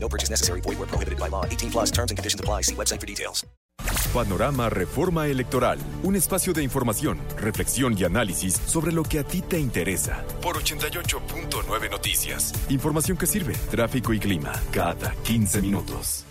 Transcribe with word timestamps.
No 0.00 0.08
purchase 0.08 0.30
necessary. 0.30 0.60
Void 0.62 0.78
where 0.78 0.88
prohibited 0.88 1.18
by 1.18 1.28
law. 1.28 1.44
18 1.44 1.70
plus 1.70 1.90
terms 1.90 2.10
and 2.10 2.16
conditions 2.16 2.40
apply. 2.40 2.62
See 2.62 2.74
website 2.74 3.00
for 3.00 3.06
details. 3.06 3.44
Panorama 4.12 4.70
Reforma 4.70 5.26
Electoral. 5.28 5.78
Un 6.02 6.16
espacio 6.16 6.52
de 6.52 6.62
información, 6.62 7.18
reflexión 7.36 7.96
y 7.98 8.04
análisis 8.04 8.54
sobre 8.54 8.90
lo 8.90 9.02
que 9.02 9.18
a 9.18 9.24
ti 9.24 9.42
te 9.42 9.58
interesa. 9.58 10.24
Por 10.40 10.56
88.9 10.56 11.90
Noticias. 11.90 12.52
Información 12.70 13.18
que 13.18 13.26
sirve. 13.26 13.54
Tráfico 13.70 14.14
y 14.14 14.18
clima. 14.18 14.52
Cada 14.72 15.14
15 15.24 15.60
minutos. 15.60 16.24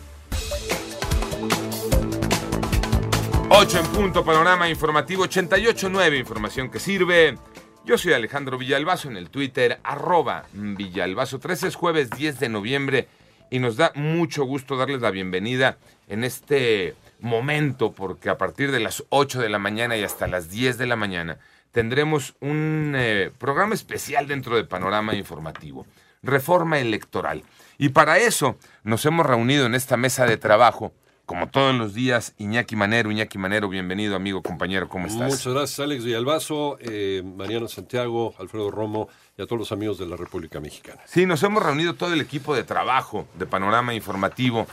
8 3.50 3.80
en 3.80 3.86
punto, 3.88 4.26
panorama 4.26 4.68
informativo 4.68 5.26
88.9, 5.26 6.20
información 6.20 6.70
que 6.70 6.80
sirve. 6.80 7.38
Yo 7.86 7.98
soy 7.98 8.14
Alejandro 8.14 8.58
Villalbazo 8.58 9.08
en 9.08 9.18
el 9.18 9.30
Twitter, 9.30 9.80
arroba 9.84 10.46
Villalbazo. 10.52 11.40
13 11.40 11.70
es 11.70 11.76
jueves 11.76 12.10
10 12.10 12.40
de 12.40 12.50
noviembre 12.50 13.08
y 13.50 13.60
nos 13.60 13.78
da 13.78 13.92
mucho 13.96 14.44
gusto 14.46 14.78
darles 14.78 15.02
la 15.02 15.12
bienvenida 15.12 15.78
en 16.08 16.24
este 16.24 16.96
momento 17.20 17.92
porque 17.92 18.30
a 18.30 18.38
partir 18.38 18.72
de 18.72 18.80
las 18.80 19.04
8 19.10 19.42
de 19.42 19.50
la 19.50 19.60
mañana 19.60 19.98
y 19.98 20.04
hasta 20.04 20.28
las 20.28 20.50
10 20.50 20.78
de 20.78 20.88
la 20.88 20.96
mañana 20.96 21.38
tendremos 21.72 22.36
un 22.40 22.94
eh, 22.96 23.32
programa 23.38 23.76
especial 23.76 24.28
dentro 24.28 24.56
de 24.56 24.64
Panorama 24.64 25.16
Informativo, 25.16 25.86
Reforma 26.24 26.80
Electoral. 26.80 27.44
Y 27.78 27.90
para 27.90 28.18
eso 28.18 28.58
nos 28.84 29.06
hemos 29.06 29.26
reunido 29.26 29.66
en 29.66 29.76
esta 29.76 29.98
mesa 29.98 30.26
de 30.26 30.38
trabajo 30.38 30.94
como 31.28 31.50
todos 31.50 31.76
los 31.76 31.94
días, 31.94 32.34
Iñaki 32.38 32.78
Manero. 32.78 33.12
Iñaki 33.12 33.38
Manero, 33.38 33.68
bienvenido, 33.68 34.16
amigo, 34.16 34.42
compañero, 34.42 34.88
¿cómo 34.88 35.08
estás? 35.08 35.30
Muchas 35.30 35.54
gracias, 35.54 35.80
Alex 35.82 36.06
Villalbazo, 36.06 36.78
eh, 36.80 37.22
Mariano 37.36 37.68
Santiago, 37.68 38.34
Alfredo 38.40 38.72
Romo 38.72 39.10
y 39.38 39.42
a 39.42 39.46
todos 39.46 39.60
los 39.60 39.72
amigos 39.74 40.00
de 40.00 40.08
la 40.08 40.16
República 40.16 40.62
Mexicana. 40.62 41.02
Sí, 41.06 41.26
nos 41.26 41.44
hemos 41.44 41.62
reunido 41.62 41.96
todo 41.96 42.14
el 42.14 42.22
equipo 42.22 42.56
de 42.56 42.64
trabajo 42.64 43.28
de 43.38 43.46
Panorama 43.46 43.94
Informativo. 43.94 44.68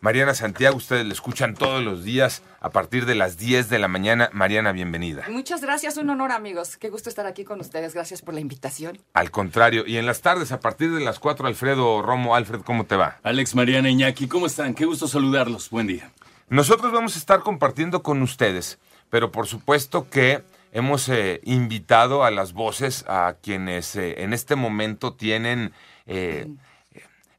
Mariana 0.00 0.32
Santiago, 0.32 0.76
ustedes 0.76 1.04
le 1.04 1.12
escuchan 1.12 1.54
todos 1.54 1.82
los 1.82 2.04
días 2.04 2.44
a 2.60 2.70
partir 2.70 3.04
de 3.04 3.16
las 3.16 3.36
10 3.36 3.68
de 3.68 3.80
la 3.80 3.88
mañana. 3.88 4.30
Mariana, 4.32 4.70
bienvenida. 4.70 5.24
Muchas 5.28 5.60
gracias, 5.60 5.96
un 5.96 6.08
honor 6.08 6.30
amigos. 6.30 6.76
Qué 6.76 6.88
gusto 6.88 7.08
estar 7.08 7.26
aquí 7.26 7.44
con 7.44 7.60
ustedes. 7.60 7.94
Gracias 7.94 8.22
por 8.22 8.32
la 8.32 8.40
invitación. 8.40 8.98
Al 9.12 9.32
contrario, 9.32 9.84
y 9.86 9.96
en 9.96 10.06
las 10.06 10.20
tardes 10.20 10.52
a 10.52 10.60
partir 10.60 10.92
de 10.92 11.00
las 11.00 11.18
4, 11.18 11.48
Alfredo 11.48 12.00
Romo. 12.00 12.36
Alfred, 12.36 12.60
¿cómo 12.60 12.86
te 12.86 12.94
va? 12.94 13.18
Alex, 13.24 13.56
Mariana, 13.56 13.90
Iñaki, 13.90 14.28
¿cómo 14.28 14.46
están? 14.46 14.74
Qué 14.74 14.84
gusto 14.84 15.08
saludarlos. 15.08 15.68
Buen 15.68 15.88
día. 15.88 16.12
Nosotros 16.48 16.92
vamos 16.92 17.16
a 17.16 17.18
estar 17.18 17.40
compartiendo 17.40 18.04
con 18.04 18.22
ustedes, 18.22 18.78
pero 19.10 19.32
por 19.32 19.48
supuesto 19.48 20.08
que 20.08 20.44
hemos 20.72 21.08
eh, 21.08 21.40
invitado 21.44 22.22
a 22.22 22.30
las 22.30 22.52
voces, 22.52 23.04
a 23.08 23.36
quienes 23.42 23.96
eh, 23.96 24.22
en 24.22 24.32
este 24.32 24.54
momento 24.54 25.14
tienen 25.14 25.72
eh, 26.06 26.46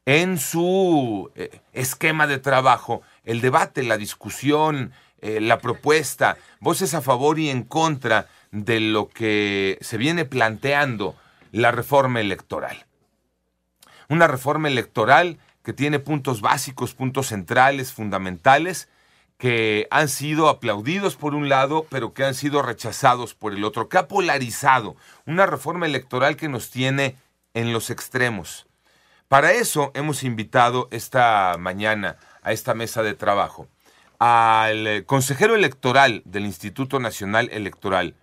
en 0.09 0.39
su 0.39 1.29
eh, 1.35 1.61
esquema 1.71 2.25
de 2.25 2.39
trabajo 2.39 3.03
el 3.25 3.41
debate, 3.41 3.83
la 3.83 3.95
discusión, 3.95 4.91
eh, 5.21 5.39
la 5.39 5.59
propuesta, 5.59 6.35
voces 6.59 6.95
a 6.95 7.01
favor 7.01 7.37
y 7.37 7.51
en 7.51 7.61
contra 7.61 8.27
de 8.49 8.79
lo 8.79 9.07
que 9.07 9.77
se 9.81 9.97
viene 9.97 10.25
planteando 10.25 11.15
la 11.51 11.69
reforma 11.69 12.21
electoral. 12.21 12.87
Una 14.07 14.25
reforma 14.25 14.67
electoral 14.67 15.37
que 15.61 15.73
tiene 15.73 15.99
puntos 15.99 16.41
básicos, 16.41 16.95
puntos 16.95 17.27
centrales, 17.27 17.93
fundamentales, 17.93 18.89
que 19.37 19.87
han 19.91 20.09
sido 20.09 20.49
aplaudidos 20.49 21.17
por 21.17 21.35
un 21.35 21.49
lado, 21.49 21.85
pero 21.87 22.15
que 22.15 22.23
han 22.23 22.33
sido 22.33 22.63
rechazados 22.63 23.35
por 23.35 23.53
el 23.53 23.63
otro, 23.63 23.89
que 23.89 23.99
ha 23.99 24.07
polarizado 24.07 24.95
una 25.27 25.45
reforma 25.45 25.85
electoral 25.85 26.35
que 26.35 26.49
nos 26.49 26.71
tiene 26.71 27.15
en 27.53 27.73
los 27.73 27.91
extremos. 27.91 28.68
Para 29.29 29.51
eso 29.51 29.91
hemos 29.93 30.23
invitado 30.23 30.87
esta 30.89 31.55
mañana 31.59 32.17
a 32.41 32.51
esta 32.51 32.73
mesa 32.73 33.03
de 33.03 33.13
trabajo 33.13 33.67
al 34.17 34.87
eh, 34.87 35.05
consejero 35.05 35.53
electoral 35.53 36.23
del 36.25 36.45
Instituto 36.45 36.99
Nacional 36.99 37.47
Electoral, 37.51 38.15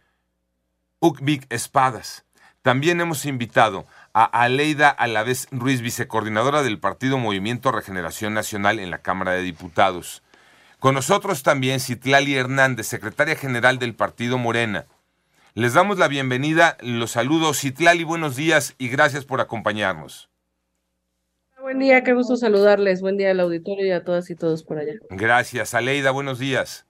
Ukvik 0.99 1.47
Espadas. 1.49 2.25
También 2.61 3.01
hemos 3.01 3.25
invitado 3.25 3.87
a 4.15 4.25
Aleida 4.25 4.89
Alavés 4.89 5.47
Ruiz, 5.53 5.81
vicecoordinadora 5.81 6.65
del 6.65 6.81
Partido 6.81 7.19
Movimiento 7.19 7.71
Regeneración 7.71 8.35
Nacional 8.35 8.81
en 8.81 8.91
la 8.91 8.99
Cámara 8.99 9.31
de 9.31 9.43
Diputados. 9.43 10.25
Con 10.81 10.97
nosotros 10.97 11.45
también 11.45 11.79
Citlali 11.79 12.35
Hernández, 12.35 12.89
secretaria 12.89 13.37
general 13.37 13.79
del 13.79 13.95
Partido 13.95 14.39
Morena. 14.39 14.87
Les 15.55 15.73
damos 15.73 15.99
la 15.99 16.09
bienvenida, 16.09 16.77
los 16.81 17.13
saludos. 17.13 17.61
Citlali, 17.61 18.03
buenos 18.03 18.35
días 18.35 18.75
y 18.77 18.89
gracias 18.89 19.25
por 19.25 19.41
acompañarnos. 19.41 20.31
Buen 21.61 21.79
día, 21.79 22.03
qué 22.05 22.13
gusto 22.13 22.37
saludarles. 22.37 23.01
Buen 23.01 23.17
día 23.17 23.31
al 23.31 23.41
auditorio 23.41 23.87
y 23.87 23.91
a 23.91 24.05
todas 24.05 24.31
y 24.31 24.35
todos 24.37 24.63
por 24.63 24.79
allá. 24.79 24.95
Gracias. 25.11 25.75
Aleida, 25.75 26.11
buenos 26.11 26.39
días. 26.39 26.87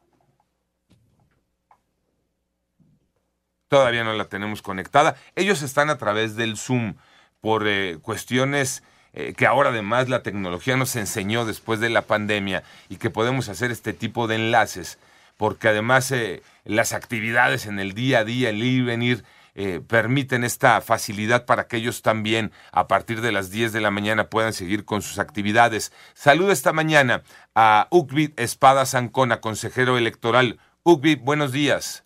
Todavía 3.68 4.04
no 4.04 4.12
la 4.12 4.26
tenemos 4.26 4.62
conectada. 4.62 5.16
Ellos 5.34 5.62
están 5.62 5.90
a 5.90 5.98
través 5.98 6.36
del 6.36 6.56
Zoom 6.56 6.94
por 7.40 7.66
eh, 7.66 7.98
cuestiones 8.02 8.82
eh, 9.16 9.32
que 9.34 9.46
ahora 9.46 9.70
además 9.70 10.10
la 10.10 10.22
tecnología 10.22 10.76
nos 10.76 10.94
enseñó 10.94 11.46
después 11.46 11.80
de 11.80 11.88
la 11.88 12.02
pandemia 12.02 12.62
y 12.90 12.96
que 12.96 13.08
podemos 13.08 13.48
hacer 13.48 13.70
este 13.70 13.94
tipo 13.94 14.28
de 14.28 14.34
enlaces, 14.34 14.98
porque 15.38 15.68
además 15.68 16.12
eh, 16.12 16.42
las 16.64 16.92
actividades 16.92 17.64
en 17.64 17.78
el 17.78 17.94
día 17.94 18.18
a 18.18 18.24
día, 18.24 18.50
el 18.50 18.62
ir 18.62 18.82
y 18.82 18.84
venir, 18.84 19.24
eh, 19.58 19.80
permiten 19.80 20.44
esta 20.44 20.82
facilidad 20.82 21.46
para 21.46 21.66
que 21.66 21.78
ellos 21.78 22.02
también 22.02 22.52
a 22.72 22.88
partir 22.88 23.22
de 23.22 23.32
las 23.32 23.50
10 23.50 23.72
de 23.72 23.80
la 23.80 23.90
mañana 23.90 24.28
puedan 24.28 24.52
seguir 24.52 24.84
con 24.84 25.00
sus 25.00 25.18
actividades. 25.18 25.92
Saludo 26.12 26.52
esta 26.52 26.74
mañana 26.74 27.22
a 27.54 27.88
Ukvit 27.90 28.38
Espada 28.38 28.84
Sancona, 28.84 29.40
consejero 29.40 29.96
electoral. 29.96 30.60
Ukvit, 30.82 31.22
buenos 31.22 31.52
días. 31.52 32.04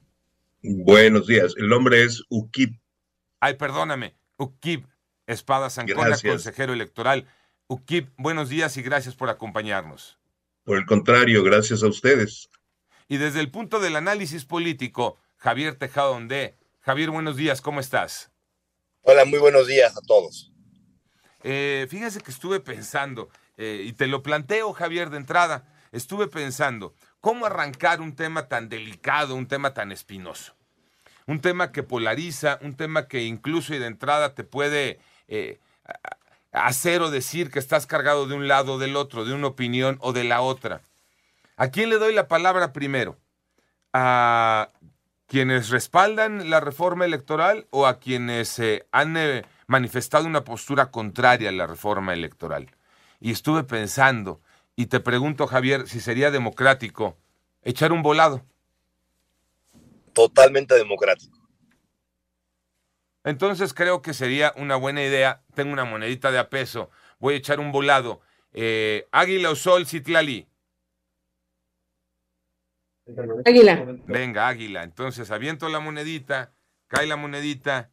Buenos 0.63 1.27
días. 1.27 1.55
El 1.57 1.69
nombre 1.69 2.05
es 2.05 2.23
Ukip. 2.29 2.79
Ay, 3.41 3.55
perdóname. 3.55 4.15
Ukip 4.37 4.87
Espada 5.27 5.71
Sancona, 5.71 6.07
Gracias. 6.07 6.33
consejero 6.33 6.73
electoral. 6.73 7.27
Ukip, 7.67 8.11
buenos 8.17 8.49
días 8.49 8.77
y 8.77 8.83
gracias 8.83 9.17
por 9.17 9.29
acompañarnos. 9.29 10.21
Por 10.63 10.79
el 10.79 10.87
contrario, 10.87 11.43
gracias 11.43 11.83
a 11.83 11.89
ustedes. 11.89 12.49
Y 13.09 13.17
desde 13.17 13.41
el 13.41 13.51
punto 13.51 13.81
del 13.81 13.97
análisis 13.97 14.45
político, 14.45 15.19
Javier 15.37 15.75
Tejado 15.75 16.13
Ondé. 16.13 16.60
Javier, 16.83 17.11
buenos 17.11 17.37
días, 17.37 17.61
¿cómo 17.61 17.79
estás? 17.79 18.31
Hola, 19.03 19.27
muy 19.27 19.39
buenos 19.39 19.67
días 19.67 19.95
a 19.99 20.01
todos. 20.01 20.51
Eh, 21.43 21.87
fíjese 21.91 22.23
que 22.23 22.31
estuve 22.31 22.59
pensando, 22.59 23.29
eh, 23.59 23.83
y 23.85 23.93
te 23.93 24.07
lo 24.07 24.23
planteo, 24.23 24.73
Javier, 24.73 25.11
de 25.11 25.19
entrada, 25.19 25.69
estuve 25.93 26.27
pensando, 26.27 26.95
¿cómo 27.21 27.45
arrancar 27.45 28.01
un 28.01 28.17
tema 28.17 28.49
tan 28.49 28.71
delicado, 28.71 29.35
un 29.35 29.47
tema 29.47 29.75
tan 29.75 29.93
espinoso? 29.93 30.55
Un 31.27 31.43
tema 31.43 31.71
que 31.71 31.83
polariza, 31.83 32.59
un 32.63 32.75
tema 32.75 33.09
que 33.09 33.25
incluso 33.25 33.75
y 33.75 33.79
de 33.79 33.87
entrada 33.87 34.35
te 34.35 34.43
puede 34.43 35.01
eh, 35.29 35.61
hacer 36.51 37.03
o 37.03 37.11
decir 37.11 37.51
que 37.51 37.59
estás 37.59 37.87
cargado 37.87 38.27
de 38.27 38.35
un 38.35 38.49
lado 38.49 38.75
o 38.75 38.79
del 38.79 38.97
otro, 38.97 39.27
de 39.27 39.35
una 39.35 39.49
opinión 39.49 39.99
o 40.01 40.15
de 40.15 40.25
la 40.25 40.41
otra. 40.41 40.81
¿A 41.59 41.71
quién 41.71 41.91
le 41.91 41.99
doy 41.99 42.15
la 42.15 42.27
palabra 42.27 42.73
primero? 42.73 43.19
¿A 43.93 44.71
quienes 45.31 45.69
respaldan 45.69 46.51
la 46.51 46.59
reforma 46.59 47.05
electoral 47.05 47.69
o 47.71 47.87
a 47.87 48.01
quienes 48.01 48.59
eh, 48.59 48.89
han 48.91 49.17
eh, 49.17 49.45
manifestado 49.69 50.27
una 50.27 50.43
postura 50.43 50.91
contraria 50.91 51.51
a 51.51 51.53
la 51.53 51.69
reforma 51.69 52.13
electoral? 52.13 52.75
Y 53.21 53.31
estuve 53.31 53.63
pensando, 53.63 54.41
y 54.75 54.87
te 54.87 54.99
pregunto, 54.99 55.47
Javier, 55.47 55.87
si 55.87 56.01
sería 56.01 56.33
democrático 56.33 57.17
echar 57.63 57.93
un 57.93 58.03
volado. 58.03 58.45
Totalmente 60.13 60.75
democrático. 60.75 61.39
Entonces 63.23 63.73
creo 63.73 64.03
que 64.03 64.15
sería 64.15 64.53
una 64.57 64.75
buena 64.75 65.05
idea. 65.05 65.45
Tengo 65.55 65.73
una 65.73 65.85
monedita 65.85 66.33
de 66.33 66.41
a 66.41 66.51
peso. 66.51 66.91
Voy 67.21 67.35
a 67.35 67.37
echar 67.37 67.61
un 67.61 67.71
volado. 67.71 68.21
Eh, 68.53 69.07
Águila 69.13 69.51
o 69.51 69.55
Sol, 69.55 69.87
Citlali. 69.87 70.49
Águila. 73.45 73.99
Venga, 74.07 74.49
Águila. 74.49 74.83
Entonces 74.83 75.31
aviento 75.31 75.69
la 75.69 75.81
monedita. 75.81 76.53
Cae 76.89 77.07
la 77.07 77.17
monedita. 77.17 77.93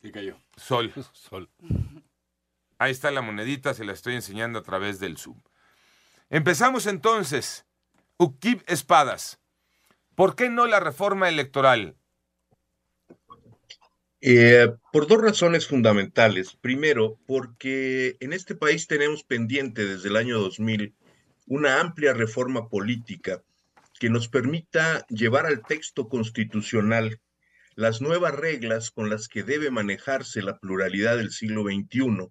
¿Qué 0.00 0.12
cayó? 0.12 0.38
Sol. 0.56 0.92
Sol. 1.12 1.50
Ahí 2.78 2.92
está 2.92 3.10
la 3.10 3.22
monedita, 3.22 3.72
se 3.72 3.84
la 3.84 3.92
estoy 3.92 4.14
enseñando 4.14 4.58
a 4.58 4.62
través 4.62 5.00
del 5.00 5.16
Zoom. 5.16 5.40
Empezamos 6.28 6.86
entonces 6.86 7.64
Ukib 8.18 8.62
Espadas, 8.66 9.40
¿por 10.14 10.36
qué 10.36 10.50
no 10.50 10.66
la 10.66 10.80
reforma 10.80 11.28
electoral? 11.28 11.96
Eh, 14.20 14.72
por 14.92 15.06
dos 15.06 15.22
razones 15.22 15.66
fundamentales. 15.68 16.56
Primero, 16.60 17.18
porque 17.26 18.16
en 18.20 18.32
este 18.32 18.54
país 18.54 18.86
tenemos 18.86 19.22
pendiente 19.22 19.84
desde 19.84 20.08
el 20.08 20.16
año 20.16 20.38
2000 20.38 20.94
una 21.46 21.80
amplia 21.80 22.12
reforma 22.12 22.68
política 22.68 23.42
que 23.98 24.10
nos 24.10 24.28
permita 24.28 25.06
llevar 25.08 25.46
al 25.46 25.62
texto 25.62 26.08
constitucional 26.08 27.20
las 27.74 28.00
nuevas 28.00 28.34
reglas 28.34 28.90
con 28.90 29.10
las 29.10 29.28
que 29.28 29.42
debe 29.42 29.70
manejarse 29.70 30.42
la 30.42 30.58
pluralidad 30.58 31.18
del 31.18 31.30
siglo 31.30 31.64
XXI 31.64 32.30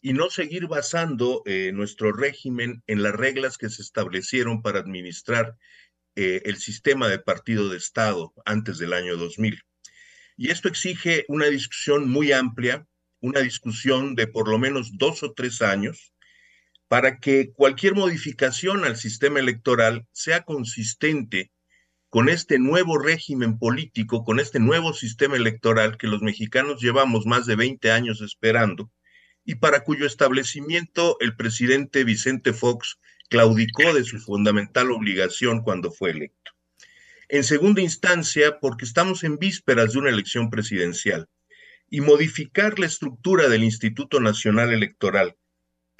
y 0.00 0.12
no 0.14 0.30
seguir 0.30 0.66
basando 0.66 1.42
eh, 1.44 1.72
nuestro 1.74 2.12
régimen 2.12 2.82
en 2.86 3.02
las 3.02 3.14
reglas 3.14 3.58
que 3.58 3.68
se 3.68 3.82
establecieron 3.82 4.62
para 4.62 4.80
administrar 4.80 5.56
eh, 6.16 6.42
el 6.46 6.56
sistema 6.56 7.08
de 7.08 7.18
partido 7.18 7.68
de 7.68 7.76
Estado 7.76 8.32
antes 8.44 8.78
del 8.78 8.94
año 8.94 9.16
2000. 9.16 9.60
Y 10.36 10.50
esto 10.50 10.68
exige 10.68 11.26
una 11.28 11.46
discusión 11.46 12.08
muy 12.08 12.32
amplia, 12.32 12.86
una 13.20 13.40
discusión 13.40 14.14
de 14.14 14.26
por 14.26 14.48
lo 14.48 14.58
menos 14.58 14.96
dos 14.96 15.22
o 15.22 15.34
tres 15.34 15.60
años, 15.60 16.14
para 16.90 17.20
que 17.20 17.52
cualquier 17.52 17.94
modificación 17.94 18.84
al 18.84 18.96
sistema 18.96 19.38
electoral 19.38 20.08
sea 20.10 20.42
consistente 20.42 21.52
con 22.08 22.28
este 22.28 22.58
nuevo 22.58 22.98
régimen 22.98 23.60
político, 23.60 24.24
con 24.24 24.40
este 24.40 24.58
nuevo 24.58 24.92
sistema 24.92 25.36
electoral 25.36 25.98
que 25.98 26.08
los 26.08 26.20
mexicanos 26.20 26.82
llevamos 26.82 27.26
más 27.26 27.46
de 27.46 27.54
20 27.54 27.92
años 27.92 28.20
esperando 28.22 28.90
y 29.44 29.54
para 29.54 29.84
cuyo 29.84 30.04
establecimiento 30.04 31.16
el 31.20 31.36
presidente 31.36 32.02
Vicente 32.02 32.52
Fox 32.52 32.98
claudicó 33.28 33.94
de 33.94 34.02
su 34.02 34.18
fundamental 34.18 34.90
obligación 34.90 35.62
cuando 35.62 35.92
fue 35.92 36.10
electo. 36.10 36.50
En 37.28 37.44
segunda 37.44 37.82
instancia, 37.82 38.58
porque 38.58 38.84
estamos 38.84 39.22
en 39.22 39.38
vísperas 39.38 39.92
de 39.92 40.00
una 40.00 40.10
elección 40.10 40.50
presidencial 40.50 41.28
y 41.88 42.00
modificar 42.00 42.80
la 42.80 42.86
estructura 42.86 43.48
del 43.48 43.62
Instituto 43.62 44.18
Nacional 44.18 44.72
Electoral, 44.72 45.36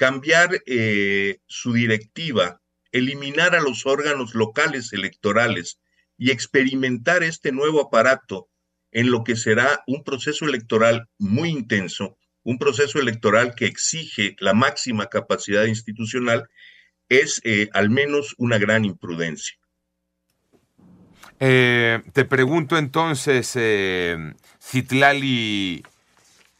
cambiar 0.00 0.62
eh, 0.64 1.40
su 1.46 1.74
directiva, 1.74 2.62
eliminar 2.90 3.54
a 3.54 3.60
los 3.60 3.84
órganos 3.84 4.34
locales 4.34 4.94
electorales 4.94 5.78
y 6.16 6.30
experimentar 6.30 7.22
este 7.22 7.52
nuevo 7.52 7.82
aparato 7.82 8.48
en 8.92 9.10
lo 9.10 9.24
que 9.24 9.36
será 9.36 9.84
un 9.86 10.02
proceso 10.02 10.46
electoral 10.46 11.10
muy 11.18 11.50
intenso, 11.50 12.16
un 12.44 12.56
proceso 12.56 12.98
electoral 12.98 13.54
que 13.54 13.66
exige 13.66 14.36
la 14.38 14.54
máxima 14.54 15.08
capacidad 15.08 15.66
institucional, 15.66 16.48
es 17.10 17.42
eh, 17.44 17.68
al 17.74 17.90
menos 17.90 18.34
una 18.38 18.56
gran 18.56 18.86
imprudencia. 18.86 19.58
Eh, 21.40 22.00
te 22.14 22.24
pregunto 22.24 22.78
entonces, 22.78 23.52
eh, 23.54 24.16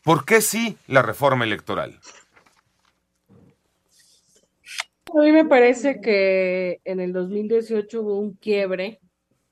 ¿por 0.02 0.26
qué 0.26 0.42
sí 0.42 0.76
la 0.86 1.00
reforma 1.00 1.46
electoral? 1.46 1.98
A 5.12 5.22
mí 5.22 5.32
me 5.32 5.44
parece 5.44 6.00
que 6.00 6.80
en 6.84 7.00
el 7.00 7.12
2018 7.12 8.02
hubo 8.02 8.18
un 8.18 8.34
quiebre 8.34 9.00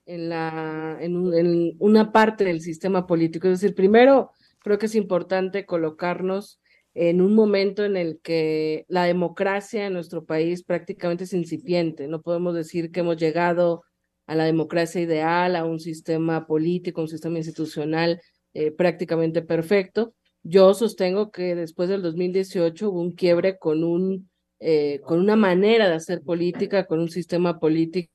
en, 0.06 0.28
la, 0.28 0.96
en, 1.00 1.34
en 1.34 1.76
una 1.80 2.12
parte 2.12 2.44
del 2.44 2.60
sistema 2.60 3.06
político. 3.06 3.48
Es 3.48 3.60
decir, 3.60 3.74
primero, 3.74 4.30
creo 4.60 4.78
que 4.78 4.86
es 4.86 4.94
importante 4.94 5.66
colocarnos 5.66 6.60
en 6.94 7.20
un 7.20 7.34
momento 7.34 7.84
en 7.84 7.96
el 7.96 8.20
que 8.22 8.84
la 8.88 9.04
democracia 9.04 9.86
en 9.86 9.92
nuestro 9.94 10.24
país 10.24 10.62
prácticamente 10.64 11.24
es 11.24 11.32
incipiente. 11.32 12.08
No 12.08 12.22
podemos 12.22 12.54
decir 12.54 12.90
que 12.90 13.00
hemos 13.00 13.16
llegado 13.16 13.82
a 14.26 14.34
la 14.34 14.44
democracia 14.44 15.00
ideal, 15.00 15.56
a 15.56 15.64
un 15.64 15.80
sistema 15.80 16.46
político, 16.46 17.00
un 17.00 17.08
sistema 17.08 17.38
institucional 17.38 18.20
eh, 18.54 18.70
prácticamente 18.70 19.42
perfecto. 19.42 20.14
Yo 20.42 20.74
sostengo 20.74 21.30
que 21.30 21.54
después 21.54 21.88
del 21.88 22.02
2018 22.02 22.90
hubo 22.90 23.00
un 23.00 23.12
quiebre 23.12 23.58
con 23.58 23.84
un 23.84 24.28
eh, 24.60 25.00
con 25.04 25.20
una 25.20 25.36
manera 25.36 25.88
de 25.88 25.94
hacer 25.94 26.22
política, 26.22 26.86
con 26.86 26.98
un 26.98 27.10
sistema 27.10 27.60
político 27.60 28.10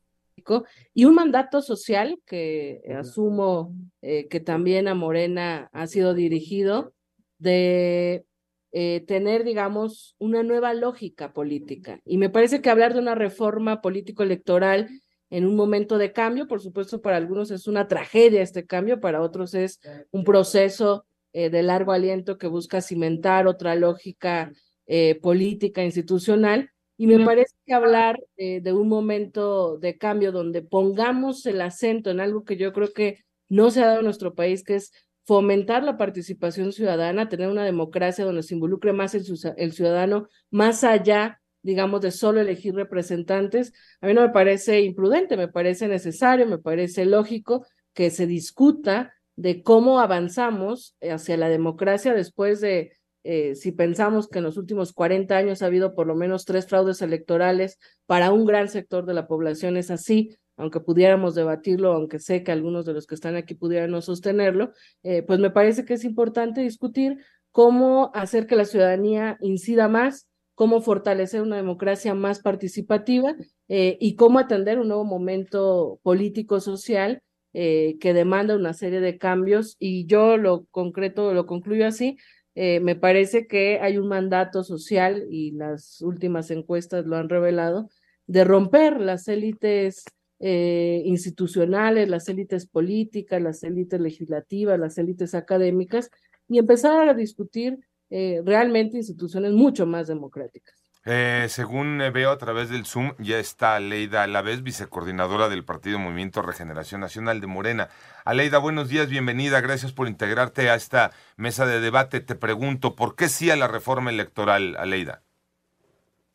y 0.94 1.06
un 1.06 1.16
mandato 1.16 1.62
social 1.62 2.20
que 2.26 2.82
asumo 3.00 3.74
eh, 4.02 4.28
que 4.28 4.42
también 4.42 4.90
a 4.90 4.94
Morena 4.94 5.70
ha 5.72 5.88
sido 5.88 6.14
dirigido 6.14 6.94
de 7.38 8.26
eh, 8.74 9.06
tener, 9.08 9.46
digamos, 9.46 10.16
una 10.20 10.44
nueva 10.44 10.74
lógica 10.74 11.32
política. 11.32 12.02
Y 12.04 12.18
me 12.18 12.30
parece 12.30 12.62
que 12.62 12.70
hablar 12.70 12.94
de 12.94 13.00
una 13.00 13.16
reforma 13.16 13.82
político-electoral 13.82 14.90
en 15.30 15.46
un 15.46 15.56
momento 15.56 15.98
de 15.98 16.12
cambio, 16.12 16.48
por 16.48 16.62
supuesto, 16.62 17.02
para 17.02 17.16
algunos 17.16 17.52
es 17.52 17.68
una 17.68 17.88
tragedia 17.88 18.42
este 18.42 18.66
cambio, 18.66 19.00
para 19.00 19.22
otros 19.22 19.54
es 19.54 19.80
un 20.12 20.26
proceso 20.26 21.06
de 21.32 21.64
largo 21.64 21.92
aliento 21.94 22.38
que 22.38 22.46
busca 22.46 22.82
cimentar 22.82 23.48
otra 23.48 23.74
lógica 23.74 24.52
eh, 24.86 25.20
política 25.22 25.84
institucional. 25.84 26.70
Y 26.96 27.08
me 27.08 27.26
parece 27.26 27.56
que 27.66 27.74
hablar 27.74 28.20
eh, 28.38 28.62
de 28.62 28.72
un 28.72 28.88
momento 28.88 29.78
de 29.78 29.98
cambio 29.98 30.32
donde 30.32 30.62
pongamos 30.62 31.46
el 31.46 31.60
acento 31.62 32.12
en 32.12 32.20
algo 32.20 32.44
que 32.44 32.56
yo 32.56 32.72
creo 32.72 32.94
que 32.94 33.24
no 33.50 33.72
se 33.72 33.82
ha 33.82 33.88
dado 33.88 34.00
en 34.00 34.06
nuestro 34.06 34.36
país, 34.36 34.64
que 34.64 34.76
es 34.76 34.92
fomentar 35.26 35.84
la 35.84 35.98
participación 35.98 36.72
ciudadana, 36.72 37.30
tener 37.30 37.50
una 37.50 37.66
democracia 37.66 38.26
donde 38.26 38.44
se 38.44 38.54
involucre 38.54 38.94
más 38.94 39.16
el, 39.16 39.26
el 39.58 39.72
ciudadano, 39.72 40.28
más 40.52 40.84
allá, 40.84 41.42
digamos, 41.62 42.02
de 42.02 42.12
solo 42.12 42.42
elegir 42.42 42.76
representantes, 42.76 43.74
a 44.02 44.08
mí 44.08 44.14
no 44.14 44.22
me 44.22 44.30
parece 44.30 44.82
imprudente, 44.82 45.38
me 45.38 45.48
parece 45.48 45.88
necesario, 45.88 46.46
me 46.46 46.58
parece 46.58 47.06
lógico 47.06 47.66
que 47.94 48.10
se 48.10 48.28
discuta 48.28 49.14
de 49.36 49.64
cómo 49.64 50.00
avanzamos 50.00 50.96
hacia 51.02 51.38
la 51.38 51.50
democracia 51.50 52.14
después 52.14 52.60
de 52.62 52.92
eh, 53.24 53.56
si 53.56 53.72
pensamos 53.72 54.28
que 54.28 54.40
en 54.40 54.44
los 54.44 54.58
últimos 54.58 54.92
40 54.92 55.38
años 55.38 55.62
ha 55.62 55.68
habido 55.68 55.96
por 55.96 56.08
lo 56.08 56.16
menos 56.16 56.44
tres 56.44 56.68
fraudes 56.68 57.02
electorales 57.02 57.80
para 58.06 58.32
un 58.32 58.46
gran 58.46 58.68
sector 58.68 59.06
de 59.06 59.14
la 59.14 59.28
población, 59.28 59.78
es 59.78 59.92
así, 59.92 60.36
aunque 60.58 60.82
pudiéramos 60.82 61.34
debatirlo, 61.34 61.94
aunque 61.94 62.20
sé 62.20 62.44
que 62.44 62.52
algunos 62.52 62.86
de 62.86 62.94
los 62.94 63.08
que 63.08 63.16
están 63.16 63.36
aquí 63.36 63.56
pudieran 63.56 63.92
no 63.92 64.02
sostenerlo, 64.02 64.74
eh, 65.04 65.24
pues 65.24 65.40
me 65.40 65.52
parece 65.52 65.86
que 65.86 65.94
es 65.94 66.04
importante 66.04 66.62
discutir 66.62 67.18
cómo 67.52 68.12
hacer 68.14 68.46
que 68.46 68.58
la 68.58 68.66
ciudadanía 68.66 69.38
incida 69.40 69.88
más, 69.88 70.28
cómo 70.54 70.82
fortalecer 70.82 71.42
una 71.42 71.56
democracia 71.56 72.14
más 72.14 72.42
participativa 72.42 73.36
eh, 73.70 73.98
y 74.02 74.16
cómo 74.16 74.40
atender 74.40 74.80
un 74.80 74.90
nuevo 74.90 75.06
momento 75.06 76.00
político-social 76.04 77.22
que 77.56 78.14
demanda 78.16 78.56
una 78.56 78.74
serie 78.74 79.00
de 79.00 79.20
cambios. 79.20 79.76
Y 79.78 80.08
yo 80.08 80.38
lo 80.38 80.66
concreto, 80.72 81.36
lo 81.36 81.46
concluyo 81.46 81.86
así, 81.86 82.18
eh, 82.56 82.80
me 82.80 82.96
parece 82.96 83.48
que 83.48 83.80
hay 83.82 83.98
un 83.98 84.08
mandato 84.08 84.64
social, 84.64 85.26
y 85.30 85.52
las 85.52 86.02
últimas 86.02 86.52
encuestas 86.52 87.06
lo 87.06 87.16
han 87.16 87.30
revelado, 87.30 87.90
de 88.28 88.44
romper 88.44 89.00
las 89.00 89.28
élites 89.28 90.04
eh, 90.40 91.02
institucionales, 91.06 92.10
las 92.10 92.28
élites 92.30 92.68
políticas, 92.68 93.42
las 93.42 93.64
élites 93.64 94.00
legislativas, 94.00 94.80
las 94.80 94.98
élites 94.98 95.36
académicas, 95.36 96.10
y 96.48 96.58
empezar 96.60 97.10
a 97.10 97.14
discutir 97.14 97.80
eh, 98.10 98.42
realmente 98.46 98.98
instituciones 98.98 99.54
mucho 99.54 99.86
más 99.86 100.08
democráticas. 100.08 100.83
Eh, 101.06 101.48
según 101.50 101.98
veo 102.14 102.32
a 102.32 102.38
través 102.38 102.70
del 102.70 102.86
Zoom, 102.86 103.14
ya 103.20 103.38
está 103.38 103.76
Aleida 103.76 104.24
Alavés, 104.24 104.64
vicecoordinadora 104.64 105.50
del 105.50 105.66
Partido 105.66 106.00
Movimiento 106.00 106.42
Regeneración 106.42 107.02
Nacional 107.02 107.42
de 107.42 107.48
Morena. 107.48 107.90
Aleida, 108.24 108.58
buenos 108.58 108.88
días, 108.88 109.10
bienvenida, 109.10 109.60
gracias 109.60 109.92
por 109.92 110.08
integrarte 110.08 110.70
a 110.70 110.76
esta 110.76 111.12
mesa 111.36 111.66
de 111.66 111.82
debate. 111.82 112.22
Te 112.22 112.36
pregunto, 112.36 112.96
¿por 112.96 113.18
qué 113.18 113.28
sí 113.28 113.52
a 113.52 113.58
la 113.58 113.68
reforma 113.68 114.12
electoral, 114.12 114.78
Aleida? 114.78 115.24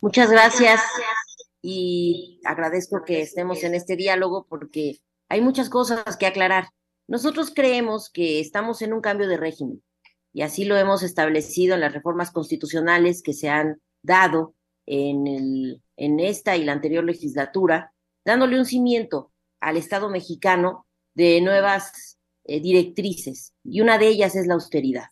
Muchas 0.01 0.29
gracias 0.29 0.81
y 1.63 2.39
agradezco 2.45 3.03
que 3.03 3.21
estemos 3.21 3.63
en 3.63 3.73
este 3.73 3.95
diálogo 3.95 4.45
porque 4.47 4.99
hay 5.29 5.41
muchas 5.41 5.69
cosas 5.69 6.15
que 6.15 6.27
aclarar. 6.27 6.69
Nosotros 7.07 7.51
creemos 7.55 8.11
que 8.11 8.39
estamos 8.39 8.83
en 8.83 8.93
un 8.93 9.01
cambio 9.01 9.27
de 9.27 9.37
régimen 9.37 9.81
y 10.31 10.43
así 10.43 10.63
lo 10.63 10.77
hemos 10.77 11.01
establecido 11.01 11.73
en 11.73 11.81
las 11.81 11.91
reformas 11.91 12.29
constitucionales 12.29 13.23
que 13.23 13.33
se 13.33 13.49
han 13.49 13.81
dado 14.03 14.53
en, 14.89 16.19
esta 16.19 16.57
y 16.57 16.63
la 16.63 16.73
anterior 16.73 17.03
legislatura, 17.03 17.93
dándole 18.25 18.57
un 18.57 18.65
cimiento 18.65 19.31
al 19.59 19.77
Estado 19.77 20.09
mexicano 20.09 20.87
de 21.13 21.41
nuevas 21.41 22.17
eh, 22.45 22.59
directrices, 22.59 23.53
y 23.63 23.81
una 23.81 23.97
de 23.97 24.07
ellas 24.07 24.35
es 24.35 24.47
la 24.47 24.55
austeridad. 24.55 25.09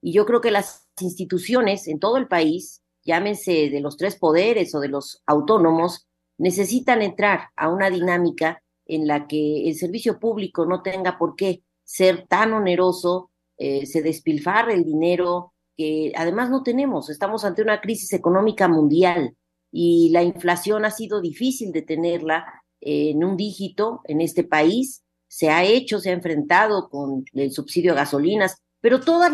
Y 0.00 0.12
yo 0.12 0.26
creo 0.26 0.40
que 0.40 0.50
las 0.50 0.86
instituciones 1.00 1.88
en 1.88 1.98
todo 1.98 2.16
el 2.16 2.28
país, 2.28 2.82
llámense 3.04 3.70
de 3.70 3.80
los 3.80 3.96
tres 3.96 4.16
poderes 4.16 4.74
o 4.74 4.80
de 4.80 4.88
los 4.88 5.22
autónomos, 5.26 6.06
necesitan 6.38 7.02
entrar 7.02 7.48
a 7.56 7.68
una 7.68 7.90
dinámica 7.90 8.62
en 8.84 9.06
la 9.06 9.26
que 9.26 9.68
el 9.68 9.74
servicio 9.74 10.20
público 10.20 10.66
no 10.66 10.82
tenga 10.82 11.18
por 11.18 11.34
qué 11.34 11.62
ser 11.82 12.26
tan 12.28 12.52
oneroso, 12.52 13.30
eh, 13.58 13.86
se 13.86 14.02
despilfarre 14.02 14.74
el 14.74 14.84
dinero, 14.84 15.54
que 15.76 16.12
además 16.16 16.50
no 16.50 16.62
tenemos. 16.62 17.10
Estamos 17.10 17.44
ante 17.44 17.62
una 17.62 17.80
crisis 17.80 18.12
económica 18.12 18.68
mundial 18.68 19.36
y 19.70 20.10
la 20.10 20.22
inflación 20.22 20.84
ha 20.84 20.90
sido 20.90 21.20
difícil 21.20 21.72
de 21.72 21.82
tenerla 21.82 22.62
en 22.80 23.24
un 23.24 23.36
dígito 23.36 24.00
en 24.04 24.20
este 24.20 24.44
país, 24.44 25.02
se 25.28 25.50
ha 25.50 25.64
hecho, 25.64 25.98
se 25.98 26.10
ha 26.10 26.12
enfrentado 26.12 26.88
con 26.88 27.24
el 27.32 27.50
subsidio 27.52 27.92
a 27.92 27.96
gasolinas, 27.96 28.62
pero 28.80 29.00
todo 29.00 29.24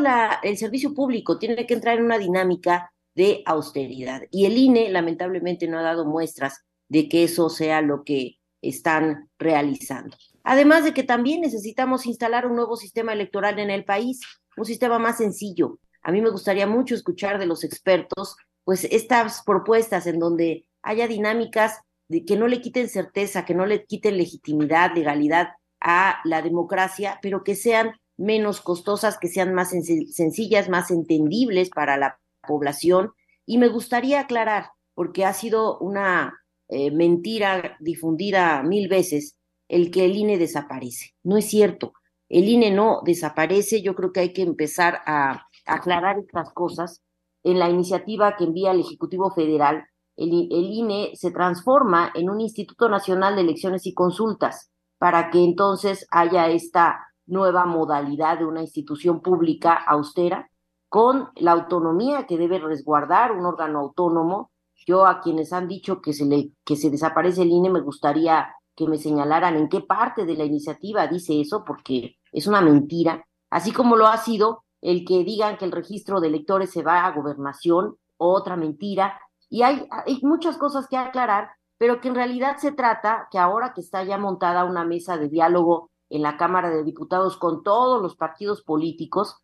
el 0.43 0.57
servicio 0.57 0.95
público 0.95 1.39
tiene 1.39 1.67
que 1.67 1.75
entrar 1.75 1.99
en 1.99 2.05
una 2.05 2.19
dinámica 2.19 2.93
de 3.15 3.43
austeridad. 3.45 4.23
Y 4.31 4.47
el 4.47 4.57
INE 4.57 4.91
lamentablemente 4.91 5.69
no 5.69 5.79
ha 5.79 5.83
dado 5.83 6.07
muestras 6.07 6.61
de 6.89 7.09
que 7.09 7.25
eso 7.25 7.51
sea 7.51 7.83
lo 7.83 8.05
que 8.05 8.39
están 8.63 9.29
realizando. 9.39 10.17
Además 10.45 10.85
de 10.85 10.95
que 10.95 11.03
también 11.03 11.41
necesitamos 11.41 12.07
instalar 12.07 12.47
un 12.47 12.57
nuevo 12.57 12.77
sistema 12.77 13.13
electoral 13.13 13.59
en 13.59 13.71
el 13.71 13.85
país, 13.85 14.21
un 14.57 14.65
sistema 14.65 14.99
más 14.99 15.19
sencillo. 15.19 15.79
A 16.03 16.13
mí 16.13 16.21
me 16.21 16.31
gustaría 16.31 16.67
mucho 16.67 16.95
escuchar 16.95 17.39
de 17.39 17.47
los 17.47 17.65
expertos, 17.65 18.37
pues 18.65 18.85
estas 18.85 19.43
propuestas 19.45 20.07
en 20.07 20.19
donde 20.19 20.67
haya 20.83 21.09
dinámicas 21.09 21.81
de 22.09 22.25
que 22.25 22.37
no 22.37 22.49
le 22.49 22.61
quiten 22.61 22.89
certeza, 22.89 23.45
que 23.45 23.55
no 23.55 23.67
le 23.67 23.85
quiten 23.85 24.17
legitimidad, 24.17 24.95
legalidad 24.95 25.49
a 25.81 26.21
la 26.25 26.43
democracia, 26.43 27.19
pero 27.23 27.43
que 27.43 27.55
sean 27.55 27.93
menos 28.17 28.61
costosas, 28.61 29.19
que 29.19 29.29
sean 29.29 29.55
más 29.55 29.71
sencillas, 29.71 30.69
más 30.69 30.91
entendibles 30.91 31.71
para 31.71 31.97
la 31.97 32.21
población. 32.47 33.13
Y 33.47 33.59
me 33.59 33.69
gustaría 33.69 34.21
aclarar, 34.21 34.71
porque 34.95 35.25
ha 35.25 35.33
sido 35.33 35.79
una 35.79 36.39
eh, 36.69 36.91
mentira 36.91 37.77
difundida 37.81 38.63
mil 38.63 38.89
veces, 38.89 39.37
el 39.69 39.91
que 39.91 40.05
el 40.05 40.17
INE 40.17 40.39
desaparece. 40.39 41.15
No 41.23 41.37
es 41.37 41.47
cierto. 41.47 41.95
El 42.29 42.49
INE 42.49 42.71
no 42.71 43.01
desaparece. 43.05 43.83
Yo 43.83 43.95
creo 43.95 44.13
que 44.13 44.21
hay 44.21 44.33
que 44.33 44.43
empezar 44.43 45.01
a 45.07 45.47
aclarar 45.67 46.19
estas 46.19 46.53
cosas. 46.53 47.03
En 47.43 47.59
la 47.59 47.69
iniciativa 47.69 48.37
que 48.37 48.45
envía 48.45 48.71
el 48.71 48.81
Ejecutivo 48.81 49.31
Federal, 49.31 49.85
el, 50.17 50.49
el 50.53 50.65
INE 50.65 51.13
se 51.15 51.31
transforma 51.31 52.11
en 52.15 52.31
un 52.31 52.41
Instituto 52.41 52.89
Nacional 52.89 53.35
de 53.35 53.43
Elecciones 53.43 53.87
y 53.87 53.95
Consultas 53.95 54.71
para 54.99 55.31
que 55.31 55.43
entonces 55.43 56.07
haya 56.11 56.49
esta 56.49 57.13
nueva 57.27 57.67
modalidad 57.67 58.39
de 58.39 58.45
una 58.45 58.61
institución 58.61 59.21
pública 59.21 59.75
austera 59.75 60.49
con 60.89 61.31
la 61.37 61.53
autonomía 61.53 62.27
que 62.27 62.37
debe 62.37 62.59
resguardar 62.59 63.33
un 63.33 63.47
órgano 63.47 63.81
autónomo. 63.81 64.51
Yo 64.87 65.07
a 65.07 65.21
quienes 65.21 65.53
han 65.53 65.67
dicho 65.67 66.01
que 66.03 66.13
se 66.13 66.27
le 66.27 66.51
que 66.65 66.77
se 66.77 66.91
desaparece 66.91 67.43
el 67.43 67.51
INE 67.51 67.71
me 67.71 67.81
gustaría 67.81 68.55
que 68.77 68.87
me 68.87 68.99
señalaran 68.99 69.57
en 69.57 69.69
qué 69.69 69.81
parte 69.81 70.25
de 70.25 70.35
la 70.35 70.45
iniciativa 70.45 71.07
dice 71.07 71.41
eso 71.41 71.65
porque 71.65 72.17
es 72.31 72.47
una 72.47 72.61
mentira, 72.61 73.25
así 73.51 73.73
como 73.73 73.97
lo 73.97 74.07
ha 74.07 74.17
sido 74.19 74.62
el 74.83 75.05
que 75.07 75.25
digan 75.25 75.57
que 75.57 75.65
el 75.65 75.73
registro 75.73 76.21
de 76.21 76.29
electores 76.29 76.71
se 76.71 76.83
va 76.83 77.07
a 77.07 77.13
gobernación, 77.13 77.97
otra 78.19 78.57
mentira, 78.57 79.19
y 79.49 79.63
hay, 79.63 79.87
muchas 80.23 80.59
cosas 80.59 80.87
que 80.89 80.97
aclarar 80.97 81.51
pero 81.79 82.01
que 82.01 82.07
en 82.07 82.15
realidad 82.15 82.59
se 82.59 82.71
trata 82.71 83.27
que 83.29 83.39
ahora 83.39 83.73
que 83.75 83.81
está 83.81 84.05
ya 84.05 84.17
montada 84.17 84.65
una 84.65 84.85
mesa 84.85 85.17
de 85.17 85.29
diálogo 85.29 85.91
en 86.11 86.23
la 86.23 86.37
Cámara 86.37 86.71
de 86.71 86.85
Diputados 86.85 87.37
con 87.37 87.65
todos 87.65 88.01
los 88.01 88.15
partidos 88.15 88.63
políticos, 88.63 89.39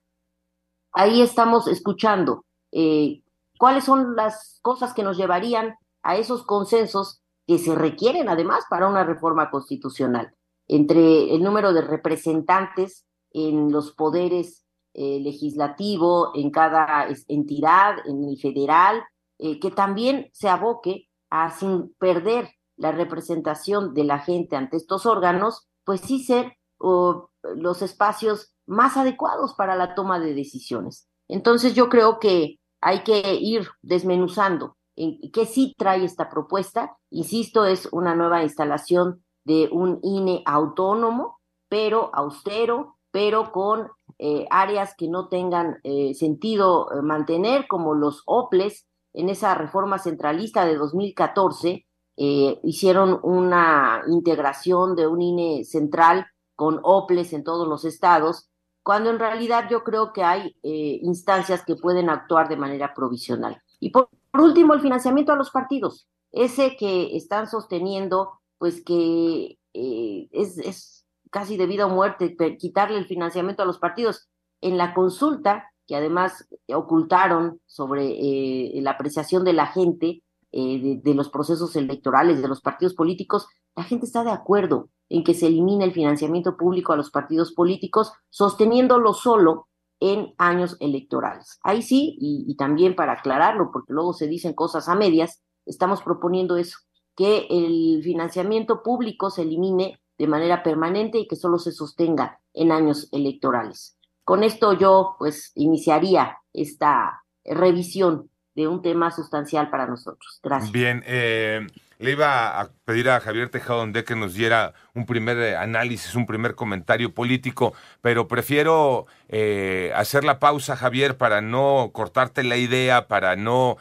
ahí 0.92 1.21
estamos 1.21 1.66
escuchando 1.66 2.45
eh, 2.71 3.25
cuáles 3.59 3.83
son 3.83 4.14
las 4.14 4.61
cosas 4.62 4.95
que 4.95 5.02
nos 5.02 5.16
llevarían 5.16 5.75
a 6.04 6.16
esos 6.16 6.45
consensos 6.45 7.23
que 7.45 7.59
se 7.59 7.75
requieren 7.75 8.28
además 8.28 8.64
para 8.71 8.87
una 8.87 9.02
reforma 9.02 9.50
constitucional, 9.50 10.33
entre 10.68 11.35
el 11.35 11.42
número 11.42 11.73
de 11.73 11.80
representantes 11.80 13.04
en 13.33 13.73
los 13.73 13.92
poderes 13.97 14.64
eh, 14.95 15.21
legislativo, 15.21 16.33
en 16.35 16.50
cada 16.50 17.09
entidad, 17.28 17.97
en 18.07 18.25
el 18.25 18.38
federal, 18.38 19.02
eh, 19.38 19.61
que 19.61 19.71
también 19.71 20.28
se 20.33 20.49
aboque 20.49 21.09
a 21.30 21.50
sin 21.50 21.95
perder 21.99 22.50
la 22.76 22.92
representación 22.92 23.95
de 23.95 24.04
la 24.04 24.18
gente 24.18 24.57
ante 24.57 24.76
estos 24.76 25.07
órganos, 25.07 25.68
pues 25.85 26.00
sí 26.00 26.23
ser 26.23 26.57
los 26.80 27.83
espacios 27.83 28.54
más 28.66 28.97
adecuados 28.97 29.54
para 29.54 29.75
la 29.75 29.95
toma 29.95 30.21
de 30.21 30.35
decisiones. 30.35 31.09
Entonces 31.28 31.75
yo 31.75 31.88
creo 31.88 32.18
que 32.18 32.59
hay 32.80 33.02
que 33.02 33.35
ir 33.35 33.68
desmenuzando 33.83 34.76
en 34.97 35.18
qué 35.33 35.47
sí 35.47 35.75
trae 35.76 36.04
esta 36.04 36.28
propuesta. 36.28 36.97
Insisto, 37.11 37.64
es 37.64 37.88
una 37.92 38.14
nueva 38.14 38.42
instalación 38.42 39.25
de 39.45 39.68
un 39.73 40.00
INE 40.02 40.42
autónomo, 40.45 41.38
pero 41.68 42.11
austero, 42.14 42.99
pero 43.11 43.52
con 43.52 43.88
eh, 44.18 44.46
áreas 44.50 44.94
que 44.96 45.08
no 45.08 45.28
tengan 45.28 45.78
eh, 45.84 46.12
sentido 46.14 46.88
eh, 46.92 47.02
mantener, 47.02 47.68
como 47.68 47.94
los 47.94 48.22
OPLES, 48.26 48.87
en 49.14 49.28
esa 49.28 49.54
reforma 49.54 49.98
centralista 49.98 50.66
de 50.66 50.76
2014, 50.76 51.87
eh, 52.16 52.60
hicieron 52.64 53.20
una 53.22 54.02
integración 54.08 54.96
de 54.96 55.06
un 55.06 55.22
INE 55.22 55.64
central 55.64 56.26
con 56.56 56.80
OPLES 56.82 57.32
en 57.32 57.44
todos 57.44 57.68
los 57.68 57.84
estados, 57.84 58.50
cuando 58.82 59.10
en 59.10 59.20
realidad 59.20 59.68
yo 59.70 59.84
creo 59.84 60.12
que 60.12 60.25
hay 60.25 60.56
instancias 60.62 61.62
que 61.64 61.76
pueden 61.76 62.08
actuar 62.08 62.48
de 62.48 62.56
manera 62.56 62.94
provisional. 62.94 63.62
Y 63.80 63.90
por, 63.90 64.08
último, 64.32 64.72
el 64.72 64.80
financiamiento 64.80 65.30
a 65.30 65.37
los 65.37 65.50
partidos, 65.50 66.08
ese 66.32 66.75
que 66.76 67.14
están 67.14 67.48
sosteniendo, 67.48 68.40
pues 68.56 68.82
que 68.82 69.58
es 69.75 70.97
casi 71.30 71.56
de 71.56 71.66
vida 71.66 71.87
o 71.87 71.90
muerte 71.90 72.37
quitarle 72.58 72.99
el 72.99 73.06
financiamiento 73.06 73.62
a 73.62 73.66
los 73.66 73.78
partidos. 73.78 74.28
En 74.61 74.76
la 74.76 74.94
consulta 74.94 75.70
que 75.87 75.97
además 75.97 76.47
ocultaron 76.73 77.61
sobre 77.66 78.06
eh, 78.11 78.80
la 78.82 78.92
apreciación 78.92 79.42
de 79.44 79.54
la 79.54 79.66
gente 79.66 80.23
eh, 80.52 81.00
de, 81.02 81.14
los 81.14 81.30
procesos 81.30 81.76
electorales, 81.76 82.40
de 82.40 82.49
los 82.49 82.61
partidos 82.61 82.94
políticos, 82.94 83.47
la 83.75 83.85
gente 83.85 84.06
está 84.06 84.25
de 84.25 84.30
acuerdo 84.30 84.90
en 85.08 85.25
que 85.25 85.35
se 85.35 85.47
elimine 85.47 85.85
el 85.85 85.92
financiamiento 85.92 86.56
público 86.56 86.92
a 86.92 86.97
los 86.97 87.11
partidos 87.11 87.52
políticos, 87.52 88.12
sosteniéndolo 88.30 89.14
solo 89.14 89.68
en 90.00 90.35
años 90.38 90.76
electorales. 90.80 91.58
Ahí 91.62 91.82
sí, 91.82 92.16
y, 92.20 92.54
también 92.56 92.94
para 92.94 93.12
aclararlo, 93.12 93.70
porque 93.73 93.92
luego 93.92 94.12
se 94.12 94.26
dicen 94.26 94.54
cosas 94.54 94.88
a 94.88 94.94
medias, 94.94 95.42
estamos 95.66 96.02
proponiendo 96.02 96.56
eso, 96.56 96.78
que 97.16 97.47
el 97.50 98.02
financiamiento 98.02 98.82
público 98.82 99.30
se 99.30 99.42
elimine 99.42 100.00
de 100.18 100.26
manera 100.26 100.62
permanente 100.62 101.18
y 101.18 101.28
que 101.28 101.37
solo 101.37 101.58
se 101.58 101.72
sostenga 101.72 102.40
en 102.52 102.72
años 102.72 103.08
electorales. 103.12 103.96
Con 104.25 104.42
esto 104.42 104.72
yo 104.75 105.16
pues 105.18 105.52
iniciaría 105.54 106.38
esta 106.52 107.25
revisión 107.44 108.30
de 108.54 108.68
un 108.68 108.82
tema 108.82 109.10
sustancial 109.10 109.70
para 109.70 109.87
nosotros. 109.87 110.40
Gracias. 110.42 110.72
Bien, 110.72 111.02
eh, 111.06 111.66
le 111.98 112.12
iba 112.12 112.60
a 112.60 112.70
pedir 112.84 113.10
a 113.10 113.20
Javier 113.20 113.48
Tejado 113.48 113.80
Donde 113.80 114.04
que 114.04 114.14
nos 114.14 114.34
diera 114.34 114.72
un 114.94 115.04
primer 115.04 115.36
eh, 115.38 115.56
análisis, 115.56 116.14
un 116.14 116.26
primer 116.26 116.54
comentario 116.54 117.12
político, 117.12 117.74
pero 118.00 118.28
prefiero 118.28 119.06
eh, 119.28 119.92
hacer 119.94 120.24
la 120.24 120.38
pausa, 120.38 120.76
Javier, 120.76 121.16
para 121.16 121.40
no 121.40 121.90
cortarte 121.92 122.44
la 122.44 122.56
idea, 122.56 123.08
para 123.08 123.36
no 123.36 123.76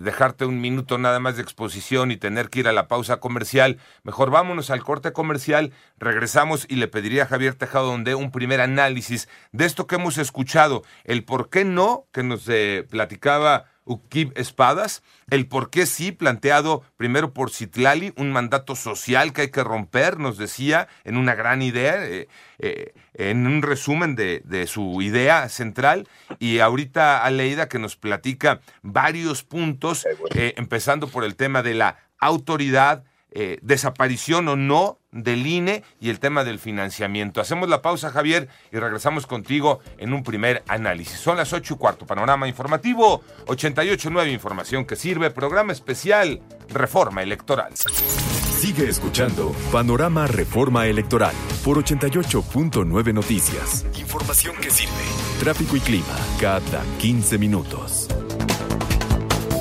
dejarte 0.00 0.44
un 0.44 0.60
minuto 0.60 0.96
nada 0.96 1.18
más 1.18 1.34
de 1.34 1.42
exposición 1.42 2.12
y 2.12 2.16
tener 2.16 2.50
que 2.50 2.60
ir 2.60 2.68
a 2.68 2.72
la 2.72 2.86
pausa 2.86 3.16
comercial. 3.16 3.78
Mejor 4.04 4.30
vámonos 4.30 4.70
al 4.70 4.84
corte 4.84 5.12
comercial, 5.12 5.72
regresamos 5.98 6.66
y 6.68 6.76
le 6.76 6.86
pediría 6.86 7.24
a 7.24 7.26
Javier 7.26 7.56
Tejado 7.56 7.86
Donde 7.86 8.14
un 8.14 8.30
primer 8.30 8.60
análisis 8.60 9.28
de 9.50 9.64
esto 9.64 9.88
que 9.88 9.96
hemos 9.96 10.18
escuchado, 10.18 10.84
el 11.02 11.24
por 11.24 11.50
qué 11.50 11.64
no 11.64 12.06
que 12.12 12.22
nos 12.22 12.48
platicaba 12.90 13.71
Ukib 13.84 14.32
Espadas, 14.36 15.02
el 15.30 15.46
por 15.46 15.70
qué 15.70 15.86
sí 15.86 16.12
planteado 16.12 16.82
primero 16.96 17.32
por 17.32 17.50
Citlali, 17.50 18.12
un 18.16 18.32
mandato 18.32 18.76
social 18.76 19.32
que 19.32 19.42
hay 19.42 19.50
que 19.50 19.64
romper, 19.64 20.18
nos 20.18 20.38
decía 20.38 20.88
en 21.04 21.16
una 21.16 21.34
gran 21.34 21.62
idea, 21.62 22.04
eh, 22.06 22.28
eh, 22.58 22.94
en 23.14 23.46
un 23.46 23.62
resumen 23.62 24.14
de, 24.14 24.42
de, 24.44 24.66
su 24.66 25.02
idea 25.02 25.48
central, 25.48 26.08
y 26.38 26.60
ahorita 26.60 27.24
Aleida 27.24 27.68
que 27.68 27.78
nos 27.78 27.96
platica 27.96 28.60
varios 28.82 29.42
puntos, 29.42 30.06
eh, 30.34 30.54
empezando 30.56 31.08
por 31.08 31.24
el 31.24 31.34
tema 31.34 31.62
de 31.62 31.74
la 31.74 31.96
autoridad, 32.18 33.04
eh, 33.34 33.58
desaparición 33.62 34.48
o 34.48 34.56
no 34.56 34.98
del 35.10 35.46
INE 35.46 35.84
y 36.00 36.10
el 36.10 36.20
tema 36.20 36.44
del 36.44 36.58
financiamiento. 36.58 37.40
Hacemos 37.40 37.68
la 37.68 37.82
pausa, 37.82 38.10
Javier, 38.10 38.48
y 38.72 38.78
regresamos 38.78 39.26
contigo 39.26 39.80
en 39.98 40.12
un 40.12 40.22
primer 40.22 40.62
análisis. 40.68 41.18
Son 41.18 41.36
las 41.36 41.52
8 41.52 41.74
y 41.74 41.76
cuarto. 41.76 42.06
Panorama 42.06 42.48
informativo, 42.48 43.22
88.9 43.46 44.32
Información 44.32 44.84
que 44.84 44.96
sirve. 44.96 45.30
Programa 45.30 45.72
especial, 45.72 46.40
Reforma 46.68 47.22
Electoral. 47.22 47.72
Sigue 47.76 48.88
escuchando 48.88 49.52
Panorama 49.72 50.26
Reforma 50.26 50.86
Electoral 50.86 51.34
por 51.64 51.82
88.9 51.82 53.12
Noticias. 53.12 53.84
Información 53.98 54.54
que 54.60 54.70
sirve. 54.70 54.92
Tráfico 55.40 55.76
y 55.76 55.80
clima 55.80 56.16
cada 56.40 56.84
15 56.98 57.38
minutos. 57.38 58.08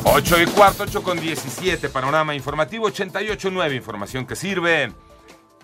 8 0.04 0.42
y 0.42 0.46
cuarto, 0.48 0.84
8 0.84 1.04
con 1.04 1.20
17, 1.20 1.90
panorama 1.90 2.34
informativo 2.34 2.90
88.9, 2.90 3.76
información 3.76 4.26
que 4.26 4.36
sirve. 4.36 4.92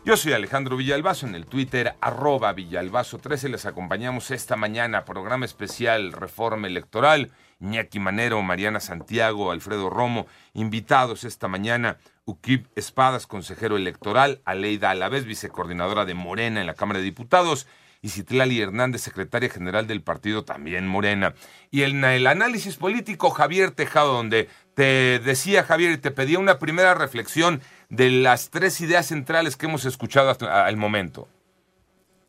Yo 0.06 0.16
soy 0.16 0.34
Alejandro 0.34 0.78
Villalbazo 0.78 1.26
en 1.26 1.36
el 1.36 1.46
Twitter, 1.46 1.96
arroba 2.00 2.54
Villalbazo 2.54 3.18
13. 3.18 3.50
Les 3.50 3.66
acompañamos 3.66 4.32
esta 4.32 4.56
mañana, 4.56 5.06
programa 5.06 5.46
especial 5.46 6.14
Reforma 6.14 6.68
Electoral. 6.68 7.32
Iñaki 7.60 8.00
Manero, 8.00 8.42
Mariana 8.44 8.80
Santiago, 8.80 9.52
Alfredo 9.52 9.90
Romo, 9.90 10.28
invitados 10.54 11.24
esta 11.24 11.48
mañana. 11.48 11.98
Uquib 12.26 12.68
Espadas, 12.76 13.26
consejero 13.26 13.76
electoral, 13.78 14.42
Aleida 14.46 14.92
Alavés, 14.92 15.26
vicecoordinadora 15.26 16.06
de 16.06 16.14
Morena 16.14 16.62
en 16.62 16.68
la 16.68 16.76
Cámara 16.76 17.00
de 17.00 17.06
Diputados, 17.06 17.68
y 18.08 18.10
Citlali 18.10 18.62
Hernández, 18.62 19.02
secretaria 19.02 19.50
general 19.50 19.86
del 19.86 20.02
partido 20.02 20.46
también 20.46 20.88
Morena. 20.88 21.36
Y 21.72 21.84
en 21.84 22.06
el 22.06 22.26
análisis 22.26 22.78
político, 22.78 23.32
Javier 23.32 23.72
Tejado, 23.72 24.14
donde 24.14 24.48
te 24.76 25.20
decía 25.20 25.64
Javier 25.64 25.92
y 25.92 25.98
te 25.98 26.12
pedía 26.12 26.40
una 26.40 26.58
primera 26.58 26.94
reflexión 26.94 27.62
de 27.90 28.10
las 28.10 28.50
tres 28.50 28.80
ideas 28.80 29.08
centrales 29.08 29.58
que 29.58 29.66
hemos 29.66 29.84
escuchado 29.84 30.30
hasta 30.30 30.70
el 30.70 30.78
momento. 30.78 31.28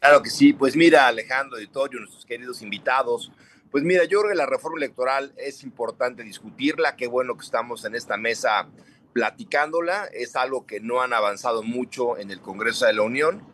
Claro 0.00 0.20
que 0.20 0.30
sí, 0.30 0.52
pues 0.52 0.74
mira 0.74 1.06
Alejandro, 1.06 1.58
Editorio, 1.58 2.00
nuestros 2.00 2.26
queridos 2.26 2.60
invitados, 2.60 3.30
pues 3.70 3.84
mira, 3.84 4.02
yo 4.02 4.18
creo 4.20 4.32
que 4.32 4.36
la 4.36 4.46
reforma 4.46 4.78
electoral 4.78 5.32
es 5.36 5.62
importante 5.62 6.24
discutirla, 6.24 6.96
qué 6.96 7.06
bueno 7.06 7.36
que 7.36 7.44
estamos 7.44 7.84
en 7.84 7.94
esta 7.94 8.16
mesa 8.16 8.66
platicándola, 9.12 10.06
es 10.12 10.34
algo 10.34 10.66
que 10.66 10.80
no 10.80 11.02
han 11.02 11.12
avanzado 11.12 11.62
mucho 11.62 12.18
en 12.18 12.32
el 12.32 12.40
Congreso 12.40 12.86
de 12.86 12.94
la 12.94 13.02
Unión, 13.02 13.46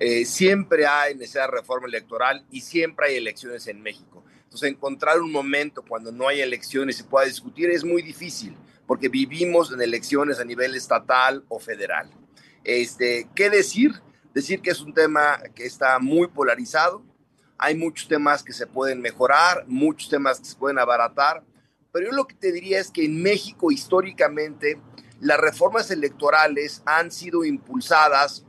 eh, 0.00 0.24
siempre 0.24 0.86
hay 0.86 1.14
necesidad 1.14 1.44
de 1.44 1.58
reforma 1.58 1.86
electoral 1.86 2.46
y 2.50 2.62
siempre 2.62 3.08
hay 3.08 3.16
elecciones 3.16 3.66
en 3.66 3.82
México. 3.82 4.24
Entonces, 4.44 4.70
encontrar 4.70 5.20
un 5.20 5.30
momento 5.30 5.84
cuando 5.86 6.10
no 6.10 6.26
hay 6.26 6.40
elecciones 6.40 6.96
y 6.96 7.02
se 7.02 7.04
pueda 7.04 7.26
discutir 7.26 7.68
es 7.68 7.84
muy 7.84 8.00
difícil, 8.00 8.56
porque 8.86 9.10
vivimos 9.10 9.70
en 9.70 9.82
elecciones 9.82 10.40
a 10.40 10.44
nivel 10.44 10.74
estatal 10.74 11.44
o 11.48 11.60
federal. 11.60 12.10
Este, 12.64 13.28
¿Qué 13.34 13.50
decir? 13.50 13.92
Decir 14.32 14.62
que 14.62 14.70
es 14.70 14.80
un 14.80 14.94
tema 14.94 15.38
que 15.54 15.66
está 15.66 15.98
muy 15.98 16.28
polarizado, 16.28 17.04
hay 17.58 17.76
muchos 17.76 18.08
temas 18.08 18.42
que 18.42 18.54
se 18.54 18.66
pueden 18.66 19.02
mejorar, 19.02 19.66
muchos 19.66 20.08
temas 20.08 20.40
que 20.40 20.46
se 20.46 20.56
pueden 20.56 20.78
abaratar, 20.78 21.44
pero 21.92 22.06
yo 22.06 22.16
lo 22.16 22.26
que 22.26 22.36
te 22.36 22.52
diría 22.52 22.80
es 22.80 22.90
que 22.90 23.04
en 23.04 23.22
México 23.22 23.70
históricamente 23.70 24.80
las 25.20 25.38
reformas 25.38 25.90
electorales 25.90 26.82
han 26.86 27.10
sido 27.10 27.44
impulsadas 27.44 28.46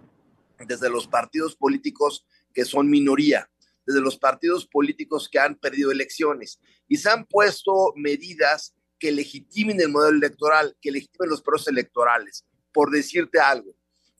desde 0.67 0.89
los 0.89 1.07
partidos 1.07 1.55
políticos 1.55 2.25
que 2.53 2.65
son 2.65 2.89
minoría, 2.89 3.49
desde 3.85 4.01
los 4.01 4.17
partidos 4.17 4.67
políticos 4.67 5.29
que 5.29 5.39
han 5.39 5.55
perdido 5.55 5.91
elecciones 5.91 6.59
y 6.87 6.97
se 6.97 7.09
han 7.09 7.25
puesto 7.25 7.93
medidas 7.95 8.75
que 8.99 9.11
legitimen 9.11 9.81
el 9.81 9.89
modelo 9.89 10.17
electoral, 10.17 10.77
que 10.81 10.91
legitimen 10.91 11.29
los 11.29 11.41
procesos 11.41 11.69
electorales. 11.69 12.45
Por 12.71 12.91
decirte 12.91 13.39
algo, 13.39 13.75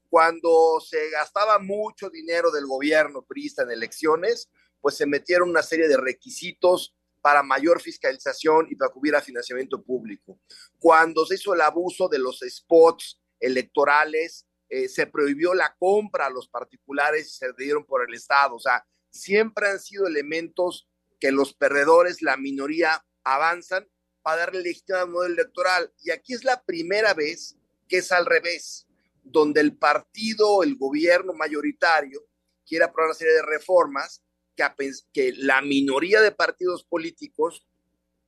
cuando 0.10 0.82
se 0.86 1.10
gastaba 1.12 1.60
mucho 1.60 2.10
dinero 2.10 2.52
del 2.52 2.66
gobierno 2.66 3.24
priista 3.24 3.64
en 3.64 3.72
elecciones, 3.72 4.50
pues 4.82 4.98
se 4.98 5.06
metieron 5.06 5.50
una 5.50 5.62
serie 5.62 5.88
de 5.88 5.98
requisitos 5.98 6.96
para 7.22 7.44
mayor 7.44 7.80
fiscalización 7.80 8.68
y 8.70 8.76
para 8.76 8.92
que 8.92 9.00
hubiera 9.00 9.22
financiamiento 9.22 9.82
público. 9.82 10.40
Cuando 10.80 11.26
se 11.26 11.36
hizo 11.36 11.54
el 11.54 11.62
abuso 11.62 12.10
de 12.10 12.20
los 12.20 12.40
spots 12.46 13.22
electorales, 13.40 14.48
eh, 14.72 14.88
se 14.88 15.06
prohibió 15.06 15.54
la 15.54 15.76
compra 15.78 16.28
a 16.28 16.30
los 16.30 16.48
particulares 16.48 17.28
y 17.28 17.32
se 17.32 17.52
dieron 17.58 17.86
por 17.86 18.08
el 18.08 18.16
Estado. 18.16 18.56
O 18.56 18.60
sea, 18.60 18.86
siempre 19.10 19.68
han 19.68 19.82
sido 19.82 20.08
elementos 20.08 20.88
que 21.20 21.30
los 21.34 21.54
perdedores, 21.54 22.22
la 22.22 22.38
minoría, 22.38 23.06
avanzan 23.26 23.86
para 24.22 24.38
darle 24.38 24.62
legitimidad 24.62 25.04
al 25.04 25.10
modelo 25.10 25.34
electoral. 25.34 25.94
Y 26.02 26.12
aquí 26.12 26.34
es 26.34 26.46
la 26.46 26.64
primera 26.64 27.14
vez 27.14 27.58
que 27.90 27.98
es 27.98 28.14
al 28.14 28.26
revés, 28.26 28.88
donde 29.24 29.60
el 29.60 29.76
partido, 29.78 30.64
el 30.64 30.78
gobierno 30.78 31.34
mayoritario, 31.34 32.26
quiere 32.66 32.86
aprobar 32.86 33.10
una 33.10 33.18
serie 33.18 33.34
de 33.34 33.42
reformas 33.42 34.24
que, 34.56 34.66
que 35.12 35.34
la 35.36 35.62
minoría 35.62 36.22
de 36.22 36.32
partidos 36.32 36.86
políticos, 36.86 37.68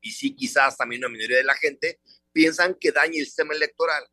y 0.01 0.11
sí 0.11 0.35
quizás 0.35 0.75
también 0.75 1.05
una 1.05 1.13
minoría 1.13 1.37
de 1.37 1.45
la 1.45 1.55
gente, 1.55 2.01
piensan 2.33 2.75
que 2.75 2.91
daña 2.91 3.17
el 3.17 3.25
sistema 3.25 3.53
electoral. 3.53 4.03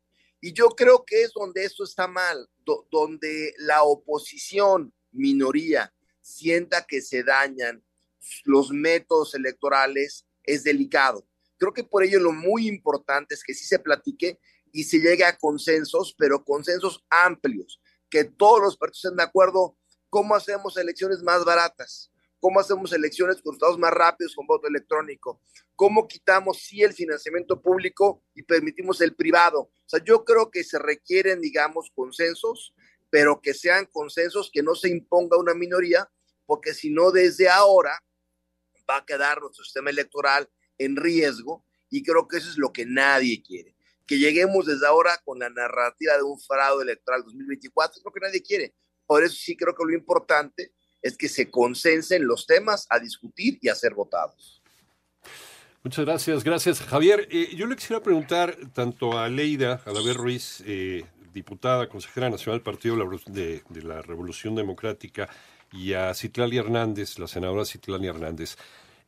Y 0.41 0.53
yo 0.53 0.69
creo 0.69 1.05
que 1.05 1.21
es 1.21 1.31
donde 1.33 1.63
esto 1.63 1.83
está 1.83 2.07
mal, 2.07 2.49
donde 2.89 3.53
la 3.59 3.83
oposición, 3.83 4.91
minoría, 5.11 5.93
sienta 6.19 6.85
que 6.85 7.01
se 7.01 7.23
dañan 7.23 7.83
los 8.43 8.71
métodos 8.71 9.35
electorales, 9.35 10.25
es 10.43 10.63
delicado. 10.63 11.27
Creo 11.57 11.73
que 11.73 11.83
por 11.83 12.03
ello 12.03 12.19
lo 12.19 12.31
muy 12.31 12.67
importante 12.67 13.35
es 13.35 13.43
que 13.43 13.53
sí 13.53 13.65
se 13.65 13.77
platique 13.77 14.39
y 14.71 14.83
se 14.83 14.99
llegue 14.99 15.23
a 15.23 15.37
consensos, 15.37 16.15
pero 16.17 16.43
consensos 16.43 17.05
amplios, 17.09 17.79
que 18.09 18.23
todos 18.23 18.61
los 18.61 18.77
partidos 18.77 19.05
estén 19.05 19.17
de 19.17 19.23
acuerdo 19.23 19.77
cómo 20.09 20.35
hacemos 20.35 20.75
elecciones 20.77 21.21
más 21.21 21.45
baratas, 21.45 22.10
cómo 22.41 22.59
hacemos 22.59 22.91
elecciones 22.91 23.35
con 23.35 23.53
resultados 23.53 23.77
más 23.77 23.91
rápidos 23.91 24.35
con 24.35 24.47
voto 24.47 24.67
electrónico, 24.67 25.39
cómo 25.75 26.07
quitamos 26.07 26.57
sí 26.57 26.81
el 26.81 26.91
financiamiento 26.91 27.61
público 27.61 28.23
y 28.33 28.41
permitimos 28.41 28.99
el 28.99 29.15
privado. 29.15 29.61
O 29.61 29.71
sea, 29.85 30.03
yo 30.03 30.25
creo 30.25 30.49
que 30.49 30.63
se 30.63 30.79
requieren, 30.79 31.39
digamos, 31.39 31.91
consensos, 31.93 32.73
pero 33.11 33.41
que 33.41 33.53
sean 33.53 33.85
consensos 33.85 34.49
que 34.51 34.63
no 34.63 34.73
se 34.73 34.89
imponga 34.89 35.37
una 35.37 35.53
minoría, 35.53 36.09
porque 36.47 36.73
si 36.73 36.89
no, 36.89 37.11
desde 37.11 37.47
ahora 37.47 38.03
va 38.89 38.97
a 38.97 39.05
quedar 39.05 39.39
nuestro 39.39 39.63
sistema 39.63 39.91
electoral 39.91 40.49
en 40.79 40.95
riesgo 40.95 41.63
y 41.91 42.01
creo 42.01 42.27
que 42.27 42.37
eso 42.37 42.49
es 42.49 42.57
lo 42.57 42.73
que 42.73 42.87
nadie 42.87 43.43
quiere. 43.43 43.75
Que 44.07 44.17
lleguemos 44.17 44.65
desde 44.65 44.87
ahora 44.87 45.21
con 45.23 45.37
la 45.37 45.49
narrativa 45.49 46.17
de 46.17 46.23
un 46.23 46.39
fraude 46.39 46.83
electoral 46.83 47.23
2024, 47.23 47.99
es 47.99 48.03
lo 48.03 48.11
que 48.11 48.19
nadie 48.19 48.41
quiere. 48.41 48.73
Por 49.05 49.23
eso 49.23 49.35
sí 49.35 49.55
creo 49.55 49.75
que 49.75 49.83
lo 49.85 49.93
importante 49.93 50.73
es 51.01 51.17
que 51.17 51.29
se 51.29 51.49
consensen 51.49 52.25
los 52.25 52.45
temas 52.45 52.87
a 52.89 52.99
discutir 52.99 53.57
y 53.61 53.69
a 53.69 53.75
ser 53.75 53.93
votados. 53.93 54.61
Muchas 55.83 56.05
gracias, 56.05 56.43
gracias 56.43 56.79
Javier. 56.79 57.27
Eh, 57.31 57.55
yo 57.55 57.65
le 57.65 57.75
quisiera 57.75 58.03
preguntar 58.03 58.55
tanto 58.73 59.17
a 59.17 59.27
Leida, 59.29 59.81
a 59.83 60.13
Ruiz, 60.13 60.63
eh, 60.67 61.03
diputada, 61.33 61.89
consejera 61.89 62.29
nacional 62.29 62.59
del 62.59 62.63
Partido 62.63 62.97
de, 63.25 63.63
la 63.81 64.03
Revolución 64.03 64.53
Democrática, 64.53 65.27
y 65.71 65.93
a 65.93 66.13
Citlali 66.13 66.57
Hernández, 66.57 67.17
la 67.17 67.27
senadora 67.27 67.65
Citlali 67.65 68.05
Hernández. 68.05 68.57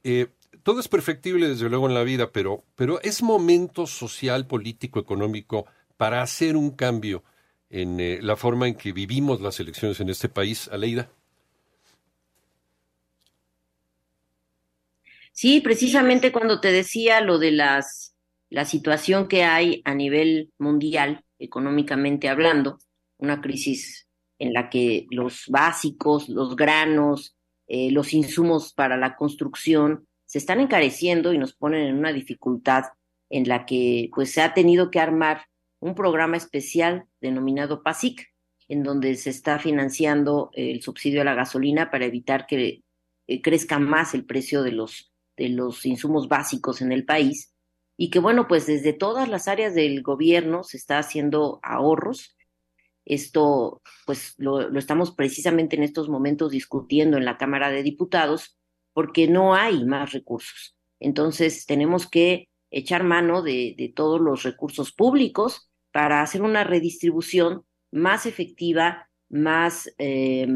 Eh, 0.03 0.29
todo 0.63 0.79
es 0.79 0.87
perfectible 0.87 1.47
desde 1.47 1.69
luego 1.69 1.87
en 1.87 1.93
la 1.93 2.03
vida, 2.03 2.31
pero, 2.31 2.63
pero 2.75 2.99
es 3.01 3.21
momento 3.21 3.85
social, 3.85 4.47
político, 4.47 4.99
económico 4.99 5.67
para 5.97 6.23
hacer 6.23 6.55
un 6.55 6.71
cambio 6.71 7.23
en 7.69 8.25
la 8.25 8.35
forma 8.35 8.67
en 8.67 8.75
que 8.75 8.93
vivimos 8.93 9.41
las 9.41 9.59
elecciones 9.59 9.99
en 9.99 10.09
este 10.09 10.29
país. 10.29 10.69
Aleida. 10.71 11.09
Sí, 15.33 15.61
precisamente 15.61 16.31
cuando 16.31 16.61
te 16.61 16.71
decía 16.71 17.19
lo 17.19 17.39
de 17.39 17.51
las, 17.51 18.15
la 18.49 18.65
situación 18.65 19.27
que 19.27 19.43
hay 19.43 19.81
a 19.83 19.95
nivel 19.95 20.53
mundial, 20.59 21.25
económicamente 21.39 22.29
hablando, 22.29 22.77
una 23.17 23.41
crisis 23.41 24.07
en 24.37 24.53
la 24.53 24.69
que 24.69 25.07
los 25.09 25.45
básicos, 25.47 26.29
los 26.29 26.55
granos, 26.55 27.35
eh, 27.67 27.91
los 27.91 28.13
insumos 28.13 28.73
para 28.73 28.95
la 28.95 29.15
construcción 29.15 30.07
se 30.27 30.37
están 30.37 30.59
encareciendo 30.59 31.33
y 31.33 31.39
nos 31.39 31.53
ponen 31.53 31.87
en 31.87 31.97
una 31.97 32.13
dificultad 32.13 32.85
en 33.29 33.47
la 33.47 33.65
que 33.65 34.09
pues 34.13 34.31
se 34.31 34.41
ha 34.41 34.53
tenido 34.53 34.91
que 34.91 34.99
armar 34.99 35.45
un 35.79 35.95
programa 35.95 36.37
especial 36.37 37.05
denominado 37.21 37.81
PASIC, 37.81 38.31
en 38.67 38.83
donde 38.83 39.15
se 39.15 39.31
está 39.31 39.57
financiando 39.57 40.51
el 40.53 40.83
subsidio 40.83 41.21
a 41.21 41.25
la 41.25 41.33
gasolina 41.33 41.89
para 41.89 42.05
evitar 42.05 42.45
que 42.45 42.83
eh, 43.27 43.41
crezca 43.41 43.79
más 43.79 44.13
el 44.13 44.25
precio 44.25 44.61
de 44.61 44.73
los 44.73 45.12
de 45.37 45.49
los 45.49 45.85
insumos 45.85 46.27
básicos 46.27 46.81
en 46.81 46.91
el 46.91 47.05
país 47.05 47.53
y 47.97 48.09
que 48.09 48.19
bueno, 48.19 48.47
pues 48.47 48.65
desde 48.65 48.93
todas 48.93 49.29
las 49.29 49.47
áreas 49.47 49.75
del 49.75 50.01
gobierno 50.01 50.63
se 50.63 50.77
está 50.77 50.99
haciendo 50.99 51.59
ahorros. 51.61 52.35
Esto 53.05 53.81
pues 54.05 54.33
lo, 54.37 54.75
estamos 54.77 55.11
precisamente 55.11 55.75
en 55.75 55.83
estos 55.83 56.09
momentos 56.09 56.51
discutiendo 56.51 57.17
en 57.17 57.25
la 57.25 57.37
Cámara 57.37 57.69
de 57.69 57.83
Diputados 57.83 58.57
porque 58.93 59.27
no 59.27 59.55
hay 59.55 59.85
más 59.85 60.11
recursos. 60.13 60.75
Entonces 60.99 61.65
tenemos 61.65 62.09
que 62.09 62.47
echar 62.71 63.03
mano 63.03 63.41
de, 63.41 63.93
todos 63.95 64.19
los 64.19 64.43
recursos 64.43 64.91
públicos 64.93 65.69
para 65.91 66.21
hacer 66.21 66.41
una 66.41 66.63
redistribución 66.63 67.65
más 67.91 68.25
efectiva, 68.25 69.09
más 69.29 69.93
eh, 69.99 70.47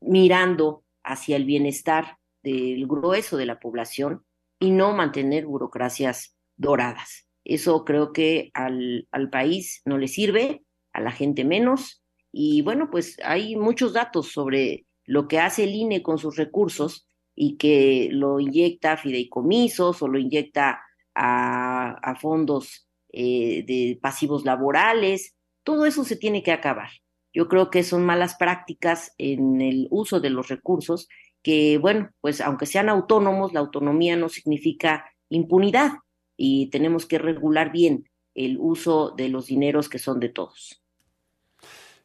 mirando 0.00 0.84
hacia 1.04 1.36
el 1.36 1.44
bienestar 1.44 2.18
del 2.46 2.86
grueso 2.86 3.36
de 3.36 3.46
la 3.46 3.58
población 3.58 4.24
y 4.60 4.70
no 4.70 4.94
mantener 4.94 5.46
burocracias 5.46 6.36
doradas. 6.56 7.28
Eso 7.44 7.84
creo 7.84 8.12
que 8.12 8.50
al, 8.54 9.08
al 9.10 9.30
país 9.30 9.82
no 9.84 9.98
le 9.98 10.06
sirve, 10.06 10.62
a 10.92 11.00
la 11.00 11.10
gente 11.10 11.44
menos. 11.44 12.02
Y 12.32 12.62
bueno, 12.62 12.88
pues 12.90 13.16
hay 13.24 13.56
muchos 13.56 13.92
datos 13.92 14.30
sobre 14.30 14.86
lo 15.04 15.26
que 15.26 15.40
hace 15.40 15.64
el 15.64 15.74
INE 15.74 16.02
con 16.02 16.18
sus 16.18 16.36
recursos 16.36 17.08
y 17.34 17.56
que 17.56 18.08
lo 18.12 18.38
inyecta 18.38 18.92
a 18.92 18.96
fideicomisos 18.96 20.00
o 20.00 20.08
lo 20.08 20.18
inyecta 20.18 20.80
a, 21.14 22.14
fondos 22.20 22.88
eh, 23.12 23.64
de 23.66 23.98
pasivos 24.00 24.44
laborales. 24.44 25.34
Todo 25.64 25.84
eso 25.84 26.04
se 26.04 26.16
tiene 26.16 26.42
que 26.42 26.52
acabar. 26.52 26.90
Yo 27.34 27.48
creo 27.48 27.70
que 27.70 27.82
son 27.82 28.06
malas 28.06 28.36
prácticas 28.36 29.14
en 29.18 29.60
el 29.60 29.88
uso 29.90 30.20
de 30.20 30.30
los 30.30 30.48
recursos 30.48 31.08
que, 31.46 31.78
bueno, 31.78 32.10
pues 32.20 32.40
aunque 32.40 32.66
sean 32.66 32.88
autónomos, 32.88 33.52
la 33.52 33.60
autonomía 33.60 34.16
no 34.16 34.28
significa 34.28 35.08
impunidad 35.28 35.92
y 36.36 36.70
tenemos 36.70 37.06
que 37.06 37.18
regular 37.18 37.70
bien 37.70 38.10
el 38.34 38.56
uso 38.58 39.14
de 39.16 39.28
los 39.28 39.46
dineros 39.46 39.88
que 39.88 40.00
son 40.00 40.18
de 40.18 40.30
todos. 40.30 40.82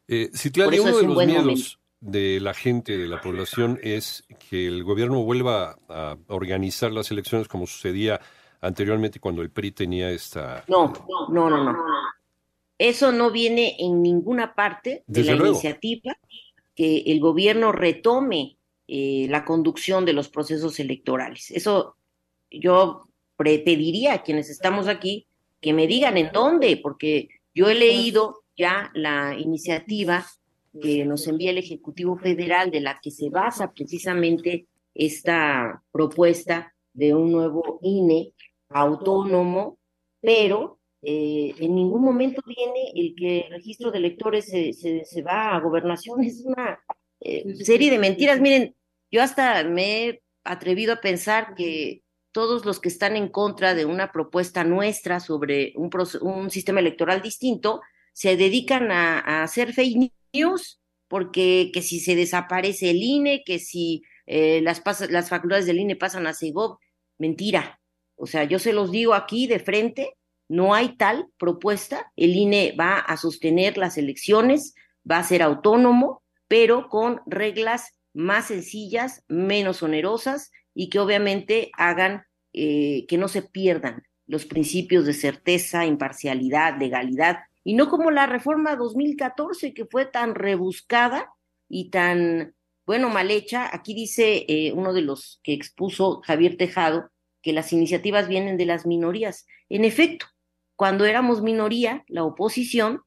Eh, 0.06 0.30
Citlali, 0.32 0.78
uno 0.78 0.96
de 0.96 1.02
los 1.02 1.26
miedos 1.26 1.80
de 1.98 2.38
la 2.38 2.54
gente, 2.54 2.96
de 2.96 3.08
la 3.08 3.20
población, 3.20 3.80
es 3.82 4.24
que 4.48 4.68
el 4.68 4.84
gobierno 4.84 5.24
vuelva 5.24 5.76
a 5.88 6.16
organizar 6.28 6.92
las 6.92 7.10
elecciones 7.10 7.48
como 7.48 7.66
sucedía 7.66 8.20
anteriormente 8.60 9.18
cuando 9.18 9.42
el 9.42 9.50
PRI 9.50 9.72
tenía 9.72 10.08
esta... 10.12 10.62
No, 10.68 10.92
no, 11.32 11.50
no, 11.50 11.64
no. 11.64 11.84
Eso 12.78 13.10
no 13.10 13.32
viene 13.32 13.74
en 13.80 14.02
ninguna 14.02 14.54
parte 14.54 15.02
de 15.08 15.24
la 15.24 15.32
iniciativa 15.34 16.16
que 16.76 16.98
el 17.06 17.18
gobierno 17.18 17.72
retome 17.72 18.56
eh, 18.94 19.26
la 19.30 19.46
conducción 19.46 20.04
de 20.04 20.12
los 20.12 20.28
procesos 20.28 20.78
electorales. 20.78 21.50
Eso 21.50 21.96
yo 22.50 23.08
pediría 23.38 24.12
a 24.12 24.22
quienes 24.22 24.50
estamos 24.50 24.86
aquí 24.86 25.26
que 25.62 25.72
me 25.72 25.86
digan 25.86 26.18
en 26.18 26.30
dónde, 26.30 26.76
porque 26.76 27.28
yo 27.54 27.70
he 27.70 27.74
leído 27.74 28.42
ya 28.54 28.90
la 28.92 29.34
iniciativa 29.38 30.26
que 30.78 31.06
nos 31.06 31.26
envía 31.26 31.52
el 31.52 31.56
Ejecutivo 31.56 32.18
Federal, 32.18 32.70
de 32.70 32.82
la 32.82 33.00
que 33.02 33.10
se 33.10 33.30
basa 33.30 33.72
precisamente 33.72 34.66
esta 34.94 35.82
propuesta 35.90 36.74
de 36.92 37.14
un 37.14 37.32
nuevo 37.32 37.78
INE 37.80 38.34
autónomo, 38.68 39.78
pero 40.20 40.80
eh, 41.00 41.54
en 41.58 41.74
ningún 41.74 42.02
momento 42.02 42.42
viene 42.46 42.92
el 42.94 43.14
que 43.14 43.40
el 43.40 43.52
registro 43.52 43.90
de 43.90 43.96
electores 43.96 44.44
se, 44.44 44.74
se, 44.74 45.22
va 45.22 45.56
a 45.56 45.60
gobernación. 45.60 46.22
Es 46.24 46.44
una 46.44 46.78
eh, 47.20 47.54
serie 47.54 47.90
de 47.90 47.98
mentiras. 47.98 48.38
Miren, 48.38 48.74
yo 49.12 49.22
hasta 49.22 49.62
me 49.64 50.08
he 50.08 50.22
atrevido 50.42 50.94
a 50.94 51.00
pensar 51.00 51.54
que 51.54 52.02
todos 52.32 52.64
los 52.64 52.80
que 52.80 52.88
están 52.88 53.14
en 53.14 53.28
contra 53.28 53.74
de 53.74 53.84
una 53.84 54.10
propuesta 54.10 54.64
nuestra 54.64 55.20
sobre 55.20 55.74
un, 55.76 55.90
un 56.22 56.50
sistema 56.50 56.80
electoral 56.80 57.20
distinto 57.20 57.82
se 58.14 58.36
dedican 58.36 58.90
a, 58.90 59.42
hacer 59.42 59.72
fake 59.72 60.12
news, 60.32 60.80
porque 61.08 61.70
que 61.72 61.82
si 61.82 62.00
se 62.00 62.16
desaparece 62.16 62.90
el 62.90 63.02
INE, 63.02 63.42
que 63.44 63.58
si 63.58 64.02
eh, 64.26 64.60
las, 64.62 64.82
las 65.10 65.28
facultades 65.28 65.66
del 65.66 65.78
INE 65.78 65.96
pasan 65.96 66.26
a 66.26 66.32
SEGOV, 66.32 66.78
mentira. 67.18 67.80
O 68.16 68.26
sea, 68.26 68.44
yo 68.44 68.58
se 68.58 68.72
los 68.72 68.90
digo 68.90 69.14
aquí 69.14 69.46
de 69.46 69.58
frente, 69.58 70.16
no 70.48 70.74
hay 70.74 70.96
tal 70.96 71.26
propuesta. 71.38 72.12
El 72.16 72.34
INE 72.34 72.74
va 72.78 72.98
a 72.98 73.16
sostener 73.16 73.76
las 73.76 73.98
elecciones, 73.98 74.74
va 75.10 75.18
a 75.18 75.24
ser 75.24 75.42
autónomo, 75.42 76.22
pero 76.48 76.88
con 76.88 77.20
reglas 77.26 77.94
más 78.14 78.46
sencillas, 78.46 79.24
menos 79.28 79.82
onerosas 79.82 80.50
y 80.74 80.88
que 80.90 80.98
obviamente 80.98 81.70
hagan 81.76 82.24
eh, 82.52 83.06
que 83.08 83.18
no 83.18 83.28
se 83.28 83.42
pierdan 83.42 84.02
los 84.26 84.44
principios 84.46 85.04
de 85.04 85.14
certeza, 85.14 85.84
imparcialidad, 85.84 86.78
legalidad, 86.78 87.40
y 87.64 87.74
no 87.74 87.88
como 87.88 88.10
la 88.10 88.26
reforma 88.26 88.76
2014 88.76 89.74
que 89.74 89.86
fue 89.86 90.06
tan 90.06 90.34
rebuscada 90.34 91.32
y 91.68 91.90
tan, 91.90 92.54
bueno, 92.86 93.08
mal 93.08 93.30
hecha. 93.30 93.68
Aquí 93.72 93.94
dice 93.94 94.44
eh, 94.48 94.72
uno 94.72 94.92
de 94.92 95.02
los 95.02 95.40
que 95.42 95.52
expuso 95.52 96.22
Javier 96.22 96.56
Tejado 96.56 97.10
que 97.40 97.52
las 97.52 97.72
iniciativas 97.72 98.28
vienen 98.28 98.56
de 98.56 98.66
las 98.66 98.86
minorías. 98.86 99.46
En 99.68 99.84
efecto, 99.84 100.26
cuando 100.76 101.04
éramos 101.04 101.42
minoría, 101.42 102.04
la 102.08 102.24
oposición, 102.24 103.02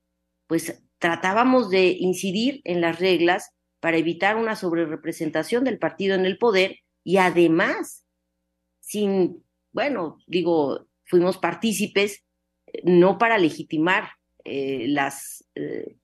pues 0.48 0.84
tratábamos 1.00 1.70
de 1.70 1.88
incidir 1.88 2.62
en 2.64 2.82
las 2.82 3.00
reglas 3.00 3.52
para 3.86 3.98
evitar 3.98 4.36
una 4.36 4.56
sobrerepresentación 4.56 5.64
del 5.64 5.78
partido 5.78 6.16
en 6.16 6.26
el 6.26 6.40
poder 6.40 6.80
y 7.04 7.18
además, 7.18 8.04
sin, 8.80 9.44
bueno, 9.74 10.18
digo, 10.26 10.88
fuimos 11.04 11.38
partícipes, 11.38 12.24
no 12.82 13.20
para 13.20 13.38
legitimar 13.38 14.10
eh, 14.44 14.86
las 14.88 15.46
eh, 15.54 15.98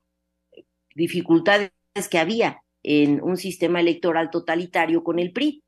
dificultades 0.93 1.71
que 2.11 2.19
había 2.19 2.61
en 2.83 3.19
un 3.19 3.37
sistema 3.37 3.79
electoral 3.79 4.29
totalitario 4.29 5.03
con 5.03 5.17
el 5.17 5.31
PRI. 5.31 5.63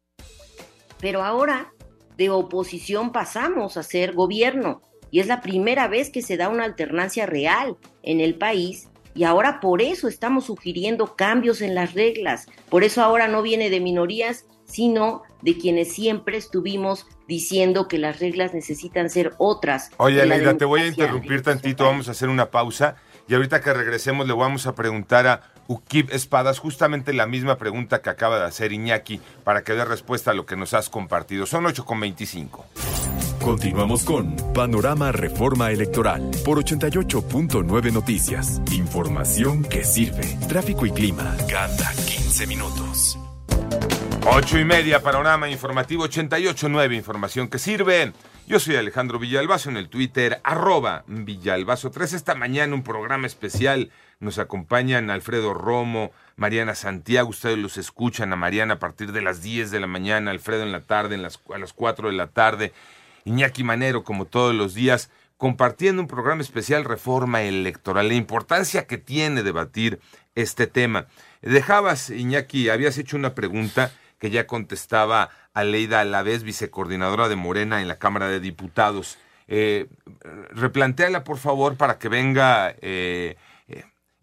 Pero 1.00 1.24
ahora 1.24 1.74
de 2.16 2.30
oposición 2.30 3.12
pasamos 3.12 3.76
a 3.76 3.82
ser 3.82 4.14
gobierno 4.14 4.84
y 5.10 5.20
es 5.20 5.26
la 5.26 5.42
primera 5.42 5.88
vez 5.88 6.12
que 6.12 6.22
se 6.22 6.38
da 6.38 6.50
una 6.50 6.66
alternancia 6.66 7.26
real 7.26 7.76
en 8.04 8.20
el 8.20 8.36
país 8.38 8.88
y 9.16 9.24
ahora 9.24 9.60
por 9.60 9.82
eso 9.82 10.08
estamos 10.08 10.46
sugiriendo 10.46 11.16
cambios 11.16 11.62
en 11.62 11.76
las 11.76 11.94
reglas. 11.94 12.48
Por 12.70 12.84
eso 12.84 13.02
ahora 13.02 13.28
no 13.28 13.42
viene 13.42 13.70
de 13.70 13.80
minorías, 13.80 14.46
sino 14.66 15.24
de 15.42 15.58
quienes 15.58 15.94
siempre 15.94 16.38
estuvimos 16.38 17.06
diciendo 17.28 17.88
que 17.88 17.98
las 17.98 18.20
reglas 18.20 18.54
necesitan 18.54 19.10
ser 19.10 19.34
otras. 19.38 19.92
Oye, 19.98 20.26
Leida, 20.26 20.58
te 20.58 20.66
voy 20.66 20.82
a 20.82 20.88
interrumpir 20.88 21.42
tantito, 21.42 21.86
vamos 21.86 22.08
a 22.08 22.12
hacer 22.12 22.30
una 22.30 22.50
pausa 22.50 22.96
y 23.28 23.36
ahorita 23.36 23.62
que 23.62 23.74
regresemos 23.74 24.28
le 24.28 24.34
vamos 24.34 24.68
a 24.68 24.76
preguntar 24.76 25.28
a 25.28 25.42
Ukip 25.68 26.12
Espadas 26.12 26.60
justamente 26.60 27.14
la 27.14 27.26
misma 27.26 27.58
pregunta 27.58 28.02
que 28.02 28.10
acaba 28.10 28.40
de 28.40 28.46
hacer 28.46 28.74
Iñaki 28.74 29.22
para 29.44 29.64
que 29.64 29.74
dé 29.74 29.86
respuesta 29.86 30.32
a 30.32 30.34
lo 30.34 30.46
que 30.46 30.58
nos 30.58 30.74
has 30.74 30.90
compartido. 30.90 31.46
Son 31.46 31.64
8.25. 31.64 33.23
Continuamos 33.44 34.06
con 34.06 34.38
Panorama 34.54 35.12
Reforma 35.12 35.70
Electoral 35.70 36.32
por 36.46 36.64
88.9 36.64 37.92
Noticias. 37.92 38.62
Información 38.72 39.64
que 39.66 39.84
sirve. 39.84 40.24
Tráfico 40.48 40.86
y 40.86 40.92
clima 40.92 41.36
cada 41.50 41.92
15 41.92 42.48
minutos. 42.48 43.20
Ocho 44.26 44.58
y 44.58 44.64
media, 44.64 45.04
panorama 45.04 45.50
informativo 45.50 46.06
88.9, 46.06 46.96
información 46.96 47.50
que 47.50 47.60
sirve. 47.60 48.14
Yo 48.48 48.62
soy 48.62 48.78
Alejandro 48.78 49.20
Villalbazo 49.20 49.70
en 49.70 49.76
el 49.76 49.90
Twitter, 49.90 50.40
arroba 50.46 51.04
Villalbazo3. 51.10 52.14
Esta 52.14 52.36
mañana 52.36 52.74
un 52.74 52.84
programa 52.84 53.28
especial. 53.28 53.92
Nos 54.22 54.40
acompañan 54.40 55.10
Alfredo 55.10 55.54
Romo, 55.54 56.14
Mariana 56.38 56.76
Santiago. 56.76 57.28
Ustedes 57.28 57.58
los 57.58 57.78
escuchan 57.78 58.32
a 58.32 58.38
Mariana 58.38 58.76
a 58.76 58.80
partir 58.80 59.12
de 59.12 59.22
las 59.22 59.42
10 59.42 59.70
de 59.70 59.82
la 59.82 59.88
mañana, 59.88 60.32
Alfredo 60.32 60.64
en 60.64 60.72
la 60.72 60.80
tarde, 60.80 61.16
a 61.16 61.58
las 61.58 61.74
4 61.74 62.08
de 62.08 62.16
la 62.16 62.28
tarde. 62.28 62.72
Iñaki 63.26 63.64
Manero, 63.64 64.04
como 64.04 64.26
todos 64.26 64.54
los 64.54 64.74
días, 64.74 65.10
compartiendo 65.38 66.02
un 66.02 66.08
programa 66.08 66.42
especial 66.42 66.86
Reforma 66.86 67.42
Electoral, 67.42 68.08
la 68.08 68.14
importancia 68.14 68.88
que 68.88 68.98
tiene 68.98 69.44
debatir 69.44 70.00
este 70.36 70.68
tema. 70.68 71.08
Dejabas, 71.42 72.10
Iñaki, 72.10 72.70
habías 72.70 72.98
hecho 72.98 73.18
una 73.18 73.36
pregunta 73.36 73.92
que 74.20 74.30
ya 74.30 74.48
contestaba 74.48 75.30
Aleida 75.54 76.00
Alavés, 76.00 76.44
vicecoordinadora 76.44 77.28
de 77.28 77.36
Morena 77.36 77.82
en 77.82 77.88
la 77.88 78.00
Cámara 78.00 78.30
de 78.30 78.40
Diputados. 78.40 79.18
Eh, 79.48 79.88
por 81.26 81.38
favor, 81.38 81.76
para 81.76 82.00
que 82.00 82.08
venga 82.08 82.74
eh, 82.82 83.36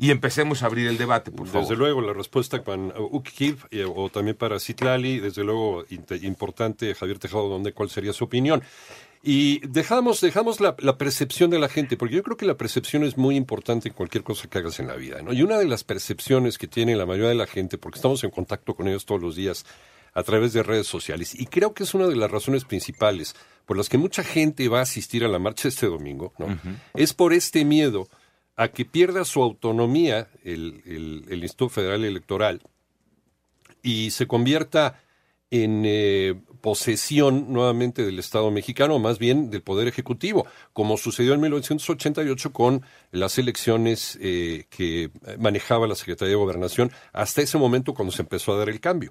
y 0.00 0.10
empecemos 0.10 0.62
a 0.62 0.66
abrir 0.66 0.88
el 0.88 0.96
debate, 0.96 1.30
por 1.30 1.46
favor. 1.46 1.60
Desde 1.60 1.76
luego, 1.76 2.00
la 2.00 2.14
respuesta 2.14 2.64
para 2.64 2.80
Ukiv 2.98 3.66
eh, 3.70 3.84
o 3.84 4.08
también 4.08 4.34
para 4.34 4.58
Citlali, 4.58 5.20
desde 5.20 5.44
luego 5.44 5.84
importante, 6.22 6.94
Javier 6.94 7.18
Tejado, 7.18 7.50
¿dónde, 7.50 7.74
¿cuál 7.74 7.90
sería 7.90 8.14
su 8.14 8.24
opinión? 8.24 8.62
Y 9.22 9.60
dejamos, 9.68 10.22
dejamos 10.22 10.58
la, 10.60 10.74
percepción 10.96 11.50
de 11.50 11.58
la 11.58 11.68
gente, 11.68 11.98
porque 11.98 12.14
yo 12.14 12.22
creo 12.22 12.38
que 12.38 12.46
la 12.46 12.56
percepción 12.56 13.04
es 13.04 13.18
muy 13.18 13.36
importante 13.36 13.88
en 13.88 13.94
cualquier 13.94 14.24
cosa 14.24 14.48
que 14.48 14.56
hagas 14.56 14.80
en 14.80 14.86
la 14.86 14.96
vida. 14.96 15.20
¿no? 15.20 15.34
Y 15.34 15.42
una 15.42 15.58
de 15.58 15.66
las 15.66 15.84
percepciones 15.84 16.56
que 16.56 16.66
tiene 16.66 16.96
la 16.96 17.04
mayoría 17.04 17.28
de 17.28 17.34
la 17.34 17.46
gente, 17.46 17.76
porque 17.76 17.98
estamos 17.98 18.24
en 18.24 18.30
contacto 18.30 18.74
con 18.74 18.88
ellos 18.88 19.04
todos 19.04 19.20
los 19.20 19.36
días 19.36 19.66
a 20.14 20.22
través 20.22 20.54
de 20.54 20.62
redes 20.62 20.86
sociales, 20.86 21.38
y 21.38 21.44
creo 21.44 21.74
que 21.74 21.82
es 21.82 21.92
una 21.92 22.06
de 22.06 22.16
las 22.16 22.30
razones 22.30 22.64
principales 22.64 23.36
por 23.66 23.76
las 23.76 23.90
que 23.90 23.98
mucha 23.98 24.24
gente 24.24 24.66
va 24.68 24.78
a 24.78 24.82
asistir 24.82 25.24
a 25.24 25.28
la 25.28 25.38
marcha 25.38 25.68
este 25.68 25.86
domingo, 25.86 26.32
¿no? 26.38 26.58
es 26.94 27.12
por 27.12 27.34
este 27.34 27.66
miedo 27.66 28.08
a 28.60 28.68
que 28.68 28.84
pierda 28.84 29.24
su 29.24 29.42
autonomía 29.42 30.28
el, 30.44 30.82
el, 31.30 31.42
Instituto 31.42 31.70
Federal 31.70 32.04
Electoral 32.04 32.60
y 33.82 34.10
se 34.10 34.26
convierta 34.26 35.00
en 35.50 35.84
eh, 35.86 36.38
posesión 36.60 37.54
nuevamente 37.54 38.04
del 38.04 38.18
Estado 38.18 38.50
mexicano, 38.50 38.98
más 38.98 39.18
bien 39.18 39.48
del 39.50 39.62
Poder 39.62 39.88
Ejecutivo, 39.88 40.46
como 40.74 40.98
sucedió 40.98 41.32
en 41.32 41.40
1988 41.40 42.52
con 42.52 42.84
las 43.12 43.38
elecciones 43.38 44.18
eh, 44.20 44.66
que 44.68 45.10
manejaba 45.38 45.86
la 45.86 45.94
Secretaría 45.94 46.32
de 46.32 46.36
Gobernación, 46.36 46.92
hasta 47.14 47.40
ese 47.40 47.56
momento 47.56 47.94
cuando 47.94 48.12
se 48.12 48.20
empezó 48.20 48.52
a 48.52 48.58
dar 48.58 48.68
el 48.68 48.78
cambio. 48.78 49.10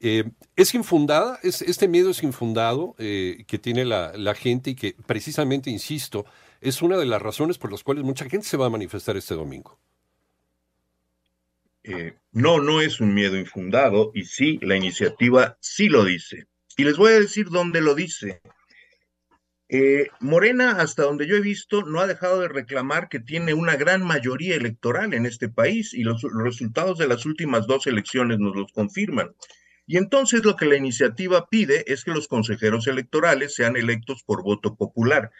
Eh, 0.00 0.24
es 0.54 0.74
infundada, 0.74 1.38
es, 1.42 1.62
este 1.62 1.88
miedo 1.88 2.10
es 2.10 2.22
infundado 2.22 2.94
que 2.98 3.58
tiene 3.58 3.86
la, 3.86 4.12
la, 4.18 4.34
gente 4.34 4.70
y 4.70 4.74
que 4.74 4.94
precisamente, 5.06 5.70
insisto, 5.70 6.26
es 6.62 6.80
una 6.80 6.96
de 6.96 7.06
las 7.06 7.20
razones 7.20 7.58
por 7.58 7.72
las 7.72 7.82
cuales 7.82 8.04
mucha 8.04 8.28
gente 8.28 8.46
se 8.46 8.56
va 8.56 8.66
a 8.66 8.70
manifestar 8.70 9.16
este 9.16 9.34
domingo. 9.34 9.78
no, 12.30 12.60
no 12.60 12.80
es 12.80 13.00
un 13.00 13.12
miedo 13.12 13.36
infundado 13.36 14.12
y 14.14 14.24
sí, 14.24 14.58
la 14.62 14.76
iniciativa 14.76 15.58
sí 15.60 15.88
lo 15.88 16.04
dice. 16.04 16.46
Y 16.76 16.84
les 16.84 16.96
voy 16.96 17.12
a 17.12 17.20
decir 17.20 17.48
dónde 17.50 17.80
lo 17.80 17.94
dice. 17.94 18.40
Eh, 19.74 20.08
Morena, 20.20 20.72
hasta 20.72 21.02
donde 21.02 21.26
yo 21.26 21.34
he 21.34 21.40
visto, 21.40 21.82
no 21.82 22.00
ha 22.00 22.06
dejado 22.06 22.40
de 22.40 22.48
reclamar 22.48 23.08
que 23.08 23.20
tiene 23.20 23.54
una 23.54 23.74
gran 23.74 24.04
mayoría 24.04 24.54
electoral 24.54 25.14
en 25.14 25.24
este 25.24 25.48
país 25.48 25.94
y 25.94 26.02
los, 26.02 26.22
resultados 26.22 26.98
de 26.98 27.08
las 27.08 27.24
últimas 27.24 27.66
dos 27.66 27.86
elecciones 27.86 28.38
nos 28.38 28.54
los 28.54 28.70
confirman. 28.70 29.34
Y 29.86 29.96
entonces 29.96 30.44
lo 30.44 30.56
que 30.56 30.66
la 30.66 30.76
iniciativa 30.76 31.48
pide 31.48 31.90
es 31.90 32.04
que 32.04 32.10
los 32.10 32.28
consejeros 32.28 32.86
electorales 32.86 33.54
sean 33.54 33.76
electos 33.76 34.22
por 34.22 34.42
voto 34.42 34.76
popular. 34.76 35.30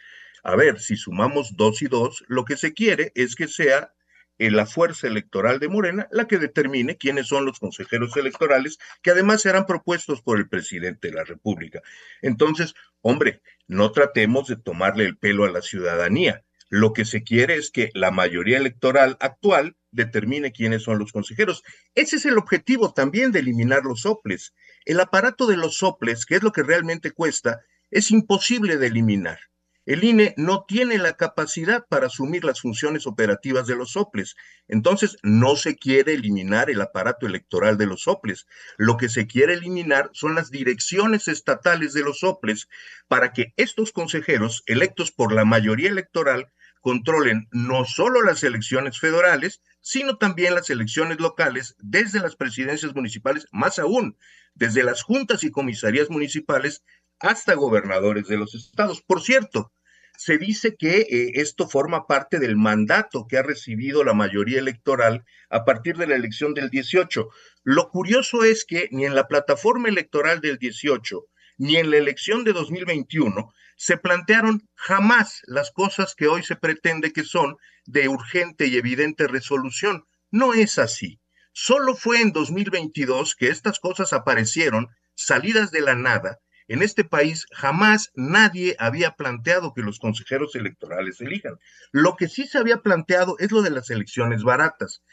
A 0.43 0.57
ver, 0.57 0.81
si 0.81 0.97
sumamos 0.97 1.55
dos 1.55 1.81
y 1.81 1.87
dos, 1.87 2.23
lo 2.27 2.43
que 2.43 2.57
se 2.57 2.73
quiere 2.73 3.13
es 3.15 3.35
que 3.35 3.47
sea 3.47 3.93
eh, 4.37 4.51
la 4.51 4.65
fuerza 4.65 5.07
electoral 5.07 5.59
de 5.59 5.69
Morena 5.69 6.07
la 6.11 6.27
que 6.27 6.37
determine 6.37 6.97
quiénes 6.97 7.27
son 7.27 7.45
los 7.45 7.59
consejeros 7.59 8.17
electorales, 8.17 8.77
que 9.01 9.11
además 9.11 9.41
serán 9.41 9.65
propuestos 9.65 10.21
por 10.21 10.37
el 10.37 10.49
presidente 10.49 11.07
de 11.07 11.13
la 11.13 11.23
República. 11.23 11.81
Entonces, 12.21 12.73
hombre, 13.01 13.41
no 13.67 13.93
tratemos 13.93 14.47
de 14.47 14.57
tomarle 14.57 15.05
el 15.05 15.17
pelo 15.17 15.45
a 15.45 15.51
la 15.51 15.61
ciudadanía. 15.61 16.43
Lo 16.67 16.91
que 16.91 17.05
se 17.05 17.23
quiere 17.23 17.55
es 17.55 17.71
que 17.71 17.89
la 17.93 18.11
mayoría 18.11 18.57
electoral 18.57 19.15
actual 19.21 19.77
determine 19.91 20.51
quiénes 20.51 20.83
son 20.83 20.99
los 20.99 21.13
consejeros. 21.13 21.63
Ese 21.95 22.17
es 22.17 22.25
el 22.25 22.37
objetivo 22.37 22.93
también 22.93 23.31
de 23.31 23.39
eliminar 23.39 23.83
los 23.83 24.01
soples. 24.01 24.53
El 24.83 24.99
aparato 24.99 25.47
de 25.47 25.55
los 25.55 25.77
soples, 25.77 26.25
que 26.25 26.35
es 26.35 26.43
lo 26.43 26.51
que 26.51 26.63
realmente 26.63 27.11
cuesta, 27.11 27.61
es 27.91 28.11
imposible 28.11 28.77
de 28.77 28.87
eliminar. 28.87 29.39
El 29.85 30.05
INE 30.05 30.33
no 30.37 30.63
tiene 30.65 30.97
la 30.97 31.17
capacidad 31.17 31.85
para 31.87 32.07
asumir 32.07 32.45
las 32.45 32.61
funciones 32.61 33.05
operativas 33.05 33.67
de 33.67 33.75
los 33.75 33.91
soples. 33.91 34.37
Entonces, 34.69 35.17
no 35.23 35.57
se 35.57 35.75
quiere 35.75 36.13
eliminar 36.13 36.69
el 36.69 36.79
aparato 36.79 37.27
electoral 37.27 37.77
de 37.77 37.85
los 37.85 38.03
soples. 38.03 38.47
Lo 38.77 38.95
que 38.95 39.09
se 39.09 39.27
quiere 39.27 39.55
eliminar 39.55 40.09
son 40.13 40.35
las 40.35 40.51
direcciones 40.51 41.27
estatales 41.27 41.91
de 41.93 42.03
los 42.03 42.19
soples 42.19 42.69
para 43.09 43.33
que 43.33 43.53
estos 43.57 43.91
consejeros, 43.91 44.63
electos 44.67 45.11
por 45.11 45.33
la 45.33 45.43
mayoría 45.43 45.89
electoral, 45.89 46.49
controlen 46.79 47.47
no 47.51 47.85
solo 47.85 48.21
las 48.21 48.43
elecciones 48.43 48.99
federales, 48.99 49.61
sino 49.81 50.17
también 50.17 50.55
las 50.55 50.69
elecciones 50.69 51.19
locales 51.19 51.75
desde 51.79 52.19
las 52.19 52.35
presidencias 52.37 52.95
municipales, 52.95 53.47
más 53.51 53.79
aún, 53.79 54.17
desde 54.53 54.83
las 54.83 55.01
juntas 55.01 55.43
y 55.43 55.51
comisarías 55.51 56.09
municipales 56.09 56.83
hasta 57.19 57.53
gobernadores 57.53 58.27
de 58.27 58.37
los 58.37 58.55
estados. 58.55 59.01
Por 59.01 59.21
cierto, 59.21 59.71
se 60.17 60.37
dice 60.37 60.75
que 60.75 61.01
eh, 61.01 61.31
esto 61.35 61.67
forma 61.67 62.05
parte 62.05 62.39
del 62.39 62.55
mandato 62.55 63.25
que 63.27 63.37
ha 63.37 63.43
recibido 63.43 64.03
la 64.03 64.13
mayoría 64.13 64.59
electoral 64.59 65.25
a 65.49 65.65
partir 65.65 65.97
de 65.97 66.07
la 66.07 66.15
elección 66.15 66.53
del 66.53 66.69
18. 66.69 67.27
Lo 67.63 67.89
curioso 67.89 68.43
es 68.43 68.65
que 68.65 68.87
ni 68.91 69.05
en 69.05 69.15
la 69.15 69.27
plataforma 69.27 69.89
electoral 69.89 70.39
del 70.39 70.57
18 70.57 71.25
ni 71.57 71.77
en 71.77 71.91
la 71.91 71.97
elección 71.97 72.43
de 72.43 72.53
2021 72.53 73.53
se 73.75 73.97
plantearon 73.97 74.67
jamás 74.75 75.41
las 75.45 75.71
cosas 75.71 76.15
que 76.15 76.27
hoy 76.27 76.43
se 76.43 76.55
pretende 76.55 77.11
que 77.11 77.23
son 77.23 77.57
de 77.85 78.07
urgente 78.07 78.67
y 78.67 78.77
evidente 78.77 79.27
resolución. 79.27 80.05
No 80.31 80.53
es 80.53 80.79
así. 80.79 81.19
Solo 81.51 81.95
fue 81.95 82.21
en 82.21 82.31
2022 82.31 83.35
que 83.35 83.49
estas 83.49 83.79
cosas 83.79 84.13
aparecieron 84.13 84.87
salidas 85.15 85.71
de 85.71 85.81
la 85.81 85.95
nada 85.95 86.39
en 86.67 86.81
este 86.81 87.03
país 87.03 87.45
jamás 87.51 88.11
nadie 88.15 88.75
había 88.79 89.11
planteado 89.11 89.73
que 89.73 89.81
los 89.81 89.99
consejeros 89.99 90.55
electorales 90.55 91.21
elijan. 91.21 91.59
Lo 91.91 92.15
que 92.15 92.27
sí 92.27 92.47
se 92.47 92.57
había 92.57 92.77
planteado 92.77 93.35
es 93.39 93.51
lo 93.51 93.61
de 93.61 93.71
las 93.71 93.89
elecciones 93.89 94.43
baratas. 94.43 95.03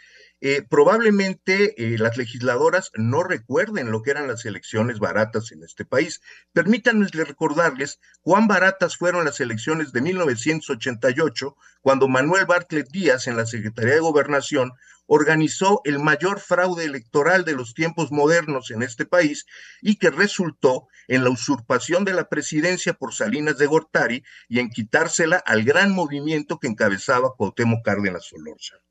Eh, 0.43 0.63
probablemente 0.63 1.75
eh, 1.77 1.99
las 1.99 2.17
legisladoras 2.17 2.91
no 2.95 3.23
recuerden 3.23 3.91
lo 3.91 4.03
que 4.03 4.13
eran 4.13 4.27
las 4.27 4.47
elecciones 4.47 4.99
baratas 4.99 5.53
en 5.53 5.63
este 5.63 5.85
país. 5.85 6.23
Permítanme 6.55 7.09
recordarles 7.13 8.01
cuán 8.23 8.49
baratas 8.49 8.97
fueron 8.97 9.27
las 9.27 9.41
elecciones 9.41 9.93
de 9.93 10.01
1988, 10.01 11.57
cuando 11.83 12.09
Manuel 12.09 12.47
Bartlett 12.47 12.89
Díaz 12.89 13.27
en 13.27 13.37
la 13.37 13.45
Secretaría 13.45 13.95
de 13.95 14.01
Gobernación 14.01 14.73
organizó 15.13 15.81
el 15.83 15.99
mayor 15.99 16.39
fraude 16.39 16.85
electoral 16.85 17.45
de 17.45 17.55
los 17.55 17.75
tiempos 17.75 18.13
modernos 18.13 18.71
en 18.71 18.85
este 18.85 19.05
país 19.05 19.45
y 19.83 19.97
que 19.97 20.09
resultó 20.09 20.87
en 21.09 21.25
la 21.25 21.31
usurpación 21.31 22.05
de 22.05 22.15
la 22.15 22.29
presidencia 22.29 22.93
por 22.95 23.13
Salinas 23.13 23.59
de 23.59 23.67
Gortari 23.67 24.23
y 24.49 24.61
en 24.61 24.71
quitársela 24.71 25.39
al 25.39 25.65
gran 25.65 25.91
movimiento 25.91 26.61
que 26.61 26.69
encabezaba 26.69 27.35
Cuauhtémoc 27.37 27.85
Cárdenas 27.85 28.27
Solórzano. 28.27 28.83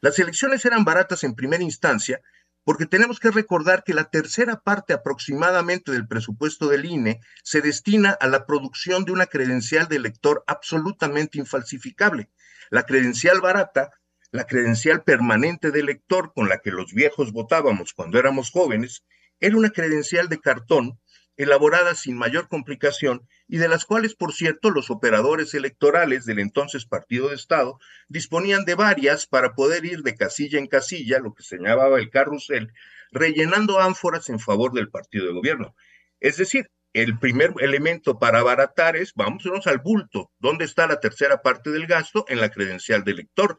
Las 0.00 0.18
elecciones 0.18 0.64
eran 0.64 0.84
baratas 0.84 1.22
en 1.22 1.36
primera 1.36 1.62
instancia 1.62 2.22
porque 2.64 2.86
tenemos 2.86 3.20
que 3.20 3.30
recordar 3.30 3.84
que 3.84 3.94
la 3.94 4.10
tercera 4.10 4.60
parte 4.60 4.94
aproximadamente 4.94 5.92
del 5.92 6.08
presupuesto 6.08 6.66
del 6.66 6.86
INE 6.86 7.20
se 7.44 7.60
destina 7.60 8.10
a 8.10 8.26
la 8.26 8.46
producción 8.46 9.04
de 9.04 9.12
una 9.12 9.26
credencial 9.26 9.86
de 9.86 9.94
elector 9.94 10.42
absolutamente 10.48 11.38
infalsificable. 11.38 12.30
La 12.68 12.82
credencial 12.82 13.40
barata, 13.40 13.92
la 14.30 14.44
credencial 14.44 15.02
permanente 15.02 15.70
de 15.70 15.80
elector 15.80 16.32
con 16.34 16.48
la 16.48 16.58
que 16.58 16.70
los 16.70 16.92
viejos 16.92 17.32
votábamos 17.32 17.94
cuando 17.94 18.18
éramos 18.18 18.50
jóvenes, 18.50 19.04
era 19.40 19.56
una 19.56 19.70
credencial 19.70 20.28
de 20.28 20.40
cartón 20.40 20.98
elaboradas 21.36 22.00
sin 22.00 22.16
mayor 22.16 22.48
complicación 22.48 23.26
y 23.46 23.58
de 23.58 23.68
las 23.68 23.84
cuales, 23.84 24.14
por 24.14 24.34
cierto, 24.34 24.70
los 24.70 24.90
operadores 24.90 25.54
electorales 25.54 26.26
del 26.26 26.40
entonces 26.40 26.84
Partido 26.84 27.28
de 27.28 27.36
Estado 27.36 27.78
disponían 28.08 28.64
de 28.64 28.74
varias 28.74 29.26
para 29.26 29.54
poder 29.54 29.84
ir 29.84 30.02
de 30.02 30.16
casilla 30.16 30.58
en 30.58 30.66
casilla, 30.66 31.20
lo 31.20 31.32
que 31.34 31.44
se 31.44 31.58
llamaba 31.58 31.98
el 31.98 32.10
carrusel, 32.10 32.72
rellenando 33.12 33.78
ánforas 33.78 34.28
en 34.28 34.40
favor 34.40 34.72
del 34.72 34.90
partido 34.90 35.26
de 35.26 35.32
gobierno. 35.32 35.74
Es 36.18 36.36
decir, 36.36 36.70
el 36.92 37.18
primer 37.18 37.54
elemento 37.60 38.18
para 38.18 38.40
abaratar 38.40 38.96
es, 38.96 39.14
vámonos 39.14 39.68
al 39.68 39.78
bulto, 39.78 40.32
¿dónde 40.40 40.64
está 40.64 40.88
la 40.88 40.98
tercera 40.98 41.40
parte 41.42 41.70
del 41.70 41.86
gasto? 41.86 42.24
En 42.28 42.40
la 42.40 42.50
credencial 42.50 43.04
de 43.04 43.12
elector. 43.12 43.58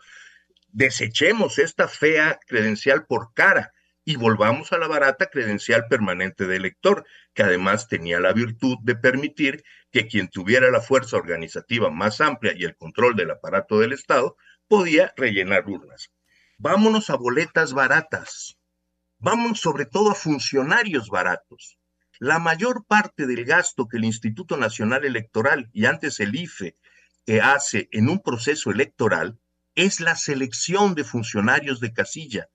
Desechemos 0.72 1.58
esta 1.58 1.88
fea 1.88 2.40
credencial 2.48 3.06
por 3.06 3.34
cara 3.34 3.74
y 4.06 4.16
volvamos 4.16 4.72
a 4.72 4.78
la 4.78 4.88
barata 4.88 5.28
credencial 5.28 5.86
permanente 5.88 6.48
de 6.48 6.56
elector, 6.56 7.06
que 7.34 7.44
además 7.44 7.88
tenía 7.88 8.20
la 8.20 8.34
virtud 8.34 8.78
de 8.82 8.96
permitir 8.96 9.64
que 9.92 10.08
quien 10.08 10.30
tuviera 10.30 10.72
la 10.72 10.82
fuerza 10.82 11.18
organizativa 11.18 11.90
más 11.90 12.22
amplia 12.22 12.54
y 12.56 12.64
el 12.64 12.76
control 12.76 13.16
del 13.16 13.32
aparato 13.32 13.80
del 13.80 13.94
Estado 13.94 14.36
podía 14.68 15.14
rellenar 15.18 15.68
urnas. 15.68 16.12
Vámonos 16.58 17.10
a 17.10 17.16
boletas 17.16 17.74
baratas. 17.74 18.58
Vamos 19.18 19.60
sobre 19.60 19.86
todo 19.86 20.12
a 20.12 20.16
funcionarios 20.16 21.10
baratos. 21.10 21.78
La 22.20 22.38
mayor 22.38 22.86
parte 22.86 23.26
del 23.28 23.46
gasto 23.46 23.88
que 23.88 23.98
el 23.98 24.06
Instituto 24.06 24.58
Nacional 24.58 25.06
Electoral 25.06 25.70
y 25.74 25.86
antes 25.86 26.20
el 26.20 26.36
IFE 26.36 26.76
hace 27.42 27.90
en 27.92 28.10
un 28.10 28.22
proceso 28.22 28.72
electoral 28.72 29.38
es 29.76 30.00
la 30.00 30.16
selección 30.16 30.96
de 30.96 31.04
funcionarios 31.04 31.80
de 31.80 31.94
casilla 31.94 32.50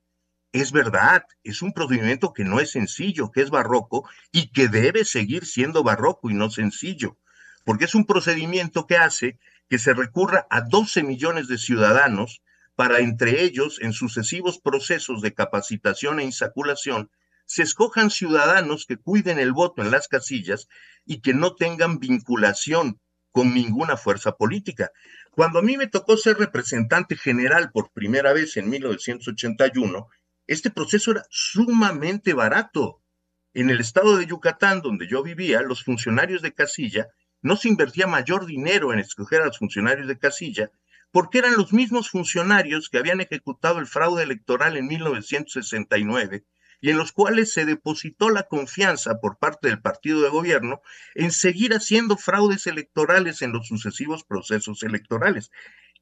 es 0.55 0.71
verdad, 0.71 1.25
es 1.43 1.63
un 1.63 1.73
procedimiento 1.73 2.33
que 2.33 2.45
no 2.45 2.61
es 2.61 2.71
sencillo, 2.71 3.33
que 3.33 3.43
es 3.43 3.51
barroco 3.51 4.09
y 4.31 4.53
que 4.53 4.69
debe 4.69 5.05
seguir 5.05 5.47
siendo 5.47 5.83
barroco 5.83 6.31
y 6.31 6.35
no 6.35 6.49
sencillo, 6.49 7.19
porque 7.65 7.87
es 7.87 7.97
un 7.97 8.07
procedimiento 8.07 8.87
que 8.87 8.97
hace 8.97 9.41
que 9.69 9.81
se 9.81 9.95
recurra 9.95 10.47
a 10.51 10.61
12 10.61 11.03
millones 11.03 11.49
de 11.49 11.59
ciudadanos 11.59 12.41
para 12.77 13.01
entre 13.01 13.43
ellos, 13.43 13.81
en 13.81 13.93
sucesivos 13.93 14.61
procesos 14.61 15.23
de 15.23 15.35
capacitación 15.35 16.21
e 16.21 16.25
insaculación, 16.25 17.11
se 17.47 17.65
escojan 17.65 18.11
ciudadanos 18.11 18.87
que 18.87 18.97
cuiden 18.97 19.41
el 19.41 19.53
voto 19.53 19.83
en 19.83 19.91
las 19.91 20.07
casillas 20.07 20.69
y 21.05 21.21
que 21.21 21.35
no 21.35 21.57
tengan 21.57 21.99
vinculación 21.99 23.01
con 23.33 23.53
ninguna 23.55 23.97
fuerza 23.97 24.37
política. 24.37 24.93
Cuando 25.35 25.59
a 25.59 25.63
mí 25.63 25.77
me 25.77 25.89
tocó 25.89 26.17
ser 26.17 26.39
representante 26.39 27.17
general 27.17 27.73
por 27.73 27.91
primera 27.91 28.33
vez 28.33 28.57
en 28.57 28.71
1981, 28.71 30.07
este 30.47 30.71
proceso 30.71 31.11
era 31.11 31.25
sumamente 31.29 32.35
barato. 32.35 33.03
En 33.53 33.69
el 33.69 33.81
estado 33.81 34.17
de 34.17 34.27
Yucatán, 34.27 34.81
donde 34.81 35.09
yo 35.09 35.25
vivía, 35.25 35.63
los 35.63 35.83
funcionarios 35.83 36.41
de 36.41 36.55
casilla 36.55 37.09
no 37.43 37.57
se 37.57 37.69
invertía 37.69 38.07
mayor 38.07 38.47
dinero 38.47 38.93
en 38.93 39.01
escoger 39.01 39.43
a 39.43 39.47
los 39.47 39.59
funcionarios 39.59 40.07
de 40.07 40.19
casilla 40.19 40.71
porque 41.11 41.39
eran 41.39 41.57
los 41.57 41.73
mismos 41.73 42.11
funcionarios 42.11 42.89
que 42.89 42.99
habían 42.99 43.21
ejecutado 43.21 43.81
el 43.81 43.87
fraude 43.87 44.23
electoral 44.23 44.77
en 44.77 44.87
1969 44.87 46.45
y 46.85 46.91
en 46.91 46.99
los 46.99 47.13
cuales 47.13 47.51
se 47.51 47.65
depositó 47.65 48.29
la 48.29 48.43
confianza 48.43 49.19
por 49.19 49.39
parte 49.39 49.69
del 49.69 49.81
partido 49.81 50.21
de 50.21 50.29
gobierno 50.29 50.83
en 51.15 51.33
seguir 51.33 51.73
haciendo 51.73 52.19
fraudes 52.19 52.67
electorales 52.67 53.41
en 53.41 53.53
los 53.53 53.69
sucesivos 53.69 54.23
procesos 54.23 54.83
electorales. 54.83 55.51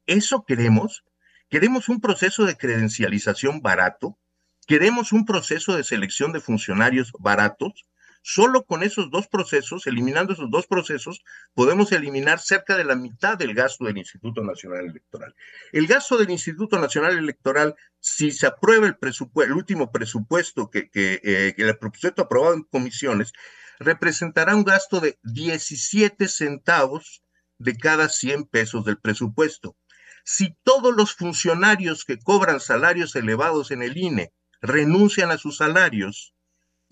¿Eso 0.07 0.43
queremos? 0.43 1.05
¿Queremos 1.49 1.87
un 1.87 2.01
proceso 2.01 2.43
de 2.43 2.57
credencialización 2.57 3.61
barato? 3.61 4.19
Queremos 4.67 5.13
un 5.13 5.23
proceso 5.23 5.73
de 5.77 5.85
selección 5.85 6.33
de 6.33 6.41
funcionarios 6.41 7.13
baratos. 7.17 7.85
Solo 8.25 8.63
con 8.63 8.83
esos 8.83 9.11
dos 9.11 9.27
procesos, 9.27 9.85
eliminando 9.85 10.31
esos 10.31 10.49
dos 10.49 10.65
procesos, 10.65 11.25
podemos 11.53 11.91
eliminar 11.91 12.39
cerca 12.39 12.77
de 12.77 12.85
la 12.85 12.95
mitad 12.95 13.37
del 13.37 13.53
gasto 13.53 13.83
del 13.83 13.97
Instituto 13.97 14.41
Nacional 14.41 14.85
Electoral. 14.85 15.35
El 15.73 15.87
gasto 15.87 16.17
del 16.17 16.29
Instituto 16.29 16.79
Nacional 16.79 17.17
Electoral, 17.17 17.75
si 17.99 18.31
se 18.31 18.47
aprueba 18.47 18.87
el, 18.87 18.97
el 19.01 19.51
último 19.51 19.91
presupuesto 19.91 20.69
que, 20.69 20.89
que, 20.89 21.19
eh, 21.21 21.53
que 21.53 21.63
el 21.63 21.77
presupuesto 21.77 22.21
aprobado 22.21 22.53
en 22.53 22.63
comisiones, 22.63 23.33
representará 23.77 24.55
un 24.55 24.63
gasto 24.63 25.01
de 25.01 25.19
17 25.23 26.29
centavos 26.29 27.23
de 27.57 27.75
cada 27.75 28.07
100 28.07 28.45
pesos 28.45 28.85
del 28.85 28.99
presupuesto. 28.99 29.75
Si 30.23 30.55
todos 30.63 30.95
los 30.95 31.13
funcionarios 31.13 32.05
que 32.05 32.19
cobran 32.19 32.61
salarios 32.61 33.17
elevados 33.17 33.71
en 33.71 33.83
el 33.83 33.97
INE 33.97 34.31
renuncian 34.61 35.29
a 35.29 35.37
sus 35.37 35.57
salarios 35.57 36.32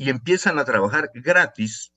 y 0.02 0.10
empiezan 0.10 0.58
a 0.58 0.66
trabajar 0.66 1.12
gratis, 1.14 1.94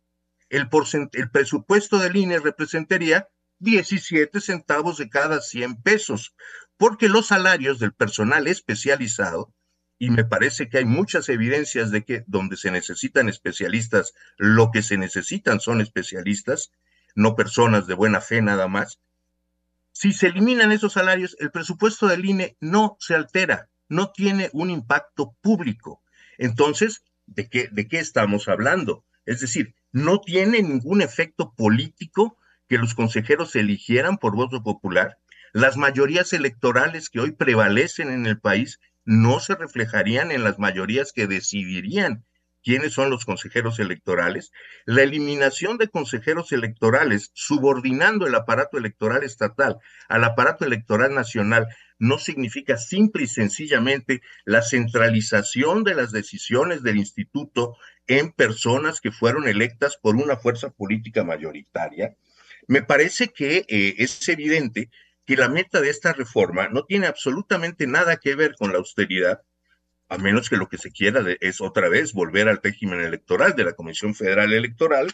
el, 0.51 0.69
el 1.13 1.31
presupuesto 1.31 1.99
del 1.99 2.15
INE 2.17 2.39
representaría 2.39 3.29
17 3.61 4.43
centavos 4.43 4.99
de 4.99 5.09
cada 5.09 5.41
100 5.41 5.81
pesos, 5.81 6.35
porque 6.77 7.09
los 7.09 7.29
salarios 7.29 7.79
del 7.79 7.95
personal 7.95 8.47
especializado, 8.47 9.55
y 9.99 10.11
me 10.11 10.23
parece 10.23 10.69
que 10.69 10.77
hay 10.77 10.85
muchas 10.85 11.31
evidencias 11.31 11.91
de 11.91 12.05
que 12.05 12.25
donde 12.27 12.59
se 12.59 12.71
necesitan 12.71 13.31
especialistas, 13.31 14.13
lo 14.37 14.71
que 14.71 14.83
se 14.83 14.99
necesitan 14.99 15.61
son 15.61 15.81
especialistas, 15.81 16.73
no 17.15 17.35
personas 17.35 17.87
de 17.87 17.95
buena 17.95 18.21
fe 18.21 18.43
nada 18.43 18.69
más. 18.69 19.01
Si 19.93 20.13
se 20.13 20.27
eliminan 20.27 20.73
esos 20.73 20.93
salarios, 20.93 21.39
el 21.41 21.51
presupuesto 21.51 22.07
del 22.07 22.27
INE 22.27 22.59
no 22.61 22.99
se 23.01 23.15
altera, 23.15 23.71
no 23.89 24.11
tiene 24.11 24.51
un 24.53 24.69
impacto 24.69 25.35
público. 25.41 26.03
Entonces, 26.37 27.03
¿de 27.27 27.49
qué, 27.49 27.69
de 27.71 27.89
qué 27.89 27.99
estamos 27.99 28.49
hablando? 28.49 29.05
Es 29.27 29.41
decir, 29.41 29.75
no 29.93 30.21
tiene 30.21 30.63
ningún 30.63 31.03
efecto 31.03 31.55
político 31.57 32.37
que 32.69 32.79
los 32.79 32.95
consejeros 32.95 33.51
se 33.53 33.61
eligieran 33.61 34.19
por 34.19 34.35
voto 34.35 34.63
popular. 34.63 35.19
Las 35.53 35.77
mayorías 35.77 36.33
electorales 36.33 37.11
que 37.11 37.21
hoy 37.21 37.33
prevalecen 37.33 38.11
en 38.11 38.27
el 38.27 38.41
país 38.41 38.81
no 39.05 39.39
se 39.41 39.55
reflejarían 39.55 40.33
en 40.33 40.45
las 40.45 40.59
mayorías 40.59 41.13
que 41.13 41.27
decidirían 41.27 42.25
quiénes 42.65 42.95
son 42.95 43.11
los 43.11 43.25
consejeros 43.27 43.79
electorales. 43.79 44.51
La 44.87 45.03
eliminación 45.03 45.77
de 45.77 45.89
consejeros 45.89 46.51
electorales, 46.53 47.31
subordinando 47.35 48.27
el 48.27 48.35
aparato 48.35 48.79
electoral 48.79 49.23
estatal 49.23 49.77
al 50.09 50.25
aparato 50.25 50.65
electoral 50.65 51.15
nacional, 51.15 51.69
no 51.99 52.19
significa 52.19 52.77
simple 52.77 53.25
y 53.25 53.27
sencillamente 53.27 54.23
la 54.45 54.63
centralización 54.63 55.85
de 55.85 55.95
las 55.95 56.13
decisiones 56.13 56.83
del 56.83 56.97
instituto 56.97 57.77
en 58.07 58.33
personas 58.33 59.01
que 59.01 59.13
fueron 59.13 59.49
electas 59.49 59.97
por 59.97 60.17
una 60.17 60.37
fuerza 60.37 60.71
política 60.71 61.25
mayoritaria. 61.25 62.17
Me 62.67 62.83
parece 62.83 63.29
que 63.29 63.65
eh, 63.69 63.95
es 63.99 64.29
evidente 64.29 64.91
que 65.25 65.37
la 65.37 65.49
meta 65.49 65.81
de 65.81 65.91
esta 65.91 66.13
reforma 66.13 66.69
no 66.69 66.85
tiene 66.85 67.07
absolutamente 67.07 67.87
nada 67.87 68.17
que 68.17 68.35
ver 68.35 68.55
con 68.59 68.73
la 68.73 68.79
austeridad, 68.79 69.43
a 70.09 70.19
menos 70.19 70.51
que 70.51 70.57
lo 70.57 70.69
que 70.69 70.79
se 70.79 70.93
quiera 70.93 71.25
es 71.41 71.61
otra 71.61 71.89
vez 71.89 72.13
volver 72.13 72.49
al 72.49 72.61
régimen 72.63 73.01
electoral 73.01 73.57
de 73.57 73.65
la 73.65 73.73
Comisión 73.73 74.15
Federal 74.15 74.53
Electoral, 74.53 75.13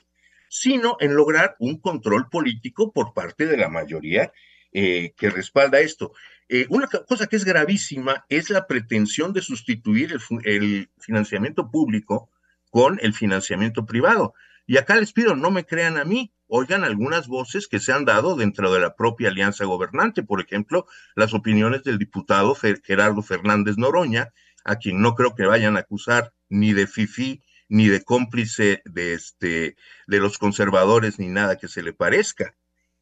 sino 0.49 0.97
en 0.99 1.15
lograr 1.15 1.55
un 1.61 1.79
control 1.81 2.29
político 2.29 2.93
por 2.93 3.15
parte 3.15 3.47
de 3.47 3.57
la 3.57 3.69
mayoría 3.69 4.33
eh, 4.73 5.15
que 5.17 5.31
respalda 5.31 5.81
esto. 5.81 6.13
Eh, 6.53 6.67
una 6.69 6.89
cosa 6.89 7.29
que 7.29 7.37
es 7.37 7.45
gravísima 7.45 8.25
es 8.29 8.51
la 8.51 8.67
pretensión 8.67 9.33
de 9.33 9.41
sustituir 9.41 10.19
el, 10.43 10.91
financiamiento 10.99 11.71
público 11.71 12.29
con 12.71 12.99
el 13.03 13.15
financiamiento 13.15 13.87
privado. 13.87 14.35
Y 14.67 14.77
acá 14.77 14.97
les 14.97 15.13
pido, 15.13 15.37
no 15.37 15.53
me 15.53 15.65
crean 15.65 15.97
a 15.97 16.05
mí, 16.05 16.33
oigan 16.49 16.83
algunas 16.83 17.29
voces 17.29 17.69
que 17.69 17.79
se 17.79 17.93
han 17.93 18.05
dado 18.05 18.35
dentro 18.35 18.73
de 18.73 18.81
la 18.81 18.97
propia 18.97 19.29
alianza 19.29 19.65
gobernante, 19.65 20.25
por 20.25 20.41
ejemplo, 20.41 20.87
las 21.15 21.35
opiniones 21.35 21.85
del 21.85 21.99
diputado 21.99 22.57
Gerardo 22.57 23.23
Fernández 23.23 23.77
Noroña, 23.79 24.33
a 24.65 24.75
quien 24.75 25.01
no 25.01 25.15
creo 25.15 25.37
que 25.37 25.47
vayan 25.47 25.77
a 25.77 25.81
acusar 25.81 26.33
ni 26.49 26.73
de 26.73 26.89
fifi 26.89 27.45
ni 27.69 27.87
de 27.87 28.03
cómplice 28.03 28.83
de 28.85 29.15
este 29.15 29.77
de 30.09 30.19
los 30.19 30.37
conservadores 30.37 31.21
ni 31.21 31.29
nada 31.29 31.59
que 31.59 31.69
se 31.69 31.85
le 31.85 31.93
parezca. 31.93 32.57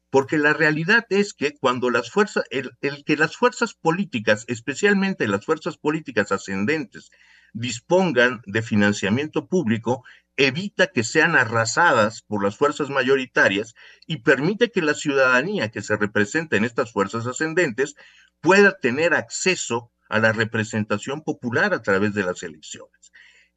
Porque 0.09 0.37
la 0.37 0.53
realidad 0.53 1.05
es 1.09 1.33
que 1.33 1.55
cuando 1.57 1.89
las 1.89 2.09
fuerzas, 2.09 2.43
el, 2.49 2.71
el 2.81 3.03
que 3.03 3.17
las 3.17 3.35
fuerzas 3.37 3.73
políticas, 3.73 4.45
especialmente 4.47 5.27
las 5.27 5.45
fuerzas 5.45 5.77
políticas 5.77 6.31
ascendentes, 6.31 7.11
dispongan 7.53 8.41
de 8.45 8.61
financiamiento 8.61 9.47
público, 9.47 10.03
evita 10.37 10.87
que 10.87 11.03
sean 11.03 11.35
arrasadas 11.35 12.21
por 12.21 12.43
las 12.43 12.55
fuerzas 12.57 12.89
mayoritarias 12.89 13.75
y 14.07 14.17
permite 14.17 14.71
que 14.71 14.81
la 14.81 14.93
ciudadanía 14.93 15.69
que 15.69 15.81
se 15.81 15.97
representa 15.97 16.55
en 16.55 16.63
estas 16.63 16.93
fuerzas 16.93 17.27
ascendentes 17.27 17.95
pueda 18.39 18.77
tener 18.79 19.13
acceso 19.13 19.91
a 20.07 20.19
la 20.19 20.31
representación 20.31 21.23
popular 21.23 21.73
a 21.73 21.81
través 21.81 22.13
de 22.13 22.23
las 22.23 22.41
elecciones. 22.41 22.98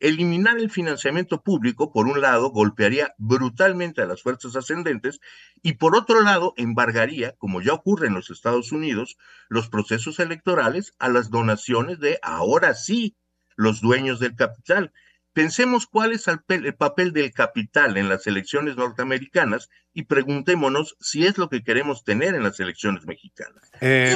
Eliminar 0.02 0.58
el 0.58 0.68
financiamiento 0.68 1.42
público, 1.44 1.92
por 1.92 2.08
un 2.08 2.20
lado, 2.20 2.50
golpearía 2.50 3.14
brutalmente 3.18 4.02
a 4.02 4.06
las 4.06 4.20
fuerzas 4.20 4.56
ascendentes 4.56 5.20
y 5.62 5.74
por 5.74 5.94
otro 5.94 6.22
lado, 6.22 6.54
embargaría, 6.56 7.36
como 7.38 7.62
ya 7.62 7.72
ocurre 7.72 8.08
en 8.08 8.14
los 8.14 8.28
Estados 8.28 8.72
Unidos, 8.72 9.16
los 9.48 9.68
procesos 9.68 10.18
electorales 10.18 10.92
a 10.98 11.08
las 11.08 11.30
donaciones 11.30 12.00
de, 12.00 12.18
ahora 12.20 12.74
sí, 12.74 13.16
los 13.54 13.80
dueños 13.80 14.18
del 14.18 14.34
capital. 14.34 14.92
Pensemos 15.32 15.86
cuál 15.86 16.12
es 16.12 16.26
el 16.28 16.74
papel 16.74 17.12
del 17.12 17.32
capital 17.32 17.96
en 17.96 18.08
las 18.08 18.26
elecciones 18.26 18.76
norteamericanas 18.76 19.70
y 19.94 20.04
preguntémonos 20.04 20.96
si 21.00 21.26
es 21.26 21.38
lo 21.38 21.48
que 21.48 21.62
queremos 21.62 22.04
tener 22.04 22.34
en 22.34 22.42
las 22.42 22.60
elecciones 22.60 23.06
mexicanas. 23.06 23.70
Eh, 23.80 24.14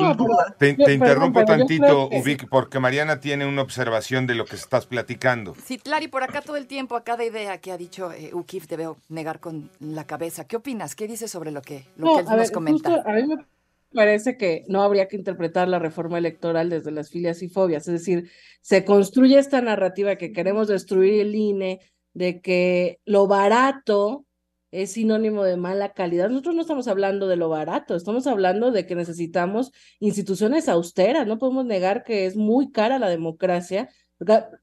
te, 0.58 0.92
interrumpo 0.92 1.44
tantito, 1.44 2.08
Ubic, 2.08 2.48
porque 2.48 2.80
Mariana 2.80 3.20
tiene 3.20 3.46
una 3.46 3.62
observación 3.62 4.26
de 4.26 4.34
lo 4.34 4.44
que 4.44 4.56
estás 4.56 4.86
platicando. 4.86 5.54
Sí, 5.64 5.78
Clary, 5.78 6.08
por 6.08 6.22
acá 6.22 6.40
todo 6.42 6.56
el 6.56 6.66
tiempo, 6.66 6.96
a 6.96 7.04
cada 7.04 7.24
idea 7.24 7.58
que 7.60 7.72
ha 7.72 7.78
dicho 7.78 8.12
eh, 8.12 8.30
Ukif, 8.32 8.66
te 8.66 8.76
veo 8.76 8.98
negar 9.08 9.40
con 9.40 9.70
la 9.80 10.06
cabeza. 10.06 10.46
¿Qué 10.46 10.56
opinas? 10.56 10.94
¿Qué 10.94 11.06
dices 11.06 11.30
sobre 11.30 11.50
lo 11.50 11.62
que, 11.62 11.84
lo 11.96 12.14
que 12.14 12.20
él 12.20 12.26
nos 12.36 12.50
comenta? 12.50 13.02
a 13.04 13.12
mí 13.12 13.26
me 13.26 13.36
parece 13.92 14.36
que 14.36 14.64
no 14.68 14.82
habría 14.82 15.08
que 15.08 15.16
interpretar 15.16 15.68
la 15.68 15.78
reforma 15.78 16.18
electoral 16.18 16.70
desde 16.70 16.90
las 16.90 17.10
filias 17.10 17.42
y 17.42 17.48
fobias. 17.48 17.88
Es 17.88 17.94
decir, 17.94 18.30
se 18.60 18.84
construye 18.84 19.38
esta 19.38 19.60
narrativa 19.60 20.16
que 20.16 20.32
queremos 20.32 20.68
destruir 20.68 21.20
el 21.20 21.34
INE, 21.34 21.80
de 22.14 22.40
que 22.40 23.00
lo 23.04 23.26
barato 23.26 24.26
es 24.70 24.92
sinónimo 24.92 25.44
de 25.44 25.56
mala 25.56 25.92
calidad. 25.92 26.28
Nosotros 26.28 26.54
no 26.54 26.60
estamos 26.62 26.88
hablando 26.88 27.28
de 27.28 27.36
lo 27.36 27.48
barato, 27.48 27.94
estamos 27.94 28.26
hablando 28.26 28.72
de 28.72 28.86
que 28.86 28.94
necesitamos 28.94 29.72
instituciones 30.00 30.68
austeras. 30.68 31.26
No 31.26 31.38
podemos 31.38 31.64
negar 31.64 32.04
que 32.04 32.26
es 32.26 32.36
muy 32.36 32.72
cara 32.72 32.98
la 32.98 33.08
democracia. 33.08 33.88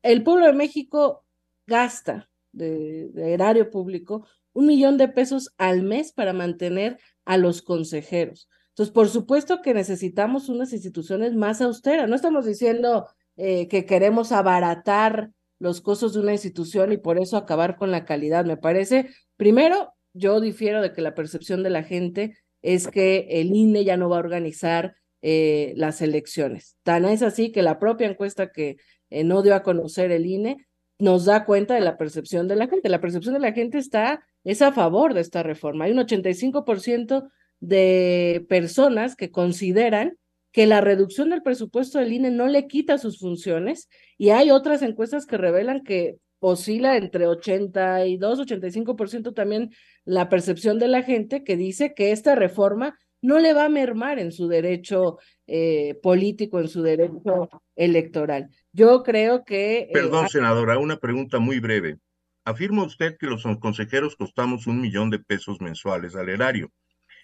El 0.01 0.23
pueblo 0.23 0.45
de 0.47 0.53
México 0.53 1.25
gasta 1.67 2.29
de, 2.51 3.09
de 3.09 3.33
erario 3.33 3.69
público 3.69 4.27
un 4.53 4.67
millón 4.67 4.97
de 4.97 5.07
pesos 5.07 5.53
al 5.57 5.83
mes 5.83 6.11
para 6.11 6.33
mantener 6.33 6.99
a 7.25 7.37
los 7.37 7.61
consejeros. 7.61 8.49
Entonces, 8.73 8.91
por 8.91 9.07
supuesto 9.09 9.61
que 9.61 9.75
necesitamos 9.75 10.49
unas 10.49 10.73
instituciones 10.73 11.35
más 11.35 11.61
austeras. 11.61 12.09
No 12.09 12.15
estamos 12.15 12.45
diciendo 12.45 13.07
eh, 13.37 13.67
que 13.67 13.85
queremos 13.85 14.31
abaratar 14.31 15.29
los 15.59 15.79
costos 15.79 16.13
de 16.13 16.21
una 16.21 16.33
institución 16.33 16.91
y 16.91 16.97
por 16.97 17.19
eso 17.19 17.37
acabar 17.37 17.75
con 17.77 17.91
la 17.91 18.03
calidad. 18.03 18.45
Me 18.45 18.57
parece, 18.57 19.09
primero, 19.37 19.93
yo 20.13 20.41
difiero 20.41 20.81
de 20.81 20.91
que 20.91 21.01
la 21.01 21.13
percepción 21.13 21.61
de 21.61 21.69
la 21.69 21.83
gente 21.83 22.35
es 22.63 22.87
que 22.87 23.27
el 23.29 23.55
INE 23.55 23.83
ya 23.83 23.95
no 23.95 24.09
va 24.09 24.17
a 24.17 24.19
organizar 24.19 24.95
eh, 25.21 25.73
las 25.75 26.01
elecciones. 26.01 26.75
Tan 26.81 27.05
es 27.05 27.21
así 27.21 27.51
que 27.51 27.61
la 27.61 27.77
propia 27.77 28.09
encuesta 28.09 28.51
que 28.51 28.77
eh, 29.11 29.23
no 29.23 29.43
dio 29.43 29.53
a 29.53 29.61
conocer 29.61 30.11
el 30.11 30.25
INE 30.25 30.57
nos 30.97 31.25
da 31.25 31.45
cuenta 31.45 31.75
de 31.75 31.81
la 31.81 31.97
percepción 31.97 32.47
de 32.47 32.55
la 32.55 32.67
gente. 32.67 32.89
La 32.89 33.01
percepción 33.01 33.35
de 33.35 33.39
la 33.39 33.53
gente 33.53 33.77
está, 33.77 34.25
es 34.43 34.63
a 34.63 34.71
favor 34.71 35.13
de 35.13 35.21
esta 35.21 35.43
reforma. 35.43 35.85
Hay 35.85 35.91
un 35.91 35.99
85% 35.99 37.29
de 37.63 38.45
personas 38.49 39.15
que 39.15 39.31
consideran 39.31 40.17
que 40.51 40.67
la 40.67 40.81
reducción 40.81 41.29
del 41.29 41.41
presupuesto 41.41 41.97
del 41.97 42.11
INE 42.11 42.29
no 42.29 42.47
le 42.47 42.67
quita 42.67 42.97
sus 42.97 43.19
funciones 43.19 43.87
y 44.17 44.31
hay 44.31 44.51
otras 44.51 44.81
encuestas 44.81 45.25
que 45.25 45.37
revelan 45.37 45.81
que 45.81 46.17
oscila 46.39 46.97
entre 46.97 47.25
82, 47.25 48.39
85% 48.41 49.33
también 49.33 49.71
la 50.03 50.27
percepción 50.27 50.77
de 50.77 50.89
la 50.89 51.03
gente 51.03 51.45
que 51.45 51.55
dice 51.55 51.93
que 51.93 52.11
esta 52.11 52.35
reforma 52.35 52.99
no 53.21 53.39
le 53.39 53.53
va 53.53 53.65
a 53.65 53.69
mermar 53.69 54.19
en 54.19 54.33
su 54.33 54.49
derecho 54.49 55.17
eh, 55.47 55.97
político, 56.03 56.59
en 56.59 56.67
su 56.67 56.81
derecho 56.81 57.49
electoral. 57.77 58.49
Yo 58.73 59.03
creo 59.03 59.45
que... 59.45 59.77
Eh, 59.77 59.89
Perdón, 59.93 60.27
senadora, 60.27 60.77
una 60.77 60.97
pregunta 60.97 61.39
muy 61.39 61.61
breve. 61.61 61.97
Afirma 62.43 62.83
usted 62.83 63.15
que 63.17 63.27
los 63.27 63.43
consejeros 63.61 64.17
costamos 64.17 64.67
un 64.67 64.81
millón 64.81 65.09
de 65.09 65.19
pesos 65.19 65.61
mensuales 65.61 66.13
al 66.17 66.27
erario. 66.27 66.69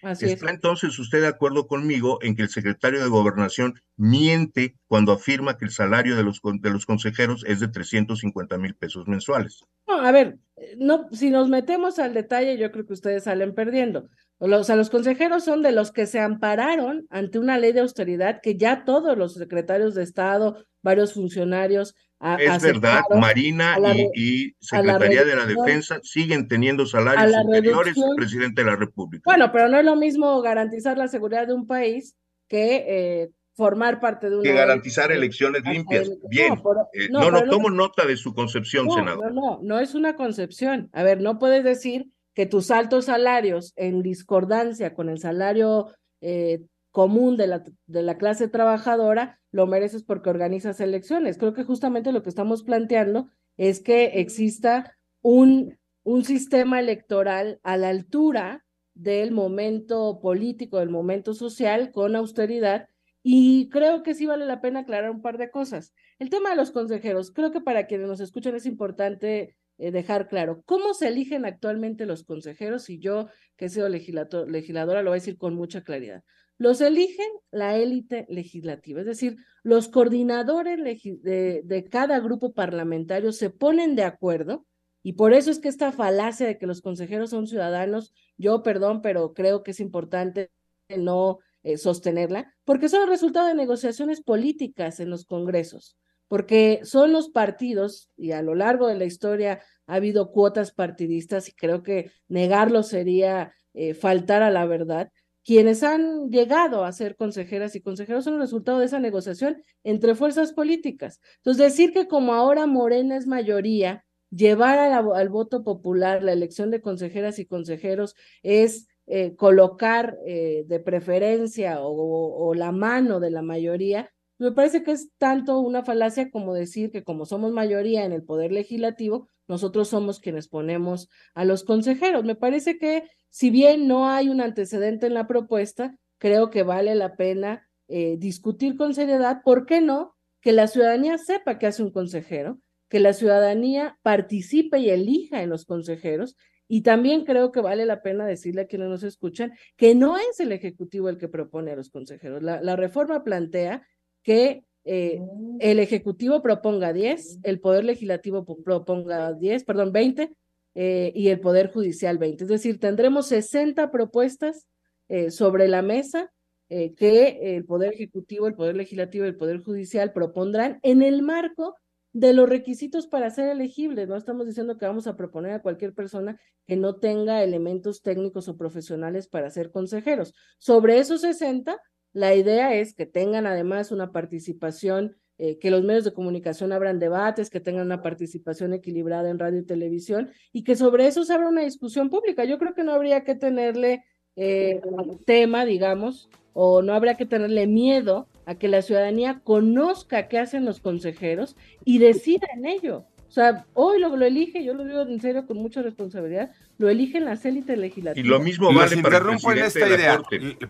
¿Está 0.02 0.50
entonces 0.50 0.98
usted 0.98 1.20
de 1.20 1.26
acuerdo 1.26 1.66
conmigo 1.66 2.18
en 2.22 2.34
que 2.34 2.42
el 2.42 2.48
secretario 2.48 3.02
de 3.02 3.08
Gobernación 3.08 3.74
miente 3.96 4.76
cuando 4.86 5.12
afirma 5.12 5.58
que 5.58 5.66
el 5.66 5.70
salario 5.70 6.16
de 6.16 6.22
los, 6.22 6.40
de 6.42 6.70
los 6.70 6.86
consejeros 6.86 7.44
es 7.46 7.60
de 7.60 7.68
350 7.68 8.56
mil 8.58 8.74
pesos 8.74 9.06
mensuales? 9.06 9.64
No, 9.86 10.00
a 10.00 10.10
ver, 10.10 10.38
no, 10.78 11.08
si 11.12 11.30
nos 11.30 11.48
metemos 11.48 11.98
al 11.98 12.14
detalle, 12.14 12.56
yo 12.56 12.70
creo 12.70 12.86
que 12.86 12.94
ustedes 12.94 13.24
salen 13.24 13.54
perdiendo. 13.54 14.08
O 14.38 14.64
sea, 14.64 14.74
los 14.74 14.88
consejeros 14.88 15.44
son 15.44 15.60
de 15.60 15.72
los 15.72 15.92
que 15.92 16.06
se 16.06 16.18
ampararon 16.18 17.06
ante 17.10 17.38
una 17.38 17.58
ley 17.58 17.72
de 17.72 17.80
austeridad 17.80 18.40
que 18.42 18.56
ya 18.56 18.84
todos 18.84 19.18
los 19.18 19.34
secretarios 19.34 19.94
de 19.94 20.02
Estado, 20.02 20.64
varios 20.82 21.12
funcionarios. 21.12 21.94
Es 22.38 22.62
verdad, 22.62 23.02
Marina 23.18 23.76
y, 24.14 24.54
Secretaría 24.60 25.24
de 25.24 25.36
la 25.36 25.46
Defensa 25.46 26.00
siguen 26.02 26.48
teniendo 26.48 26.84
salarios 26.86 27.32
superiores 27.32 27.96
al 27.96 28.16
presidente 28.16 28.62
de 28.62 28.70
la 28.70 28.76
República. 28.76 29.22
Bueno, 29.24 29.50
pero 29.52 29.68
no 29.68 29.78
es 29.78 29.84
lo 29.84 29.96
mismo 29.96 30.40
garantizar 30.42 30.98
la 30.98 31.08
seguridad 31.08 31.46
de 31.46 31.54
un 31.54 31.66
país 31.66 32.16
que 32.48 32.84
eh, 32.86 33.30
formar 33.54 34.00
parte 34.00 34.28
de 34.28 34.36
una. 34.36 34.42
Que 34.42 34.52
garantizar 34.52 35.12
elecciones 35.12 35.62
limpias. 35.64 36.10
Bien. 36.28 36.54
Eh, 36.92 37.08
no, 37.10 37.30
no, 37.30 37.44
tomo 37.44 37.70
nota 37.70 38.06
de 38.06 38.16
su 38.16 38.34
concepción, 38.34 38.90
senador. 38.90 39.32
No, 39.32 39.40
no, 39.40 39.60
no 39.62 39.80
es 39.80 39.94
una 39.94 40.14
concepción. 40.16 40.90
A 40.92 41.02
ver, 41.02 41.20
no 41.20 41.38
puedes 41.38 41.64
decir 41.64 42.06
que 42.34 42.46
tus 42.46 42.70
altos 42.70 43.06
salarios 43.06 43.72
en 43.76 44.02
discordancia 44.02 44.94
con 44.94 45.08
el 45.08 45.18
salario 45.18 45.92
eh, 46.20 46.60
común 46.90 47.36
de 47.36 47.46
la, 47.46 47.64
de 47.86 48.02
la 48.02 48.18
clase 48.18 48.48
trabajadora, 48.48 49.40
lo 49.52 49.66
mereces 49.66 50.02
porque 50.02 50.30
organizas 50.30 50.80
elecciones. 50.80 51.38
Creo 51.38 51.54
que 51.54 51.64
justamente 51.64 52.12
lo 52.12 52.22
que 52.22 52.28
estamos 52.28 52.62
planteando 52.62 53.28
es 53.56 53.80
que 53.80 54.20
exista 54.20 54.96
un, 55.22 55.78
un 56.02 56.24
sistema 56.24 56.80
electoral 56.80 57.60
a 57.62 57.76
la 57.76 57.88
altura 57.88 58.64
del 58.94 59.32
momento 59.32 60.20
político, 60.20 60.78
del 60.78 60.90
momento 60.90 61.34
social, 61.34 61.90
con 61.92 62.16
austeridad. 62.16 62.88
Y 63.22 63.68
creo 63.68 64.02
que 64.02 64.14
sí 64.14 64.26
vale 64.26 64.46
la 64.46 64.60
pena 64.60 64.80
aclarar 64.80 65.10
un 65.10 65.22
par 65.22 65.38
de 65.38 65.50
cosas. 65.50 65.92
El 66.18 66.30
tema 66.30 66.50
de 66.50 66.56
los 66.56 66.70
consejeros, 66.70 67.30
creo 67.30 67.50
que 67.50 67.60
para 67.60 67.86
quienes 67.86 68.08
nos 68.08 68.20
escuchan 68.20 68.54
es 68.54 68.66
importante 68.66 69.56
eh, 69.78 69.90
dejar 69.90 70.28
claro 70.28 70.62
cómo 70.66 70.92
se 70.92 71.08
eligen 71.08 71.46
actualmente 71.46 72.04
los 72.04 72.24
consejeros 72.24 72.90
y 72.90 72.98
yo, 72.98 73.28
que 73.56 73.66
he 73.66 73.68
sido 73.70 73.88
legisladora, 73.88 75.02
lo 75.02 75.10
voy 75.10 75.16
a 75.16 75.20
decir 75.20 75.38
con 75.38 75.54
mucha 75.54 75.82
claridad. 75.82 76.22
Los 76.60 76.82
eligen 76.82 77.26
la 77.50 77.78
élite 77.78 78.26
legislativa, 78.28 79.00
es 79.00 79.06
decir, 79.06 79.38
los 79.62 79.88
coordinadores 79.88 80.78
de, 81.22 81.62
de 81.64 81.84
cada 81.88 82.20
grupo 82.20 82.52
parlamentario 82.52 83.32
se 83.32 83.48
ponen 83.48 83.96
de 83.96 84.04
acuerdo 84.04 84.66
y 85.02 85.14
por 85.14 85.32
eso 85.32 85.50
es 85.50 85.58
que 85.58 85.70
esta 85.70 85.90
falacia 85.90 86.46
de 86.46 86.58
que 86.58 86.66
los 86.66 86.82
consejeros 86.82 87.30
son 87.30 87.46
ciudadanos, 87.46 88.12
yo 88.36 88.62
perdón, 88.62 89.00
pero 89.00 89.32
creo 89.32 89.62
que 89.62 89.70
es 89.70 89.80
importante 89.80 90.50
no 90.94 91.38
eh, 91.62 91.78
sostenerla, 91.78 92.54
porque 92.66 92.90
son 92.90 93.04
el 93.04 93.08
resultado 93.08 93.46
de 93.46 93.54
negociaciones 93.54 94.20
políticas 94.20 95.00
en 95.00 95.08
los 95.08 95.24
congresos, 95.24 95.96
porque 96.28 96.80
son 96.84 97.10
los 97.10 97.30
partidos, 97.30 98.10
y 98.18 98.32
a 98.32 98.42
lo 98.42 98.54
largo 98.54 98.86
de 98.86 98.96
la 98.96 99.06
historia 99.06 99.62
ha 99.86 99.94
habido 99.94 100.30
cuotas 100.30 100.72
partidistas, 100.72 101.48
y 101.48 101.52
creo 101.52 101.82
que 101.82 102.10
negarlo 102.28 102.82
sería 102.82 103.54
eh, 103.72 103.94
faltar 103.94 104.42
a 104.42 104.50
la 104.50 104.66
verdad, 104.66 105.10
quienes 105.44 105.82
han 105.82 106.30
llegado 106.30 106.84
a 106.84 106.92
ser 106.92 107.16
consejeras 107.16 107.74
y 107.74 107.80
consejeros 107.80 108.24
son 108.24 108.34
el 108.34 108.40
resultado 108.40 108.78
de 108.78 108.86
esa 108.86 109.00
negociación 109.00 109.62
entre 109.84 110.14
fuerzas 110.14 110.52
políticas. 110.52 111.20
Entonces, 111.36 111.64
decir 111.64 111.92
que 111.92 112.08
como 112.08 112.34
ahora 112.34 112.66
Morena 112.66 113.16
es 113.16 113.26
mayoría, 113.26 114.04
llevar 114.30 114.78
al 114.78 115.28
voto 115.28 115.64
popular 115.64 116.22
la 116.22 116.32
elección 116.32 116.70
de 116.70 116.80
consejeras 116.80 117.38
y 117.38 117.46
consejeros 117.46 118.14
es 118.42 118.86
eh, 119.06 119.34
colocar 119.34 120.16
eh, 120.24 120.64
de 120.66 120.78
preferencia 120.78 121.80
o, 121.80 122.48
o, 122.48 122.54
la 122.54 122.70
mano 122.70 123.18
de 123.18 123.30
la 123.30 123.42
mayoría, 123.42 124.12
me 124.38 124.52
parece 124.52 124.82
que 124.82 124.92
es 124.92 125.10
tanto 125.18 125.58
una 125.58 125.84
falacia 125.84 126.30
como 126.30 126.54
decir 126.54 126.90
que 126.90 127.02
como 127.02 127.26
somos 127.26 127.52
mayoría 127.52 128.04
en 128.04 128.12
el 128.12 128.22
poder 128.22 128.52
legislativo, 128.52 129.28
nosotros 129.48 129.88
somos 129.88 130.20
quienes 130.20 130.48
ponemos 130.48 131.10
a 131.34 131.44
los 131.44 131.64
consejeros. 131.64 132.24
Me 132.24 132.36
parece 132.36 132.78
que 132.78 133.02
si 133.30 133.50
bien 133.50 133.88
no 133.88 134.08
hay 134.08 134.28
un 134.28 134.40
antecedente 134.40 135.06
en 135.06 135.14
la 135.14 135.26
propuesta, 135.26 135.96
creo 136.18 136.50
que 136.50 136.62
vale 136.62 136.94
la 136.94 137.16
pena 137.16 137.68
eh, 137.88 138.16
discutir 138.18 138.76
con 138.76 138.94
seriedad, 138.94 139.42
¿por 139.44 139.66
qué 139.66 139.80
no? 139.80 140.14
Que 140.40 140.52
la 140.52 140.66
ciudadanía 140.66 141.18
sepa 141.18 141.58
que 141.58 141.66
hace 141.66 141.82
un 141.82 141.90
consejero, 141.90 142.60
que 142.88 143.00
la 143.00 143.12
ciudadanía 143.12 143.98
participe 144.02 144.78
y 144.78 144.90
elija 144.90 145.42
en 145.42 145.50
los 145.50 145.64
consejeros. 145.64 146.36
Y 146.68 146.82
también 146.82 147.24
creo 147.24 147.50
que 147.50 147.60
vale 147.60 147.84
la 147.86 148.00
pena 148.00 148.26
decirle 148.26 148.62
a 148.62 148.66
quienes 148.66 148.88
nos 148.88 149.02
escuchan 149.02 149.52
que 149.76 149.96
no 149.96 150.16
es 150.16 150.38
el 150.38 150.52
Ejecutivo 150.52 151.08
el 151.08 151.18
que 151.18 151.28
propone 151.28 151.72
a 151.72 151.76
los 151.76 151.90
consejeros. 151.90 152.42
La, 152.42 152.76
reforma 152.76 153.24
plantea 153.24 153.84
que 154.22 154.62
eh, 154.84 155.20
el 155.58 155.80
Ejecutivo 155.80 156.42
proponga 156.42 156.92
10, 156.92 157.40
el 157.42 157.58
Poder 157.58 157.84
Legislativo 157.84 158.44
proponga 158.64 159.32
10, 159.32 159.64
perdón, 159.64 159.90
20, 159.90 160.32
eh, 160.74 161.12
y 161.14 161.28
el 161.28 161.40
Poder 161.40 161.70
Judicial 161.70 162.18
20. 162.18 162.44
Es 162.44 162.50
decir, 162.50 162.78
tendremos 162.80 163.26
60 163.26 163.90
propuestas 163.90 164.68
eh, 165.08 165.30
sobre 165.30 165.68
la 165.68 165.82
mesa 165.82 166.32
que 166.68 167.56
el 167.56 167.64
Poder 167.64 167.94
Ejecutivo, 167.94 168.46
el 168.46 168.54
Poder 168.54 168.76
Legislativo 168.76 169.24
y 169.24 169.28
el 169.28 169.36
Poder 169.36 169.60
Judicial 169.60 170.12
propondrán 170.12 170.78
en 170.84 171.02
el 171.02 171.20
marco 171.20 171.74
de 172.12 172.32
los 172.32 172.48
requisitos 172.48 173.06
para 173.06 173.30
ser 173.30 173.48
elegible. 173.48 174.06
No 174.06 174.16
estamos 174.16 174.46
diciendo 174.46 174.78
que 174.78 174.86
vamos 174.86 175.06
a 175.06 175.16
proponer 175.16 175.52
a 175.52 175.62
cualquier 175.62 175.94
persona 175.94 176.40
que 176.66 176.76
no 176.76 176.96
tenga 176.96 177.42
elementos 177.42 178.02
técnicos 178.02 178.48
o 178.48 178.56
profesionales 178.56 179.28
para 179.28 179.50
ser 179.50 179.70
consejeros. 179.70 180.34
Sobre 180.58 180.98
esos 180.98 181.20
60, 181.20 181.80
la 182.12 182.34
idea 182.34 182.74
es 182.74 182.94
que 182.94 183.06
tengan 183.06 183.46
además 183.46 183.92
una 183.92 184.10
participación, 184.10 185.16
eh, 185.42 185.58
que 185.58 185.70
los 185.70 185.82
medios 185.82 186.04
de 186.04 186.12
comunicación 186.12 186.70
abran 186.70 186.98
debates, 186.98 187.48
que 187.48 187.60
tengan 187.60 187.86
una 187.86 188.02
participación 188.02 188.74
equilibrada 188.74 189.30
en 189.30 189.38
radio 189.38 189.60
y 189.60 189.64
televisión 189.64 190.30
y 190.52 190.64
que 190.64 190.76
sobre 190.76 191.06
eso 191.06 191.24
se 191.24 191.32
abra 191.32 191.48
una 191.48 191.62
discusión 191.62 192.10
pública. 192.10 192.44
Yo 192.44 192.58
creo 192.58 192.74
que 192.74 192.84
no 192.84 192.92
habría 192.92 193.24
que 193.24 193.34
tenerle 193.34 194.04
eh, 194.36 194.82
tema, 195.24 195.64
digamos, 195.64 196.28
o 196.52 196.82
no 196.82 196.92
habría 196.92 197.14
que 197.14 197.24
tenerle 197.24 197.66
miedo 197.66 198.28
a 198.44 198.56
que 198.56 198.68
la 198.68 198.82
ciudadanía 198.82 199.40
conozca 199.42 200.28
qué 200.28 200.38
hacen 200.38 200.66
los 200.66 200.78
consejeros 200.80 201.56
y 201.86 202.00
decida 202.00 202.46
en 202.54 202.66
ello. 202.66 203.06
O 203.30 203.32
sea, 203.32 203.64
hoy 203.74 204.00
lo, 204.00 204.16
lo 204.16 204.26
elige, 204.26 204.64
yo 204.64 204.74
lo 204.74 204.84
digo 204.84 205.02
en 205.02 205.20
serio 205.20 205.46
con 205.46 205.56
mucha 205.56 205.82
responsabilidad, 205.82 206.50
lo 206.78 206.88
eligen 206.88 207.24
las 207.24 207.44
élites 207.44 207.78
legislativas. 207.78 208.26
Y 208.26 208.28
lo 208.28 208.40
mismo 208.40 208.74
vale 208.74 208.90
los 208.90 208.92
interrumpo 208.94 209.52
en 209.52 209.58
esta 209.58 209.86
idea. 209.86 210.20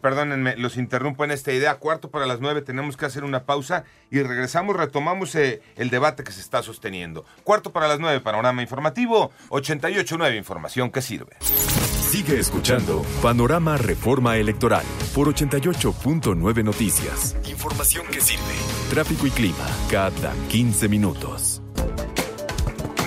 Perdónenme, 0.02 0.56
los 0.58 0.76
interrumpo 0.76 1.24
en 1.24 1.30
esta 1.30 1.54
idea. 1.54 1.76
Cuarto 1.76 2.10
para 2.10 2.26
las 2.26 2.42
nueve 2.42 2.60
tenemos 2.60 2.98
que 2.98 3.06
hacer 3.06 3.24
una 3.24 3.44
pausa 3.44 3.84
y 4.10 4.20
regresamos, 4.20 4.76
retomamos 4.76 5.34
eh, 5.36 5.62
el 5.76 5.88
debate 5.88 6.22
que 6.22 6.32
se 6.32 6.42
está 6.42 6.62
sosteniendo. 6.62 7.24
Cuarto 7.44 7.72
para 7.72 7.88
las 7.88 7.98
nueve, 7.98 8.20
panorama 8.20 8.60
informativo, 8.60 9.30
88.9, 9.48 10.36
información 10.36 10.90
que 10.90 11.00
sirve. 11.00 11.38
Sigue 11.40 12.38
escuchando 12.40 13.06
Panorama 13.22 13.78
Reforma 13.78 14.36
Electoral 14.36 14.84
por 15.14 15.32
88.9 15.32 16.62
Noticias. 16.62 17.38
Información 17.48 18.04
que 18.12 18.20
sirve. 18.20 18.42
Tráfico 18.90 19.26
y 19.26 19.30
clima 19.30 19.66
cada 19.90 20.34
15 20.50 20.88
minutos. 20.90 21.59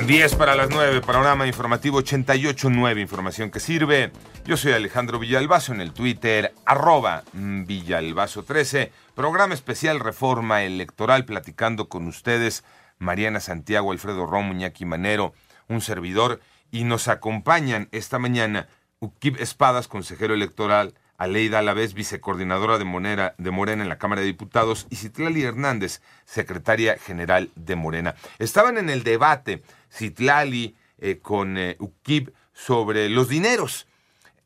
10 0.08 0.36
para 0.36 0.56
las 0.56 0.70
9, 0.70 1.00
panorama 1.00 1.48
informativo 1.48 2.02
88.9, 2.02 3.00
información 3.00 3.50
que 3.50 3.62
sirve. 3.62 4.12
Yo 4.44 4.58
soy 4.58 4.74
Alejandro 4.74 5.18
Villalbazo 5.18 5.72
en 5.72 5.80
el 5.80 5.94
Twitter, 5.94 6.54
arroba 6.66 7.24
Villalbazo13, 7.34 8.92
programa 9.16 9.54
especial 9.54 10.02
Reforma 10.02 10.64
Electoral, 10.64 11.24
platicando 11.24 11.88
con 11.88 12.08
ustedes, 12.08 12.66
Mariana 13.00 13.40
Santiago, 13.40 13.94
Alfredo 13.94 14.26
Romo, 14.26 14.52
Iñaki 14.52 14.84
Manero, 14.84 15.34
un 15.70 15.80
servidor, 15.80 16.42
y 16.70 16.84
nos 16.84 17.08
acompañan 17.08 17.88
esta 17.94 18.20
mañana 18.20 18.68
Ukib 19.00 19.38
Espadas, 19.40 19.88
consejero 19.88 20.34
electoral, 20.34 20.96
Aleida 21.18 21.60
Alavés, 21.60 21.94
vicecoordinadora 21.94 22.78
de, 22.78 22.86
Monera, 22.86 23.36
de 23.38 23.52
Morena 23.52 23.84
en 23.84 23.90
la 23.90 23.98
Cámara 23.98 24.22
de 24.22 24.28
Diputados, 24.28 24.88
y 24.90 24.98
Citlali 24.98 25.44
Hernández, 25.44 26.02
secretaria 26.26 26.98
general 26.98 27.52
de 27.56 27.76
Morena. 27.76 28.16
Estaban 28.40 28.78
en 28.78 28.90
el 28.90 29.04
debate 29.04 29.64
Citlali 29.92 30.76
eh, 31.00 31.20
con 31.22 31.58
eh, 31.58 31.76
Ukib 31.80 32.34
sobre 32.54 33.10
los 33.10 33.30
dineros. 33.30 33.88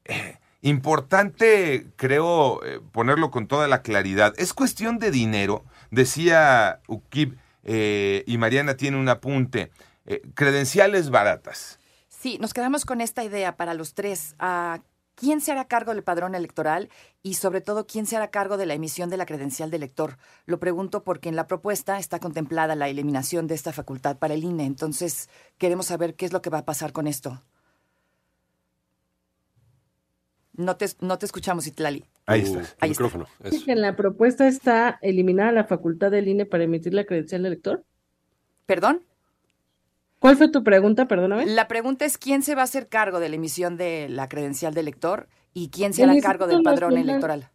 Eh, 0.05 0.37
importante, 0.61 1.87
creo, 1.95 2.61
ponerlo 2.91 3.31
con 3.31 3.47
toda 3.47 3.67
la 3.67 3.81
claridad. 3.81 4.33
Es 4.37 4.53
cuestión 4.53 4.99
de 4.99 5.11
dinero, 5.11 5.63
decía 5.91 6.79
Ukib, 6.87 7.37
y 7.63 8.37
Mariana 8.37 8.75
tiene 8.75 8.97
un 8.97 9.09
apunte. 9.09 9.71
credenciales 10.35 11.09
baratas 11.09 11.79
Sí, 12.19 12.37
nos 12.39 12.53
quedamos 12.53 12.83
con 12.83 12.99
esta 12.99 13.23
idea 13.23 13.55
para 13.55 13.73
los 13.75 13.93
tres. 13.93 14.35
Ah, 14.39 14.79
¿Quién 15.17 15.41
se 15.41 15.51
hará 15.51 15.65
cargo 15.65 15.95
del 15.95 16.03
padrón 16.03 16.35
electoral 16.35 16.89
y 17.23 17.33
sobre 17.33 17.59
todo 17.59 17.87
quién 17.87 18.05
se 18.05 18.15
hará 18.15 18.29
cargo 18.29 18.55
de 18.55 18.67
la 18.67 18.75
emisión 18.75 19.09
de 19.09 19.17
la 19.17 19.25
credencial 19.25 19.71
de 19.71 19.77
elector? 19.77 20.19
Lo 20.45 20.59
pregunto 20.59 21.03
porque 21.03 21.27
en 21.27 21.35
la 21.35 21.47
propuesta 21.47 21.97
está 21.97 22.19
contemplada 22.19 22.75
la 22.75 22.87
eliminación 22.87 23.47
de 23.47 23.55
esta 23.55 23.73
facultad 23.73 24.17
para 24.17 24.35
el 24.35 24.43
INE. 24.43 24.65
Entonces, 24.65 25.27
queremos 25.57 25.87
saber 25.87 26.13
qué 26.13 26.27
es 26.27 26.33
lo 26.33 26.43
que 26.43 26.51
va 26.51 26.59
a 26.59 26.65
pasar 26.65 26.93
con 26.93 27.07
esto. 27.07 27.41
No 30.53 30.77
te, 30.77 30.85
no 31.01 31.17
te 31.17 31.25
escuchamos, 31.25 31.65
Itlali. 31.65 32.05
Ahí 32.27 32.41
está. 32.41 32.61
el 32.81 32.89
micrófono. 32.89 33.25
en 33.41 33.81
la 33.81 33.95
propuesta 33.95 34.47
está 34.47 34.99
eliminada 35.01 35.51
la 35.51 35.63
facultad 35.63 36.11
del 36.11 36.27
INE 36.27 36.45
para 36.45 36.65
emitir 36.65 36.93
la 36.93 37.05
credencial 37.05 37.41
de 37.41 37.47
elector. 37.47 37.83
¿Perdón? 38.67 39.01
¿Cuál 40.19 40.35
fue 40.35 40.49
tu 40.49 40.63
pregunta? 40.63 41.07
Perdóname. 41.07 41.45
La 41.45 41.67
pregunta 41.67 42.05
es 42.05 42.17
quién 42.17 42.41
se 42.41 42.55
va 42.55 42.61
a 42.61 42.65
hacer 42.65 42.87
cargo 42.87 43.19
de 43.19 43.29
la 43.29 43.35
emisión 43.35 43.77
de 43.77 44.07
la 44.09 44.27
credencial 44.27 44.73
de 44.73 44.81
elector 44.81 45.27
y 45.53 45.69
quién 45.69 45.93
se 45.93 46.03
hará 46.03 46.19
cargo 46.21 46.47
del 46.47 46.63
padrón 46.63 46.97
electoral. 46.97 47.49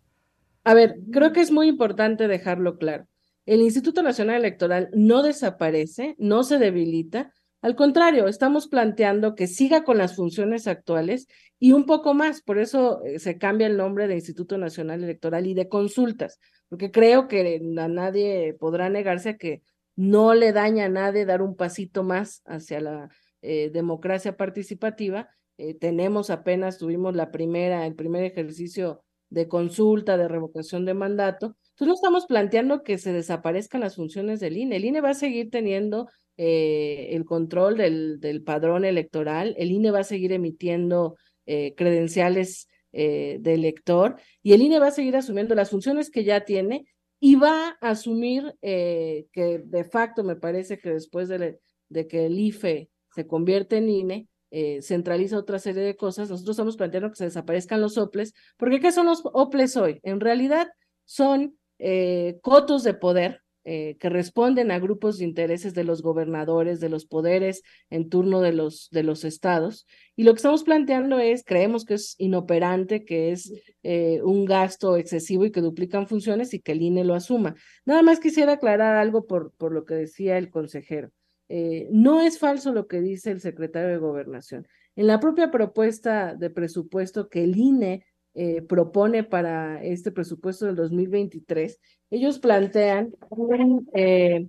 A 0.64 0.74
ver, 0.74 0.96
creo 1.10 1.32
que 1.32 1.40
es 1.40 1.50
muy 1.50 1.68
importante 1.68 2.28
dejarlo 2.28 2.78
claro. 2.78 3.06
El 3.46 3.60
Instituto 3.60 4.02
Nacional 4.02 4.36
Electoral 4.36 4.90
no 4.92 5.22
desaparece, 5.22 6.14
no 6.18 6.44
se 6.44 6.58
debilita. 6.58 7.32
Al 7.60 7.74
contrario, 7.74 8.28
estamos 8.28 8.68
planteando 8.68 9.34
que 9.34 9.48
siga 9.48 9.82
con 9.82 9.98
las 9.98 10.14
funciones 10.14 10.68
actuales 10.68 11.26
y 11.58 11.72
un 11.72 11.84
poco 11.84 12.14
más. 12.14 12.42
Por 12.42 12.58
eso 12.58 13.02
eh, 13.04 13.18
se 13.18 13.38
cambia 13.38 13.66
el 13.66 13.76
nombre 13.76 14.06
de 14.06 14.14
Instituto 14.14 14.58
Nacional 14.58 15.02
Electoral 15.02 15.46
y 15.48 15.54
de 15.54 15.68
consultas, 15.68 16.38
porque 16.68 16.92
creo 16.92 17.26
que 17.26 17.60
a 17.78 17.88
nadie 17.88 18.54
podrá 18.58 18.88
negarse 18.88 19.30
a 19.30 19.36
que 19.36 19.62
no 20.02 20.34
le 20.34 20.52
daña 20.52 20.86
a 20.86 20.88
nadie 20.88 21.24
dar 21.24 21.42
un 21.42 21.54
pasito 21.54 22.02
más 22.02 22.42
hacia 22.44 22.80
la 22.80 23.08
eh, 23.40 23.70
democracia 23.72 24.36
participativa, 24.36 25.28
eh, 25.58 25.74
tenemos 25.74 26.28
apenas, 26.28 26.78
tuvimos 26.78 27.14
la 27.14 27.30
primera, 27.30 27.86
el 27.86 27.94
primer 27.94 28.24
ejercicio 28.24 29.04
de 29.30 29.46
consulta, 29.46 30.16
de 30.16 30.26
revocación 30.26 30.84
de 30.84 30.94
mandato. 30.94 31.56
Entonces 31.70 31.86
no 31.86 31.94
estamos 31.94 32.26
planteando 32.26 32.82
que 32.82 32.98
se 32.98 33.12
desaparezcan 33.12 33.80
las 33.80 33.94
funciones 33.94 34.40
del 34.40 34.56
INE. 34.56 34.76
El 34.76 34.86
INE 34.86 35.00
va 35.00 35.10
a 35.10 35.14
seguir 35.14 35.50
teniendo 35.50 36.08
eh, 36.36 37.10
el 37.12 37.24
control 37.24 37.76
del, 37.76 38.18
del, 38.18 38.42
padrón 38.42 38.84
electoral, 38.84 39.54
el 39.56 39.70
INE 39.70 39.92
va 39.92 40.00
a 40.00 40.04
seguir 40.04 40.32
emitiendo 40.32 41.16
credenciales 41.44 42.68
de 42.92 43.40
elector 43.42 44.16
y 44.42 44.52
el 44.52 44.62
INE 44.62 44.78
va 44.78 44.88
a 44.88 44.92
seguir 44.92 45.16
asumiendo 45.16 45.56
las 45.56 45.70
funciones 45.70 46.08
que 46.08 46.22
ya 46.22 46.44
tiene 46.44 46.86
y 47.24 47.36
va 47.36 47.78
a 47.80 47.90
asumir 47.90 48.56
eh, 48.62 49.28
que 49.32 49.60
de 49.60 49.84
facto 49.84 50.24
me 50.24 50.34
parece 50.34 50.80
que 50.80 50.90
después 50.90 51.28
de, 51.28 51.60
que 52.08 52.26
el 52.26 52.36
IFE 52.36 52.90
se 53.14 53.28
convierte 53.28 53.76
en 53.76 53.88
INE, 53.88 54.28
eh, 54.50 54.82
centraliza 54.82 55.38
otra 55.38 55.60
serie 55.60 55.84
de 55.84 55.94
cosas, 55.94 56.30
nosotros 56.30 56.54
estamos 56.54 56.76
planteando 56.76 57.10
que 57.10 57.16
se 57.16 57.26
desaparezcan 57.26 57.80
los 57.80 57.96
OPLES, 57.96 58.34
porque 58.56 58.80
¿qué 58.80 58.90
son 58.90 59.06
los 59.06 59.22
OPLES 59.22 59.76
hoy? 59.76 60.00
En 60.02 60.18
realidad 60.18 60.66
son 61.04 61.56
eh, 61.78 62.40
cotos 62.42 62.82
de 62.82 62.94
poder 62.94 63.40
eh, 63.64 63.96
que 64.00 64.08
responden 64.08 64.70
a 64.70 64.78
grupos 64.78 65.18
de 65.18 65.24
intereses 65.24 65.72
de 65.74 65.84
los 65.84 66.02
gobernadores, 66.02 66.80
de 66.80 66.88
los 66.88 67.06
poderes 67.06 67.62
en 67.90 68.08
turno 68.08 68.40
de 68.40 68.52
los, 68.52 68.88
de 68.90 69.02
los 69.02 69.24
estados. 69.24 69.86
Y 70.16 70.24
lo 70.24 70.32
que 70.32 70.38
estamos 70.38 70.64
planteando 70.64 71.18
es, 71.18 71.44
creemos 71.44 71.84
que 71.84 71.94
es 71.94 72.16
inoperante, 72.18 73.04
que 73.04 73.30
es 73.30 73.52
eh, 73.82 74.20
un 74.22 74.44
gasto 74.44 74.96
excesivo 74.96 75.44
y 75.44 75.52
que 75.52 75.60
duplican 75.60 76.08
funciones 76.08 76.54
y 76.54 76.60
que 76.60 76.72
el 76.72 76.82
INE 76.82 77.04
lo 77.04 77.14
asuma. 77.14 77.54
Nada 77.84 78.02
más 78.02 78.18
quisiera 78.18 78.54
aclarar 78.54 78.96
algo 78.96 79.26
por, 79.26 79.52
por 79.52 79.72
lo 79.72 79.84
que 79.84 79.94
decía 79.94 80.38
el 80.38 80.50
consejero. 80.50 81.10
Eh, 81.48 81.88
no 81.90 82.22
es 82.22 82.38
falso 82.38 82.72
lo 82.72 82.86
que 82.86 83.00
dice 83.00 83.30
el 83.30 83.40
secretario 83.40 83.90
de 83.90 83.98
Gobernación. 83.98 84.66
En 84.96 85.06
la 85.06 85.20
propia 85.20 85.50
propuesta 85.50 86.34
de 86.34 86.50
presupuesto 86.50 87.28
que 87.28 87.44
el 87.44 87.56
INE 87.56 88.04
eh, 88.34 88.62
propone 88.62 89.24
para 89.24 89.82
este 89.82 90.10
presupuesto 90.10 90.66
del 90.66 90.76
2023, 90.76 91.78
ellos 92.10 92.38
plantean 92.38 93.12
eh, 93.94 94.48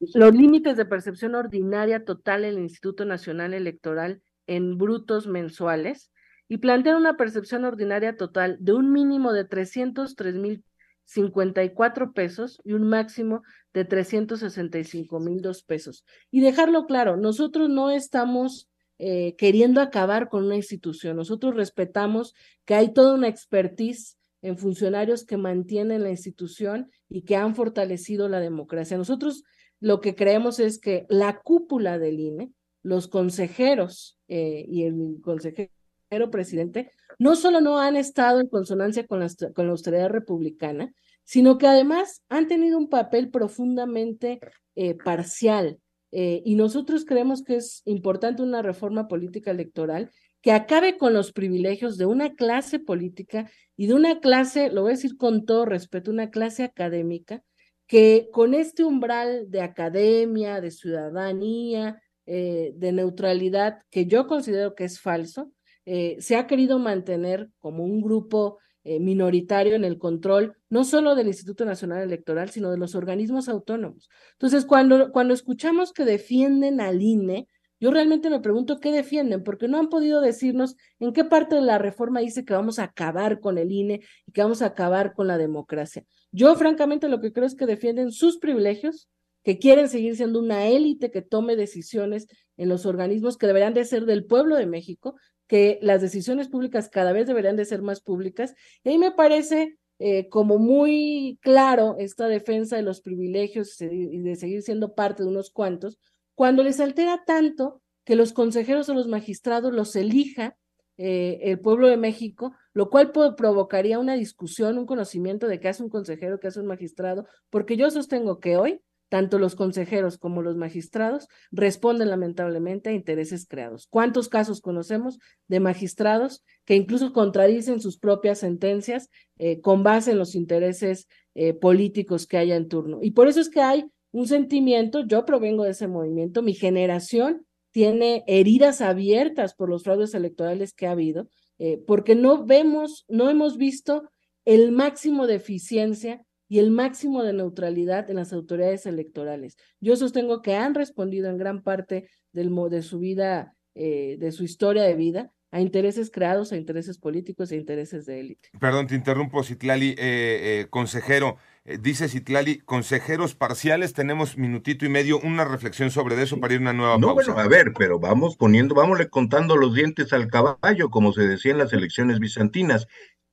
los 0.00 0.34
límites 0.34 0.76
de 0.76 0.84
percepción 0.84 1.34
ordinaria 1.34 2.04
total 2.04 2.44
en 2.44 2.56
el 2.56 2.62
Instituto 2.62 3.04
Nacional 3.04 3.54
Electoral 3.54 4.22
en 4.46 4.78
brutos 4.78 5.26
mensuales 5.26 6.12
y 6.48 6.58
plantean 6.58 6.96
una 6.96 7.16
percepción 7.16 7.64
ordinaria 7.64 8.16
total 8.16 8.58
de 8.60 8.72
un 8.72 8.92
mínimo 8.92 9.32
de 9.32 9.44
303 9.44 10.34
mil 10.36 10.64
54 11.06 12.12
pesos 12.12 12.60
y 12.64 12.72
un 12.72 12.88
máximo 12.88 13.42
de 13.72 13.84
365 13.84 15.20
mil 15.20 15.40
dos 15.40 15.62
pesos. 15.62 16.04
Y 16.30 16.40
dejarlo 16.40 16.86
claro, 16.86 17.16
nosotros 17.16 17.68
no 17.68 17.90
estamos 17.90 18.68
eh, 18.98 19.34
queriendo 19.36 19.80
acabar 19.80 20.28
con 20.28 20.44
una 20.44 20.56
institución, 20.56 21.16
nosotros 21.16 21.54
respetamos 21.54 22.34
que 22.64 22.74
hay 22.74 22.92
toda 22.92 23.14
una 23.14 23.28
expertise 23.28 24.16
en 24.42 24.58
funcionarios 24.58 25.24
que 25.24 25.36
mantienen 25.36 26.02
la 26.02 26.10
institución 26.10 26.90
y 27.08 27.22
que 27.22 27.36
han 27.36 27.54
fortalecido 27.54 28.28
la 28.28 28.40
democracia. 28.40 28.96
Nosotros 28.96 29.42
lo 29.80 30.00
que 30.00 30.14
creemos 30.14 30.60
es 30.60 30.78
que 30.78 31.06
la 31.08 31.40
cúpula 31.40 31.98
del 31.98 32.20
INE, 32.20 32.52
los 32.82 33.08
consejeros 33.08 34.18
eh, 34.28 34.64
y 34.68 34.84
el 34.84 35.18
consejero 35.22 36.30
presidente, 36.30 36.92
no 37.18 37.34
solo 37.36 37.60
no 37.60 37.78
han 37.78 37.96
estado 37.96 38.40
en 38.40 38.48
consonancia 38.48 39.06
con 39.06 39.20
la, 39.20 39.28
con 39.54 39.68
austeridad 39.68 40.10
republicana, 40.10 40.92
sino 41.24 41.58
que 41.58 41.66
además 41.66 42.22
han 42.28 42.46
tenido 42.46 42.78
un 42.78 42.88
papel 42.88 43.30
profundamente 43.30 44.38
eh, 44.76 44.94
parcial. 44.94 45.80
Eh, 46.12 46.42
y 46.44 46.54
nosotros 46.54 47.04
creemos 47.04 47.42
que 47.42 47.56
es 47.56 47.82
importante 47.84 48.42
una 48.42 48.62
reforma 48.62 49.08
política 49.08 49.50
electoral 49.50 50.10
que 50.40 50.52
acabe 50.52 50.96
con 50.96 51.12
los 51.12 51.32
privilegios 51.32 51.98
de 51.98 52.06
una 52.06 52.34
clase 52.34 52.78
política 52.78 53.50
y 53.76 53.88
de 53.88 53.94
una 53.94 54.20
clase, 54.20 54.70
lo 54.70 54.82
voy 54.82 54.92
a 54.92 54.94
decir 54.94 55.16
con 55.16 55.44
todo 55.44 55.64
respeto, 55.64 56.10
una 56.10 56.30
clase 56.30 56.62
académica, 56.62 57.42
que 57.86 58.28
con 58.32 58.54
este 58.54 58.84
umbral 58.84 59.50
de 59.50 59.60
academia, 59.60 60.60
de 60.60 60.70
ciudadanía, 60.70 62.00
eh, 62.26 62.72
de 62.76 62.92
neutralidad, 62.92 63.80
que 63.90 64.06
yo 64.06 64.26
considero 64.26 64.74
que 64.74 64.84
es 64.84 65.00
falso, 65.00 65.52
eh, 65.84 66.16
se 66.20 66.36
ha 66.36 66.46
querido 66.46 66.78
mantener 66.78 67.50
como 67.58 67.84
un 67.84 68.00
grupo 68.00 68.58
eh, 68.88 69.00
minoritario 69.00 69.74
en 69.74 69.84
el 69.84 69.98
control, 69.98 70.56
no 70.70 70.84
solo 70.84 71.16
del 71.16 71.26
Instituto 71.26 71.64
Nacional 71.64 72.04
Electoral, 72.04 72.50
sino 72.50 72.70
de 72.70 72.78
los 72.78 72.94
organismos 72.94 73.48
autónomos. 73.48 74.08
Entonces, 74.34 74.64
cuando, 74.64 75.10
cuando 75.10 75.34
escuchamos 75.34 75.92
que 75.92 76.04
defienden 76.04 76.80
al 76.80 77.02
INE, 77.02 77.48
yo 77.80 77.90
realmente 77.90 78.30
me 78.30 78.38
pregunto 78.38 78.78
qué 78.78 78.92
defienden, 78.92 79.42
porque 79.42 79.66
no 79.66 79.80
han 79.80 79.88
podido 79.88 80.20
decirnos 80.20 80.76
en 81.00 81.12
qué 81.12 81.24
parte 81.24 81.56
de 81.56 81.62
la 81.62 81.78
reforma 81.78 82.20
dice 82.20 82.44
que 82.44 82.54
vamos 82.54 82.78
a 82.78 82.84
acabar 82.84 83.40
con 83.40 83.58
el 83.58 83.72
INE 83.72 84.02
y 84.24 84.30
que 84.30 84.42
vamos 84.42 84.62
a 84.62 84.66
acabar 84.66 85.14
con 85.14 85.26
la 85.26 85.36
democracia. 85.36 86.04
Yo, 86.30 86.54
francamente, 86.54 87.08
lo 87.08 87.20
que 87.20 87.32
creo 87.32 87.46
es 87.46 87.56
que 87.56 87.66
defienden 87.66 88.12
sus 88.12 88.38
privilegios, 88.38 89.08
que 89.42 89.58
quieren 89.58 89.88
seguir 89.88 90.14
siendo 90.14 90.38
una 90.38 90.68
élite 90.68 91.10
que 91.10 91.22
tome 91.22 91.56
decisiones 91.56 92.28
en 92.56 92.68
los 92.68 92.86
organismos 92.86 93.36
que 93.36 93.48
deberían 93.48 93.74
de 93.74 93.84
ser 93.84 94.06
del 94.06 94.26
pueblo 94.26 94.54
de 94.54 94.66
México, 94.66 95.16
que 95.46 95.78
las 95.82 96.00
decisiones 96.00 96.48
públicas 96.48 96.88
cada 96.88 97.12
vez 97.12 97.26
deberían 97.26 97.56
de 97.56 97.64
ser 97.64 97.82
más 97.82 98.00
públicas. 98.00 98.54
Y 98.84 98.90
ahí 98.90 98.98
me 98.98 99.12
parece 99.12 99.78
eh, 99.98 100.28
como 100.28 100.58
muy 100.58 101.38
claro 101.40 101.96
esta 101.98 102.28
defensa 102.28 102.76
de 102.76 102.82
los 102.82 103.00
privilegios 103.00 103.80
y 103.80 104.18
de 104.18 104.36
seguir 104.36 104.62
siendo 104.62 104.94
parte 104.94 105.22
de 105.22 105.28
unos 105.28 105.50
cuantos, 105.50 105.98
cuando 106.34 106.62
les 106.62 106.80
altera 106.80 107.24
tanto 107.24 107.80
que 108.04 108.14
los 108.14 108.32
consejeros 108.32 108.88
o 108.88 108.94
los 108.94 109.08
magistrados 109.08 109.72
los 109.72 109.96
elija 109.96 110.56
eh, 110.98 111.40
el 111.42 111.60
pueblo 111.60 111.88
de 111.88 111.96
México, 111.96 112.54
lo 112.72 112.88
cual 112.88 113.12
provocaría 113.12 113.98
una 113.98 114.14
discusión, 114.14 114.78
un 114.78 114.86
conocimiento 114.86 115.46
de 115.46 115.60
qué 115.60 115.68
hace 115.68 115.82
un 115.82 115.90
consejero, 115.90 116.40
qué 116.40 116.48
hace 116.48 116.60
un 116.60 116.66
magistrado, 116.66 117.26
porque 117.50 117.76
yo 117.76 117.90
sostengo 117.90 118.38
que 118.38 118.56
hoy 118.56 118.80
tanto 119.08 119.38
los 119.38 119.54
consejeros 119.54 120.18
como 120.18 120.42
los 120.42 120.56
magistrados 120.56 121.28
responden 121.50 122.10
lamentablemente 122.10 122.90
a 122.90 122.92
intereses 122.92 123.46
creados. 123.46 123.86
¿Cuántos 123.88 124.28
casos 124.28 124.60
conocemos 124.60 125.18
de 125.48 125.60
magistrados 125.60 126.44
que 126.64 126.74
incluso 126.74 127.12
contradicen 127.12 127.80
sus 127.80 127.98
propias 127.98 128.40
sentencias 128.40 129.08
eh, 129.38 129.60
con 129.60 129.82
base 129.82 130.12
en 130.12 130.18
los 130.18 130.34
intereses 130.34 131.08
eh, 131.34 131.54
políticos 131.54 132.26
que 132.26 132.38
haya 132.38 132.56
en 132.56 132.68
turno? 132.68 132.98
Y 133.02 133.12
por 133.12 133.28
eso 133.28 133.40
es 133.40 133.48
que 133.48 133.60
hay 133.60 133.86
un 134.10 134.26
sentimiento, 134.26 135.06
yo 135.06 135.24
provengo 135.24 135.64
de 135.64 135.70
ese 135.70 135.88
movimiento, 135.88 136.42
mi 136.42 136.54
generación 136.54 137.46
tiene 137.70 138.24
heridas 138.26 138.80
abiertas 138.80 139.54
por 139.54 139.68
los 139.68 139.82
fraudes 139.82 140.14
electorales 140.14 140.72
que 140.72 140.86
ha 140.86 140.92
habido, 140.92 141.28
eh, 141.58 141.78
porque 141.86 142.14
no 142.14 142.46
vemos, 142.46 143.04
no 143.08 143.28
hemos 143.28 143.58
visto 143.58 144.08
el 144.46 144.72
máximo 144.72 145.26
de 145.26 145.34
eficiencia 145.34 146.24
y 146.48 146.58
el 146.58 146.70
máximo 146.70 147.22
de 147.22 147.32
neutralidad 147.32 148.08
en 148.10 148.16
las 148.16 148.32
autoridades 148.32 148.86
electorales. 148.86 149.56
Yo 149.80 149.96
sostengo 149.96 150.42
que 150.42 150.54
han 150.54 150.74
respondido 150.74 151.28
en 151.30 151.38
gran 151.38 151.62
parte 151.62 152.08
del, 152.32 152.54
de 152.70 152.82
su 152.82 152.98
vida, 152.98 153.54
eh, 153.74 154.16
de 154.18 154.32
su 154.32 154.44
historia 154.44 154.84
de 154.84 154.94
vida, 154.94 155.32
a 155.52 155.60
intereses 155.60 156.10
creados, 156.10 156.52
a 156.52 156.56
intereses 156.56 156.98
políticos 156.98 157.50
e 157.50 157.56
intereses 157.56 158.04
de 158.04 158.20
élite. 158.20 158.48
Perdón, 158.60 158.88
te 158.88 158.94
interrumpo, 158.94 159.42
Citlali, 159.42 159.90
eh, 159.90 159.94
eh, 159.98 160.66
consejero. 160.68 161.38
dice 161.80 162.08
Citlali, 162.08 162.58
consejeros 162.58 163.34
parciales, 163.34 163.92
tenemos 163.92 164.36
minutito 164.36 164.84
y 164.84 164.88
medio, 164.88 165.18
una 165.20 165.44
reflexión 165.44 165.90
sobre 165.90 166.20
eso 166.20 166.40
para 166.40 166.54
ir 166.54 166.58
a 166.58 166.62
una 166.62 166.72
nueva 166.72 166.98
no, 166.98 167.14
pausa. 167.14 167.32
bueno, 167.32 167.40
a 167.40 167.48
ver, 167.48 167.72
pero 167.78 167.98
vamos 167.98 168.36
poniendo, 168.36 168.74
vámosle 168.74 169.08
contando 169.08 169.56
los 169.56 169.74
dientes 169.74 170.12
al 170.12 170.28
caballo, 170.28 170.90
como 170.90 171.12
se 171.12 171.26
decía 171.26 171.52
en 171.52 171.58
las 171.58 171.72
elecciones 171.72 172.18
bizantinas. 172.18 172.86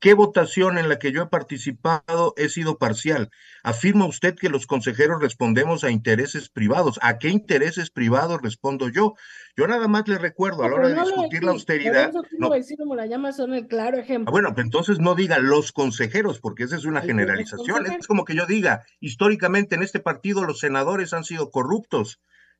¿Qué 0.03 0.15
votación 0.15 0.77
en 0.77 0.89
la 0.89 0.99
que 0.99 1.13
yo 1.13 1.21
he 1.21 1.27
participado 1.27 2.33
he 2.35 2.49
sido 2.49 2.77
parcial? 2.77 3.29
Afirma 3.63 4.05
usted 4.05 4.35
que 4.35 4.49
los 4.49 4.67
consejeros 4.67 5.21
respondemos 5.21 5.85
a 5.85 5.91
intereses 5.91 6.49
privados. 6.49 6.99
¿A 7.01 7.19
qué 7.19 7.29
intereses 7.29 7.89
privados 7.89 8.41
respondo 8.41 8.89
yo? 8.89 9.13
Yo 9.55 9.65
nada 9.65 9.87
más 9.87 10.05
le 10.09 10.17
recuerdo 10.17 10.65
a 10.65 10.67
la 10.67 10.75
hora 10.75 10.89
de 10.89 10.95
discutir 10.95 11.45
la 11.45 11.51
austeridad. 11.51 12.11
No, 12.37 12.49
la 12.97 13.05
llama 13.05 13.31
son 13.31 13.53
el 13.53 13.65
claro 13.65 13.97
ejemplo. 13.97 14.27
Ah, 14.27 14.31
bueno, 14.31 14.53
pues 14.53 14.65
entonces 14.65 14.99
no 14.99 15.15
diga 15.15 15.39
los 15.39 15.71
consejeros, 15.71 16.41
porque 16.41 16.63
esa 16.63 16.75
es 16.75 16.83
una 16.83 16.99
generalización. 16.99 17.85
Es 17.85 18.05
como 18.05 18.25
que 18.25 18.35
yo 18.35 18.45
diga, 18.45 18.83
históricamente 18.99 19.75
en 19.75 19.83
este 19.83 20.01
partido 20.01 20.43
los 20.43 20.59
senadores 20.59 21.13
han 21.13 21.23
sido 21.23 21.49
corruptos. 21.49 22.19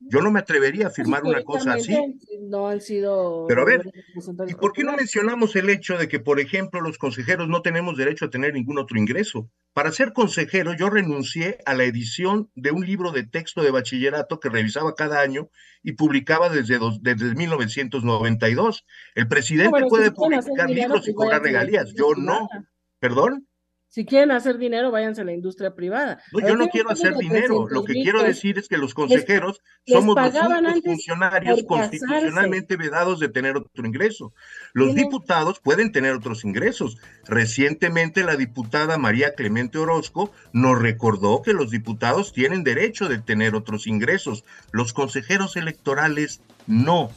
Yo 0.10 0.22
no 0.22 0.32
me 0.32 0.40
atrevería 0.40 0.86
a 0.86 0.90
afirmar 0.90 1.24
una 1.24 1.44
cosa 1.44 1.74
así. 1.74 1.96
No 2.42 2.68
han 2.68 2.82
sido. 2.82 3.46
Pero 3.48 3.62
a 3.62 3.66
ver, 3.66 3.84
¿y 4.48 4.54
por 4.56 4.74
qué 4.74 4.84
no 4.84 4.94
mencionamos 4.94 5.56
el 5.56 5.70
hecho 5.70 5.98
de 5.98 6.08
que, 6.08 6.20
por 6.20 6.40
ejemplo, 6.40 6.82
los 6.82 6.98
consejeros 6.98 7.48
no 7.48 7.62
tenemos 7.62 7.98
derecho 7.98 8.26
a 8.26 8.30
tener 8.30 8.54
ningún 8.54 8.78
otro 8.78 8.98
ingreso? 8.98 9.50
Para 9.74 9.92
ser 9.92 10.14
consejero, 10.14 10.74
yo 10.74 10.90
renuncié 10.90 11.58
a 11.66 11.74
la 11.74 11.84
edición 11.84 12.50
de 12.56 12.72
un 12.72 12.86
libro 12.86 13.12
de 13.12 13.24
texto 13.24 13.64
de 13.64 13.72
bachillerato 13.72 14.40
que 14.40 14.50
revisaba 14.50 14.96
cada 14.96 15.22
año 15.22 15.50
y 15.82 15.94
publicaba 15.94 16.50
desde, 16.50 16.78
dos, 16.78 17.02
desde 17.02 17.34
1992. 17.36 18.86
El 19.16 19.28
presidente 19.28 19.82
puede 19.90 20.12
publicar 20.12 20.70
libros 20.70 21.08
y 21.08 21.14
cobrar 21.14 21.42
regalías, 21.42 21.94
yo 21.96 22.14
no. 22.16 22.48
¿Perdón? 23.00 23.48
Si 23.94 24.08
quieren 24.08 24.32
hacer 24.32 24.58
dinero, 24.58 24.90
váyanse 24.90 25.22
a 25.22 25.24
la 25.24 25.34
industria 25.34 25.76
privada. 25.76 26.20
No, 26.32 26.40
yo 26.40 26.56
no 26.56 26.68
quiero 26.68 26.90
hacer 26.90 27.16
dinero. 27.16 27.68
Lo 27.70 27.84
que 27.84 27.94
quiero 27.94 28.24
decir 28.24 28.58
es 28.58 28.68
que 28.68 28.80
los 28.80 28.96
consejeros 28.96 29.62
somos 29.86 30.16
los 30.16 30.34
únicos 30.34 30.82
funcionarios 30.84 31.62
constitucionalmente 31.68 32.76
vedados 32.76 33.20
de 33.20 33.30
tener 33.30 33.56
otro 33.56 33.86
ingreso. 33.86 34.34
Los 34.74 34.96
diputados 34.96 35.60
pueden 35.60 35.92
tener 35.92 36.14
otros 36.14 36.44
ingresos. 36.44 36.98
Recientemente 37.28 38.24
la 38.24 38.36
diputada 38.36 38.98
María 38.98 39.36
Clemente 39.36 39.78
Orozco 39.78 40.32
nos 40.54 40.82
recordó 40.82 41.44
que 41.44 41.54
los 41.54 41.70
diputados 41.70 42.34
tienen 42.34 42.64
derecho 42.64 43.08
de 43.08 43.20
tener 43.20 43.54
otros 43.54 43.86
ingresos. 43.86 44.44
Los 44.72 44.92
consejeros 44.94 45.56
electorales 45.56 46.42
no. 46.66 47.12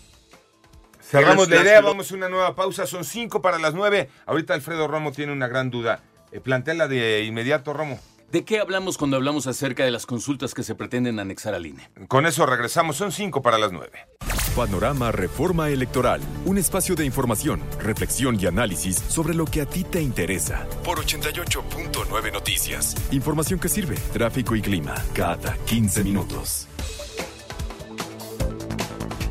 Cerramos 1.01 1.49
la 1.49 1.63
idea, 1.63 1.81
vamos 1.81 2.13
a 2.13 2.17
una 2.17 2.29
nueva 2.29 2.55
pausa. 2.55 2.87
Son 2.87 3.03
cinco 3.03 3.41
para 3.41 3.59
las 3.59 3.73
nueve. 3.73 4.11
Ahorita 4.27 4.53
Alfredo 4.53 4.87
Romo 4.87 5.13
tiene 5.13 5.33
una 5.33 5.49
gran 5.49 5.71
duda. 5.71 6.03
Eh, 6.37 6.41
plantéala 6.41 6.87
de 6.87 7.25
inmediato, 7.25 7.73
Romo. 7.73 7.99
¿De 8.31 8.45
qué 8.45 8.59
hablamos 8.59 8.99
cuando 8.99 9.17
hablamos 9.17 9.47
acerca 9.47 9.85
de 9.85 9.91
las 9.91 10.05
consultas 10.05 10.53
que 10.53 10.63
se 10.63 10.75
pretenden 10.75 11.19
anexar 11.19 11.55
al 11.55 11.65
INE? 11.65 11.89
Con 12.09 12.27
eso 12.27 12.45
regresamos, 12.45 12.97
son 12.97 13.11
cinco 13.11 13.41
para 13.41 13.57
las 13.57 13.73
nueve. 13.73 14.07
Panorama 14.55 15.13
Reforma 15.13 15.71
Electoral, 15.71 16.21
un 16.45 16.59
espacio 16.59 16.95
de 16.95 17.05
información, 17.07 17.63
reflexión 17.79 18.39
y 18.39 18.47
análisis 18.47 18.97
sobre 18.97 19.35
lo 19.35 19.47
que 19.47 19.63
a 19.63 19.67
ti 19.67 19.85
te 19.85 20.03
interesa. 20.03 20.67
Por 20.85 20.99
88.9 20.99 22.33
Noticias. 22.33 22.95
Información 23.13 23.59
que 23.59 23.69
sirve, 23.69 23.95
tráfico 24.13 24.57
y 24.57 24.61
clima, 24.61 24.95
cada 25.15 25.57
15 25.65 26.05
minutos. 26.05 26.69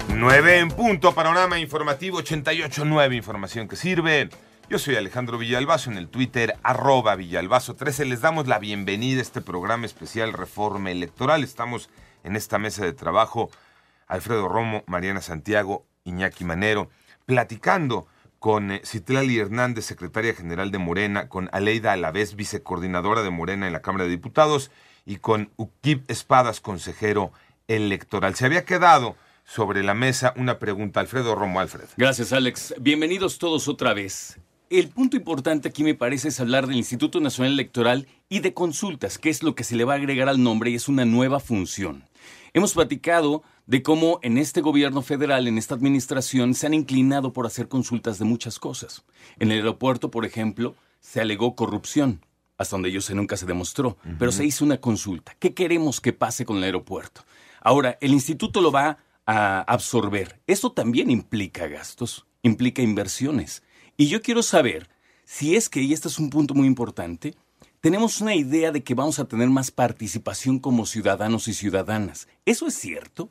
9 0.09 0.59
en 0.59 0.69
punto, 0.69 1.13
panorama 1.13 1.59
informativo 1.59 2.19
88.9, 2.21 3.15
información 3.15 3.67
que 3.67 3.75
sirve. 3.75 4.29
Yo 4.67 4.79
soy 4.79 4.95
Alejandro 4.95 5.37
Villalbazo 5.37 5.91
en 5.91 5.97
el 5.97 6.07
Twitter 6.07 6.57
arroba 6.63 7.15
Villalbazo 7.15 7.75
13. 7.75 8.05
Les 8.05 8.21
damos 8.21 8.47
la 8.47 8.57
bienvenida 8.57 9.19
a 9.19 9.21
este 9.21 9.39
programa 9.39 9.85
especial 9.85 10.33
Reforma 10.33 10.89
Electoral. 10.89 11.43
Estamos 11.43 11.91
en 12.23 12.35
esta 12.35 12.57
mesa 12.57 12.83
de 12.83 12.91
trabajo 12.91 13.51
Alfredo 14.07 14.47
Romo, 14.47 14.83
Mariana 14.87 15.21
Santiago, 15.21 15.85
Iñaki 16.03 16.45
Manero, 16.45 16.89
platicando 17.27 18.07
con 18.39 18.71
eh, 18.71 18.81
Citlali 18.83 19.37
Hernández, 19.37 19.85
secretaria 19.85 20.33
general 20.33 20.71
de 20.71 20.79
Morena, 20.79 21.29
con 21.29 21.47
Aleida 21.51 21.93
Alavés, 21.93 22.35
vicecoordinadora 22.35 23.21
de 23.21 23.29
Morena 23.29 23.67
en 23.67 23.73
la 23.73 23.83
Cámara 23.83 24.05
de 24.05 24.11
Diputados, 24.11 24.71
y 25.05 25.17
con 25.17 25.51
Ukib 25.57 26.03
Espadas, 26.07 26.59
consejero 26.59 27.31
electoral. 27.67 28.33
Se 28.33 28.47
había 28.47 28.65
quedado 28.65 29.15
sobre 29.45 29.83
la 29.83 29.93
mesa 29.93 30.33
una 30.37 30.57
pregunta. 30.57 31.01
Alfredo 31.01 31.35
Romo, 31.35 31.59
Alfred. 31.59 31.85
Gracias, 31.97 32.33
Alex. 32.33 32.73
Bienvenidos 32.79 33.37
todos 33.37 33.67
otra 33.67 33.93
vez. 33.93 34.39
El 34.71 34.89
punto 34.89 35.15
importante 35.15 35.67
aquí 35.69 35.83
me 35.83 35.93
parece 35.93 36.29
es 36.29 36.39
hablar 36.39 36.65
del 36.65 36.77
Instituto 36.77 37.19
Nacional 37.19 37.53
Electoral 37.53 38.07
y 38.29 38.39
de 38.39 38.55
consultas, 38.55 39.19
que 39.19 39.29
es 39.29 39.43
lo 39.43 39.53
que 39.53 39.63
se 39.63 39.75
le 39.75 39.83
va 39.83 39.93
a 39.93 39.97
agregar 39.97 40.27
al 40.27 40.41
nombre 40.41 40.71
y 40.71 40.75
es 40.75 40.87
una 40.87 41.05
nueva 41.05 41.39
función. 41.39 42.03
Hemos 42.51 42.73
platicado 42.73 43.43
de 43.67 43.83
cómo 43.83 44.19
en 44.23 44.39
este 44.39 44.61
gobierno 44.61 45.03
federal, 45.03 45.47
en 45.47 45.59
esta 45.59 45.75
administración, 45.75 46.55
se 46.55 46.65
han 46.65 46.73
inclinado 46.73 47.31
por 47.31 47.45
hacer 47.45 47.67
consultas 47.67 48.17
de 48.17 48.25
muchas 48.25 48.57
cosas. 48.57 49.03
En 49.37 49.51
el 49.51 49.59
aeropuerto, 49.59 50.09
por 50.09 50.25
ejemplo, 50.25 50.75
se 50.99 51.21
alegó 51.21 51.55
corrupción, 51.55 52.25
hasta 52.57 52.75
donde 52.75 52.91
yo 52.91 53.01
sé 53.01 53.13
nunca 53.13 53.37
se 53.37 53.45
demostró, 53.45 53.97
pero 54.17 54.31
se 54.31 54.45
hizo 54.45 54.65
una 54.65 54.81
consulta. 54.81 55.35
¿Qué 55.37 55.53
queremos 55.53 56.01
que 56.01 56.11
pase 56.11 56.43
con 56.43 56.57
el 56.57 56.63
aeropuerto? 56.63 57.21
Ahora, 57.61 57.99
el 58.01 58.13
instituto 58.13 58.61
lo 58.61 58.71
va 58.71 58.97
a 59.27 59.61
absorber. 59.61 60.41
Esto 60.47 60.71
también 60.71 61.11
implica 61.11 61.67
gastos, 61.67 62.25
implica 62.41 62.81
inversiones. 62.81 63.61
Y 63.97 64.07
yo 64.07 64.21
quiero 64.21 64.43
saber 64.43 64.89
si 65.23 65.55
es 65.55 65.69
que, 65.69 65.81
y 65.81 65.93
este 65.93 66.07
es 66.07 66.19
un 66.19 66.29
punto 66.29 66.53
muy 66.53 66.67
importante, 66.67 67.35
tenemos 67.81 68.19
una 68.19 68.35
idea 68.35 68.71
de 68.71 68.83
que 68.83 68.93
vamos 68.93 69.19
a 69.19 69.27
tener 69.27 69.49
más 69.49 69.71
participación 69.71 70.59
como 70.59 70.85
ciudadanos 70.85 71.47
y 71.47 71.53
ciudadanas. 71.53 72.27
¿Eso 72.45 72.67
es 72.67 72.75
cierto? 72.75 73.29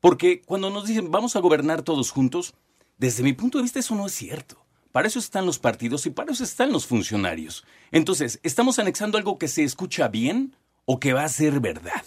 Porque 0.00 0.42
cuando 0.42 0.70
nos 0.70 0.86
dicen 0.86 1.10
vamos 1.10 1.36
a 1.36 1.40
gobernar 1.40 1.82
todos 1.82 2.10
juntos, 2.10 2.54
desde 2.98 3.22
mi 3.22 3.34
punto 3.34 3.58
de 3.58 3.62
vista 3.62 3.78
eso 3.78 3.94
no 3.94 4.06
es 4.06 4.12
cierto. 4.12 4.64
Para 4.90 5.06
eso 5.06 5.18
están 5.18 5.46
los 5.46 5.58
partidos 5.58 6.06
y 6.06 6.10
para 6.10 6.32
eso 6.32 6.42
están 6.42 6.72
los 6.72 6.86
funcionarios. 6.86 7.64
Entonces, 7.92 8.40
¿estamos 8.42 8.78
anexando 8.78 9.18
algo 9.18 9.38
que 9.38 9.46
se 9.46 9.62
escucha 9.62 10.08
bien 10.08 10.56
o 10.86 10.98
que 10.98 11.12
va 11.12 11.24
a 11.24 11.28
ser 11.28 11.60
verdad? 11.60 12.04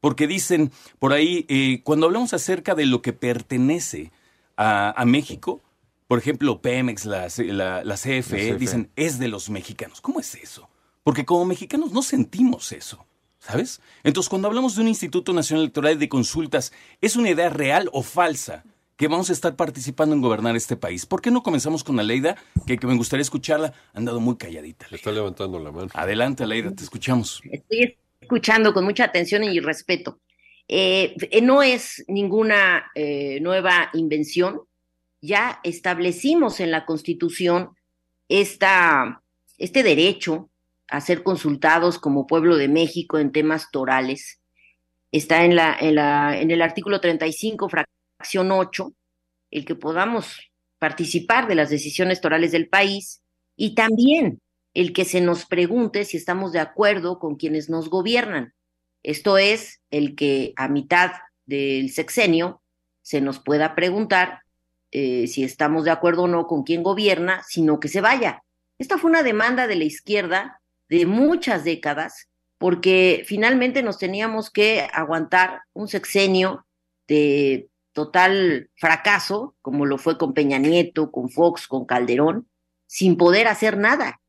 Porque 0.00 0.26
dicen 0.26 0.72
por 0.98 1.12
ahí, 1.12 1.44
eh, 1.48 1.82
cuando 1.82 2.06
hablamos 2.06 2.32
acerca 2.32 2.74
de 2.74 2.86
lo 2.86 3.02
que 3.02 3.12
pertenece 3.12 4.12
a 4.56 5.04
México, 5.04 5.60
por 6.06 6.18
ejemplo, 6.18 6.60
Pemex, 6.60 7.06
la, 7.06 7.28
CFE, 7.28 8.56
dicen, 8.56 8.90
es 8.96 9.18
de 9.18 9.28
los 9.28 9.50
mexicanos. 9.50 10.00
¿Cómo 10.00 10.20
es 10.20 10.34
eso? 10.34 10.68
Porque 11.02 11.24
como 11.24 11.44
mexicanos 11.44 11.92
no 11.92 12.02
sentimos 12.02 12.72
eso. 12.72 13.06
¿Sabes? 13.38 13.82
Entonces, 14.04 14.30
cuando 14.30 14.48
hablamos 14.48 14.74
de 14.74 14.80
un 14.80 14.88
Instituto 14.88 15.34
Nacional 15.34 15.64
Electoral 15.64 15.98
de 15.98 16.08
Consultas, 16.08 16.72
¿es 17.02 17.14
una 17.14 17.28
idea 17.28 17.50
real 17.50 17.90
o 17.92 18.02
falsa 18.02 18.64
que 18.96 19.06
vamos 19.06 19.28
a 19.28 19.34
estar 19.34 19.54
participando 19.54 20.14
en 20.14 20.22
gobernar 20.22 20.56
este 20.56 20.76
país? 20.76 21.04
¿Por 21.04 21.20
qué 21.20 21.30
no 21.30 21.42
comenzamos 21.42 21.84
con 21.84 22.00
Aleida, 22.00 22.36
que, 22.66 22.78
que 22.78 22.86
me 22.86 22.96
gustaría 22.96 23.20
escucharla? 23.20 23.74
Ha 23.92 23.98
andado 23.98 24.18
muy 24.18 24.36
calladita. 24.36 24.86
Está 24.90 25.12
levantando 25.12 25.58
la 25.58 25.72
mano. 25.72 25.88
Adelante, 25.92 26.44
Aleida, 26.44 26.74
te 26.74 26.84
escuchamos. 26.84 27.42
Estoy 27.50 27.98
escuchando 28.18 28.72
con 28.72 28.84
mucha 28.84 29.04
atención 29.04 29.44
y 29.44 29.60
respeto. 29.60 30.20
Eh, 30.66 31.14
no 31.42 31.62
es 31.62 32.02
ninguna 32.08 32.90
eh, 32.94 33.40
nueva 33.40 33.90
invención 33.92 34.62
ya 35.24 35.60
establecimos 35.64 36.60
en 36.60 36.70
la 36.70 36.84
Constitución 36.84 37.70
esta, 38.28 39.22
este 39.58 39.82
derecho 39.82 40.50
a 40.88 41.00
ser 41.00 41.22
consultados 41.22 41.98
como 41.98 42.26
pueblo 42.26 42.56
de 42.56 42.68
México 42.68 43.18
en 43.18 43.32
temas 43.32 43.70
torales. 43.70 44.40
Está 45.12 45.44
en, 45.44 45.56
la, 45.56 45.76
en, 45.78 45.94
la, 45.94 46.38
en 46.38 46.50
el 46.50 46.60
artículo 46.60 47.00
35, 47.00 47.68
fracción 47.68 48.52
8, 48.52 48.92
el 49.50 49.64
que 49.64 49.74
podamos 49.74 50.38
participar 50.78 51.48
de 51.48 51.54
las 51.54 51.70
decisiones 51.70 52.20
torales 52.20 52.52
del 52.52 52.68
país 52.68 53.22
y 53.56 53.74
también 53.74 54.40
el 54.74 54.92
que 54.92 55.04
se 55.04 55.20
nos 55.20 55.46
pregunte 55.46 56.04
si 56.04 56.16
estamos 56.16 56.52
de 56.52 56.60
acuerdo 56.60 57.18
con 57.18 57.36
quienes 57.36 57.70
nos 57.70 57.88
gobiernan. 57.88 58.52
Esto 59.02 59.38
es, 59.38 59.80
el 59.90 60.16
que 60.16 60.52
a 60.56 60.68
mitad 60.68 61.12
del 61.46 61.90
sexenio 61.90 62.60
se 63.02 63.20
nos 63.20 63.38
pueda 63.38 63.74
preguntar 63.74 64.43
eh, 64.96 65.26
si 65.26 65.42
estamos 65.42 65.84
de 65.84 65.90
acuerdo 65.90 66.22
o 66.22 66.28
no 66.28 66.46
con 66.46 66.62
quién 66.62 66.84
gobierna, 66.84 67.42
sino 67.48 67.80
que 67.80 67.88
se 67.88 68.00
vaya. 68.00 68.44
Esta 68.78 68.96
fue 68.96 69.10
una 69.10 69.24
demanda 69.24 69.66
de 69.66 69.74
la 69.74 69.82
izquierda 69.82 70.60
de 70.88 71.04
muchas 71.04 71.64
décadas, 71.64 72.28
porque 72.58 73.24
finalmente 73.26 73.82
nos 73.82 73.98
teníamos 73.98 74.50
que 74.50 74.88
aguantar 74.92 75.62
un 75.72 75.88
sexenio 75.88 76.64
de 77.08 77.68
total 77.92 78.70
fracaso, 78.76 79.56
como 79.62 79.84
lo 79.84 79.98
fue 79.98 80.16
con 80.16 80.32
Peña 80.32 80.58
Nieto, 80.58 81.10
con 81.10 81.28
Fox, 81.28 81.66
con 81.66 81.86
Calderón, 81.86 82.48
sin 82.86 83.16
poder 83.16 83.48
hacer 83.48 83.76
nada. 83.76 84.20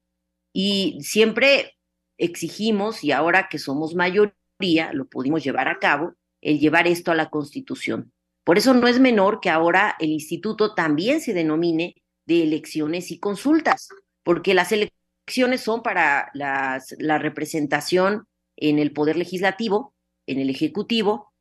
Y 0.52 0.98
siempre 1.02 1.78
exigimos, 2.18 3.04
y 3.04 3.12
ahora 3.12 3.50
que 3.50 3.60
somos 3.60 3.94
mayoría, 3.94 4.92
lo 4.94 5.06
pudimos 5.06 5.44
llevar 5.44 5.68
a 5.68 5.78
cabo, 5.78 6.16
el 6.42 6.60
llevar 6.60 6.88
esto 6.88 7.12
a 7.12 7.16
la 7.16 7.30
Constitución. 7.30 8.15
Por 8.46 8.58
eso 8.58 8.74
no 8.74 8.88
es 8.88 9.02
menor 9.02 9.42
que 9.42 9.50
ahora 9.50 9.98
el 10.00 10.12
instituto 10.12 10.74
también 10.74 11.20
se 11.20 11.34
denomine 11.34 11.96
de 12.26 12.44
elecciones 12.44 13.12
y 13.12 13.20
consultas, 13.20 13.90
porque 14.24 14.54
las 14.54 14.72
elecciones 14.72 15.60
son 15.60 15.84
para 15.84 16.32
la 16.34 17.18
representación 17.18 18.28
en 18.56 18.80
el 18.80 18.94
poder 18.94 19.18
legislativo, 19.18 19.94
en 20.28 20.40
el 20.40 20.50
ejecutivo, 20.50 21.34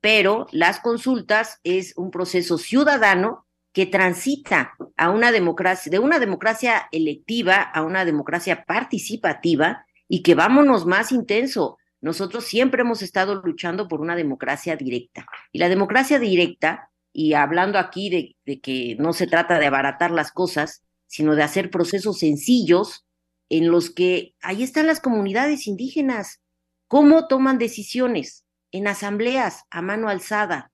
pero 0.00 0.46
las 0.52 0.80
consultas 0.80 1.58
es 1.62 1.94
un 1.96 2.10
proceso 2.10 2.58
ciudadano 2.58 3.46
que 3.72 3.86
transita 3.86 4.74
a 4.96 5.10
una 5.10 5.30
democracia, 5.30 5.90
de 5.90 5.98
una 5.98 6.18
democracia 6.18 6.88
electiva 6.90 7.60
a 7.60 7.82
una 7.82 8.04
democracia 8.04 8.64
participativa 8.64 9.86
y 10.08 10.22
que 10.22 10.34
vámonos 10.34 10.86
más 10.86 11.12
intenso. 11.12 11.78
Nosotros 12.00 12.44
siempre 12.44 12.82
hemos 12.82 13.02
estado 13.02 13.34
luchando 13.36 13.88
por 13.88 14.00
una 14.00 14.16
democracia 14.16 14.76
directa. 14.76 15.26
Y 15.52 15.58
la 15.58 15.68
democracia 15.68 16.18
directa, 16.18 16.90
y 17.12 17.34
hablando 17.34 17.78
aquí 17.78 18.36
de, 18.44 18.60
que 18.60 18.96
no 18.98 19.12
se 19.12 19.26
trata 19.26 19.58
de 19.58 19.66
abaratar 19.66 20.10
las 20.10 20.32
cosas, 20.32 20.82
sino 21.06 21.34
de 21.34 21.42
hacer 21.42 21.70
procesos 21.70 22.18
sencillos 22.18 23.04
en 23.48 23.70
los 23.70 23.90
que 23.90 24.34
ahí 24.40 24.62
están 24.62 24.86
las 24.86 25.00
comunidades 25.00 25.66
indígenas. 25.66 26.40
¿Cómo 26.88 27.26
toman 27.26 27.58
decisiones? 27.58 28.44
En 28.72 28.86
asambleas, 28.86 29.64
a 29.70 29.82
mano 29.82 30.08
alzada, 30.08 30.72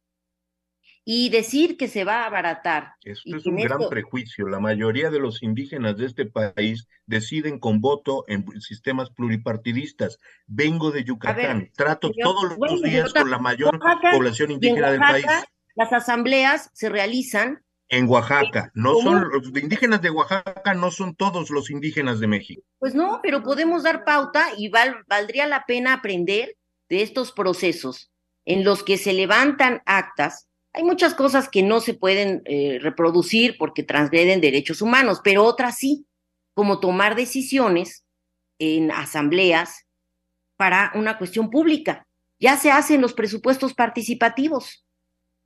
y 1.08 1.28
decir 1.30 1.76
que 1.76 1.86
se 1.86 2.02
va 2.02 2.22
a 2.24 2.26
abaratar. 2.26 2.94
Esto 3.04 3.36
es 3.36 3.46
un 3.46 3.54
gran 3.56 3.78
prejuicio. 3.88 4.48
La 4.48 4.58
mayoría 4.58 5.08
de 5.08 5.20
los 5.20 5.40
indígenas 5.40 5.96
de 5.96 6.06
este 6.06 6.26
país 6.26 6.88
deciden 7.06 7.60
con 7.60 7.80
voto 7.80 8.24
en 8.26 8.44
sistemas 8.60 9.10
pluripartidistas. 9.10 10.18
Vengo 10.48 10.90
de 10.90 11.04
Yucatán, 11.04 11.70
trato 11.76 12.10
todos 12.20 12.58
los 12.58 12.82
días 12.82 13.12
con 13.14 13.30
la 13.30 13.38
mayor 13.38 13.78
población 14.12 14.50
indígena 14.50 14.90
del 14.90 14.98
país. 15.00 15.26
Las 15.76 15.92
asambleas 15.92 16.70
se 16.74 16.88
realizan 16.88 17.62
En 17.88 18.08
Oaxaca, 18.08 18.72
no 18.74 18.96
son 18.96 19.28
los 19.30 19.46
indígenas 19.62 20.02
de 20.02 20.10
Oaxaca, 20.10 20.74
no 20.74 20.90
son 20.90 21.14
todos 21.14 21.50
los 21.50 21.70
indígenas 21.70 22.18
de 22.18 22.26
México. 22.26 22.62
Pues 22.80 22.96
no, 22.96 23.20
pero 23.22 23.44
podemos 23.44 23.84
dar 23.84 24.02
pauta 24.04 24.48
y 24.58 24.70
val- 24.70 25.04
valdría 25.06 25.46
la 25.46 25.62
pena 25.66 25.92
aprender 25.92 26.56
de 26.88 27.02
estos 27.02 27.30
procesos 27.30 28.10
en 28.44 28.64
los 28.64 28.82
que 28.82 28.98
se 28.98 29.12
levantan 29.12 29.82
actas. 29.86 30.48
Hay 30.76 30.84
muchas 30.84 31.14
cosas 31.14 31.48
que 31.48 31.62
no 31.62 31.80
se 31.80 31.94
pueden 31.94 32.42
eh, 32.44 32.78
reproducir 32.82 33.56
porque 33.58 33.82
transgreden 33.82 34.42
derechos 34.42 34.82
humanos, 34.82 35.22
pero 35.24 35.42
otras 35.42 35.78
sí, 35.78 36.06
como 36.52 36.80
tomar 36.80 37.16
decisiones 37.16 38.04
en 38.58 38.90
asambleas 38.90 39.86
para 40.58 40.92
una 40.94 41.16
cuestión 41.16 41.48
pública. 41.48 42.06
Ya 42.38 42.58
se 42.58 42.70
hacen 42.70 43.00
los 43.00 43.14
presupuestos 43.14 43.72
participativos. 43.72 44.84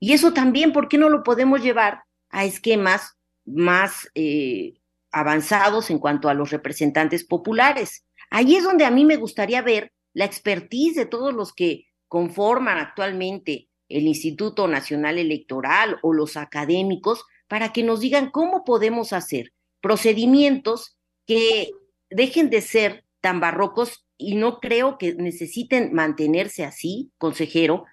Y 0.00 0.14
eso 0.14 0.32
también, 0.32 0.72
¿por 0.72 0.88
qué 0.88 0.98
no 0.98 1.08
lo 1.08 1.22
podemos 1.22 1.62
llevar 1.62 2.02
a 2.30 2.44
esquemas 2.44 3.16
más 3.44 4.10
eh, 4.16 4.80
avanzados 5.12 5.90
en 5.90 6.00
cuanto 6.00 6.28
a 6.28 6.34
los 6.34 6.50
representantes 6.50 7.24
populares? 7.24 8.04
Ahí 8.30 8.56
es 8.56 8.64
donde 8.64 8.84
a 8.84 8.90
mí 8.90 9.04
me 9.04 9.16
gustaría 9.16 9.62
ver 9.62 9.92
la 10.12 10.24
expertise 10.24 10.96
de 10.96 11.06
todos 11.06 11.32
los 11.32 11.52
que 11.52 11.86
conforman 12.08 12.78
actualmente 12.78 13.69
el 13.90 14.06
Instituto 14.06 14.68
Nacional 14.68 15.18
Electoral 15.18 15.98
o 16.02 16.12
los 16.14 16.36
académicos 16.36 17.24
para 17.48 17.72
que 17.72 17.82
nos 17.82 18.00
digan 18.00 18.30
cómo 18.30 18.64
podemos 18.64 19.12
hacer 19.12 19.52
procedimientos 19.80 20.96
que 21.26 21.70
dejen 22.08 22.48
de 22.48 22.60
ser 22.60 23.04
tan 23.20 23.40
barrocos 23.40 24.06
y 24.16 24.36
no 24.36 24.60
creo 24.60 24.98
que 24.98 25.14
necesiten 25.14 25.92
mantenerse 25.92 26.64
así, 26.64 27.10
consejero, 27.18 27.84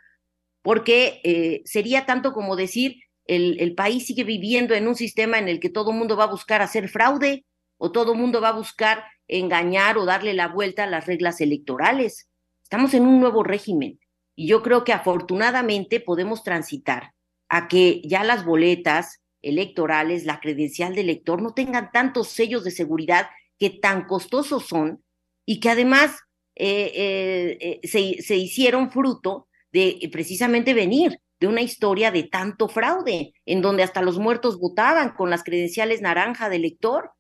porque 0.62 1.22
eh, 1.24 1.62
sería 1.66 2.06
tanto 2.06 2.34
como 2.34 2.56
decir, 2.56 2.98
el, 3.26 3.60
el 3.60 3.74
país 3.76 4.06
sigue 4.06 4.24
viviendo 4.24 4.74
en 4.74 4.88
un 4.88 4.96
sistema 4.96 5.40
en 5.40 5.48
el 5.48 5.60
que 5.60 5.70
todo 5.70 5.92
mundo 5.92 6.16
va 6.16 6.26
a 6.26 6.32
buscar 6.32 6.62
hacer 6.62 6.90
fraude 6.90 7.46
o 7.78 7.92
todo 7.92 8.14
el 8.14 8.20
mundo 8.20 8.42
va 8.42 8.50
a 8.50 8.54
buscar 8.54 9.04
engañar 9.28 9.98
o 9.98 10.06
darle 10.06 10.34
la 10.34 10.48
vuelta 10.48 10.84
a 10.84 10.88
las 10.88 11.06
reglas 11.06 11.42
electorales. 11.42 12.30
Estamos 12.64 12.94
en 12.94 13.04
un 13.04 13.20
nuevo 13.20 13.44
régimen 13.44 14.00
y 14.38 14.48
yo 14.48 14.62
creo 14.62 14.84
que 14.84 14.94
afortunadamente 14.94 16.00
podemos 16.00 16.44
transitar 16.44 17.14
a 17.50 17.68
que 17.68 18.02
ya 18.06 18.24
las 18.24 18.46
boletas 18.46 19.24
electorales, 19.42 20.26
la 20.26 20.40
credencial 20.40 20.94
de 20.94 21.02
elector 21.02 21.42
no 21.42 21.54
tengan 21.54 21.92
tantos 21.92 22.30
sellos 22.30 22.64
de 22.64 22.72
seguridad 22.72 23.28
que 23.58 23.72
tan 23.72 24.06
costosos 24.06 24.68
son 24.68 25.04
y 25.44 25.60
que 25.60 25.72
además 25.72 26.20
eh, 26.56 26.92
eh, 26.94 27.58
eh, 27.60 27.88
se, 27.88 28.22
se 28.22 28.36
hicieron 28.36 28.92
fruto 28.92 29.48
de 29.72 30.08
precisamente 30.12 30.76
venir 30.76 31.20
de 31.40 31.48
una 31.48 31.62
historia 31.62 32.12
de 32.12 32.24
tanto 32.24 32.68
fraude, 32.68 33.34
en 33.46 33.62
donde 33.64 33.84
hasta 33.84 34.04
los 34.04 34.20
muertos 34.20 34.60
votaban 34.60 35.16
con 35.16 35.32
las 35.32 35.44
credenciales 35.44 36.02
naranja 36.02 36.50
de 36.50 36.58
elector. 36.58 37.12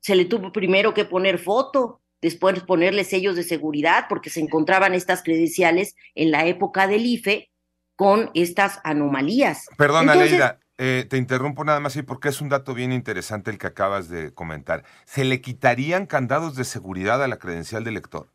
Se 0.00 0.16
le 0.16 0.24
tuvo 0.24 0.52
primero 0.52 0.94
que 0.94 1.04
poner 1.04 1.38
foto, 1.38 2.00
después 2.20 2.60
ponerle 2.62 3.04
sellos 3.04 3.36
de 3.36 3.42
seguridad, 3.42 4.06
porque 4.08 4.30
se 4.30 4.40
encontraban 4.40 4.94
estas 4.94 5.22
credenciales 5.22 5.94
en 6.14 6.30
la 6.30 6.46
época 6.46 6.86
del 6.86 7.06
IFE 7.06 7.50
con 7.96 8.30
estas 8.34 8.80
anomalías. 8.84 9.66
Perdona, 9.76 10.12
Entonces, 10.12 10.32
Leida, 10.32 10.60
eh, 10.78 11.06
te 11.08 11.16
interrumpo 11.16 11.64
nada 11.64 11.80
más 11.80 11.96
ahí 11.96 12.02
porque 12.02 12.28
es 12.28 12.40
un 12.40 12.50
dato 12.50 12.74
bien 12.74 12.92
interesante 12.92 13.50
el 13.50 13.58
que 13.58 13.66
acabas 13.66 14.08
de 14.08 14.34
comentar. 14.34 14.84
¿Se 15.06 15.24
le 15.24 15.40
quitarían 15.40 16.06
candados 16.06 16.54
de 16.56 16.64
seguridad 16.64 17.22
a 17.22 17.28
la 17.28 17.38
credencial 17.38 17.82
de 17.82 17.92
lector? 17.92 18.28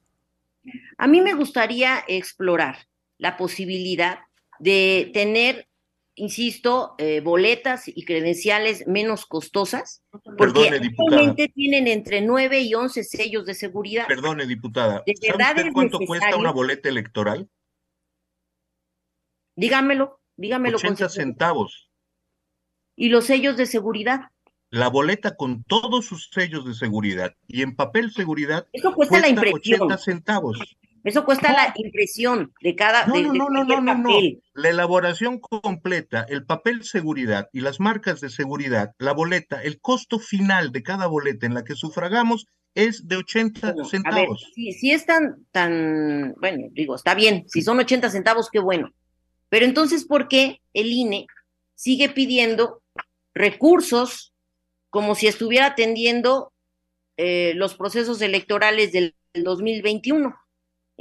A 0.97 1.07
mí 1.07 1.21
me 1.21 1.33
gustaría 1.33 2.03
explorar 2.07 2.87
la 3.17 3.37
posibilidad 3.37 4.19
de 4.59 5.11
tener, 5.13 5.67
insisto, 6.15 6.95
eh, 6.97 7.21
boletas 7.21 7.87
y 7.87 8.05
credenciales 8.05 8.87
menos 8.87 9.25
costosas, 9.25 10.03
porque 10.11 10.35
Perdone, 10.37 10.77
actualmente 10.77 11.47
tienen 11.49 11.87
entre 11.87 12.21
9 12.21 12.61
y 12.61 12.73
11 12.73 13.03
sellos 13.03 13.45
de 13.45 13.53
seguridad. 13.53 14.07
Perdone, 14.07 14.45
diputada. 14.45 15.03
¿De 15.05 15.15
¿Sabe 15.15 15.31
verdad 15.31 15.49
usted 15.55 15.67
es 15.67 15.73
cuánto 15.73 15.99
cuesta 15.99 16.35
una 16.35 16.51
boleta 16.51 16.89
electoral? 16.89 17.49
Dígamelo, 19.55 20.19
dígamelo. 20.35 20.77
80 20.77 20.87
consejero. 20.87 21.09
centavos. 21.09 21.89
Y 22.95 23.09
los 23.09 23.25
sellos 23.25 23.57
de 23.57 23.65
seguridad. 23.65 24.21
La 24.69 24.87
boleta 24.87 25.35
con 25.35 25.63
todos 25.63 26.05
sus 26.05 26.29
sellos 26.31 26.65
de 26.65 26.73
seguridad 26.73 27.35
y 27.47 27.61
en 27.61 27.75
papel 27.75 28.11
seguridad 28.11 28.67
Eso 28.71 28.93
cuesta 28.93 29.19
la 29.19 29.27
impresión. 29.27 29.81
80 29.81 29.97
centavos. 29.97 30.77
Eso 31.03 31.25
cuesta 31.25 31.51
la 31.53 31.73
impresión 31.75 32.53
de 32.61 32.75
cada 32.75 33.05
No, 33.05 33.13
de, 33.13 33.23
no, 33.23 33.33
de 33.33 33.39
no, 33.39 33.49
no, 33.49 33.63
no, 33.65 33.81
no, 33.81 33.95
no. 33.95 34.09
papel. 34.09 34.43
La 34.53 34.69
elaboración 34.69 35.39
completa, 35.39 36.25
el 36.29 36.45
papel 36.45 36.83
seguridad 36.83 37.49
y 37.53 37.61
las 37.61 37.79
marcas 37.79 38.21
de 38.21 38.29
seguridad, 38.29 38.93
la 38.99 39.13
boleta, 39.13 39.61
el 39.63 39.79
costo 39.79 40.19
final 40.19 40.71
de 40.71 40.83
cada 40.83 41.07
boleta 41.07 41.45
en 41.45 41.53
la 41.55 41.63
que 41.63 41.75
sufragamos 41.75 42.47
es 42.75 43.07
de 43.07 43.17
80 43.17 43.67
A 43.67 43.73
ver, 43.73 43.85
centavos. 43.85 44.51
si, 44.53 44.71
si 44.73 44.91
es 44.91 45.05
tan, 45.05 45.45
tan, 45.51 46.33
bueno, 46.39 46.67
digo, 46.71 46.95
está 46.95 47.15
bien, 47.15 47.45
si 47.47 47.61
son 47.61 47.79
80 47.79 48.09
centavos, 48.09 48.49
qué 48.51 48.59
bueno. 48.59 48.93
Pero 49.49 49.65
entonces, 49.65 50.05
¿por 50.05 50.27
qué 50.27 50.61
el 50.73 50.87
INE 50.91 51.27
sigue 51.75 52.09
pidiendo 52.09 52.81
recursos 53.33 54.33
como 54.89 55.15
si 55.15 55.27
estuviera 55.27 55.67
atendiendo 55.67 56.53
eh, 57.17 57.53
los 57.55 57.75
procesos 57.75 58.21
electorales 58.21 58.91
del, 58.91 59.15
del 59.33 59.43
2021? 59.43 60.35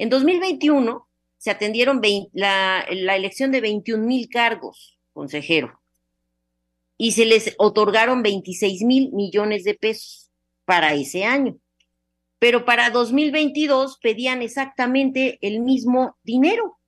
En 0.01 0.09
2021 0.09 1.07
se 1.37 1.51
atendieron 1.51 2.01
vein- 2.01 2.29
la, 2.33 2.87
la 2.91 3.17
elección 3.17 3.51
de 3.51 3.61
21 3.61 4.03
mil 4.05 4.29
cargos, 4.29 4.99
consejero, 5.13 5.79
y 6.97 7.13
se 7.13 7.27
les 7.27 7.55
otorgaron 7.59 8.23
26 8.23 8.83
mil 8.83 9.13
millones 9.13 9.65
de 9.65 9.75
pesos 9.75 10.31
para 10.65 10.95
ese 10.95 11.25
año 11.25 11.57
pero 12.39 12.65
para 12.65 12.89
2022 12.89 13.99
pedían 14.03 14.41
exactamente 14.41 15.39
el 15.43 15.61
mismo 15.61 16.17
dinero. 16.23 16.79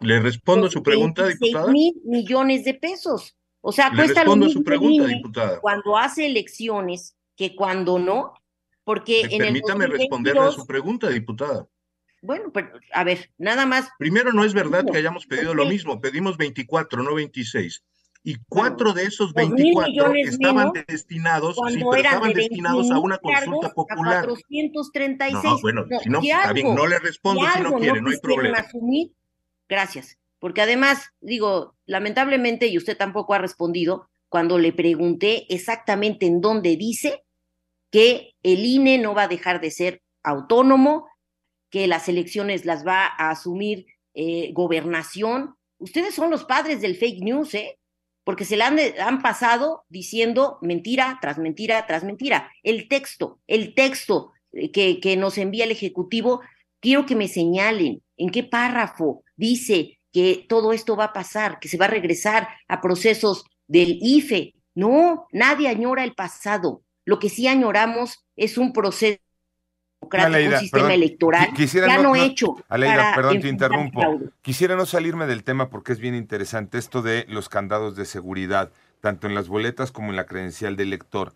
¿Le 0.00 0.20
respondo 0.20 0.68
su 0.68 0.82
pregunta, 0.82 1.22
26 1.22 1.50
diputada? 1.50 1.72
mil 1.72 1.94
millones 2.04 2.64
de 2.66 2.74
pesos. 2.74 3.34
O 3.62 3.72
sea, 3.72 3.88
Le 3.88 3.96
cuesta 3.96 4.22
lo 4.24 4.36
mismo 4.36 4.52
su 4.52 4.62
pregunta, 4.62 5.04
el 5.04 5.10
diputada. 5.14 5.60
cuando 5.60 5.96
hace 5.96 6.26
elecciones 6.26 7.16
que 7.36 7.56
cuando 7.56 7.98
no, 7.98 8.34
porque 8.84 9.22
en 9.22 9.32
el 9.32 9.38
Permítame 9.38 9.86
responderle 9.86 10.40
a 10.40 10.44
2022, 10.44 10.54
su 10.56 10.66
pregunta, 10.66 11.08
diputada. 11.08 11.66
Bueno, 12.22 12.50
pero, 12.52 12.70
a 12.92 13.04
ver, 13.04 13.30
nada 13.36 13.66
más, 13.66 13.88
Primero, 13.98 14.32
no 14.32 14.44
es 14.44 14.54
verdad 14.54 14.84
No, 14.84 14.92
que 14.92 14.98
hayamos 14.98 15.26
pedido 15.26 15.54
lo 15.54 15.66
mismo, 15.66 16.00
pedimos 16.00 16.36
24, 16.38 17.02
no 17.02 17.14
26. 17.14 17.84
Y 18.24 18.36
cuatro 18.48 18.92
de 18.92 19.02
esos 19.02 19.34
dos 19.34 19.50
mil 19.50 19.74
24 19.74 19.90
millones 19.90 20.28
estaban 20.28 20.72
destinados, 20.86 21.56
sí, 21.56 21.80
pero 21.90 21.96
estaban 21.96 22.32
de 22.32 22.42
destinados 22.42 22.90
a 22.92 22.94
21,000 23.00 23.04
una 23.04 23.18
consulta 23.18 23.74
popular. 23.74 24.18
a 24.18 24.26
436. 24.26 25.42
No, 25.42 25.60
bueno, 25.60 25.84
si 26.02 26.08
no, 26.08 26.20
si 26.20 26.30
está 26.30 26.52
bien, 26.52 26.72
no 26.72 26.86
le 26.86 27.00
respondo 27.00 27.42
si 27.52 27.62
no 27.62 27.76
quiere, 27.78 28.00
no 28.00 28.10
hay 28.10 28.18
problema. 28.18 28.58
asumir, 28.58 29.10
gracias. 29.68 30.18
Porque 30.38 30.62
además, 30.62 31.10
digo, 31.20 31.74
lamentablemente, 31.84 32.68
y 32.68 32.78
usted 32.78 32.96
tampoco 32.96 33.34
ha 33.34 33.38
respondido, 33.38 34.08
cuando 34.28 34.56
le 34.58 34.72
pregunté 34.72 35.52
exactamente 35.52 36.26
en 36.26 36.40
dónde 36.40 36.76
dice 36.76 37.24
que 37.90 38.34
el 38.42 38.64
INE 38.64 38.98
no 38.98 39.14
va 39.14 39.24
a 39.24 39.28
dejar 39.28 39.60
de 39.60 39.70
ser 39.72 40.02
autónomo, 40.22 41.08
que 41.72 41.88
las 41.88 42.08
elecciones 42.08 42.66
las 42.66 42.86
va 42.86 43.06
a 43.06 43.30
asumir 43.30 43.86
eh, 44.14 44.52
gobernación. 44.52 45.56
Ustedes 45.78 46.14
son 46.14 46.30
los 46.30 46.44
padres 46.44 46.82
del 46.82 46.96
fake 46.96 47.24
news, 47.24 47.54
¿eh? 47.54 47.78
Porque 48.24 48.44
se 48.44 48.56
le 48.56 48.62
han, 48.62 49.22
pasado 49.22 49.84
diciendo 49.88 50.58
mentira 50.60 51.18
tras 51.20 51.38
mentira 51.38 51.86
tras 51.86 52.04
mentira. 52.04 52.52
El 52.62 52.88
texto, 52.88 53.40
el 53.48 53.74
texto 53.74 54.32
eh, 54.52 54.70
que, 54.70 55.16
nos 55.16 55.38
envía 55.38 55.64
el 55.64 55.72
Ejecutivo, 55.72 56.42
quiero 56.78 57.06
que 57.06 57.16
me 57.16 57.26
señalen 57.26 58.02
en 58.18 58.30
qué 58.30 58.44
párrafo 58.44 59.24
dice 59.34 59.98
que 60.12 60.44
todo 60.46 60.74
esto 60.74 60.94
va 60.94 61.04
a 61.04 61.12
pasar, 61.14 61.58
que 61.58 61.68
se 61.68 61.78
va 61.78 61.86
a 61.86 61.88
regresar 61.88 62.48
a 62.68 62.82
procesos 62.82 63.44
del 63.66 63.98
IFE. 64.02 64.54
No, 64.74 65.26
nadie 65.32 65.68
añora 65.68 66.04
el 66.04 66.14
pasado. 66.14 66.82
Lo 67.06 67.18
que 67.18 67.30
sí 67.30 67.48
añoramos 67.48 68.24
es 68.36 68.58
un 68.58 68.74
proceso 68.74 69.21
Aleida, 70.10 70.54
un 70.56 70.60
sistema 70.60 70.82
perdón, 70.88 70.92
electoral 71.02 71.48
qui- 71.48 71.54
quisiera 71.56 71.86
ya 71.88 71.96
no- 71.98 72.02
no, 72.14 72.14
hecho 72.16 72.56
Aleida, 72.68 73.12
perdón, 73.14 73.40
te 73.40 73.48
interrumpo. 73.48 74.20
Quisiera 74.42 74.76
no 74.76 74.86
salirme 74.86 75.26
del 75.26 75.44
tema 75.44 75.68
porque 75.70 75.92
es 75.92 75.98
bien 75.98 76.14
interesante 76.14 76.78
esto 76.78 77.02
de 77.02 77.24
los 77.28 77.48
candados 77.48 77.96
de 77.96 78.04
seguridad, 78.04 78.70
tanto 79.00 79.26
en 79.26 79.34
las 79.34 79.48
boletas 79.48 79.90
como 79.92 80.10
en 80.10 80.16
la 80.16 80.26
credencial 80.26 80.76
del 80.76 80.90
lector. 80.90 81.32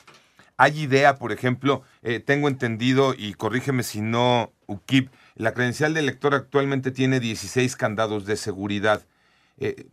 Hay 0.59 0.81
idea, 0.81 1.17
por 1.17 1.33
ejemplo, 1.33 1.83
eh, 2.03 2.19
tengo 2.21 2.49
entendido, 2.49 3.15
y 3.17 3.35
corrígeme 3.35 3.83
si 3.83 4.01
no, 4.01 4.53
UKIP, 4.67 5.11
la 5.35 5.53
credencial 5.53 5.93
del 5.93 6.07
lector 6.07 6.35
actualmente 6.35 6.91
tiene 6.91 7.21
16 7.21 7.77
candados 7.77 8.25
de 8.25 8.37
seguridad. 8.37 9.05
Eh, 9.59 9.87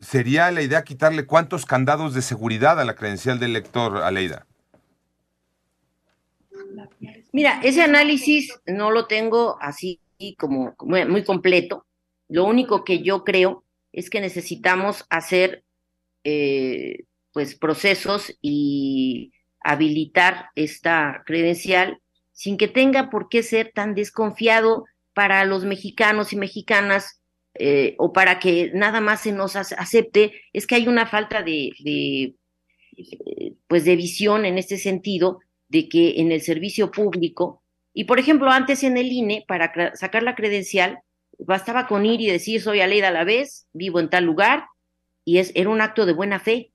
¿Sería 0.00 0.50
la 0.50 0.62
idea 0.62 0.82
quitarle 0.84 1.26
cuántos 1.26 1.66
candados 1.66 2.14
de 2.14 2.22
seguridad 2.22 2.80
a 2.80 2.84
la 2.84 2.94
credencial 2.94 3.38
del 3.38 3.52
lector, 3.52 3.98
Aleida? 3.98 4.46
Mira, 7.32 7.60
ese 7.62 7.82
análisis 7.82 8.58
no 8.66 8.90
lo 8.90 9.06
tengo 9.06 9.58
así 9.60 10.00
como 10.38 10.74
muy 10.80 11.24
completo. 11.24 11.86
Lo 12.28 12.44
único 12.44 12.84
que 12.84 13.02
yo 13.02 13.24
creo 13.24 13.64
es 13.92 14.10
que 14.10 14.20
necesitamos 14.20 15.04
hacer, 15.10 15.64
eh, 16.24 17.04
pues 17.32 17.54
procesos 17.54 18.34
y 18.40 19.32
habilitar 19.60 20.46
esta 20.54 21.22
credencial 21.26 22.00
sin 22.32 22.56
que 22.56 22.68
tenga 22.68 23.10
por 23.10 23.28
qué 23.28 23.42
ser 23.42 23.72
tan 23.74 23.94
desconfiado 23.94 24.84
para 25.12 25.44
los 25.44 25.64
mexicanos 25.64 26.32
y 26.32 26.36
mexicanas 26.36 27.20
eh, 27.54 27.96
o 27.98 28.12
para 28.12 28.38
que 28.38 28.70
nada 28.72 29.00
más 29.00 29.22
se 29.22 29.32
nos 29.32 29.56
acepte, 29.56 30.32
es 30.52 30.66
que 30.66 30.76
hay 30.76 30.86
una 30.86 31.06
falta 31.06 31.42
de, 31.42 31.72
de, 31.80 32.34
pues 33.66 33.84
de 33.84 33.96
visión 33.96 34.44
en 34.44 34.58
este 34.58 34.78
sentido 34.78 35.40
de 35.68 35.88
que 35.88 36.20
en 36.20 36.32
el 36.32 36.40
servicio 36.40 36.90
público, 36.90 37.62
y 37.92 38.04
por 38.04 38.18
ejemplo 38.18 38.50
antes 38.50 38.82
en 38.82 38.96
el 38.96 39.12
INE, 39.12 39.44
para 39.46 39.94
sacar 39.96 40.22
la 40.22 40.34
credencial, 40.34 41.00
bastaba 41.38 41.86
con 41.86 42.06
ir 42.06 42.20
y 42.20 42.30
decir 42.30 42.60
soy 42.60 42.80
Aleida 42.80 43.08
a 43.08 43.12
la 43.12 43.24
vez, 43.24 43.66
vivo 43.72 44.00
en 44.00 44.10
tal 44.10 44.24
lugar, 44.24 44.66
y 45.24 45.38
es, 45.38 45.52
era 45.54 45.70
un 45.70 45.80
acto 45.80 46.06
de 46.06 46.12
buena 46.12 46.40
fe. 46.40 46.70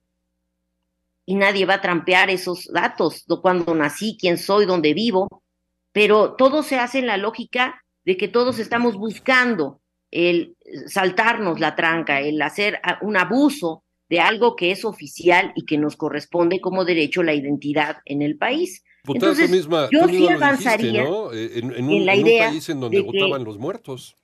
Y 1.25 1.35
nadie 1.35 1.65
va 1.65 1.75
a 1.75 1.81
trampear 1.81 2.29
esos 2.29 2.67
datos, 2.71 3.25
de 3.25 3.37
cuándo 3.41 3.73
nací, 3.73 4.17
quién 4.19 4.37
soy, 4.37 4.65
dónde 4.65 4.93
vivo, 4.93 5.43
pero 5.91 6.33
todo 6.33 6.63
se 6.63 6.79
hace 6.79 6.99
en 6.99 7.07
la 7.07 7.17
lógica 7.17 7.83
de 8.03 8.17
que 8.17 8.27
todos 8.27 8.59
estamos 8.59 8.95
buscando 8.95 9.79
el 10.11 10.55
saltarnos 10.87 11.59
la 11.59 11.75
tranca, 11.75 12.19
el 12.19 12.41
hacer 12.41 12.79
un 13.01 13.17
abuso 13.17 13.82
de 14.13 14.19
algo 14.19 14.55
que 14.55 14.69
es 14.69 14.85
oficial 14.85 15.53
y 15.55 15.65
que 15.65 15.75
nos 15.75 15.95
corresponde 15.95 16.61
como 16.61 16.85
derecho 16.85 17.23
la 17.23 17.33
identidad 17.33 17.97
en 18.05 18.21
el 18.21 18.37
país. 18.37 18.83
Entonces, 19.07 19.49
misma, 19.49 19.89
yo 19.91 20.07
sí 20.07 20.27
avanzaría 20.29 21.01
eh, 21.33 21.51
en, 21.55 21.87
un, 21.87 22.05
la 22.05 22.15
idea 22.15 22.49
país 22.49 22.69
en 22.69 22.79
donde 22.79 23.01
votaban 23.01 23.43
los 23.43 23.57
muertos. 23.57 24.15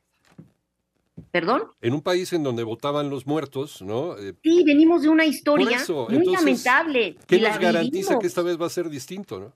¿Perdón? 1.31 1.63
En 1.81 1.95
un 1.95 2.03
país 2.03 2.31
en 2.33 2.43
donde 2.43 2.61
votaban 2.61 3.09
los 3.09 3.25
muertos, 3.25 3.81
¿no? 3.81 4.15
Eh, 4.19 4.35
sí, 4.43 4.63
venimos 4.63 5.01
de 5.01 5.09
una 5.09 5.25
historia 5.25 5.83
muy 6.07 6.25
lamentable. 6.27 7.17
¿Qué 7.25 7.39
nos 7.39 7.57
garantiza 7.57 8.19
que 8.19 8.27
esta 8.27 8.43
vez 8.43 8.61
va 8.61 8.67
a 8.67 8.69
ser 8.69 8.91
distinto, 8.91 9.39
no? 9.39 9.53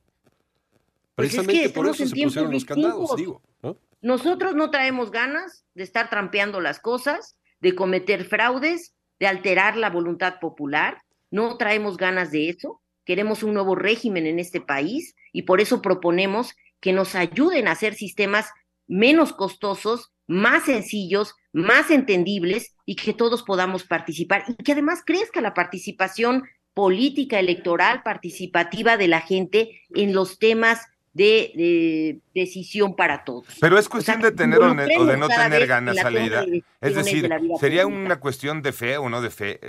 Pues 1.13 1.29
Precisamente 1.29 1.69
por 1.69 1.85
eso 1.85 2.07
se 2.07 2.23
pusieron 2.23 2.51
los 2.51 2.65
candados, 2.65 3.15
digo, 3.15 3.39
¿no? 3.61 3.77
Nosotros 4.01 4.55
no 4.55 4.71
traemos 4.71 5.11
ganas 5.11 5.63
de 5.75 5.83
estar 5.83 6.09
trampeando 6.09 6.59
las 6.59 6.79
cosas, 6.79 7.37
de 7.61 7.75
cometer 7.75 8.25
fraudes, 8.25 8.95
de 9.23 9.27
alterar 9.27 9.77
la 9.77 9.89
voluntad 9.89 10.41
popular. 10.41 11.01
No 11.31 11.55
traemos 11.55 11.95
ganas 11.95 12.31
de 12.31 12.49
eso. 12.49 12.81
Queremos 13.05 13.41
un 13.41 13.53
nuevo 13.53 13.73
régimen 13.73 14.27
en 14.27 14.37
este 14.37 14.59
país 14.59 15.15
y 15.31 15.43
por 15.43 15.61
eso 15.61 15.81
proponemos 15.81 16.53
que 16.81 16.91
nos 16.91 17.15
ayuden 17.15 17.69
a 17.69 17.71
hacer 17.71 17.93
sistemas 17.93 18.49
menos 18.85 19.31
costosos, 19.31 20.11
más 20.27 20.65
sencillos, 20.65 21.35
más 21.53 21.89
entendibles 21.89 22.75
y 22.85 22.97
que 22.97 23.13
todos 23.13 23.43
podamos 23.43 23.85
participar 23.85 24.43
y 24.45 24.61
que 24.61 24.73
además 24.73 25.03
crezca 25.05 25.39
la 25.39 25.53
participación 25.53 26.43
política, 26.73 27.39
electoral, 27.39 28.03
participativa 28.03 28.97
de 28.97 29.07
la 29.07 29.21
gente 29.21 29.83
en 29.95 30.13
los 30.13 30.37
temas 30.37 30.81
de, 31.13 32.19
decisión 32.33 32.95
para 32.95 33.23
todos. 33.23 33.45
Pero 33.61 33.77
es 33.77 33.87
cuestión 33.87 34.21
de 34.21 34.31
tener 34.31 34.59
o, 34.59 34.73
de 34.73 35.17
no 35.17 35.27
tener 35.27 35.67
ganas, 35.67 35.97
Aleida. 35.99 36.45
Es 36.81 36.95
decir, 36.95 37.29
sería 37.59 37.85
una 37.87 38.19
cuestión 38.19 38.61
de 38.61 38.73
fe 38.73 38.97
o 38.97 39.09
no 39.09 39.21
de 39.21 39.29
fe. 39.29 39.59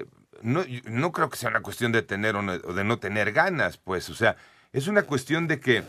No, 0.42 0.64
no 0.84 1.12
creo 1.12 1.30
que 1.30 1.36
sea 1.36 1.50
una 1.50 1.62
cuestión 1.62 1.92
de 1.92 2.02
tener 2.02 2.36
o, 2.36 2.42
de 2.42 2.84
no 2.84 2.98
tener 2.98 3.32
ganas, 3.32 3.76
pues. 3.76 4.08
O 4.08 4.14
sea, 4.14 4.36
es 4.72 4.88
una 4.88 5.02
cuestión 5.02 5.46
de 5.46 5.60
que 5.60 5.82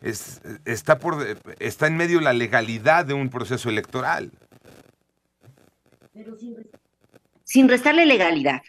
es, 0.00 0.40
está, 0.64 0.98
por, 0.98 1.26
está 1.58 1.86
en 1.86 1.96
medio 1.96 2.20
la 2.20 2.32
legalidad 2.32 3.04
de 3.04 3.14
un 3.14 3.28
proceso 3.28 3.68
electoral. 3.68 4.30
sin, 7.44 7.68
restarle 7.68 8.06
legalidad. 8.06 8.62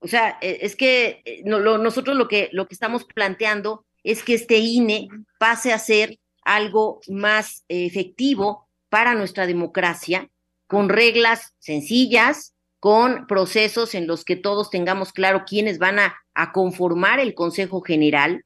O 0.00 0.08
sea, 0.08 0.38
e, 0.40 0.58
es 0.62 0.76
que 0.76 1.22
eh, 1.24 1.42
nosotros 1.44 2.16
lo 2.16 2.28
que, 2.28 2.48
lo 2.52 2.66
que 2.66 2.74
estamos 2.74 3.04
planteando 3.04 3.84
es 4.04 4.22
que 4.22 4.34
este 4.34 4.58
INE 4.58 5.08
pase 5.38 5.72
a 5.72 5.78
ser 5.78 6.20
algo 6.44 7.00
más 7.08 7.64
efectivo 7.68 8.68
para 8.90 9.14
nuestra 9.14 9.46
democracia, 9.46 10.30
con 10.68 10.88
reglas 10.88 11.54
sencillas, 11.58 12.54
con 12.78 13.26
procesos 13.26 13.94
en 13.94 14.06
los 14.06 14.24
que 14.24 14.36
todos 14.36 14.70
tengamos 14.70 15.12
claro 15.12 15.44
quiénes 15.46 15.78
van 15.78 15.98
a, 15.98 16.14
conformar 16.52 17.20
el 17.20 17.34
Consejo 17.34 17.80
General, 17.80 18.44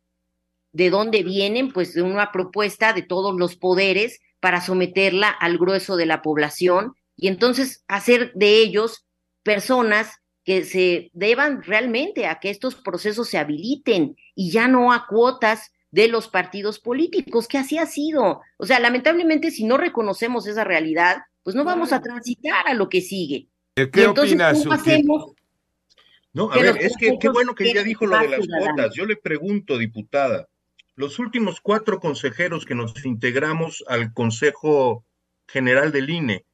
de 0.72 0.90
dónde 0.90 1.22
vienen, 1.22 1.72
pues 1.72 1.94
de 1.94 2.02
una 2.02 2.30
propuesta 2.32 2.92
de 2.92 3.02
todos 3.02 3.34
los 3.36 3.56
poderes 3.56 4.20
para 4.40 4.60
someterla 4.60 5.28
al 5.28 5.58
grueso 5.58 5.96
de 5.96 6.06
la 6.06 6.22
población 6.22 6.94
y 7.16 7.28
entonces 7.28 7.82
hacer 7.88 8.32
de 8.34 8.58
ellos 8.58 9.06
personas 9.42 10.17
que 10.48 10.64
se 10.64 11.10
deban 11.12 11.62
realmente 11.62 12.26
a 12.26 12.40
que 12.40 12.48
estos 12.48 12.74
procesos 12.74 13.28
se 13.28 13.36
habiliten 13.36 14.16
y 14.34 14.50
ya 14.50 14.66
no 14.66 14.94
a 14.94 15.06
cuotas 15.06 15.74
de 15.90 16.08
los 16.08 16.28
partidos 16.28 16.78
políticos, 16.78 17.46
que 17.46 17.58
así 17.58 17.76
ha 17.76 17.84
sido. 17.84 18.40
O 18.56 18.64
sea, 18.64 18.80
lamentablemente 18.80 19.50
si 19.50 19.64
no 19.64 19.76
reconocemos 19.76 20.46
esa 20.46 20.64
realidad, 20.64 21.18
pues 21.42 21.54
no 21.54 21.64
vamos 21.64 21.92
a 21.92 22.00
transitar 22.00 22.66
a 22.66 22.72
lo 22.72 22.88
que 22.88 23.02
sigue. 23.02 23.46
¿Qué 23.74 24.06
opinas? 24.06 24.64
No, 26.32 26.50
a 26.50 26.56
ver, 26.56 26.78
es 26.80 26.96
que 26.96 27.18
qué 27.20 27.28
bueno 27.28 27.54
que 27.54 27.74
ya 27.74 27.82
dijo 27.82 28.06
lo 28.06 28.18
de 28.18 28.28
las 28.30 28.46
cuotas. 28.46 28.94
Yo 28.94 29.04
le 29.04 29.16
pregunto, 29.16 29.76
diputada, 29.76 30.48
los 30.94 31.18
últimos 31.18 31.60
cuatro 31.60 32.00
consejeros 32.00 32.64
que 32.64 32.74
nos 32.74 33.04
integramos 33.04 33.84
al 33.86 34.14
Consejo 34.14 35.04
General 35.46 35.92
del 35.92 36.08
INE, 36.08 36.46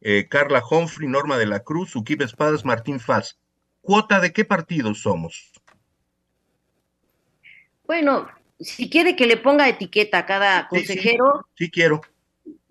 eh, 0.00 0.28
Carla 0.28 0.62
Humphrey, 0.68 1.08
Norma 1.08 1.38
de 1.38 1.46
la 1.46 1.60
Cruz, 1.60 1.94
Uquip 1.96 2.22
Espadas, 2.22 2.64
Martín 2.64 3.00
Faz. 3.00 3.38
¿Cuota 3.80 4.20
de 4.20 4.32
qué 4.32 4.44
partido 4.44 4.94
somos? 4.94 5.52
Bueno, 7.84 8.28
si 8.58 8.88
quiere 8.88 9.16
que 9.16 9.26
le 9.26 9.36
ponga 9.36 9.68
etiqueta 9.68 10.18
a 10.18 10.26
cada 10.26 10.68
consejero. 10.68 11.46
Sí, 11.56 11.70
quiero. 11.70 12.00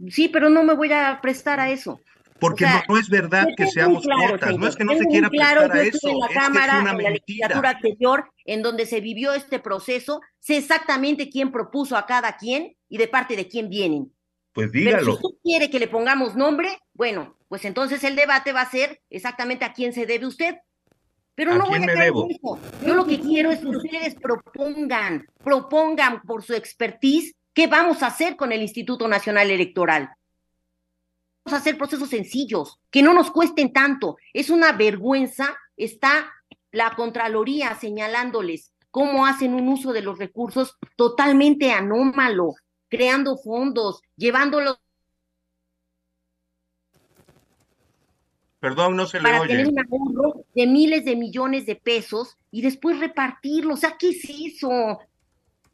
Sí, 0.08 0.30
pero 0.30 0.50
no 0.50 0.64
me 0.64 0.74
voy 0.74 0.92
a 0.94 1.20
prestar 1.22 1.60
a 1.60 1.72
eso. 1.72 2.00
Porque 2.40 2.66
no, 2.88 2.98
es 2.98 3.10
verdad 3.10 3.48
que 3.58 3.68
seamos 3.68 4.06
cuotas, 4.06 4.58
no 4.58 4.68
es 4.68 4.76
que 4.78 4.86
no 4.86 4.94
se 4.94 5.06
quiera 5.06 5.30
prestar 5.30 5.72
a 5.72 5.82
eso, 5.82 6.08
en 6.08 6.20
la 6.20 6.28
Cámara, 6.30 6.80
en 6.80 7.04
la 7.04 7.10
legislatura 7.10 7.72
anterior, 7.72 8.32
en 8.46 8.62
donde 8.62 8.86
se 8.86 9.02
vivió 9.02 9.34
este 9.34 9.60
proceso, 9.60 10.22
sé 10.40 10.56
exactamente 10.56 11.30
quién 11.30 11.52
propuso 11.52 11.98
a 11.98 12.06
cada 12.06 12.38
quien 12.38 12.78
y 12.88 12.98
de 12.98 13.10
parte 13.10 13.36
de 13.36 13.50
quién 13.50 13.70
vienen. 13.70 14.14
Pues 14.60 14.72
dígalo. 14.74 14.98
Pero 14.98 15.18
si 15.18 15.26
usted 15.26 15.42
quiere 15.42 15.70
que 15.70 15.80
le 15.80 15.88
pongamos 15.88 16.36
nombre, 16.36 16.80
bueno, 16.94 17.38
pues 17.48 17.64
entonces 17.64 18.04
el 18.04 18.18
debate 18.18 18.52
va 18.52 18.62
a 18.62 18.70
ser 18.70 19.02
exactamente 19.10 19.64
a 19.64 19.72
quién 19.72 19.94
se 19.94 20.06
debe 20.06 20.28
usted. 20.28 20.58
Pero 21.34 21.56
no 21.56 21.66
voy 21.68 21.82
a 21.82 21.86
caer 21.86 22.12
eso. 22.30 22.60
Yo 22.86 22.94
lo 22.94 23.08
que 23.08 23.22
quiero 23.22 23.52
es 23.52 23.60
que 23.60 23.68
ustedes 23.68 24.16
propongan, 24.16 25.26
propongan 25.42 26.22
por 26.24 26.44
su 26.44 26.54
expertise 26.54 27.34
qué 27.54 27.68
vamos 27.68 28.04
a 28.04 28.08
hacer 28.08 28.36
con 28.36 28.52
el 28.52 28.62
Instituto 28.62 29.08
Nacional 29.08 29.50
Electoral. 29.50 30.10
Vamos 31.46 31.58
a 31.58 31.62
hacer 31.62 31.78
procesos 31.78 32.10
sencillos, 32.10 32.82
que 32.92 33.02
no 33.02 33.14
nos 33.14 33.32
cuesten 33.32 33.72
tanto. 33.72 34.18
Es 34.34 34.50
una 34.50 34.74
vergüenza, 34.74 35.58
está 35.78 36.34
la 36.72 36.94
Contraloría 36.96 37.74
señalándoles 37.76 38.74
cómo 38.92 39.26
hacen 39.26 39.54
un 39.54 39.70
uso 39.70 39.94
de 39.94 40.02
los 40.02 40.20
recursos 40.20 40.78
totalmente 40.98 41.72
anómalo, 41.72 42.56
creando 42.90 43.38
fondos, 43.38 44.02
llevándolos. 44.18 44.80
Perdón, 48.60 48.98
no 48.98 49.06
se 49.06 49.20
le 49.20 49.24
para 49.24 49.48
tener 49.48 49.68
un 49.68 49.80
ahorro 49.80 50.44
de 50.54 50.68
miles 50.68 51.06
de 51.06 51.16
millones 51.16 51.66
de 51.66 51.76
pesos 51.76 52.38
y 52.52 52.62
después 52.62 53.00
repartirlos. 53.00 53.78
O 53.78 53.82
sea, 53.82 53.96
¿qué 53.98 54.10
es 54.10 54.30
eso? 54.30 55.00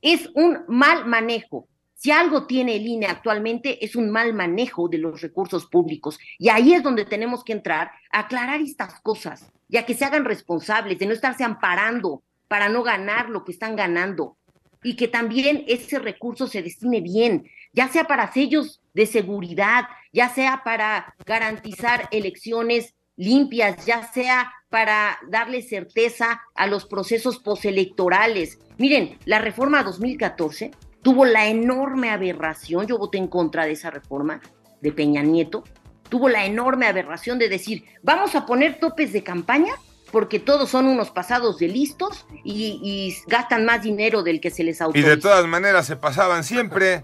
Es 0.02 0.30
un 0.36 0.60
mal 0.68 1.06
manejo. 1.08 1.68
Si 1.96 2.12
algo 2.12 2.46
tiene 2.46 2.76
el 2.76 2.86
INE 2.86 3.08
actualmente 3.08 3.84
es 3.84 3.96
un 3.96 4.12
mal 4.12 4.34
manejo 4.34 4.88
de 4.88 5.00
los 5.00 5.22
recursos 5.22 5.66
públicos. 5.66 6.20
Y 6.38 6.50
ahí 6.50 6.74
es 6.74 6.84
donde 6.84 7.06
tenemos 7.06 7.44
que 7.44 7.54
entrar 7.54 7.90
a 8.12 8.20
aclarar 8.20 8.62
estas 8.62 9.00
cosas, 9.00 9.52
ya 9.68 9.88
que 9.88 9.96
se 9.96 10.06
hagan 10.06 10.26
responsables 10.26 11.00
de 11.00 11.08
no 11.08 11.14
estarse 11.14 11.44
amparando 11.44 12.22
para 12.48 12.70
no 12.70 12.84
ganar 12.84 13.30
lo 13.30 13.44
que 13.44 13.54
están 13.54 13.76
ganando 13.76 14.38
y 14.86 14.96
que 14.96 15.08
también 15.08 15.64
ese 15.68 15.98
recurso 15.98 16.46
se 16.46 16.62
destine 16.62 17.02
bien, 17.02 17.50
ya 17.74 17.88
sea 17.88 18.04
para 18.04 18.32
sellos 18.32 18.84
de 18.94 19.08
seguridad, 19.08 19.86
ya 20.14 20.30
sea 20.30 20.62
para 20.64 21.16
garantizar 21.26 22.08
elecciones 22.12 22.94
limpias, 23.16 23.84
ya 23.88 24.04
sea 24.14 24.54
para 24.70 25.18
darle 25.28 25.64
certeza 25.64 26.40
a 26.54 26.68
los 26.68 26.86
procesos 26.86 27.40
postelectorales. 27.40 28.60
Miren, 28.78 29.18
la 29.26 29.40
reforma 29.40 29.82
2014 29.82 30.70
tuvo 31.02 31.26
la 31.26 31.48
enorme 31.48 32.12
aberración, 32.12 32.86
yo 32.86 33.00
voté 33.00 33.18
en 33.18 33.28
contra 33.28 33.66
de 33.66 33.72
esa 33.72 33.90
reforma 33.90 34.40
de 34.82 34.92
Peña 34.92 35.24
Nieto, 35.24 35.64
tuvo 36.10 36.30
la 36.30 36.46
enorme 36.46 36.86
aberración 36.86 37.40
de 37.40 37.50
decir, 37.50 37.86
vamos 38.04 38.36
a 38.36 38.46
poner 38.46 38.78
topes 38.78 39.14
de 39.14 39.24
campaña 39.24 39.74
porque 40.12 40.40
todos 40.40 40.70
son 40.70 40.88
unos 40.88 41.10
pasados 41.12 41.58
de 41.60 41.68
listos 41.68 42.26
y, 42.44 43.16
gastan 43.28 43.66
más 43.66 43.84
dinero 43.84 44.24
del 44.24 44.40
que 44.40 44.50
se 44.50 44.64
les 44.64 44.82
autoriza. 44.82 45.08
Y 45.08 45.10
de 45.10 45.18
todas 45.18 45.46
maneras 45.48 45.86
se 45.86 45.96
pasaban 45.96 46.44
siempre. 46.44 47.04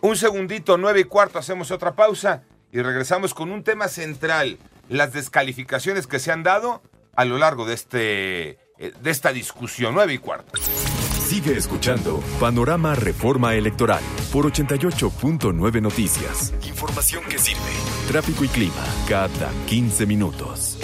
Un 0.00 0.16
segundito, 0.16 0.78
nueve 0.78 1.00
y 1.00 1.04
cuarto, 1.04 1.38
hacemos 1.38 1.70
otra 1.70 1.94
pausa 1.94 2.42
y 2.72 2.80
regresamos 2.80 3.34
con 3.34 3.50
un 3.50 3.62
tema 3.62 3.88
central, 3.88 4.58
las 4.88 5.12
descalificaciones 5.12 6.06
que 6.06 6.18
se 6.18 6.32
han 6.32 6.42
dado 6.42 6.82
a 7.14 7.24
lo 7.24 7.36
largo 7.36 7.66
de 7.66 7.74
este 7.74 8.58
eh, 8.78 8.92
de 9.00 9.10
esta 9.10 9.32
discusión. 9.32 9.94
Nueve 9.94 10.14
y 10.14 10.18
cuarto. 10.18 10.58
Sigue 11.30 11.56
escuchando 11.56 12.20
Panorama 12.40 12.94
Reforma 12.94 13.54
Electoral 13.54 14.02
por 14.32 14.50
88.9 14.50 15.80
Noticias. 15.80 16.52
Información 16.66 17.22
que 17.28 17.38
sirve. 17.38 17.60
Tráfico 18.08 18.42
y 18.42 18.48
clima 18.48 18.84
cada 19.08 19.52
15 19.66 20.06
minutos. 20.06 20.78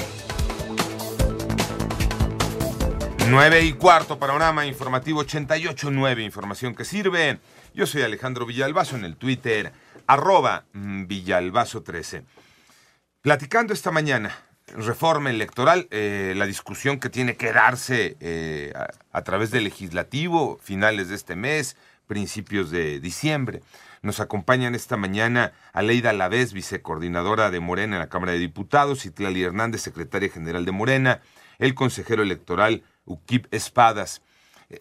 9 3.29 3.63
y 3.63 3.73
cuarto, 3.73 4.21
panorama 4.21 4.67
informativo 4.67 5.25
88.9, 5.25 6.25
información 6.25 6.77
que 6.77 6.85
sirve. 6.85 7.41
Yo 7.75 7.87
soy 7.87 8.03
Alejandro 8.03 8.47
Villalbazo 8.47 8.95
en 8.95 9.05
el 9.05 9.17
Twitter, 9.17 9.73
arroba 10.07 10.65
mm, 10.73 11.07
Villalbazo13. 11.07 12.23
Platicando 13.23 13.73
esta 13.73 13.91
mañana, 13.91 14.37
reforma 14.69 15.31
electoral, 15.31 15.89
eh, 15.91 16.35
la 16.37 16.47
discusión 16.47 17.01
que 17.01 17.11
tiene 17.11 17.37
que 17.37 17.53
darse 17.53 18.17
eh, 18.21 18.73
a, 19.13 19.23
través 19.23 19.51
del 19.51 19.65
legislativo, 19.65 20.61
finales 20.63 21.09
de 21.09 21.17
este 21.17 21.35
mes, 21.35 21.77
principios 22.07 22.71
de 22.71 23.01
diciembre. 23.01 23.63
Nos 24.03 24.21
acompañan 24.21 24.77
esta 24.77 24.97
mañana 24.97 25.53
Aleida 25.73 26.13
Lavés, 26.13 26.53
vicecoordinadora 26.53 27.51
de 27.51 27.59
Morena 27.59 27.97
en 27.97 28.01
la 28.01 28.09
Cámara 28.09 28.33
de 28.33 28.39
Diputados, 28.39 29.05
y 29.05 29.11
Tlali 29.11 29.43
Hernández, 29.43 29.81
secretaria 29.81 30.29
general 30.29 30.65
de 30.65 30.73
Morena, 30.73 31.23
el 31.59 31.75
consejero 31.75 32.23
electoral 32.23 32.85
Ukip 33.07 33.53
Espadas. 33.53 34.23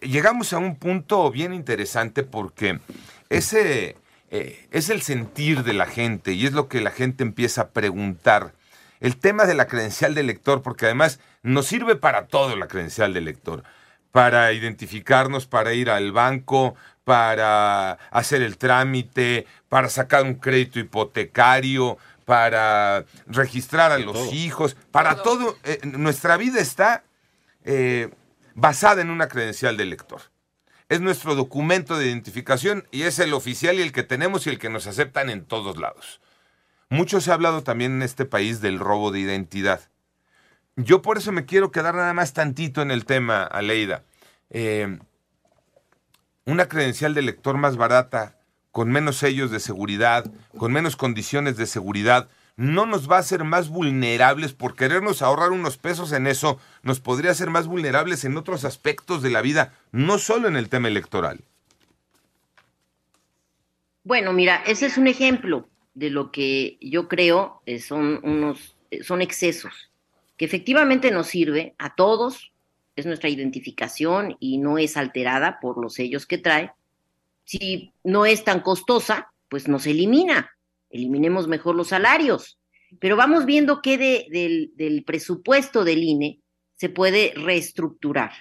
Llegamos 0.02 0.52
a 0.52 0.58
un 0.58 0.76
punto 0.76 1.30
bien 1.30 1.54
interesante 1.54 2.22
porque 2.24 2.80
ese 3.28 3.96
eh, 4.30 4.66
es 4.72 4.90
el 4.90 5.02
sentir 5.02 5.62
de 5.62 5.72
la 5.72 5.86
gente 5.86 6.32
y 6.32 6.46
es 6.46 6.52
lo 6.52 6.68
que 6.68 6.80
la 6.80 6.90
gente 6.90 7.22
empieza 7.22 7.62
a 7.62 7.68
preguntar. 7.68 8.52
El 8.98 9.16
tema 9.16 9.44
de 9.44 9.54
la 9.54 9.66
credencial 9.66 10.14
de 10.14 10.22
elector, 10.22 10.62
porque 10.62 10.86
además 10.86 11.20
nos 11.42 11.66
sirve 11.66 11.96
para 11.96 12.26
todo 12.26 12.56
la 12.56 12.66
credencial 12.66 13.12
de 13.12 13.20
elector, 13.20 13.62
para 14.10 14.52
identificarnos, 14.52 15.46
para 15.46 15.74
ir 15.74 15.90
al 15.90 16.12
banco, 16.12 16.74
para 17.04 17.92
hacer 18.10 18.42
el 18.42 18.58
trámite, 18.58 19.46
para 19.68 19.88
sacar 19.88 20.24
un 20.24 20.34
crédito 20.34 20.80
hipotecario, 20.80 21.98
para 22.24 23.04
registrar 23.28 23.92
a 23.92 23.98
los 23.98 24.14
todo. 24.14 24.32
hijos, 24.32 24.76
para 24.90 25.22
todo. 25.22 25.56
eh, 25.62 25.78
nuestra 25.84 26.36
vida 26.36 26.58
está 26.58 27.04
eh, 27.66 28.10
basada 28.54 29.02
en 29.02 29.10
una 29.10 29.28
credencial 29.28 29.76
de 29.76 29.82
elector. 29.82 30.22
Es 30.88 31.00
nuestro 31.00 31.34
documento 31.34 31.98
de 31.98 32.06
identificación 32.06 32.86
y 32.92 33.02
es 33.02 33.18
el 33.18 33.34
oficial 33.34 33.78
y 33.78 33.82
el 33.82 33.92
que 33.92 34.04
tenemos 34.04 34.46
y 34.46 34.50
el 34.50 34.58
que 34.58 34.70
nos 34.70 34.86
aceptan 34.86 35.30
en 35.30 35.44
todos 35.44 35.76
lados. 35.76 36.20
Mucho 36.88 37.20
se 37.20 37.32
ha 37.32 37.34
hablado 37.34 37.64
también 37.64 37.92
en 37.92 38.02
este 38.02 38.24
país 38.24 38.60
del 38.60 38.78
robo 38.78 39.10
de 39.10 39.18
identidad. 39.18 39.80
Yo 40.76 41.02
por 41.02 41.18
eso 41.18 41.32
me 41.32 41.44
quiero 41.44 41.72
quedar 41.72 41.96
nada 41.96 42.14
más 42.14 42.32
tantito 42.32 42.82
en 42.82 42.92
el 42.92 43.04
tema, 43.04 43.42
Aleida. 43.42 44.04
Eh, 44.50 44.98
una 46.44 46.68
credencial 46.68 47.14
de 47.14 47.20
elector 47.20 47.56
más 47.56 47.76
barata, 47.76 48.38
con 48.70 48.90
menos 48.90 49.16
sellos 49.16 49.50
de 49.50 49.58
seguridad, 49.58 50.30
con 50.56 50.72
menos 50.72 50.94
condiciones 50.94 51.56
de 51.56 51.66
seguridad, 51.66 52.28
no 52.56 52.86
nos 52.86 53.10
va 53.10 53.16
a 53.16 53.20
hacer 53.20 53.44
más 53.44 53.68
vulnerables 53.68 54.52
por 54.52 54.74
querernos 54.74 55.22
ahorrar 55.22 55.52
unos 55.52 55.76
pesos 55.76 56.12
en 56.12 56.26
eso, 56.26 56.58
nos 56.82 57.00
podría 57.00 57.30
hacer 57.30 57.50
más 57.50 57.66
vulnerables 57.66 58.24
en 58.24 58.36
otros 58.36 58.64
aspectos 58.64 59.22
de 59.22 59.30
la 59.30 59.42
vida, 59.42 59.74
no 59.92 60.18
solo 60.18 60.48
en 60.48 60.56
el 60.56 60.68
tema 60.68 60.88
electoral. 60.88 61.40
Bueno, 64.04 64.32
mira, 64.32 64.62
ese 64.66 64.86
es 64.86 64.98
un 64.98 65.06
ejemplo 65.06 65.68
de 65.94 66.10
lo 66.10 66.30
que 66.30 66.78
yo 66.80 67.08
creo 67.08 67.62
eh, 67.66 67.80
son 67.80 68.20
unos 68.22 68.76
eh, 68.90 69.02
son 69.02 69.22
excesos 69.22 69.90
que 70.36 70.44
efectivamente 70.44 71.10
nos 71.10 71.28
sirve 71.28 71.74
a 71.78 71.94
todos, 71.94 72.52
es 72.94 73.06
nuestra 73.06 73.28
identificación 73.28 74.36
y 74.38 74.58
no 74.58 74.78
es 74.78 74.96
alterada 74.96 75.60
por 75.60 75.78
los 75.78 75.94
sellos 75.94 76.26
que 76.26 76.38
trae. 76.38 76.72
Si 77.44 77.92
no 78.04 78.26
es 78.26 78.44
tan 78.44 78.60
costosa, 78.60 79.32
pues 79.48 79.68
nos 79.68 79.86
elimina. 79.86 80.55
Eliminemos 80.90 81.48
mejor 81.48 81.74
los 81.74 81.88
salarios. 81.88 82.58
Pero 83.00 83.16
vamos 83.16 83.46
viendo 83.46 83.82
qué 83.82 83.98
de, 83.98 84.26
del, 84.30 84.72
del 84.74 85.04
presupuesto 85.04 85.84
del 85.84 86.04
INE 86.04 86.40
se 86.76 86.88
puede 86.88 87.32
reestructurar. 87.34 88.32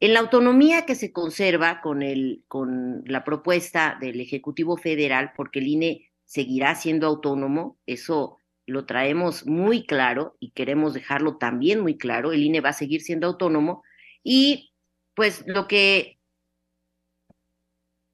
En 0.00 0.14
la 0.14 0.20
autonomía 0.20 0.84
que 0.84 0.96
se 0.96 1.12
conserva 1.12 1.80
con, 1.80 2.02
el, 2.02 2.42
con 2.48 3.04
la 3.06 3.22
propuesta 3.22 3.96
del 4.00 4.20
Ejecutivo 4.20 4.76
Federal, 4.76 5.32
porque 5.36 5.60
el 5.60 5.68
INE 5.68 6.10
seguirá 6.24 6.74
siendo 6.74 7.06
autónomo, 7.06 7.78
eso 7.86 8.38
lo 8.66 8.84
traemos 8.84 9.46
muy 9.46 9.86
claro 9.86 10.36
y 10.40 10.50
queremos 10.50 10.94
dejarlo 10.94 11.36
también 11.36 11.80
muy 11.80 11.96
claro, 11.98 12.32
el 12.32 12.42
INE 12.42 12.60
va 12.60 12.70
a 12.70 12.74
seguir 12.74 13.02
siendo 13.02 13.26
autónomo 13.26 13.82
y 14.24 14.72
pues 15.14 15.44
lo 15.46 15.66
que 15.68 16.18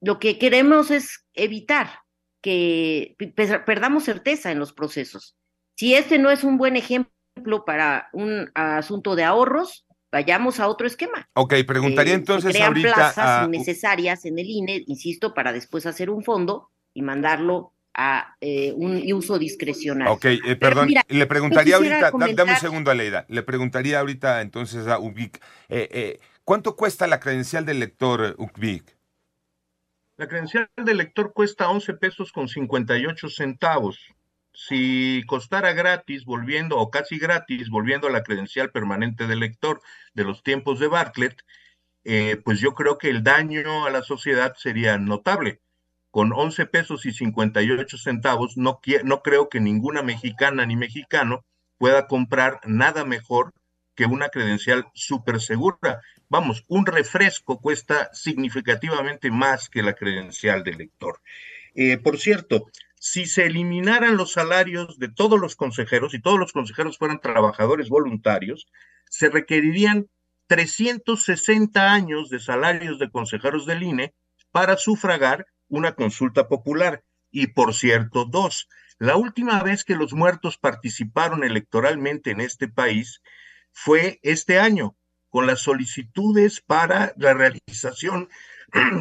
lo 0.00 0.18
que 0.18 0.38
queremos 0.38 0.90
es 0.90 1.26
evitar 1.34 1.88
que 2.40 3.16
perdamos 3.66 4.04
certeza 4.04 4.50
en 4.50 4.58
los 4.58 4.72
procesos. 4.72 5.36
Si 5.76 5.94
este 5.94 6.18
no 6.18 6.30
es 6.30 6.44
un 6.44 6.58
buen 6.58 6.76
ejemplo 6.76 7.64
para 7.64 8.08
un 8.12 8.50
asunto 8.54 9.14
de 9.14 9.24
ahorros, 9.24 9.86
vayamos 10.10 10.60
a 10.60 10.68
otro 10.68 10.86
esquema. 10.86 11.28
Ok, 11.34 11.54
preguntaría 11.66 12.14
Eh, 12.14 12.16
entonces 12.16 12.52
crean 12.52 12.68
ahorita 12.68 12.94
plazas 12.94 13.16
a- 13.18 13.44
innecesarias 13.44 14.24
en 14.24 14.38
el 14.38 14.46
INE, 14.46 14.84
insisto, 14.86 15.34
para 15.34 15.52
después 15.52 15.86
hacer 15.86 16.10
un 16.10 16.24
fondo 16.24 16.70
y 16.94 17.02
mandarlo 17.02 17.74
a 17.94 18.36
eh, 18.40 18.72
un 18.76 19.02
uso 19.12 19.38
discrecional. 19.38 20.08
Ok, 20.08 20.24
eh, 20.24 20.56
perdón, 20.56 20.86
mira, 20.86 21.04
le 21.08 21.26
preguntaría 21.26 21.76
ahorita, 21.76 22.12
da- 22.12 22.28
dame 22.34 22.52
un 22.52 22.56
segundo, 22.58 22.90
Aleida, 22.90 23.26
le 23.28 23.42
preguntaría 23.42 23.98
ahorita 24.00 24.40
entonces 24.40 24.86
a 24.86 24.98
Ubic, 24.98 25.40
¿cuánto 26.44 26.76
cuesta 26.76 27.06
la 27.06 27.18
credencial 27.20 27.66
del 27.66 27.80
lector, 27.80 28.36
Ubic? 28.38 28.97
La 30.18 30.26
credencial 30.26 30.68
de 30.74 30.96
lector 30.96 31.32
cuesta 31.32 31.70
11 31.70 31.94
pesos 31.94 32.32
con 32.32 32.48
58 32.48 33.28
centavos. 33.28 34.00
Si 34.52 35.22
costara 35.28 35.74
gratis, 35.74 36.24
volviendo, 36.24 36.76
o 36.76 36.90
casi 36.90 37.20
gratis, 37.20 37.70
volviendo 37.70 38.08
a 38.08 38.10
la 38.10 38.24
credencial 38.24 38.72
permanente 38.72 39.28
de 39.28 39.36
lector 39.36 39.80
de 40.14 40.24
los 40.24 40.42
tiempos 40.42 40.80
de 40.80 40.88
Bartlett, 40.88 41.40
eh, 42.02 42.36
pues 42.44 42.58
yo 42.58 42.74
creo 42.74 42.98
que 42.98 43.10
el 43.10 43.22
daño 43.22 43.86
a 43.86 43.90
la 43.90 44.02
sociedad 44.02 44.56
sería 44.56 44.98
notable. 44.98 45.60
Con 46.10 46.32
11 46.32 46.66
pesos 46.66 47.06
y 47.06 47.12
58 47.12 47.96
centavos, 47.96 48.56
no, 48.56 48.80
no 49.04 49.22
creo 49.22 49.48
que 49.48 49.60
ninguna 49.60 50.02
mexicana 50.02 50.66
ni 50.66 50.74
mexicano 50.74 51.44
pueda 51.78 52.08
comprar 52.08 52.58
nada 52.64 53.04
mejor 53.04 53.52
que 53.98 54.06
una 54.06 54.28
credencial 54.28 54.86
súper 54.94 55.40
segura. 55.40 56.00
Vamos, 56.28 56.64
un 56.68 56.86
refresco 56.86 57.60
cuesta 57.60 58.10
significativamente 58.12 59.28
más 59.32 59.68
que 59.68 59.82
la 59.82 59.94
credencial 59.94 60.62
de 60.62 60.74
lector. 60.74 61.20
Eh, 61.74 61.98
por 61.98 62.16
cierto, 62.16 62.66
si 62.94 63.26
se 63.26 63.46
eliminaran 63.46 64.16
los 64.16 64.34
salarios 64.34 65.00
de 65.00 65.08
todos 65.08 65.40
los 65.40 65.56
consejeros 65.56 66.14
y 66.14 66.20
todos 66.20 66.38
los 66.38 66.52
consejeros 66.52 66.96
fueran 66.96 67.18
trabajadores 67.18 67.88
voluntarios, 67.88 68.68
se 69.10 69.30
requerirían 69.30 70.06
360 70.46 71.92
años 71.92 72.30
de 72.30 72.38
salarios 72.38 73.00
de 73.00 73.10
consejeros 73.10 73.66
del 73.66 73.82
INE 73.82 74.14
para 74.52 74.76
sufragar 74.76 75.48
una 75.66 75.96
consulta 75.96 76.46
popular. 76.46 77.02
Y 77.32 77.48
por 77.48 77.74
cierto, 77.74 78.26
dos, 78.26 78.68
la 79.00 79.16
última 79.16 79.60
vez 79.64 79.82
que 79.82 79.96
los 79.96 80.12
muertos 80.12 80.56
participaron 80.56 81.42
electoralmente 81.42 82.30
en 82.30 82.40
este 82.40 82.68
país 82.68 83.22
fue 83.80 84.18
este 84.22 84.58
año, 84.58 84.96
con 85.28 85.46
las 85.46 85.60
solicitudes 85.60 86.60
para 86.60 87.12
la 87.16 87.32
realización 87.32 88.28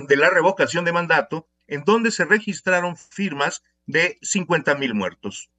de 0.07 0.15
la 0.15 0.29
revocación 0.29 0.85
de 0.85 0.91
mandato, 0.91 1.47
en 1.65 1.83
donde 1.83 2.11
se 2.11 2.25
registraron 2.25 2.95
firmas 2.95 3.63
de 3.87 4.19
50 4.21 4.75
mil 4.75 4.93
muertos. 4.93 5.49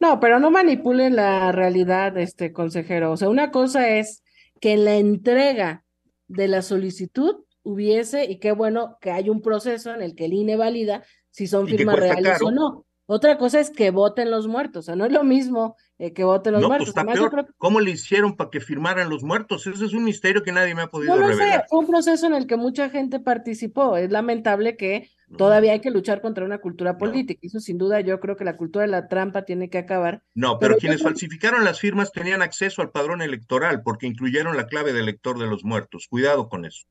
No, 0.00 0.20
pero 0.20 0.40
no 0.40 0.50
manipulen 0.50 1.16
la 1.16 1.52
realidad, 1.52 2.16
este 2.16 2.50
consejero. 2.52 3.12
O 3.12 3.16
sea, 3.18 3.28
una 3.28 3.50
cosa 3.50 3.88
es 3.90 4.22
que 4.60 4.72
en 4.72 4.86
la 4.86 4.94
entrega 4.94 5.84
de 6.28 6.48
la 6.48 6.62
solicitud 6.62 7.44
hubiese, 7.62 8.24
y 8.24 8.38
qué 8.38 8.52
bueno 8.52 8.96
que 9.02 9.10
hay 9.10 9.28
un 9.28 9.42
proceso 9.42 9.92
en 9.92 10.00
el 10.00 10.14
que 10.14 10.24
el 10.24 10.32
INE 10.32 10.56
valida 10.56 11.04
si 11.30 11.46
son 11.46 11.68
firmas 11.68 11.96
reales 11.96 12.32
caro. 12.32 12.46
o 12.46 12.50
no. 12.52 12.86
Otra 13.10 13.38
cosa 13.38 13.58
es 13.58 13.70
que 13.70 13.90
voten 13.90 14.30
los 14.30 14.46
muertos, 14.48 14.84
o 14.84 14.86
sea, 14.86 14.94
no 14.94 15.06
es 15.06 15.12
lo 15.12 15.24
mismo 15.24 15.76
eh, 15.98 16.12
que 16.12 16.24
voten 16.24 16.52
los 16.52 16.60
No, 16.60 16.68
muertos. 16.68 16.88
pues 16.88 16.90
está 16.90 17.00
Además, 17.00 17.16
yo 17.16 17.22
peor. 17.22 17.30
creo 17.32 17.46
que 17.46 17.52
¿Cómo 17.56 17.80
le 17.80 17.90
hicieron 17.92 18.36
para 18.36 18.50
que 18.50 18.60
firmaran 18.60 19.08
los 19.08 19.22
muertos? 19.24 19.66
Ese 19.66 19.82
es 19.86 19.94
un 19.94 20.04
misterio 20.04 20.42
que 20.42 20.52
nadie 20.52 20.74
me 20.74 20.82
ha 20.82 20.88
podido 20.88 21.14
No 21.16 21.22
lo 21.22 21.28
sé, 21.32 21.38
revelar. 21.38 21.64
fue 21.70 21.78
un 21.78 21.86
proceso 21.86 22.26
en 22.26 22.34
el 22.34 22.46
que 22.46 22.58
mucha 22.58 22.90
gente 22.90 23.18
participó. 23.18 23.96
Es 23.96 24.10
lamentable 24.10 24.76
que 24.76 25.08
todavía 25.38 25.72
hay 25.72 25.80
que 25.80 25.90
luchar 25.90 26.20
contra 26.20 26.44
una 26.44 26.58
cultura 26.58 26.98
política. 26.98 27.40
Eso 27.42 27.60
sin 27.60 27.78
duda 27.78 28.00
yo 28.02 28.20
creo 28.20 28.36
que 28.36 28.44
la 28.44 28.58
cultura 28.58 28.84
de 28.84 28.90
la 28.90 29.08
trampa 29.08 29.46
tiene 29.46 29.70
que 29.70 29.78
acabar. 29.78 30.22
No, 30.34 30.58
pero 30.58 30.76
quienes 30.76 30.98
creo- 30.98 31.08
falsificaron 31.10 31.64
las 31.64 31.80
firmas 31.80 32.12
tenían 32.12 32.42
acceso 32.42 32.82
al 32.82 32.90
padrón 32.90 33.22
electoral 33.22 33.82
porque 33.82 34.06
incluyeron 34.06 34.54
la 34.54 34.66
clave 34.66 34.92
de 34.92 35.00
elector 35.00 35.38
de 35.38 35.46
los 35.46 35.64
muertos. 35.64 36.08
Cuidado 36.10 36.50
con 36.50 36.66
eso. 36.66 36.84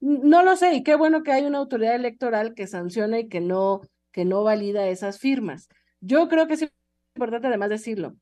No 0.00 0.42
lo 0.44 0.54
sé, 0.54 0.74
y 0.74 0.82
qué 0.84 0.94
bueno 0.96 1.22
que 1.22 1.32
hay 1.32 1.44
una 1.46 1.58
autoridad 1.58 1.94
electoral 1.94 2.54
que 2.54 2.66
sanciona 2.66 3.18
y 3.20 3.28
que 3.28 3.40
no, 3.40 3.80
que 4.14 4.24
no 4.24 4.44
valida 4.44 4.86
esas 4.86 5.18
firmas. 5.18 5.68
Yo 6.00 6.28
creo 6.28 6.46
que 6.46 6.54
es 6.54 6.68
importante 7.16 7.48
además 7.48 7.68
decirlo. 7.68 8.16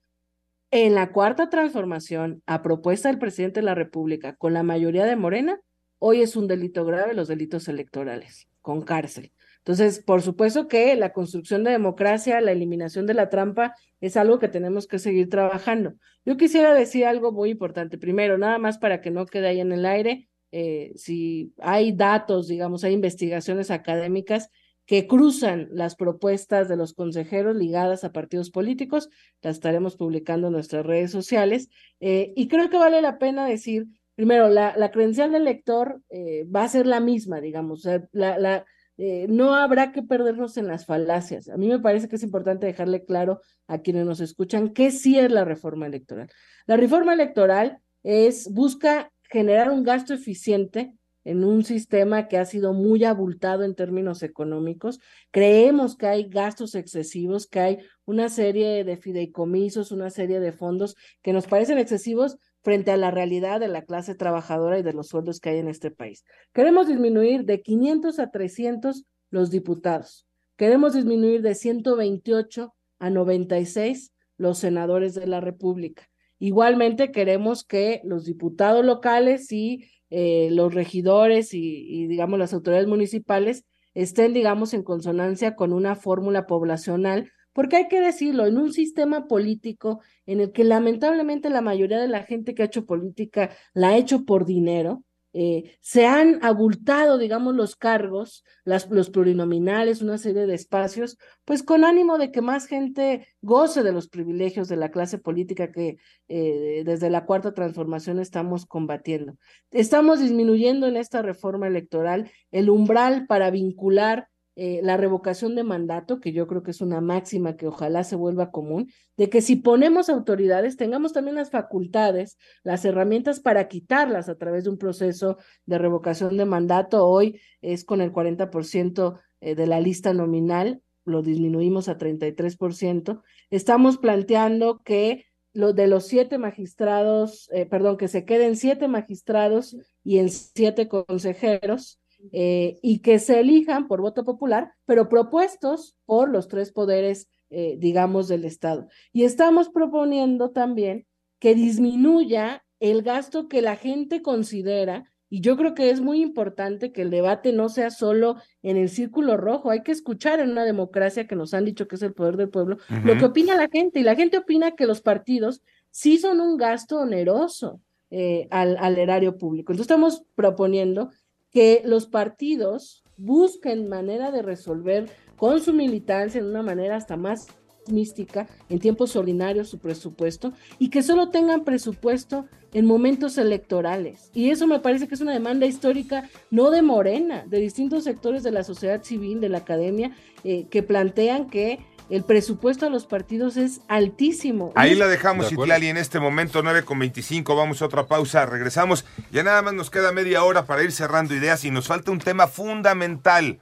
en 0.70 0.94
la 0.94 1.12
cuarta 1.12 1.50
transformación, 1.50 2.42
a 2.46 2.62
propuesta 2.62 3.10
del 3.10 3.18
presidente 3.18 3.60
de 3.60 3.66
la 3.66 3.74
República, 3.74 4.36
con 4.36 4.54
la 4.54 4.62
mayoría 4.62 5.04
de 5.04 5.16
Morena, 5.16 5.60
hoy 5.98 6.22
es 6.22 6.34
un 6.34 6.48
delito 6.48 6.86
grave 6.86 7.12
los 7.12 7.28
delitos 7.28 7.68
electorales, 7.68 8.48
con 8.62 8.80
cárcel. 8.80 9.32
Entonces, 9.58 10.02
por 10.02 10.22
supuesto 10.22 10.68
que 10.68 10.96
la 10.96 11.12
construcción 11.12 11.62
de 11.62 11.72
democracia, 11.72 12.40
la 12.40 12.52
eliminación 12.52 13.06
de 13.06 13.12
la 13.12 13.28
trampa, 13.28 13.74
es 14.00 14.16
algo 14.16 14.38
que 14.38 14.48
tenemos 14.48 14.86
que 14.86 14.98
seguir 14.98 15.28
trabajando. 15.28 15.92
Yo 16.24 16.38
quisiera 16.38 16.72
decir 16.72 17.04
algo 17.04 17.32
muy 17.32 17.50
importante. 17.50 17.98
Primero, 17.98 18.38
nada 18.38 18.56
más 18.56 18.78
para 18.78 19.02
que 19.02 19.10
no 19.10 19.26
quede 19.26 19.48
ahí 19.48 19.60
en 19.60 19.72
el 19.72 19.84
aire, 19.84 20.30
eh, 20.52 20.92
si 20.96 21.52
hay 21.58 21.92
datos, 21.92 22.48
digamos, 22.48 22.82
hay 22.82 22.94
investigaciones 22.94 23.70
académicas 23.70 24.48
que 24.92 25.06
cruzan 25.06 25.68
las 25.72 25.96
propuestas 25.96 26.68
de 26.68 26.76
los 26.76 26.92
consejeros 26.92 27.56
ligadas 27.56 28.04
a 28.04 28.12
partidos 28.12 28.50
políticos, 28.50 29.08
las 29.40 29.54
estaremos 29.54 29.96
publicando 29.96 30.48
en 30.48 30.52
nuestras 30.52 30.84
redes 30.84 31.10
sociales. 31.10 31.70
Eh, 32.00 32.34
y 32.36 32.46
creo 32.46 32.68
que 32.68 32.76
vale 32.76 33.00
la 33.00 33.16
pena 33.18 33.46
decir, 33.46 33.86
primero, 34.16 34.50
la, 34.50 34.90
credencial 34.90 35.32
del 35.32 35.44
lector 35.44 36.02
eh, 36.10 36.44
va 36.44 36.64
a 36.64 36.68
ser 36.68 36.86
la 36.86 37.00
misma, 37.00 37.40
digamos, 37.40 37.88
la, 38.12 38.38
la 38.38 38.66
eh, 38.98 39.28
no 39.30 39.54
habrá 39.54 39.92
que 39.92 40.02
perdernos 40.02 40.58
en 40.58 40.66
las 40.66 40.84
falacias. 40.84 41.48
A 41.48 41.56
mí 41.56 41.68
me 41.68 41.78
parece 41.78 42.06
que 42.06 42.16
es 42.16 42.22
importante 42.22 42.66
dejarle 42.66 43.06
claro 43.06 43.40
a 43.68 43.78
quienes 43.78 44.04
nos 44.04 44.20
escuchan 44.20 44.74
que 44.74 44.90
sí 44.90 45.18
es 45.18 45.32
la 45.32 45.46
reforma 45.46 45.86
electoral. 45.86 46.28
La 46.66 46.76
reforma 46.76 47.14
electoral 47.14 47.78
es, 48.02 48.52
busca 48.52 49.10
generar 49.22 49.70
un 49.70 49.84
gasto 49.84 50.12
eficiente 50.12 50.98
en 51.24 51.44
un 51.44 51.64
sistema 51.64 52.28
que 52.28 52.38
ha 52.38 52.44
sido 52.44 52.72
muy 52.72 53.04
abultado 53.04 53.64
en 53.64 53.74
términos 53.74 54.22
económicos. 54.22 55.00
Creemos 55.30 55.96
que 55.96 56.06
hay 56.06 56.28
gastos 56.28 56.74
excesivos, 56.74 57.46
que 57.46 57.60
hay 57.60 57.78
una 58.04 58.28
serie 58.28 58.84
de 58.84 58.96
fideicomisos, 58.96 59.92
una 59.92 60.10
serie 60.10 60.40
de 60.40 60.52
fondos 60.52 60.96
que 61.22 61.32
nos 61.32 61.46
parecen 61.46 61.78
excesivos 61.78 62.38
frente 62.62 62.90
a 62.90 62.96
la 62.96 63.10
realidad 63.10 63.60
de 63.60 63.68
la 63.68 63.82
clase 63.82 64.14
trabajadora 64.14 64.78
y 64.78 64.82
de 64.82 64.92
los 64.92 65.08
sueldos 65.08 65.40
que 65.40 65.50
hay 65.50 65.58
en 65.58 65.68
este 65.68 65.90
país. 65.90 66.24
Queremos 66.52 66.86
disminuir 66.86 67.44
de 67.44 67.62
500 67.62 68.18
a 68.18 68.30
300 68.30 69.04
los 69.30 69.50
diputados. 69.50 70.26
Queremos 70.56 70.94
disminuir 70.94 71.42
de 71.42 71.54
128 71.54 72.74
a 72.98 73.10
96 73.10 74.12
los 74.36 74.58
senadores 74.58 75.14
de 75.14 75.26
la 75.26 75.40
República. 75.40 76.08
Igualmente 76.38 77.12
queremos 77.12 77.64
que 77.64 78.00
los 78.04 78.24
diputados 78.24 78.84
locales 78.84 79.50
y 79.52 79.88
eh, 80.12 80.48
los 80.50 80.74
regidores 80.74 81.54
y, 81.54 81.86
y, 81.88 82.06
digamos, 82.06 82.38
las 82.38 82.52
autoridades 82.52 82.86
municipales 82.86 83.64
estén, 83.94 84.32
digamos, 84.32 84.74
en 84.74 84.82
consonancia 84.82 85.56
con 85.56 85.72
una 85.72 85.96
fórmula 85.96 86.46
poblacional 86.46 87.30
porque 87.52 87.76
hay 87.76 87.88
que 87.88 88.00
decirlo, 88.00 88.46
en 88.46 88.56
un 88.58 88.72
sistema 88.72 89.26
político 89.26 90.00
en 90.26 90.40
el 90.40 90.52
que 90.52 90.64
lamentablemente 90.64 91.50
la 91.50 91.60
mayoría 91.60 92.00
de 92.00 92.08
la 92.08 92.22
gente 92.22 92.54
que 92.54 92.62
ha 92.62 92.66
hecho 92.66 92.86
política 92.86 93.50
la 93.74 93.88
ha 93.88 93.96
hecho 93.96 94.24
por 94.24 94.46
dinero, 94.46 95.04
eh, 95.32 95.76
se 95.80 96.06
han 96.06 96.38
abultado, 96.44 97.16
digamos, 97.16 97.54
los 97.54 97.76
cargos, 97.76 98.44
los 98.64 99.10
plurinominales, 99.10 100.02
una 100.02 100.18
serie 100.18 100.46
de 100.46 100.54
espacios, 100.54 101.18
pues 101.44 101.62
con 101.62 101.84
ánimo 101.84 102.18
de 102.18 102.30
que 102.30 102.42
más 102.42 102.66
gente 102.66 103.26
goce 103.40 103.82
de 103.82 103.92
los 103.92 104.08
privilegios 104.08 104.68
de 104.68 104.76
la 104.76 104.90
clase 104.90 105.18
política 105.18 105.72
que 105.72 105.96
eh, 106.28 106.82
desde 106.84 107.10
la 107.10 107.24
cuarta 107.24 107.54
transformación 107.54 108.18
estamos 108.20 108.66
combatiendo. 108.66 109.36
Estamos 109.70 110.20
disminuyendo 110.20 110.86
en 110.86 110.96
esta 110.96 111.22
reforma 111.22 111.66
electoral 111.66 112.30
el 112.50 112.68
umbral 112.68 113.26
para 113.26 113.50
vincular 113.50 114.28
eh, 114.54 114.80
la 114.82 114.98
revocación 114.98 115.54
de 115.54 115.64
mandato, 115.64 116.20
que 116.20 116.32
yo 116.32 116.46
creo 116.46 116.62
que 116.62 116.72
es 116.72 116.82
una 116.82 117.00
máxima 117.00 117.56
que 117.56 117.66
ojalá 117.66 118.04
se 118.04 118.16
vuelva 118.16 118.50
común, 118.50 118.90
de 119.16 119.30
que 119.30 119.40
si 119.40 119.56
ponemos 119.56 120.10
autoridades, 120.10 120.76
tengamos 120.76 121.14
también 121.14 121.36
las 121.36 121.50
facultades, 121.50 122.36
las 122.62 122.84
herramientas 122.84 123.40
para 123.40 123.68
quitarlas 123.68 124.28
a 124.28 124.36
través 124.36 124.64
de 124.64 124.70
un 124.70 124.78
proceso 124.78 125.38
de 125.64 125.78
revocación 125.78 126.36
de 126.36 126.44
mandato. 126.44 127.06
Hoy 127.06 127.40
es 127.62 127.84
con 127.84 128.02
el 128.02 128.12
40% 128.12 129.18
eh, 129.40 129.54
de 129.54 129.66
la 129.66 129.80
lista 129.80 130.12
nominal, 130.12 130.82
lo 131.04 131.22
disminuimos 131.22 131.88
a 131.88 131.96
33%. 131.96 133.22
Estamos 133.50 133.96
planteando 133.96 134.82
que 134.84 135.24
lo 135.54 135.72
de 135.72 135.86
los 135.86 136.06
siete 136.06 136.38
magistrados, 136.38 137.48
eh, 137.52 137.66
perdón, 137.66 137.96
que 137.96 138.08
se 138.08 138.24
queden 138.24 138.56
siete 138.56 138.88
magistrados 138.88 139.76
y 140.04 140.18
en 140.18 140.28
siete 140.30 140.88
consejeros, 140.88 142.01
eh, 142.30 142.78
y 142.82 143.00
que 143.00 143.18
se 143.18 143.40
elijan 143.40 143.88
por 143.88 144.00
voto 144.00 144.24
popular, 144.24 144.72
pero 144.86 145.08
propuestos 145.08 145.96
por 146.04 146.28
los 146.28 146.48
tres 146.48 146.70
poderes, 146.70 147.28
eh, 147.50 147.76
digamos, 147.78 148.28
del 148.28 148.44
Estado. 148.44 148.86
Y 149.12 149.24
estamos 149.24 149.68
proponiendo 149.70 150.50
también 150.50 151.06
que 151.38 151.54
disminuya 151.54 152.64
el 152.78 153.02
gasto 153.02 153.48
que 153.48 153.62
la 153.62 153.76
gente 153.76 154.22
considera 154.22 155.12
y 155.32 155.40
yo 155.40 155.56
creo 155.56 155.72
que 155.74 155.88
es 155.88 156.02
muy 156.02 156.20
importante 156.20 156.92
que 156.92 157.00
el 157.00 157.08
debate 157.08 157.54
no 157.54 157.70
sea 157.70 157.90
solo 157.90 158.36
en 158.62 158.76
el 158.76 158.90
círculo 158.90 159.38
rojo, 159.38 159.70
hay 159.70 159.82
que 159.82 159.90
escuchar 159.90 160.40
en 160.40 160.50
una 160.50 160.62
democracia 160.62 161.26
que 161.26 161.36
nos 161.36 161.54
han 161.54 161.64
dicho 161.64 161.88
que 161.88 161.96
es 161.96 162.02
el 162.02 162.12
poder 162.12 162.36
del 162.36 162.50
pueblo, 162.50 162.76
lo 163.02 163.16
que 163.16 163.24
opina 163.24 163.56
la 163.56 163.70
gente. 163.72 163.98
Y 163.98 164.02
la 164.02 164.14
gente 164.14 164.36
opina 164.36 164.72
que 164.72 164.86
los 164.86 165.00
partidos 165.00 165.62
sí 165.90 166.18
son 166.18 166.42
un 166.42 166.58
gasto 166.58 166.98
oneroso 166.98 167.80
eh, 168.10 168.46
al, 168.50 168.76
al, 168.76 168.98
erario 168.98 169.38
público. 169.38 169.72
Entonces 169.72 169.90
estamos 169.90 170.22
proponiendo 170.34 171.08
que 171.52 171.82
los 171.84 172.06
partidos 172.06 173.04
busquen 173.16 173.88
manera 173.88 174.30
de 174.30 174.42
resolver 174.42 175.10
con 175.36 175.60
su 175.60 175.72
militancia 175.72 176.42
de 176.42 176.48
una 176.48 176.62
manera 176.62 176.96
hasta 176.96 177.16
más 177.16 177.46
mística 177.88 178.48
en 178.68 178.78
tiempos 178.78 179.16
ordinarios 179.16 179.68
su 179.68 179.78
presupuesto 179.78 180.52
y 180.78 180.88
que 180.88 181.02
solo 181.02 181.30
tengan 181.30 181.64
presupuesto 181.64 182.46
en 182.72 182.86
momentos 182.86 183.38
electorales. 183.38 184.30
Y 184.34 184.50
eso 184.50 184.66
me 184.66 184.80
parece 184.80 185.08
que 185.08 185.14
es 185.14 185.20
una 185.20 185.32
demanda 185.32 185.66
histórica 185.66 186.28
no 186.50 186.70
de 186.70 186.82
Morena, 186.82 187.44
de 187.46 187.58
distintos 187.58 188.04
sectores 188.04 188.42
de 188.42 188.50
la 188.50 188.64
sociedad 188.64 189.02
civil, 189.02 189.40
de 189.40 189.48
la 189.48 189.58
academia, 189.58 190.16
eh, 190.44 190.66
que 190.70 190.82
plantean 190.82 191.50
que 191.50 191.80
el 192.10 192.24
presupuesto 192.24 192.86
a 192.86 192.90
los 192.90 193.06
partidos 193.06 193.56
es 193.56 193.80
altísimo. 193.88 194.72
Ahí 194.74 194.94
la 194.94 195.08
dejamos, 195.08 195.52
Itlali, 195.52 195.88
en 195.88 195.96
este 195.96 196.20
momento 196.20 196.62
9 196.62 196.84
con 196.84 196.98
25. 196.98 197.56
Vamos 197.56 197.82
a 197.82 197.86
otra 197.86 198.06
pausa, 198.06 198.44
regresamos. 198.46 199.04
Ya 199.30 199.42
nada 199.42 199.62
más 199.62 199.74
nos 199.74 199.90
queda 199.90 200.12
media 200.12 200.44
hora 200.44 200.66
para 200.66 200.82
ir 200.82 200.92
cerrando 200.92 201.34
ideas 201.34 201.64
y 201.64 201.70
nos 201.70 201.88
falta 201.88 202.10
un 202.10 202.18
tema 202.18 202.46
fundamental. 202.48 203.60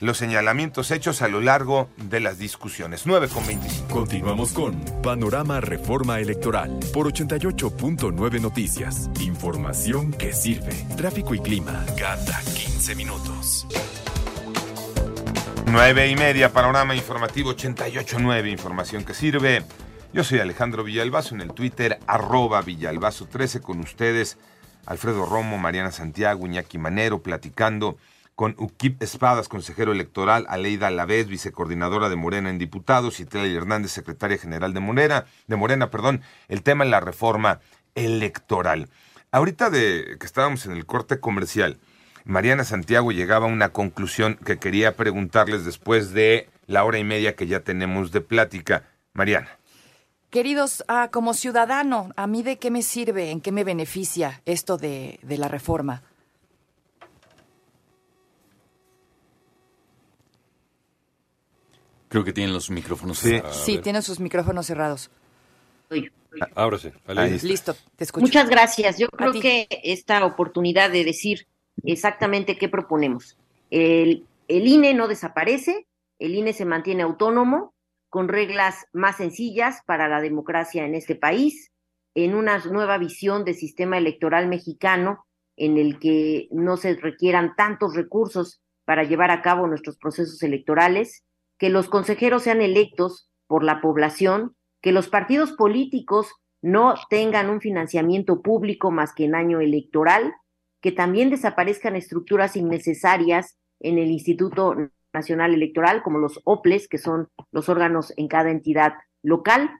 Los 0.00 0.18
señalamientos 0.18 0.90
hechos 0.90 1.22
a 1.22 1.28
lo 1.28 1.40
largo 1.40 1.88
de 1.96 2.20
las 2.20 2.38
discusiones. 2.38 3.06
9 3.06 3.28
con 3.28 3.46
25. 3.46 3.88
Continuamos 3.88 4.52
con 4.52 4.78
Panorama 5.02 5.60
Reforma 5.60 6.20
Electoral 6.20 6.78
por 6.92 7.10
88.9 7.10 8.40
Noticias. 8.40 9.08
Información 9.20 10.12
que 10.12 10.32
sirve. 10.32 10.74
Tráfico 10.96 11.34
y 11.34 11.38
clima 11.38 11.86
cada 11.96 12.38
15 12.40 12.94
minutos. 12.96 13.66
9 15.66 16.08
y 16.08 16.16
media, 16.16 16.52
panorama 16.52 16.94
informativo 16.94 17.54
88.9, 17.54 18.50
información 18.50 19.04
que 19.04 19.14
sirve. 19.14 19.64
Yo 20.12 20.22
soy 20.22 20.38
Alejandro 20.38 20.84
Villalbazo 20.84 21.34
en 21.34 21.40
el 21.40 21.52
Twitter, 21.52 21.98
arroba 22.06 22.62
Villalbazo13, 22.62 23.60
con 23.60 23.80
ustedes, 23.80 24.38
Alfredo 24.86 25.26
Romo, 25.26 25.58
Mariana 25.58 25.90
Santiago, 25.90 26.46
Iñaki 26.46 26.78
Manero, 26.78 27.22
platicando 27.22 27.96
con 28.34 28.54
Uquip 28.58 29.02
Espadas, 29.02 29.48
consejero 29.48 29.92
electoral, 29.92 30.46
Aleida 30.48 30.88
Alavés, 30.88 31.28
vicecoordinadora 31.28 32.08
de 32.08 32.16
Morena 32.16 32.50
en 32.50 32.58
diputados, 32.58 33.18
y 33.20 33.24
Tlali 33.24 33.54
Hernández, 33.54 33.92
secretaria 33.92 34.38
general 34.38 34.74
de 34.74 34.80
Morena, 34.80 35.24
de 35.46 35.56
Morena, 35.56 35.90
perdón, 35.90 36.22
el 36.48 36.62
tema 36.62 36.84
es 36.84 36.90
la 36.90 37.00
reforma 37.00 37.60
electoral. 37.94 38.88
Ahorita 39.30 39.70
de 39.70 40.16
que 40.20 40.26
estábamos 40.26 40.66
en 40.66 40.72
el 40.72 40.86
corte 40.86 41.18
comercial, 41.18 41.78
Mariana 42.24 42.64
Santiago 42.64 43.12
llegaba 43.12 43.46
a 43.46 43.52
una 43.52 43.68
conclusión 43.70 44.36
que 44.36 44.58
quería 44.58 44.96
preguntarles 44.96 45.64
después 45.64 46.12
de 46.12 46.48
la 46.66 46.84
hora 46.84 46.98
y 46.98 47.04
media 47.04 47.36
que 47.36 47.46
ya 47.46 47.60
tenemos 47.60 48.12
de 48.12 48.22
plática. 48.22 48.88
Mariana. 49.12 49.58
Queridos, 50.30 50.84
ah, 50.88 51.10
como 51.12 51.34
ciudadano, 51.34 52.12
¿a 52.16 52.26
mí 52.26 52.42
de 52.42 52.58
qué 52.58 52.70
me 52.70 52.82
sirve, 52.82 53.30
en 53.30 53.40
qué 53.40 53.52
me 53.52 53.62
beneficia 53.62 54.42
esto 54.46 54.76
de, 54.76 55.20
de 55.22 55.38
la 55.38 55.46
reforma? 55.46 56.02
Creo 62.08 62.24
que 62.24 62.32
tienen 62.32 62.52
los 62.52 62.70
micrófonos 62.70 63.18
sí. 63.18 63.30
cerrados. 63.30 63.64
Sí, 63.64 63.78
tienen 63.78 64.02
sus 64.02 64.18
micrófonos 64.18 64.66
cerrados. 64.66 65.10
Ahora 66.54 66.78
sí. 66.78 66.90
Listo, 67.42 67.76
te 67.96 68.04
escucho. 68.04 68.26
Muchas 68.26 68.48
gracias. 68.48 68.98
Yo 68.98 69.08
creo 69.08 69.32
que 69.32 69.68
esta 69.84 70.24
oportunidad 70.24 70.90
de 70.90 71.04
decir 71.04 71.46
exactamente 71.82 72.56
qué 72.56 72.68
proponemos. 72.68 73.38
El, 73.70 74.26
INE 74.48 74.94
no 74.94 75.08
desaparece, 75.08 75.86
el 76.18 76.34
INE 76.34 76.52
se 76.52 76.64
mantiene 76.64 77.02
autónomo, 77.02 77.74
con 78.08 78.28
reglas 78.28 78.86
más 78.92 79.16
sencillas 79.16 79.80
para 79.86 80.08
la 80.08 80.20
democracia 80.20 80.84
en 80.84 80.94
este 80.94 81.16
país, 81.16 81.72
en 82.14 82.34
una 82.34 82.58
nueva 82.58 82.96
visión 82.98 83.44
de 83.44 83.54
sistema 83.54 83.98
electoral 83.98 84.46
mexicano 84.46 85.26
en 85.56 85.78
el 85.78 85.98
que 85.98 86.48
no 86.52 86.76
se 86.76 86.94
requieran 86.94 87.56
tantos 87.56 87.94
recursos 87.94 88.60
para 88.84 89.02
llevar 89.02 89.30
a 89.30 89.42
cabo 89.42 89.66
nuestros 89.66 89.96
procesos 89.96 90.42
electorales, 90.42 91.24
que 91.58 91.70
los 91.70 91.88
consejeros 91.88 92.44
sean 92.44 92.60
electos 92.60 93.28
por 93.46 93.64
la 93.64 93.80
población, 93.80 94.54
que 94.80 94.92
los 94.92 95.08
partidos 95.08 95.52
políticos 95.52 96.32
no 96.62 96.94
tengan 97.10 97.50
un 97.50 97.60
financiamiento 97.60 98.42
público 98.42 98.90
más 98.90 99.12
que 99.12 99.24
en 99.24 99.34
año 99.34 99.60
electoral, 99.60 100.34
que 100.84 100.92
también 100.92 101.30
desaparezcan 101.30 101.96
estructuras 101.96 102.56
innecesarias 102.56 103.56
en 103.80 103.96
el 103.96 104.10
Instituto 104.10 104.76
Nacional 105.14 105.54
Electoral, 105.54 106.02
como 106.02 106.18
los 106.18 106.42
OPLES, 106.44 106.88
que 106.88 106.98
son 106.98 107.30
los 107.52 107.70
órganos 107.70 108.12
en 108.18 108.28
cada 108.28 108.50
entidad 108.50 108.92
local, 109.22 109.70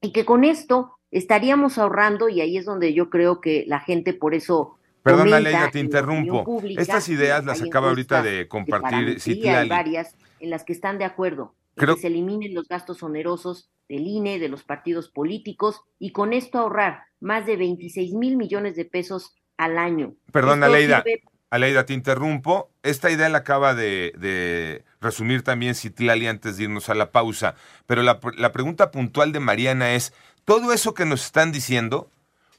y 0.00 0.12
que 0.14 0.24
con 0.24 0.44
esto 0.44 0.96
estaríamos 1.10 1.76
ahorrando, 1.76 2.30
y 2.30 2.40
ahí 2.40 2.56
es 2.56 2.64
donde 2.64 2.94
yo 2.94 3.10
creo 3.10 3.42
que 3.42 3.64
la 3.66 3.80
gente 3.80 4.14
por 4.14 4.34
eso... 4.34 4.78
Perdona, 5.02 5.40
Leila, 5.40 5.70
te 5.70 5.80
interrumpo. 5.80 6.62
Estas 6.78 7.10
ideas 7.10 7.44
las 7.44 7.60
acaba 7.60 7.90
ahorita 7.90 8.22
de 8.22 8.48
compartir 8.48 9.20
Citlali. 9.20 9.58
Hay 9.58 9.68
varias 9.68 10.16
en 10.38 10.48
las 10.48 10.64
que 10.64 10.72
están 10.72 10.96
de 10.96 11.04
acuerdo. 11.04 11.54
que 11.76 11.96
se 11.96 12.06
eliminen 12.06 12.54
los 12.54 12.66
gastos 12.66 13.02
onerosos 13.02 13.70
del 13.90 14.06
INE, 14.06 14.38
de 14.38 14.48
los 14.48 14.64
partidos 14.64 15.10
políticos, 15.10 15.82
y 15.98 16.12
con 16.12 16.32
esto 16.32 16.56
ahorrar 16.56 17.02
más 17.20 17.44
de 17.44 17.58
26 17.58 18.14
mil 18.14 18.38
millones 18.38 18.74
de 18.74 18.86
pesos 18.86 19.34
al 19.60 19.76
año. 19.76 20.14
Perdona, 20.32 20.68
Leida. 20.68 21.04
Aleida, 21.50 21.84
te 21.84 21.92
interrumpo. 21.92 22.70
Esta 22.82 23.10
idea 23.10 23.28
la 23.28 23.38
acaba 23.38 23.74
de, 23.74 24.84
resumir 25.00 25.42
también 25.42 25.74
Citlali 25.74 26.26
antes 26.28 26.56
de 26.56 26.64
irnos 26.64 26.88
a 26.88 26.94
la 26.94 27.10
pausa. 27.10 27.56
Pero 27.86 28.02
la, 28.02 28.20
la, 28.36 28.52
pregunta 28.52 28.90
puntual 28.90 29.32
de 29.32 29.40
Mariana 29.40 29.92
es, 29.92 30.14
todo 30.44 30.72
eso 30.72 30.94
que 30.94 31.04
nos 31.04 31.26
están 31.26 31.52
diciendo, 31.52 32.08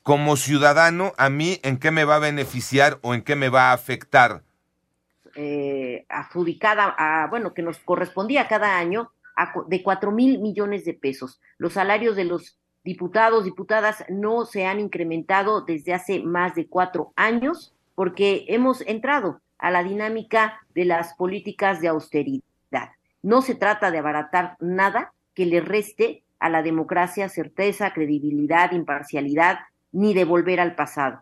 como 0.03 0.37
ciudadano, 0.37 1.13
a 1.17 1.29
mí, 1.29 1.59
¿en 1.63 1.77
qué 1.77 1.89
me 1.89 2.03
va 2.03 2.17
a 2.17 2.19
beneficiar 2.19 2.99
o 3.01 3.15
en 3.15 3.23
qué 3.23 3.35
me 3.35 3.49
va 3.49 3.71
a 3.71 3.73
afectar? 3.73 4.43
Eh, 5.35 6.05
adjudicada, 6.09 6.93
a, 6.97 7.27
bueno, 7.29 7.53
que 7.53 7.63
nos 7.63 7.79
correspondía 7.79 8.47
cada 8.47 8.77
año 8.77 9.11
de 9.67 9.81
cuatro 9.81 10.11
mil 10.11 10.37
millones 10.39 10.85
de 10.85 10.93
pesos. 10.93 11.41
Los 11.57 11.73
salarios 11.73 12.15
de 12.15 12.25
los 12.25 12.60
diputados, 12.83 13.45
diputadas 13.45 14.03
no 14.09 14.45
se 14.45 14.65
han 14.65 14.79
incrementado 14.79 15.61
desde 15.61 15.93
hace 15.93 16.21
más 16.21 16.55
de 16.55 16.67
cuatro 16.67 17.13
años 17.15 17.73
porque 17.95 18.45
hemos 18.47 18.81
entrado 18.81 19.41
a 19.57 19.69
la 19.71 19.83
dinámica 19.83 20.59
de 20.73 20.85
las 20.85 21.13
políticas 21.13 21.81
de 21.81 21.87
austeridad. 21.89 22.41
No 23.21 23.41
se 23.41 23.55
trata 23.55 23.91
de 23.91 23.99
abaratar 23.99 24.57
nada 24.59 25.13
que 25.35 25.45
le 25.45 25.61
reste 25.61 26.23
a 26.39 26.49
la 26.49 26.63
democracia 26.63 27.29
certeza, 27.29 27.93
credibilidad, 27.93 28.71
imparcialidad, 28.71 29.59
ni 29.91 30.13
de 30.13 30.25
volver 30.25 30.59
al 30.59 30.75
pasado. 30.75 31.21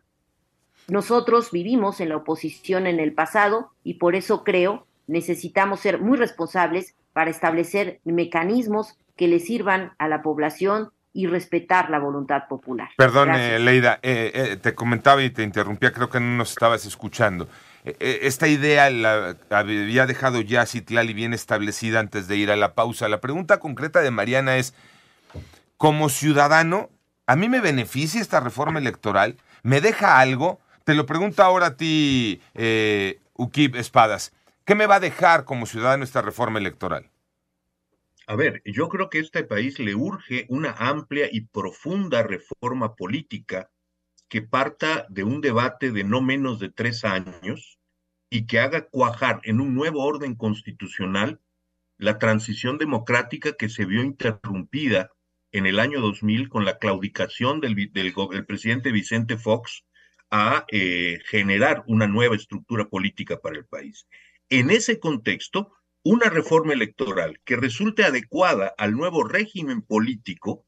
Nosotros 0.88 1.52
vivimos 1.52 2.00
en 2.00 2.10
la 2.10 2.18
oposición 2.18 2.88
en 2.88 3.00
el 3.00 3.14
pasado 3.14 3.72
y 3.84 3.96
por 3.96 4.16
eso 4.16 4.44
creo 4.44 4.88
necesitamos 5.08 5.82
ser 5.82 6.00
muy 6.00 6.18
responsables 6.18 6.96
para 7.14 7.32
establecer 7.32 8.00
mecanismos 8.06 8.98
que 9.16 9.28
le 9.28 9.40
sirvan 9.40 9.92
a 9.98 10.08
la 10.08 10.22
población 10.22 10.92
y 11.14 11.28
respetar 11.28 11.90
la 11.90 12.00
voluntad 12.00 12.48
popular. 12.48 12.90
Perdón, 12.98 13.32
Leida, 13.32 14.00
eh, 14.02 14.32
eh, 14.34 14.58
te 14.58 14.76
comentaba 14.76 15.24
y 15.24 15.30
te 15.30 15.44
interrumpía, 15.44 15.92
creo 15.92 16.10
que 16.10 16.20
no 16.20 16.38
nos 16.38 16.52
estabas 16.52 16.86
escuchando. 16.86 17.48
Eh, 17.84 18.20
esta 18.24 18.48
idea 18.48 18.90
la 18.90 19.36
había 19.50 20.06
dejado 20.06 20.42
ya 20.42 20.66
Citlali 20.66 21.14
bien 21.14 21.34
establecida 21.34 22.00
antes 22.00 22.28
de 22.28 22.38
ir 22.38 22.52
a 22.52 22.56
la 22.56 22.74
pausa. 22.74 23.10
La 23.10 23.22
pregunta 23.22 23.60
concreta 23.60 24.02
de 24.02 24.12
Mariana 24.12 24.58
es, 24.58 24.76
como 25.78 26.10
ciudadano, 26.10 26.90
¿a 27.26 27.36
mí 27.36 27.50
me 27.50 27.62
beneficia 27.62 28.22
esta 28.22 28.40
reforma 28.40 28.80
electoral? 28.80 29.38
¿Me 29.64 29.82
deja 29.82 30.20
algo? 30.20 30.60
Te 30.84 30.94
lo 30.94 31.06
pregunto 31.06 31.44
ahora 31.44 31.68
a 31.68 31.76
ti, 31.76 32.42
Ukib 33.34 33.76
Espadas. 33.76 34.34
¿Qué 34.66 34.76
me 34.76 34.86
va 34.86 34.96
a 34.96 35.00
dejar 35.00 35.46
como 35.46 35.66
ciudadano 35.66 36.04
esta 36.04 36.22
reforma 36.22 36.60
electoral? 36.60 37.10
A 38.30 38.36
ver, 38.36 38.62
yo 38.64 38.90
creo 38.90 39.10
que 39.10 39.18
a 39.18 39.22
este 39.22 39.44
país 39.44 39.80
le 39.80 39.96
urge 39.96 40.46
una 40.50 40.74
amplia 40.74 41.28
y 41.32 41.48
profunda 41.48 42.22
reforma 42.22 42.96
política 42.96 43.72
que 44.28 44.44
parta 44.44 45.08
de 45.10 45.24
un 45.24 45.42
debate 45.42 45.92
de 45.92 46.04
no 46.04 46.22
menos 46.22 46.60
de 46.60 46.70
tres 46.70 47.04
años 47.06 47.80
y 48.30 48.46
que 48.46 48.60
haga 48.60 48.88
cuajar 48.88 49.42
en 49.46 49.60
un 49.60 49.74
nuevo 49.74 50.04
orden 50.04 50.36
constitucional 50.36 51.42
la 51.98 52.20
transición 52.20 52.78
democrática 52.78 53.54
que 53.54 53.68
se 53.68 53.86
vio 53.86 54.04
interrumpida 54.04 55.10
en 55.52 55.66
el 55.66 55.80
año 55.80 56.00
2000 56.00 56.50
con 56.50 56.66
la 56.66 56.78
claudicación 56.78 57.62
del, 57.62 57.76
presidente 58.46 58.92
Vicente 58.92 59.38
Fox 59.38 59.86
a 60.30 60.68
eh, 60.72 61.18
generar 61.26 61.84
una 61.88 62.06
nueva 62.06 62.36
estructura 62.36 62.90
política 62.90 63.40
para 63.42 63.58
el 63.58 63.66
país. 63.66 64.06
En 64.50 64.70
ese 64.70 65.00
contexto, 65.00 65.79
una 66.12 66.28
reforma 66.28 66.74
electoral 66.74 67.40
que 67.46 67.56
resulte 67.56 68.04
adecuada 68.04 68.74
al 68.80 68.94
nuevo 68.94 69.24
régimen 69.24 69.84
político 69.84 70.66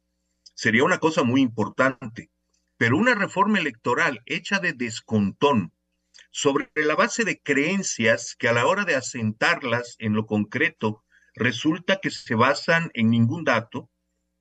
sería 0.54 0.84
una 0.84 1.00
cosa 1.00 1.24
muy 1.24 1.42
importante, 1.42 2.30
pero 2.78 2.96
una 2.96 3.16
reforma 3.16 3.58
electoral 3.58 4.22
hecha 4.28 4.60
de 4.60 4.74
descontón 4.74 5.74
sobre 6.30 6.70
la 6.76 6.96
base 6.96 7.26
de 7.26 7.42
creencias 7.42 8.36
que 8.38 8.50
a 8.50 8.54
la 8.54 8.68
hora 8.68 8.86
de 8.86 8.94
asentarlas 8.94 9.96
en 9.98 10.14
lo 10.14 10.28
concreto 10.28 11.04
resulta 11.34 12.00
que 12.00 12.12
se 12.12 12.36
basan 12.36 12.92
en 12.94 13.10
ningún 13.10 13.44
dato, 13.44 13.90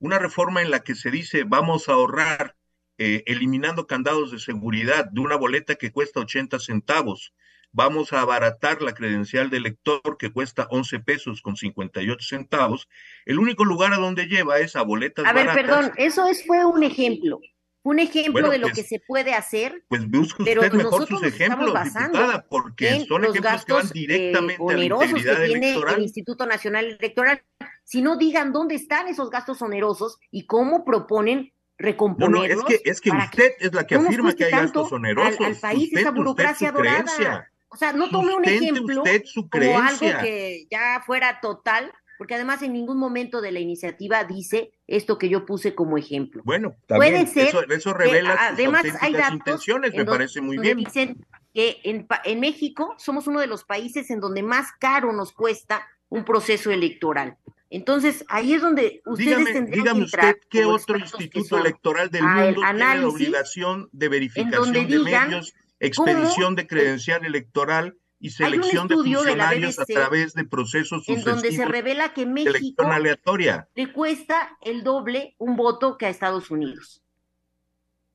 una 0.01 0.19
reforma 0.19 0.61
en 0.61 0.71
la 0.71 0.81
que 0.81 0.95
se 0.95 1.11
dice 1.11 1.45
vamos 1.45 1.89
a 1.89 1.95
ahorrar 1.95 2.57
eh, 2.99 3.23
eliminando 3.25 3.87
candados 3.87 4.33
de 4.33 4.39
seguridad 4.39 5.07
de 5.07 5.21
una 5.21 5.37
boleta 5.37 5.77
que 5.77 5.93
cuesta 5.93 6.21
80 6.21 6.59
centavos, 6.59 7.33
vamos 7.73 8.13
a 8.13 8.21
abaratar 8.21 8.83
la 8.83 8.95
credencial 8.95 9.51
del 9.51 9.65
lector 9.65 10.17
que 10.19 10.33
cuesta 10.33 10.67
11 10.71 11.01
pesos 11.01 11.43
con 11.43 11.57
58 11.57 12.27
centavos, 12.27 12.89
el 13.27 13.39
único 13.39 13.65
lugar 13.65 13.93
a 13.93 13.99
donde 13.99 14.27
lleva 14.27 14.59
es 14.59 14.77
a 14.77 14.83
boletas 14.83 15.27
A 15.27 15.33
ver, 15.33 15.49
perdón, 15.55 15.93
eso 15.97 16.27
es, 16.27 16.45
fue 16.47 16.65
un 16.65 16.83
ejemplo. 16.83 17.41
Un 17.83 17.99
ejemplo 17.99 18.51
de 18.51 18.59
lo 18.59 18.67
pues 18.67 18.75
que 18.75 18.83
se 18.83 19.01
puede 19.01 19.33
hacer. 19.33 19.85
Pues 19.89 20.07
busque 20.07 20.43
usted 20.43 20.73
mejor 20.73 21.07
sus 21.07 21.23
ejemplos, 21.23 21.73
diputada, 21.83 22.47
porque 22.47 23.07
son 23.09 23.25
ejemplos 23.25 23.65
que 23.65 23.73
van 23.73 23.87
eh, 23.87 23.91
directamente 23.95 24.63
a 24.63 24.77
la 24.77 24.85
integridad 24.85 25.37
que 25.39 25.47
tiene 25.47 25.73
el 25.73 26.03
Instituto 26.03 26.45
Nacional 26.45 26.85
Electoral. 26.85 27.43
Si 27.85 28.03
no 28.03 28.19
digan 28.19 28.53
dónde 28.53 28.75
están 28.75 29.09
esos 29.09 29.31
gastos 29.31 29.63
onerosos 29.63 30.19
y 30.31 30.45
cómo 30.45 30.85
proponen 30.85 31.55
recomponerlos. 31.79 32.57
No, 32.57 32.63
no, 32.65 32.69
es 32.69 32.83
que, 32.83 32.91
es 32.91 33.01
que 33.01 33.11
usted 33.11 33.53
es 33.59 33.73
la 33.73 33.87
que 33.87 33.95
afirma 33.95 34.35
que 34.35 34.45
hay 34.45 34.51
gastos 34.51 34.93
onerosos. 34.93 35.41
Al, 35.41 35.57
país 35.57 35.91
esa 35.91 36.11
burocracia 36.11 36.73
dorada. 36.73 37.51
O 37.71 37.77
sea, 37.77 37.93
no 37.93 38.11
tome 38.11 38.35
un 38.35 38.45
ejemplo 38.45 39.05
como 39.51 39.79
algo 39.79 40.01
que 40.21 40.67
ya 40.71 41.03
fuera 41.07 41.41
total, 41.41 41.93
porque 42.19 42.35
además 42.35 42.63
en 42.63 42.73
ningún 42.73 42.99
momento 42.99 43.41
de 43.41 43.53
la 43.53 43.61
iniciativa 43.61 44.25
dice 44.25 44.73
esto 44.87 45.19
que 45.19 45.29
yo 45.29 45.47
puse 45.47 45.75
como 45.75 45.97
ejemplo. 45.97 46.43
Bueno, 46.45 46.75
puede 46.87 47.27
ser. 47.27 47.55
Eso, 47.71 47.95
revela 47.95 48.37
además 48.49 48.85
hay 49.01 49.13
datos 49.13 49.35
intenciones, 49.35 49.95
me 49.95 50.05
parece 50.05 50.41
muy 50.41 50.59
bien. 50.59 50.79
Dicen 50.79 51.25
que 51.55 51.81
en, 51.85 52.07
en 52.25 52.41
México 52.41 52.95
somos 52.99 53.27
uno 53.29 53.41
de 53.41 53.47
los 53.47 53.65
países 53.65 54.11
en 54.11 54.21
donde 54.21 54.43
más 54.43 54.69
caro 54.79 55.13
nos 55.13 55.33
cuesta 55.33 55.87
un 56.09 56.25
proceso 56.25 56.71
electoral. 56.73 57.39
Entonces, 57.71 58.25
ahí 58.29 58.53
es 58.53 58.63
donde 58.63 59.01
ustedes 59.07 59.39
dígame, 59.39 59.53
tendrían 59.53 59.85
dígame 59.85 60.01
que 60.01 60.05
entrar, 60.05 60.35
usted 60.35 60.49
qué 60.51 60.65
otro 60.65 60.99
instituto 60.99 61.59
electoral 61.59 62.11
del 62.11 62.25
mundo 62.25 62.63
tiene 62.63 62.97
la 62.97 63.09
obligación 63.09 63.89
de 63.93 64.09
verificación 64.09 64.73
de 64.73 64.99
medios 64.99 65.55
expedición 65.81 66.55
de 66.55 66.67
credencial 66.67 67.25
electoral 67.25 67.97
y 68.21 68.31
selección 68.31 68.87
de 68.87 68.97
funcionarios 68.97 69.79
a 69.79 69.87
través 69.87 70.35
de 70.35 70.45
procesos 70.45 71.09
en 71.09 71.25
donde 71.25 71.53
se 71.53 71.65
revela 71.65 72.13
que 72.13 72.27
México 72.27 72.85
aleatoria. 72.85 73.69
le 73.75 73.93
cuesta 73.93 74.57
el 74.61 74.85
doble 74.85 75.35
un 75.39 75.57
voto 75.57 75.97
que 75.97 76.07
a 76.07 76.11
Estados 76.11 76.51
Unidos. 76.51 77.03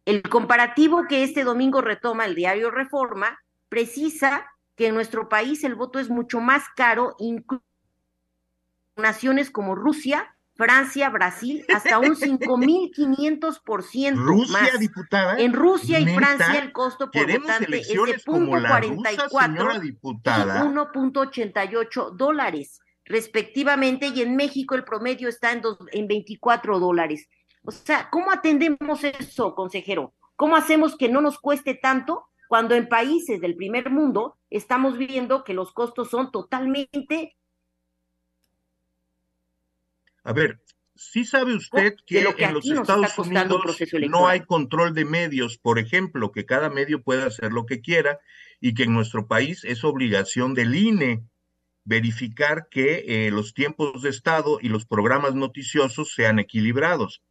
El 0.06 0.22
comparativo 0.22 1.08
que 1.10 1.24
este 1.24 1.44
domingo 1.44 1.82
retoma 1.82 2.26
el 2.26 2.36
diario 2.36 2.70
Reforma 2.70 3.40
precisa 3.68 4.46
que 4.76 4.88
en 4.88 4.94
nuestro 4.94 5.28
país 5.28 5.64
el 5.64 5.74
voto 5.74 5.98
es 5.98 6.10
mucho 6.10 6.40
más 6.40 6.64
caro, 6.76 7.16
incluso 7.18 7.64
naciones 8.96 9.50
como 9.50 9.74
Rusia, 9.74 10.35
Francia, 10.56 11.10
Brasil, 11.10 11.65
hasta 11.73 11.98
un 11.99 12.15
5.500% 12.15 14.15
Rusia, 14.15 14.57
más. 14.57 14.80
diputada. 14.80 15.38
En 15.38 15.52
Rusia 15.52 15.99
y 15.99 16.07
Francia 16.15 16.60
el 16.60 16.72
costo 16.72 17.11
por 17.11 17.30
votante 17.30 17.80
es 17.80 17.90
de 17.90 17.95
0.44 17.95 19.86
y 19.86 19.94
1.88 19.94 22.15
dólares, 22.15 22.80
respectivamente, 23.03 24.07
y 24.07 24.22
en 24.22 24.38
México 24.38 24.76
el 24.76 24.86
promedio 24.86 25.27
está 25.27 25.52
en, 25.52 25.60
dos, 25.61 25.77
en 25.91 26.07
24 26.07 26.80
dólares. 26.80 27.27
O 27.64 27.72
sea, 27.72 28.10
¿cómo 28.10 28.32
atendemos 28.32 29.03
eso, 29.03 29.56
consejero? 29.56 30.14
¿Cómo 30.38 30.56
hacemos 30.56 30.95
que 30.95 31.10
no 31.10 31.19
nos 31.19 31.38
cueste 31.38 31.76
tanto 31.76 32.27
cuando 32.48 32.76
en 32.76 32.88
países 32.88 33.41
del 33.41 33.56
primer 33.56 33.90
mundo 33.90 34.38
estamos 34.49 34.98
viendo 34.98 35.44
que 35.44 35.53
los 35.53 35.73
costos 35.73 36.10
son 36.10 36.32
totalmente 36.32 37.36
a 40.26 40.34
ver, 40.34 40.60
sí 40.95 41.23
sabe 41.23 41.53
usted 41.53 41.95
que, 42.06 42.19
en 42.19 42.53
los 42.53 42.65
Estados 42.65 43.18
Unidos 43.19 43.80
no 44.10 44.27
hay 44.27 44.41
control 44.41 44.93
de 44.93 45.06
medios, 45.06 45.57
por 45.57 45.77
ejemplo, 45.77 46.31
que 46.31 46.45
cada 46.45 46.69
medio 46.69 47.03
puede 47.03 47.23
hacer 47.23 47.53
lo 47.53 47.65
que 47.65 47.80
quiera 47.80 48.19
y 48.60 48.73
que 48.73 48.84
en 48.84 48.93
nuestro 48.93 49.27
país 49.27 49.64
es 49.64 49.84
obligación 49.84 50.56
del 50.56 50.76
INE 50.76 51.23
verificar 51.84 52.68
que 52.69 53.06
eh, 53.07 53.31
los 53.31 53.53
tiempos 53.53 54.02
de 54.02 54.10
Estado 54.10 54.57
y 54.60 54.69
los 54.69 54.85
programas 54.88 55.35
noticiosos 55.35 56.14
sean 56.14 56.39
equilibrados. 56.39 57.22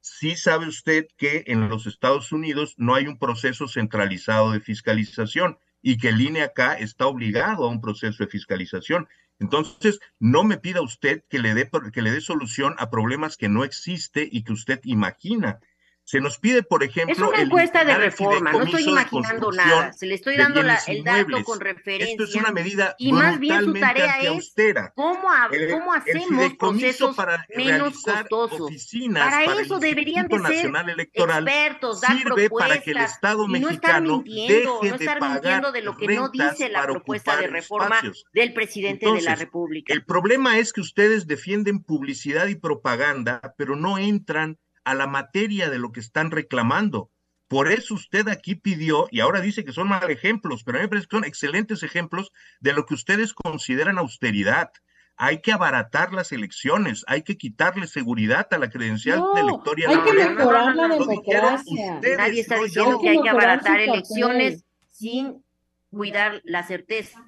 sí 0.00 0.36
sabe 0.36 0.66
usted 0.66 1.06
que 1.18 1.44
en 1.48 1.68
los 1.68 1.86
Estados 1.86 2.32
Unidos 2.32 2.74
no 2.78 2.94
hay 2.94 3.06
un 3.06 3.18
proceso 3.18 3.68
centralizado 3.68 4.52
de 4.52 4.60
fiscalización 4.60 5.58
y 5.82 5.98
que 5.98 6.08
el 6.08 6.20
INE 6.20 6.42
acá 6.42 6.74
está 6.74 7.06
obligado 7.06 7.64
a 7.64 7.68
un 7.68 7.82
proceso 7.82 8.24
de 8.24 8.30
fiscalización. 8.30 9.06
Entonces, 9.40 10.00
no 10.18 10.44
me 10.44 10.58
pida 10.58 10.82
usted 10.82 11.22
que 11.28 11.38
le 11.38 11.54
dé, 11.54 11.70
que 11.92 12.02
le 12.02 12.10
dé 12.10 12.20
solución 12.20 12.74
a 12.78 12.90
problemas 12.90 13.36
que 13.36 13.48
no 13.48 13.64
existe 13.64 14.28
y 14.30 14.42
que 14.42 14.52
usted 14.52 14.80
imagina. 14.84 15.60
Se 16.08 16.22
nos 16.22 16.38
pide, 16.38 16.62
por 16.62 16.82
ejemplo. 16.82 17.12
Es 17.12 17.20
una 17.20 17.42
encuesta 17.42 17.84
de 17.84 17.94
reforma, 17.94 18.50
no 18.50 18.62
estoy 18.62 18.84
imaginando 18.84 19.52
nada. 19.52 19.92
Se 19.92 20.06
le 20.06 20.14
estoy 20.14 20.38
dando 20.38 20.62
la, 20.62 20.80
el 20.86 21.04
dato 21.04 21.44
con 21.44 21.60
referencia. 21.60 22.12
Esto 22.12 22.24
es 22.24 22.34
una 22.34 22.50
medida 22.50 22.94
y 22.96 23.12
más 23.12 23.38
bien 23.38 23.62
su 23.62 23.74
tarea 23.74 24.18
es 24.20 24.54
cómo, 24.94 25.28
el, 25.52 25.70
cómo 25.70 25.92
hacemos 25.92 26.54
procesos 26.54 27.14
para 27.14 27.44
menos 27.54 28.02
costosos. 28.02 28.70
Para, 29.12 29.44
para 29.44 29.60
eso 29.60 29.78
deberían 29.78 30.28
de 30.28 30.38
ser 30.38 30.72
Electoral 30.88 31.46
expertos, 31.46 32.00
dar 32.00 32.16
sirve 32.16 32.48
para 32.48 32.80
que 32.80 32.92
el 32.92 32.96
Estado 32.96 33.44
y 33.46 33.60
no 33.60 33.68
estar 33.68 34.00
mintiendo, 34.00 34.80
deje 34.80 34.88
no 34.88 34.96
estar 34.96 35.20
de 35.20 35.28
mintiendo 35.28 35.72
de 35.72 35.82
lo 35.82 35.94
que 35.94 36.06
no 36.08 36.30
dice 36.30 36.70
la 36.70 36.84
propuesta 36.84 37.36
de 37.36 37.48
reforma 37.48 37.96
espacios. 37.96 38.24
del 38.32 38.54
presidente 38.54 39.04
Entonces, 39.04 39.24
de 39.26 39.30
la 39.30 39.36
República. 39.36 39.92
El 39.92 40.06
problema 40.06 40.56
es 40.58 40.72
que 40.72 40.80
ustedes 40.80 41.26
defienden 41.26 41.82
publicidad 41.82 42.46
y 42.46 42.54
propaganda, 42.54 43.54
pero 43.58 43.76
no 43.76 43.98
entran 43.98 44.58
a 44.90 44.94
la 44.94 45.06
materia 45.06 45.68
de 45.70 45.78
lo 45.78 45.92
que 45.92 46.00
están 46.00 46.30
reclamando. 46.30 47.10
Por 47.48 47.70
eso 47.72 47.94
usted 47.94 48.28
aquí 48.28 48.54
pidió, 48.54 49.08
y 49.10 49.20
ahora 49.20 49.40
dice 49.40 49.64
que 49.64 49.72
son 49.72 49.88
mal 49.88 50.10
ejemplos, 50.10 50.64
pero 50.64 50.76
a 50.76 50.80
mí 50.80 50.84
me 50.84 50.88
parece 50.88 51.06
que 51.08 51.16
son 51.16 51.24
excelentes 51.24 51.82
ejemplos 51.82 52.30
de 52.60 52.72
lo 52.74 52.84
que 52.86 52.94
ustedes 52.94 53.32
consideran 53.32 53.98
austeridad. 53.98 54.70
Hay 55.16 55.40
que 55.40 55.52
abaratar 55.52 56.12
las 56.12 56.30
elecciones, 56.30 57.04
hay 57.08 57.22
que 57.22 57.36
quitarle 57.36 57.86
seguridad 57.86 58.46
a 58.52 58.58
la 58.58 58.70
credencial 58.70 59.18
No, 59.18 59.34
de 59.34 59.40
elector 59.40 59.80
y 59.80 59.84
a 59.84 59.88
hay 59.88 59.96
la 59.96 60.04
que 60.04 60.12
moneda. 60.12 60.30
mejorar 60.30 60.76
la 60.76 60.88
Lo 60.88 60.94
dijeron 61.06 61.08
democracia. 61.08 61.94
ustedes, 61.96 62.18
Nadie 62.18 62.40
está 62.40 62.56
diciendo 62.62 63.00
que 63.00 63.08
hay 63.08 63.20
que 63.22 63.28
abaratar 63.28 63.80
elecciones 63.80 64.64
sin 64.90 65.42
cuidar 65.90 66.40
la 66.44 66.62
certeza, 66.64 67.18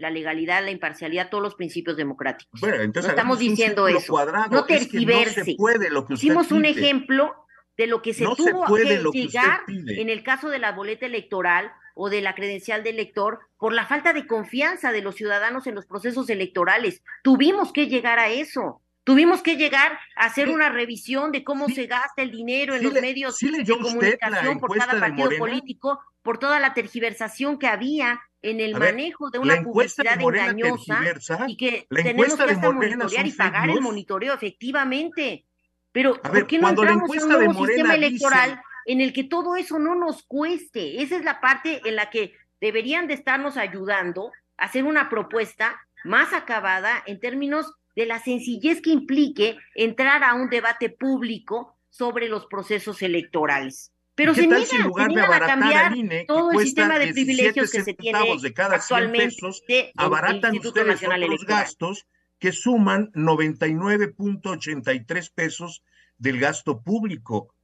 la 0.00 0.10
legalidad, 0.10 0.64
la 0.64 0.70
imparcialidad, 0.70 1.28
todos 1.30 1.42
los 1.42 1.54
principios 1.54 1.96
democráticos. 1.96 2.60
Bueno, 2.60 2.76
entonces 2.82 3.08
no 3.12 3.16
estamos 3.16 3.38
diciendo 3.38 3.86
eso. 3.86 4.12
cuadrado. 4.12 4.48
No 4.50 4.60
Es 4.60 4.64
que 4.66 4.72
no 4.74 4.78
se 4.80 4.88
tergiverse. 4.88 5.54
puede 5.56 5.90
lo 5.90 6.06
que 6.06 6.14
usted 6.14 6.26
Hicimos 6.26 6.50
un 6.50 6.62
pide. 6.62 6.70
ejemplo 6.70 7.34
de 7.76 7.86
lo 7.86 8.02
que 8.02 8.14
se 8.14 8.24
No 8.24 8.34
tuvo 8.34 8.64
que 8.76 8.84
llegar 9.12 9.60
en 9.68 10.08
el 10.10 10.22
caso 10.22 10.48
de 10.48 10.58
la 10.58 10.72
boleta 10.72 11.06
electoral 11.06 11.72
o 11.94 12.08
de 12.08 12.20
la 12.22 12.34
credencial 12.34 12.82
de 12.82 12.90
elector 12.90 13.40
por 13.58 13.72
la 13.72 13.86
falta 13.86 14.12
de 14.12 14.26
confianza 14.26 14.90
de 14.92 15.02
los 15.02 15.14
ciudadanos 15.16 15.66
en 15.66 15.74
los 15.74 15.86
procesos 15.86 16.30
electorales. 16.30 17.02
Tuvimos 17.22 17.72
que 17.72 17.86
llegar 17.88 18.18
a 18.18 18.28
eso. 18.28 18.80
Tuvimos 19.10 19.42
que 19.42 19.56
llegar 19.56 19.98
a 20.14 20.26
hacer 20.26 20.46
Sí. 20.46 20.54
una 20.54 20.68
revisión 20.68 21.32
de 21.32 21.42
cómo 21.42 21.66
Sí. 21.66 21.74
se 21.74 21.86
gasta 21.86 22.22
el 22.22 22.30
dinero 22.30 22.74
en 22.74 22.78
Sí 22.80 22.84
los 22.84 22.94
le- 22.94 23.00
medios 23.00 23.36
de 23.38 23.66
comunicación 23.66 24.60
por 24.60 24.78
cada 24.78 25.00
partido 25.00 25.30
político, 25.36 26.00
por 26.22 26.38
toda 26.38 26.60
la 26.60 26.74
tergiversación 26.74 27.58
que 27.58 27.66
había 27.66 28.20
en 28.40 28.60
el 28.60 28.74
A 28.76 28.78
ver, 28.78 28.94
manejo 28.94 29.28
de 29.30 29.40
una 29.40 29.56
de 29.56 29.62
publicidad 29.62 30.20
engañosa 30.20 31.00
y 31.48 31.56
que 31.56 31.86
La 31.90 32.02
tenemos 32.04 32.36
que 32.36 32.42
hasta 32.44 32.70
monitorear 32.72 33.26
y 33.26 33.32
pagar 33.32 33.68
el 33.70 33.80
monitoreo, 33.80 34.32
efectivamente. 34.32 35.44
Pero, 35.90 36.14
A 36.14 36.22
¿por 36.22 36.30
ver, 36.32 36.46
qué 36.46 36.58
no 36.60 36.68
entramos 36.68 37.10
a 37.16 37.22
un 37.24 37.28
nuevo 37.30 37.66
sistema 37.66 37.94
electoral 37.96 38.50
dice- 38.50 38.62
en 38.86 39.00
el 39.00 39.12
que 39.12 39.24
todo 39.24 39.56
eso 39.56 39.80
no 39.80 39.96
nos 39.96 40.22
cueste? 40.22 41.02
Esa 41.02 41.16
es 41.16 41.24
la 41.24 41.40
parte 41.40 41.80
en 41.84 41.96
la 41.96 42.10
que 42.10 42.32
deberían 42.60 43.08
de 43.08 43.14
estarnos 43.14 43.56
ayudando 43.56 44.30
a 44.56 44.66
hacer 44.66 44.84
una 44.84 45.10
propuesta 45.10 45.80
más 46.04 46.32
acabada 46.32 47.02
en 47.06 47.18
términos 47.18 47.74
de 47.96 48.06
la 48.06 48.22
sencillez 48.22 48.80
que 48.80 48.90
implique 48.90 49.58
entrar 49.74 50.22
a 50.24 50.34
un 50.34 50.48
debate 50.48 50.88
público 50.90 51.76
sobre 51.88 52.28
los 52.28 52.46
procesos 52.46 53.02
electorales. 53.02 53.92
Pero 54.14 54.32
¿Qué 54.34 54.42
se 54.42 54.48
tal 54.48 54.60
niegan, 54.60 54.70
si 54.70 54.76
en 54.76 54.82
lugar 54.82 55.10
se 55.10 55.16
de 55.16 55.22
a 55.22 55.40
cambiar 55.40 55.96
INE, 55.96 56.26
todo 56.26 56.52
el 56.52 56.58
sistema 56.60 56.98
de 56.98 57.06
17 57.06 57.24
privilegios 57.24 57.70
que 57.70 57.82
se 57.82 57.94
tiene 57.94 58.18
de 58.18 58.52
cada 58.52 58.78
100 58.78 58.80
actualmente 58.80 59.36
pesos, 59.36 59.62
del 59.66 59.92
abaratan 59.96 60.58
ustedes 60.58 60.86
Nacional 60.86 61.22
otros 61.22 61.40
Electoral. 61.40 61.62
gastos 61.62 62.06
que 62.38 62.52
suman 62.52 63.10
99.83 63.12 65.32
pesos 65.34 65.82
del 66.18 66.38
gasto 66.38 66.82
público. 66.82 67.54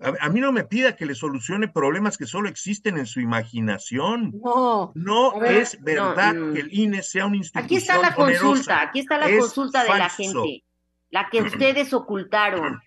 A, 0.00 0.26
a 0.26 0.28
mí 0.28 0.40
no 0.40 0.52
me 0.52 0.64
pida 0.64 0.94
que 0.96 1.06
le 1.06 1.14
solucione 1.14 1.68
problemas 1.68 2.16
que 2.16 2.26
solo 2.26 2.48
existen 2.48 2.98
en 2.98 3.06
su 3.06 3.20
imaginación. 3.20 4.32
No, 4.42 4.92
No 4.94 5.38
ver, 5.40 5.56
es 5.62 5.82
verdad 5.82 6.34
no, 6.34 6.46
mm. 6.46 6.54
que 6.54 6.60
el 6.60 6.72
INE 6.72 7.02
sea 7.02 7.26
una 7.26 7.36
institución 7.36 7.64
Aquí 7.64 7.76
está 7.76 7.98
la 7.98 8.14
onerosa. 8.16 8.44
consulta, 8.44 8.80
aquí 8.82 8.98
está 9.00 9.18
la 9.18 9.28
Es 9.28 9.40
consulta 9.40 9.82
de 9.84 9.88
la 9.98 10.08
gente, 10.08 10.64
la 11.10 11.28
que 11.30 11.42
ustedes 11.42 11.92
ocultaron. 11.92 12.80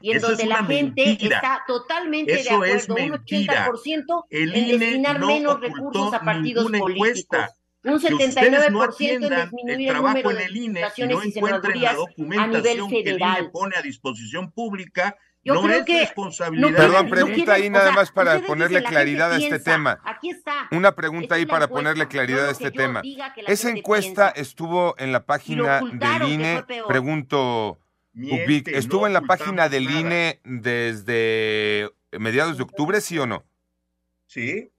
Y 0.00 0.12
en 0.12 0.18
Eso 0.18 0.28
donde 0.28 0.46
la 0.46 0.64
gente 0.64 1.04
mentira. 1.06 1.36
está 1.36 1.64
totalmente 1.66 2.32
de 2.32 2.40
Eso 2.40 2.64
es 2.64 2.84
acuerdo, 2.88 3.04
un 3.04 3.10
mentira. 3.10 3.66
80% 3.68 4.24
El 4.30 4.54
en 4.54 4.64
INE 4.64 4.78
destinar 4.78 5.20
no 5.20 5.26
menos 5.26 5.60
recursos 5.60 6.14
a 6.14 6.20
partidos 6.20 6.64
políticos. 6.64 6.96
encuesta. 6.96 7.54
Un 7.84 8.00
Que 8.00 8.06
79% 8.08 8.88
ustedes 8.88 9.20
no 9.20 9.26
en 9.58 9.68
el 9.70 9.80
el 9.80 9.88
trabajo 9.88 10.08
número 10.08 10.30
en 10.30 10.36
de 10.36 10.44
el 10.44 10.56
INE 10.56 10.80
y 10.96 11.02
no 11.06 11.22
encuentren 11.22 11.82
la 11.82 11.90
senadurías 11.92 11.92
a 12.36 12.46
nivel 12.46 12.76
documentación 12.76 12.90
que 12.90 13.00
el 13.10 13.20
INE 13.20 13.48
pone 13.50 13.76
a 13.76 13.82
disposición 13.82 14.52
pública, 14.52 15.16
Yo 15.48 15.54
no 15.54 15.62
creo 15.62 15.78
es 15.80 15.84
que 15.84 16.00
responsabilidad. 16.00 16.70
no 16.70 16.76
Perdón, 16.76 17.10
pregunta 17.10 17.34
quieren- 17.34 17.50
ahí 17.54 17.66
o 17.66 17.70
nada 17.70 17.84
sea, 17.86 17.94
más 17.94 18.12
para 18.12 18.40
ponerle 18.40 18.82
claridad 18.84 19.32
a 19.32 19.36
este 19.36 19.48
piensa. 19.48 19.64
tema. 19.72 20.00
Aquí 20.04 20.30
está. 20.30 20.68
Una 20.70 20.94
pregunta 20.94 21.34
ahí 21.34 21.46
para 21.46 21.64
encuesta, 21.64 21.74
ponerle 21.74 22.04
no 22.04 22.08
claridad 22.10 22.48
a 22.48 22.50
este 22.52 22.70
tema. 22.70 23.02
Esa 23.46 23.70
encuesta 23.70 24.32
piensa. 24.32 24.40
estuvo 24.50 24.94
en 24.98 25.12
la 25.12 25.24
página 25.26 25.80
del 25.80 26.22
INE. 26.28 26.62
peor. 26.66 26.86
Pregunto, 26.86 27.78
Miente, 28.12 28.44
Ubic, 28.46 28.68
¿estuvo 28.68 29.00
no 29.02 29.06
en 29.08 29.12
la 29.12 29.20
página 29.22 29.68
del 29.68 29.84
nada. 29.84 30.00
INE 30.00 30.40
desde 30.44 31.90
mediados 32.12 32.56
de 32.56 32.62
octubre, 32.62 33.00
sí 33.00 33.18
o 33.18 33.26
no? 33.26 33.44
Sí. 34.26 34.70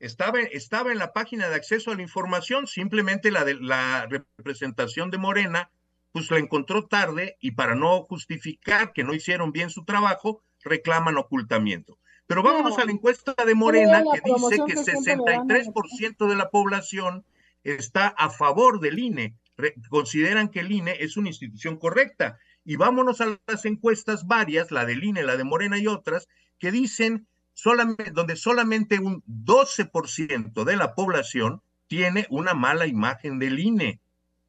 Estaba, 0.00 0.40
estaba 0.40 0.92
en 0.92 0.98
la 0.98 1.12
página 1.12 1.48
de 1.48 1.54
acceso 1.54 1.90
a 1.90 1.94
la 1.94 2.02
información, 2.02 2.66
simplemente 2.66 3.30
la 3.30 3.44
de 3.44 3.54
la 3.54 4.06
representación 4.10 5.10
de 5.10 5.18
Morena, 5.18 5.70
pues 6.14 6.30
la 6.30 6.38
encontró 6.38 6.86
tarde 6.86 7.36
y 7.40 7.50
para 7.50 7.74
no 7.74 8.04
justificar 8.04 8.92
que 8.92 9.02
no 9.02 9.14
hicieron 9.14 9.50
bien 9.50 9.68
su 9.68 9.84
trabajo, 9.84 10.44
reclaman 10.62 11.16
ocultamiento. 11.18 11.98
Pero 12.28 12.44
vámonos 12.44 12.76
No. 12.78 12.82
a 12.82 12.86
la 12.86 12.92
encuesta 12.92 13.34
de 13.44 13.54
Morena 13.56 14.00
que 14.14 14.20
dice 14.24 14.56
que 14.64 14.74
que 14.74 14.76
siempre 14.94 15.16
le 15.16 15.32
dan 15.32 15.50
a 15.50 15.54
los- 15.54 15.66
63% 15.66 16.28
de 16.28 16.36
la 16.36 16.50
población 16.50 17.24
está 17.64 18.06
a 18.06 18.30
favor 18.30 18.78
del 18.78 19.00
INE, 19.00 19.34
Re- 19.56 19.74
consideran 19.88 20.48
que 20.48 20.60
el 20.60 20.70
INE 20.72 20.96
es 21.00 21.16
una 21.16 21.28
institución 21.28 21.76
correcta. 21.78 22.38
Y 22.64 22.76
vámonos 22.76 23.20
a 23.20 23.36
las 23.46 23.64
encuestas 23.64 24.26
varias, 24.26 24.70
la 24.70 24.84
del 24.86 25.02
INE, 25.04 25.22
la 25.24 25.36
de 25.36 25.44
Morena 25.44 25.78
y 25.78 25.86
otras, 25.88 26.28
que 26.60 26.70
dicen 26.70 27.26
solamente, 27.54 28.10
donde 28.12 28.36
solamente 28.36 28.98
un 29.00 29.22
12% 29.26 30.64
de 30.64 30.76
la 30.76 30.94
población 30.94 31.60
tiene 31.88 32.26
una 32.30 32.54
mala 32.54 32.86
imagen 32.86 33.38
del 33.40 33.58
INE. 33.58 34.00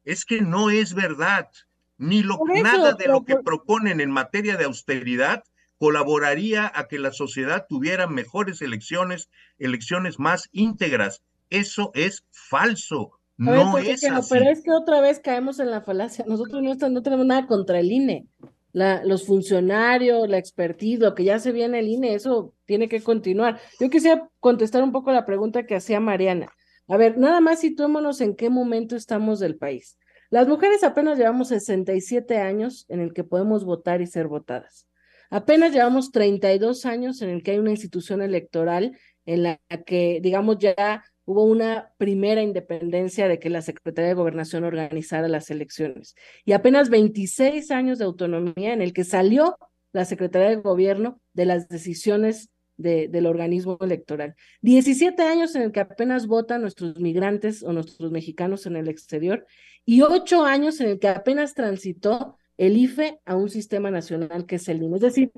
Es 0.06 0.24
que 0.24 0.40
no 0.40 0.70
es 0.70 0.94
verdad. 0.94 1.50
Ni 1.98 2.22
lo, 2.22 2.38
eso, 2.54 2.62
nada 2.62 2.90
de 2.92 2.96
pero 2.96 3.12
lo 3.14 3.24
que 3.24 3.36
proponen 3.36 4.00
en 4.00 4.10
materia 4.10 4.56
de 4.56 4.64
austeridad 4.64 5.44
colaboraría 5.78 6.70
a 6.74 6.88
que 6.88 6.98
la 6.98 7.12
sociedad 7.12 7.66
tuviera 7.68 8.06
mejores 8.06 8.62
elecciones, 8.62 9.28
elecciones 9.58 10.18
más 10.18 10.48
íntegras. 10.52 11.22
Eso 11.50 11.90
es 11.94 12.24
falso. 12.30 13.12
Ver, 13.36 13.56
No 13.56 13.72
pues, 13.72 13.88
es 13.88 14.00
que 14.00 14.10
no, 14.10 14.18
así. 14.18 14.28
pero 14.30 14.50
es 14.50 14.62
que 14.62 14.72
otra 14.72 15.00
vez 15.00 15.20
caemos 15.20 15.58
en 15.58 15.70
la 15.70 15.82
falacia. 15.82 16.24
Nosotros 16.26 16.62
no, 16.62 17.02
tenemos 17.02 17.26
nada 17.26 17.46
contra 17.46 17.78
el 17.80 17.92
INE. 17.92 18.26
La, 18.72 19.02
los 19.04 19.26
funcionarios, 19.26 20.28
la 20.28 20.38
expertise, 20.38 21.00
lo 21.00 21.14
que 21.14 21.24
ya 21.24 21.38
se 21.38 21.52
viene 21.52 21.78
el 21.78 21.88
INE, 21.88 22.14
eso 22.14 22.54
tiene 22.66 22.88
que 22.88 23.02
continuar. 23.02 23.58
Yo 23.80 23.88
quisiera 23.88 24.28
contestar 24.38 24.82
un 24.82 24.92
poco 24.92 25.12
la 25.12 25.24
pregunta 25.24 25.64
que 25.66 25.76
hacía 25.76 25.98
Mariana. 25.98 26.52
A 26.88 26.96
ver, 26.96 27.18
nada 27.18 27.40
más 27.40 27.60
situémonos 27.60 28.20
en 28.20 28.36
qué 28.36 28.50
momento 28.50 28.96
estamos 28.96 29.40
del 29.40 29.56
país. 29.56 29.98
Las 30.30 30.48
mujeres 30.48 30.82
apenas 30.82 31.18
llevamos 31.18 31.48
67 31.48 32.38
años 32.38 32.84
en 32.88 33.00
el 33.00 33.12
que 33.12 33.24
podemos 33.24 33.64
votar 33.64 34.00
y 34.00 34.06
ser 34.06 34.28
votadas. 34.28 34.86
Apenas 35.30 35.72
llevamos 35.72 36.12
32 36.12 36.86
años 36.86 37.22
en 37.22 37.30
el 37.30 37.42
que 37.42 37.52
hay 37.52 37.58
una 37.58 37.70
institución 37.70 38.22
electoral 38.22 38.96
en 39.24 39.42
la 39.42 39.60
que, 39.84 40.20
digamos, 40.22 40.58
ya 40.58 41.04
hubo 41.24 41.44
una 41.44 41.92
primera 41.98 42.42
independencia 42.42 43.26
de 43.26 43.40
que 43.40 43.50
la 43.50 43.62
Secretaría 43.62 44.08
de 44.08 44.14
Gobernación 44.14 44.62
organizara 44.62 45.26
las 45.26 45.50
elecciones. 45.50 46.14
Y 46.44 46.52
apenas 46.52 46.88
26 46.88 47.70
años 47.72 47.98
de 47.98 48.04
autonomía 48.04 48.72
en 48.72 48.82
el 48.82 48.92
que 48.92 49.02
salió 49.02 49.58
la 49.92 50.04
Secretaría 50.04 50.50
de 50.50 50.56
Gobierno 50.56 51.20
de 51.32 51.46
las 51.46 51.68
decisiones 51.68 52.50
de, 52.76 53.08
del 53.08 53.26
organismo 53.26 53.78
electoral. 53.80 54.34
17 54.62 55.22
años 55.22 55.54
en 55.54 55.62
el 55.62 55.72
que 55.72 55.80
apenas 55.80 56.26
votan 56.26 56.62
nuestros 56.62 56.98
migrantes 56.98 57.62
o 57.62 57.72
nuestros 57.72 58.10
mexicanos 58.10 58.66
en 58.66 58.76
el 58.76 58.88
exterior 58.88 59.46
y 59.84 60.02
8 60.02 60.44
años 60.44 60.80
en 60.80 60.88
el 60.90 60.98
que 60.98 61.08
apenas 61.08 61.54
transitó 61.54 62.36
el 62.56 62.76
IFE 62.76 63.20
a 63.24 63.36
un 63.36 63.50
sistema 63.50 63.90
nacional 63.90 64.46
que 64.46 64.56
es 64.56 64.68
el 64.68 64.82
INE. 64.82 64.96
Es 64.96 65.02
decir, 65.02 65.30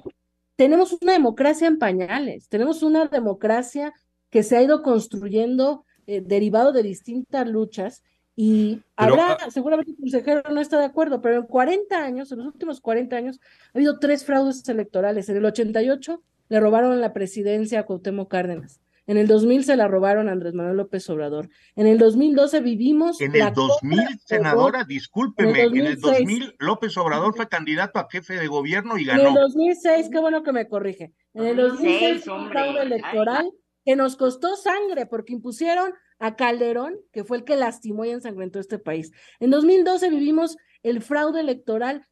tenemos 0.57 0.97
una 1.01 1.13
democracia 1.13 1.69
en 1.69 1.79
pañales, 1.79 2.49
tenemos 2.49 2.83
una 2.83 3.07
democracia 3.07 3.93
que 4.31 4.43
se 4.43 4.57
ha 4.57 4.63
ido 4.63 4.83
construyendo 4.83 5.85
eh, 6.07 6.23
derivado 6.25 6.73
de 6.73 6.83
distintas 6.83 7.47
luchas 7.49 8.03
Y 8.35 8.83
Pero, 8.97 9.15
habrá, 9.15 9.33
ah- 9.33 9.51
seguramente 9.51 9.91
el 9.93 9.97
consejero 9.99 10.43
no 10.53 10.61
está 10.61 10.79
de 10.79 10.85
acuerdo, 10.87 11.21
pero 11.21 11.37
en 11.41 11.47
40 11.47 11.97
años, 12.03 12.31
en 12.31 12.39
los 12.39 12.47
últimos 12.47 12.81
40 12.81 13.17
años, 13.17 13.41
ha 13.75 13.79
habido 13.79 13.99
tres 13.99 14.25
fraudes 14.25 14.67
electorales. 14.69 15.29
En 15.29 15.37
el 15.37 15.45
88 15.45 16.23
le 16.49 16.61
robaron 16.61 17.01
la 17.01 17.13
presidencia 17.13 17.81
a 17.81 17.87
Cuauhtémoc 17.87 18.31
Cárdenas. 18.31 18.81
En 19.07 19.17
el 19.17 19.27
2000 19.27 19.65
se 19.65 19.77
la 19.77 19.89
robaron 19.89 20.29
a 20.29 20.33
Andrés 20.33 20.53
Manuel 20.53 20.77
López 20.77 21.09
Obrador. 21.09 21.49
En 21.77 21.87
el 21.87 21.97
2012 21.97 22.61
vivimos 22.61 23.19
En 23.23 23.33
la 23.33 23.49
el 23.49 23.55
2000, 23.55 23.99
compra 23.99 24.15
de 24.15 24.19
senadora, 24.23 24.85
discúlpeme, 24.85 25.51
En 25.51 25.57
el 25.57 25.79
en 25.79 25.87
el 25.87 26.01
2006. 26.01 26.29
2000 26.29 26.57
López 26.59 26.97
Obrador 26.99 27.35
fue 27.35 27.49
candidato 27.49 27.99
a 27.99 28.09
jefe 28.11 28.35
de 28.35 28.47
gobierno 28.49 28.99
y 28.99 29.05
En 29.05 29.19
el 29.19 29.25
ganó. 29.25 29.41
2006, 29.41 30.11
qué 30.13 30.19
bueno 30.19 30.43
que 30.43 30.53
me 30.53 30.69
corrige. 30.69 31.15
En 31.33 31.47
el 31.47 31.57
2006 31.57 32.01
2006, 32.01 32.25
fue 32.25 32.35
un 32.35 32.49
fraude 32.51 32.83
electoral 32.83 33.51
que 33.87 33.97
nos 33.97 34.17
costó 34.17 34.57
sangre 34.57 35.07
porque 35.07 35.33
impusieron 35.33 35.95
a 36.19 36.37
Calderón, 36.37 36.97
que 37.11 37.25
fue 37.25 37.39
el 37.39 37.45
que 37.45 37.57
lastimó 37.57 38.05
y 38.05 38.11
ensangrentó 38.11 38.61
este 38.61 38.79
país. 38.79 39.11
En 39.41 39.49
2012 39.49 40.11
vivimos 40.11 40.59
el 40.83 41.01
fraude 41.01 41.41
electoral 41.41 42.07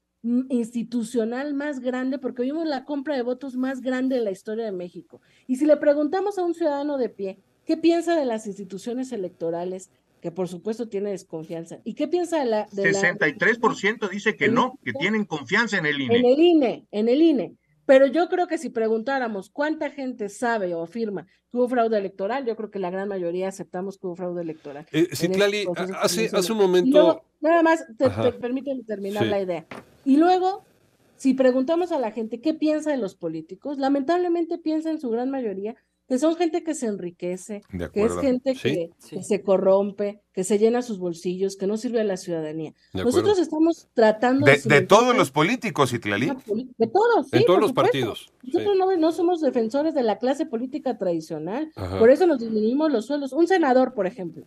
institucional 0.50 1.54
más 1.54 1.80
grande 1.80 2.18
porque 2.18 2.42
vimos 2.42 2.66
la 2.66 2.84
compra 2.84 3.16
de 3.16 3.22
votos 3.22 3.56
más 3.56 3.80
grande 3.80 4.16
de 4.16 4.22
la 4.22 4.30
historia 4.30 4.64
de 4.64 4.72
México. 4.72 5.20
Y 5.46 5.56
si 5.56 5.66
le 5.66 5.76
preguntamos 5.76 6.38
a 6.38 6.44
un 6.44 6.54
ciudadano 6.54 6.98
de 6.98 7.08
pie, 7.08 7.38
¿qué 7.64 7.76
piensa 7.76 8.16
de 8.16 8.24
las 8.24 8.46
instituciones 8.46 9.12
electorales? 9.12 9.90
Que 10.20 10.32
por 10.32 10.48
supuesto 10.48 10.88
tiene 10.88 11.10
desconfianza. 11.10 11.78
¿Y 11.84 11.94
qué 11.94 12.08
piensa 12.08 12.38
de 12.40 12.46
la... 12.46 12.66
De 12.72 12.90
la 12.90 13.00
63% 13.00 14.08
dice 14.10 14.34
que 14.36 14.48
no, 14.48 14.78
que 14.84 14.92
tienen 14.92 15.24
confianza 15.24 15.78
en 15.78 15.86
el 15.86 15.96
en 15.96 16.02
INE. 16.12 16.32
el 16.32 16.40
INE, 16.40 16.86
en 16.90 17.08
el 17.08 17.22
INE. 17.22 17.54
Pero 17.84 18.06
yo 18.06 18.28
creo 18.28 18.48
que 18.48 18.58
si 18.58 18.68
preguntáramos 18.70 19.48
cuánta 19.50 19.90
gente 19.90 20.28
sabe 20.28 20.74
o 20.74 20.82
afirma 20.82 21.26
que 21.52 21.56
hubo 21.58 21.68
fraude 21.68 21.96
electoral, 21.98 22.44
yo 22.44 22.56
creo 22.56 22.70
que 22.72 22.80
la 22.80 22.90
gran 22.90 23.08
mayoría 23.08 23.46
aceptamos 23.48 23.96
que 23.98 24.08
hubo 24.08 24.16
fraude 24.16 24.42
electoral. 24.42 24.86
Eh, 24.90 25.06
en 25.08 25.16
Citlali, 25.16 25.58
este 25.58 25.92
hace, 26.00 26.30
hace 26.32 26.50
un 26.52 26.58
momento... 26.58 26.90
luego, 26.98 27.24
nada 27.40 27.62
más, 27.62 27.84
te, 27.96 28.08
te- 28.10 28.32
permíteme 28.32 28.82
terminar 28.82 29.22
Sí. 29.22 29.28
la 29.30 29.40
idea. 29.40 29.66
Y 30.06 30.16
luego, 30.16 30.64
si 31.16 31.34
preguntamos 31.34 31.92
a 31.92 31.98
la 31.98 32.12
gente 32.12 32.40
qué 32.40 32.54
piensa 32.54 32.90
de 32.92 32.96
los 32.96 33.14
políticos, 33.16 33.76
lamentablemente 33.78 34.56
piensa 34.56 34.90
en 34.90 35.00
su 35.00 35.10
gran 35.10 35.30
mayoría 35.30 35.74
que 36.08 36.20
son 36.20 36.36
gente 36.36 36.62
que 36.62 36.72
se 36.74 36.86
enriquece, 36.86 37.62
De 37.72 37.90
que 37.90 38.04
es 38.04 38.16
gente 38.20 38.54
Sí. 38.54 38.60
que, 38.62 38.90
que 39.10 39.22
se 39.24 39.42
corrompe, 39.42 40.22
que 40.32 40.44
se 40.44 40.56
llena 40.56 40.80
sus 40.80 41.00
bolsillos, 41.00 41.56
que 41.56 41.66
no 41.66 41.76
sirve 41.76 42.00
a 42.00 42.04
la 42.04 42.16
ciudadanía. 42.16 42.72
De 42.94 43.02
Nosotros 43.02 43.40
estamos 43.40 43.88
tratando 43.92 44.46
De, 44.46 44.60
de 44.64 44.82
todos 44.82 45.16
los 45.16 45.32
políticos, 45.32 45.92
Itlali. 45.92 46.26
De 46.78 46.86
todos, 46.86 47.26
sí, 47.32 47.44
todos 47.44 47.58
los 47.58 47.70
supuesto. 47.70 47.74
partidos. 47.74 48.32
sí. 48.44 48.50
Nosotros 48.52 48.76
no, 48.78 48.96
no 48.96 49.10
somos 49.10 49.40
defensores 49.40 49.94
de 49.94 50.04
la 50.04 50.18
clase 50.18 50.46
política 50.46 50.96
tradicional, 50.96 51.72
Ajá. 51.74 51.98
por 51.98 52.10
eso 52.10 52.24
nos 52.28 52.38
disminuimos 52.38 52.92
los 52.92 53.06
sueldos. 53.06 53.32
Un 53.32 53.48
senador, 53.48 53.92
por 53.92 54.06
ejemplo, 54.06 54.46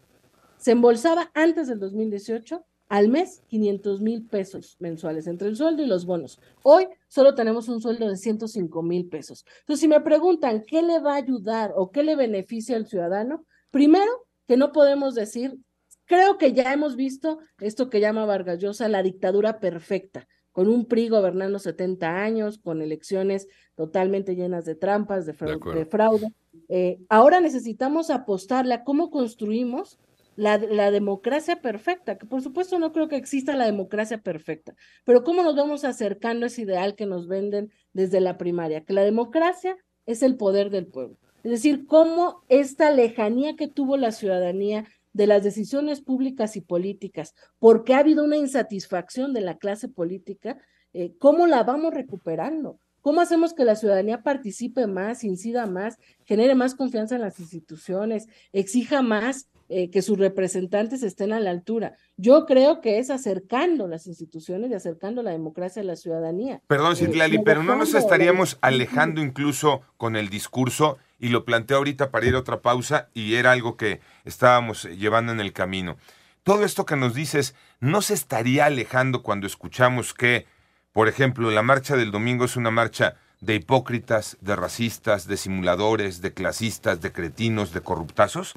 se 0.57 0.72
embolsaba 0.72 1.30
antes 1.34 1.68
del 1.68 1.80
2018 1.80 2.64
al 2.90 3.07
mes 3.07 3.44
500 3.48 4.02
mil 4.02 4.26
pesos 4.26 4.76
mensuales 4.80 5.28
entre 5.28 5.48
el 5.48 5.56
sueldo 5.56 5.84
y 5.84 5.86
los 5.86 6.06
bonos. 6.06 6.41
Hoy 6.64 6.88
solo 7.07 7.36
tenemos 7.36 7.70
un 7.70 7.82
sueldo 7.82 8.10
de 8.10 8.18
105 8.18 8.82
mil 8.82 9.07
pesos. 9.07 9.45
Entonces, 9.61 9.82
si 9.82 9.88
me 9.88 10.02
preguntan 10.02 10.64
qué 10.66 10.82
le 10.82 10.99
va 10.99 11.14
a 11.14 11.18
ayudar 11.18 11.72
o 11.76 11.91
qué 11.91 12.03
le 12.03 12.16
beneficia 12.16 12.76
al 12.76 12.88
ciudadano, 12.88 13.45
primero 13.70 14.11
que 14.48 14.57
no 14.57 14.72
podemos 14.72 15.14
decir, 15.14 15.60
creo 16.06 16.40
que 16.40 16.53
ya 16.53 16.74
hemos 16.74 16.95
visto 16.95 17.40
esto 17.60 17.90
que 17.91 17.99
llama 17.99 18.26
Vargas 18.26 18.57
Llosa 18.57 18.90
la 18.90 19.03
dictadura 19.03 19.60
perfecta 19.60 20.28
con 20.52 20.68
un 20.68 20.86
PRI 20.86 21.10
gobernando 21.10 21.60
70 21.60 22.22
años, 22.22 22.57
con 22.57 22.82
elecciones 22.82 23.48
totalmente 23.76 24.36
llenas 24.36 24.66
de 24.66 24.76
trampas, 24.76 25.28
de, 25.28 25.34
fraude. 25.34 26.34
Eh, 26.68 26.99
ahora 27.07 27.40
necesitamos 27.40 28.10
apostarle 28.10 28.74
a 28.74 28.84
cómo 28.84 29.11
construimos 29.11 29.99
la, 30.40 30.91
democracia 30.91 31.61
perfecta, 31.61 32.18
que 32.18 32.26
por 32.26 32.41
supuesto 32.41 32.80
no 32.80 32.94
creo 32.94 33.10
que 33.10 33.18
exista 33.18 33.57
la 33.57 33.66
democracia 33.66 34.20
perfecta, 34.20 34.74
pero 35.03 35.24
cómo 35.24 35.44
nos 35.44 35.56
vamos 35.56 35.84
acercando 35.84 36.45
a 36.45 36.48
ese 36.48 36.61
ideal 36.61 36.95
que 36.95 37.06
nos 37.06 37.28
venden 37.28 37.72
desde 37.91 38.22
la 38.22 38.38
primaria, 38.38 38.86
que 38.86 38.94
la 38.94 39.03
democracia 39.03 39.76
es 40.06 40.24
el 40.24 40.38
poder 40.38 40.70
del 40.70 40.88
pueblo. 40.88 41.18
Es 41.44 41.52
decir, 41.52 41.86
cómo 41.86 42.44
esta 42.48 42.90
lejanía 42.90 43.57
que 43.57 43.68
tuvo 43.68 43.98
la 43.98 44.11
ciudadanía 44.11 44.86
de 45.11 45.28
las 45.28 45.44
decisiones 45.44 46.02
públicas 46.02 46.56
y 46.56 46.61
políticas, 46.61 47.34
porque 47.60 47.94
ha 47.94 47.99
habido 47.99 48.24
una 48.24 48.38
insatisfacción 48.38 49.34
de 49.34 49.41
la 49.41 49.57
clase 49.57 49.90
política, 49.90 50.57
eh, 50.94 51.14
¿cómo 51.20 51.48
la 51.48 51.64
vamos 51.64 51.94
recuperando? 51.94 52.80
¿Cómo 53.02 53.20
hacemos 53.20 53.53
que 53.53 53.66
la 53.66 53.76
ciudadanía 53.76 54.24
participe 54.24 54.88
más, 54.88 55.26
incida 55.26 55.66
más, 55.66 55.98
genere 56.26 56.56
más 56.56 56.76
confianza 56.76 57.16
en 57.16 57.22
las 57.22 57.40
instituciones, 57.40 58.28
exija 58.53 59.02
más 59.02 59.49
eh, 59.70 59.90
que 59.90 60.02
sus 60.02 60.18
representantes 60.18 61.04
estén 61.04 61.32
a 61.32 61.40
la 61.40 61.52
altura? 61.52 61.94
Yo 62.18 62.46
creo 62.46 62.82
que 62.82 63.00
es 63.00 63.10
acercando 63.10 63.88
las 63.88 64.08
instituciones 64.08 64.72
y 64.72 64.74
acercando 64.74 65.24
la 65.24 65.32
democracia 65.32 65.82
a 65.82 65.86
la 65.86 65.96
ciudadanía. 65.96 66.62
Perdón, 66.68 66.94
Eh, 66.94 66.96
Citlali, 66.98 67.40
pero 67.40 67.64
no 67.64 67.76
nos 67.76 67.94
estaríamos 67.94 68.50
discusión. 68.50 68.74
alejando 68.74 69.22
incluso 69.22 69.82
con 69.98 70.16
el 70.16 70.30
discurso, 70.30 70.98
y 71.20 71.30
lo 71.30 71.46
planteo 71.46 71.78
ahorita 71.78 72.12
para 72.12 72.26
ir 72.26 72.36
a 72.36 72.40
otra 72.40 72.62
pausa, 72.62 73.10
y 73.14 73.36
era 73.36 73.52
algo 73.52 73.78
que 73.78 74.00
estábamos 74.26 74.86
eh, 74.86 74.98
llevando 74.98 75.32
en 75.32 75.40
el 75.40 75.54
camino. 75.54 75.98
Todo 76.44 76.64
esto 76.66 76.86
que 76.86 76.96
nos 76.96 77.14
dices, 77.14 77.54
¿no 77.80 78.02
se 78.02 78.14
estaría 78.14 78.66
alejando 78.66 79.22
cuando 79.22 79.46
escuchamos 79.46 80.14
que, 80.14 80.46
por 80.94 81.08
ejemplo, 81.08 81.52
la 81.52 81.62
marcha 81.62 81.96
del 81.96 82.12
domingo 82.12 82.46
es 82.46 82.56
una 82.56 82.72
marcha 82.72 83.16
de 83.41 83.56
hipócritas, 83.56 84.38
de 84.41 84.56
racistas, 84.56 85.28
de 85.28 85.38
simuladores, 85.38 86.22
de 86.22 86.34
clasistas, 86.34 87.02
de 87.02 87.12
cretinos, 87.12 87.72
de 87.74 87.82
corruptazos? 87.82 88.54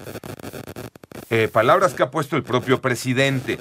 Eh, 1.34 1.48
palabras 1.48 1.94
que 1.94 2.02
ha 2.02 2.10
puesto 2.10 2.36
el 2.36 2.42
propio 2.42 2.82
presidente. 2.82 3.59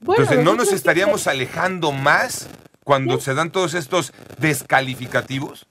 Bueno, 0.00 0.22
Entonces, 0.22 0.42
¿no 0.42 0.54
nos 0.54 0.72
estaríamos 0.72 1.26
alejando 1.26 1.92
más 1.92 2.48
cuando 2.82 3.20
se 3.20 3.34
dan 3.34 3.52
todos 3.52 3.74
estos 3.74 4.14
descalificativos? 4.38 5.66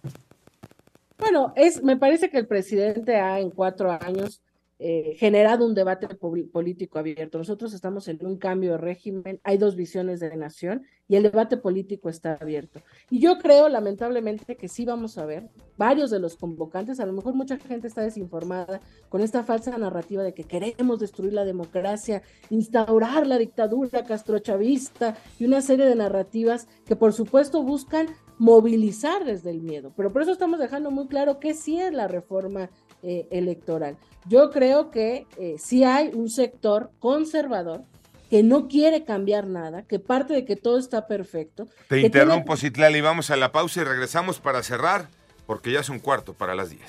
Bueno, 1.17 1.53
es, 1.55 1.81
me 1.81 1.97
parece 1.97 2.29
que 2.29 2.37
el 2.37 2.45
presidente 2.45 3.15
ha 3.15 3.39
en 3.39 3.49
cuatro 3.49 3.91
años 3.91 4.43
eh, 4.81 5.15
generado 5.17 5.65
un 5.65 5.75
debate 5.75 6.07
político 6.07 6.99
abierto. 6.99 7.37
Nosotros 7.37 7.73
estamos 7.73 8.07
en 8.07 8.25
un 8.25 8.37
cambio 8.37 8.71
de 8.71 8.77
régimen, 8.77 9.41
hay 9.43 9.57
dos 9.57 9.75
visiones 9.75 10.21
de 10.21 10.33
nación 10.37 10.83
y 11.09 11.17
el 11.17 11.23
debate 11.23 11.57
político 11.57 12.07
está 12.07 12.37
abierto. 12.39 12.81
Y 13.09 13.19
yo 13.19 13.37
creo, 13.39 13.67
lamentablemente, 13.67 14.55
que 14.55 14.69
sí 14.69 14.85
vamos 14.85 15.17
a 15.17 15.25
ver 15.25 15.49
varios 15.75 16.11
de 16.11 16.19
los 16.19 16.37
convocantes, 16.37 17.01
a 17.01 17.05
lo 17.05 17.11
mejor 17.11 17.33
mucha 17.33 17.57
gente 17.57 17.87
está 17.87 18.03
desinformada 18.03 18.79
con 19.09 19.19
esta 19.19 19.43
falsa 19.43 19.77
narrativa 19.77 20.23
de 20.23 20.33
que 20.33 20.45
queremos 20.45 20.99
destruir 20.99 21.33
la 21.33 21.43
democracia, 21.43 22.21
instaurar 22.49 23.27
la 23.27 23.37
dictadura 23.37 24.05
castrochavista 24.05 25.17
y 25.39 25.45
una 25.45 25.61
serie 25.61 25.87
de 25.87 25.95
narrativas 25.95 26.67
que 26.85 26.95
por 26.95 27.11
supuesto 27.11 27.63
buscan 27.63 28.07
movilizar 28.39 29.25
desde 29.25 29.51
el 29.51 29.61
miedo. 29.61 29.93
Pero 29.95 30.11
por 30.11 30.23
eso 30.23 30.31
estamos 30.31 30.59
dejando 30.59 30.89
muy 30.89 31.07
claro 31.07 31.39
que 31.39 31.53
sí 31.53 31.79
es 31.79 31.93
la 31.93 32.07
reforma 32.07 32.69
eh, 33.03 33.27
electoral. 33.29 33.97
Yo 34.27 34.49
creo 34.49 34.89
que 34.89 35.27
eh, 35.37 35.55
sí 35.59 35.83
hay 35.83 36.09
un 36.13 36.29
sector 36.29 36.89
conservador 36.99 37.83
que 38.29 38.43
no 38.43 38.67
quiere 38.67 39.03
cambiar 39.03 39.47
nada, 39.47 39.83
que 39.83 39.99
parte 39.99 40.33
de 40.33 40.45
que 40.45 40.55
todo 40.55 40.77
está 40.77 41.07
perfecto. 41.07 41.67
Te 41.87 42.01
interrumpo, 42.01 42.55
Citlali, 42.55 43.01
vamos 43.01 43.29
a 43.31 43.35
la 43.35 43.51
pausa 43.51 43.81
y 43.81 43.83
regresamos 43.83 44.39
para 44.39 44.61
cerrar, 44.63 45.07
porque 45.47 45.71
ya 45.71 45.79
es 45.79 45.89
un 45.89 45.99
cuarto 45.99 46.33
para 46.33 46.55
las 46.55 46.69
10. 46.69 46.81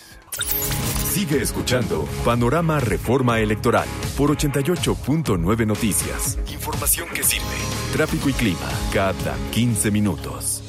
Sigue 1.10 1.42
escuchando 1.42 2.06
Panorama 2.24 2.78
Reforma 2.78 3.40
Electoral 3.40 3.88
por 4.16 4.30
88.9 4.36 5.66
Noticias. 5.66 6.38
Información 6.52 7.08
que 7.14 7.22
sirve. 7.22 7.46
Tráfico 7.92 8.28
y 8.28 8.32
clima 8.34 8.68
cada 8.92 9.34
15 9.50 9.90
minutos. 9.90 10.59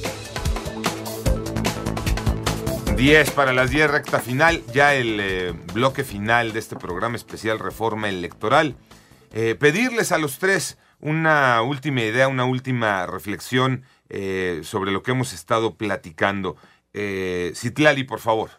10 3.01 3.31
para 3.31 3.51
las 3.51 3.71
10, 3.71 3.89
recta 3.89 4.19
final, 4.19 4.61
ya 4.71 4.93
el 4.93 5.19
eh, 5.19 5.53
bloque 5.73 6.03
final 6.03 6.53
de 6.53 6.59
este 6.59 6.75
programa 6.75 7.15
especial 7.15 7.57
Reforma 7.57 8.07
Electoral. 8.09 8.75
Eh, 9.33 9.55
pedirles 9.55 10.11
a 10.11 10.19
los 10.19 10.37
tres 10.37 10.77
una 10.99 11.63
última 11.63 12.01
idea, 12.01 12.27
una 12.27 12.45
última 12.45 13.07
reflexión 13.07 13.85
eh, 14.09 14.59
sobre 14.61 14.91
lo 14.91 15.01
que 15.01 15.09
hemos 15.11 15.33
estado 15.33 15.77
platicando. 15.77 16.57
Citlali, 16.93 18.03
por 18.03 18.19
favor. 18.19 18.51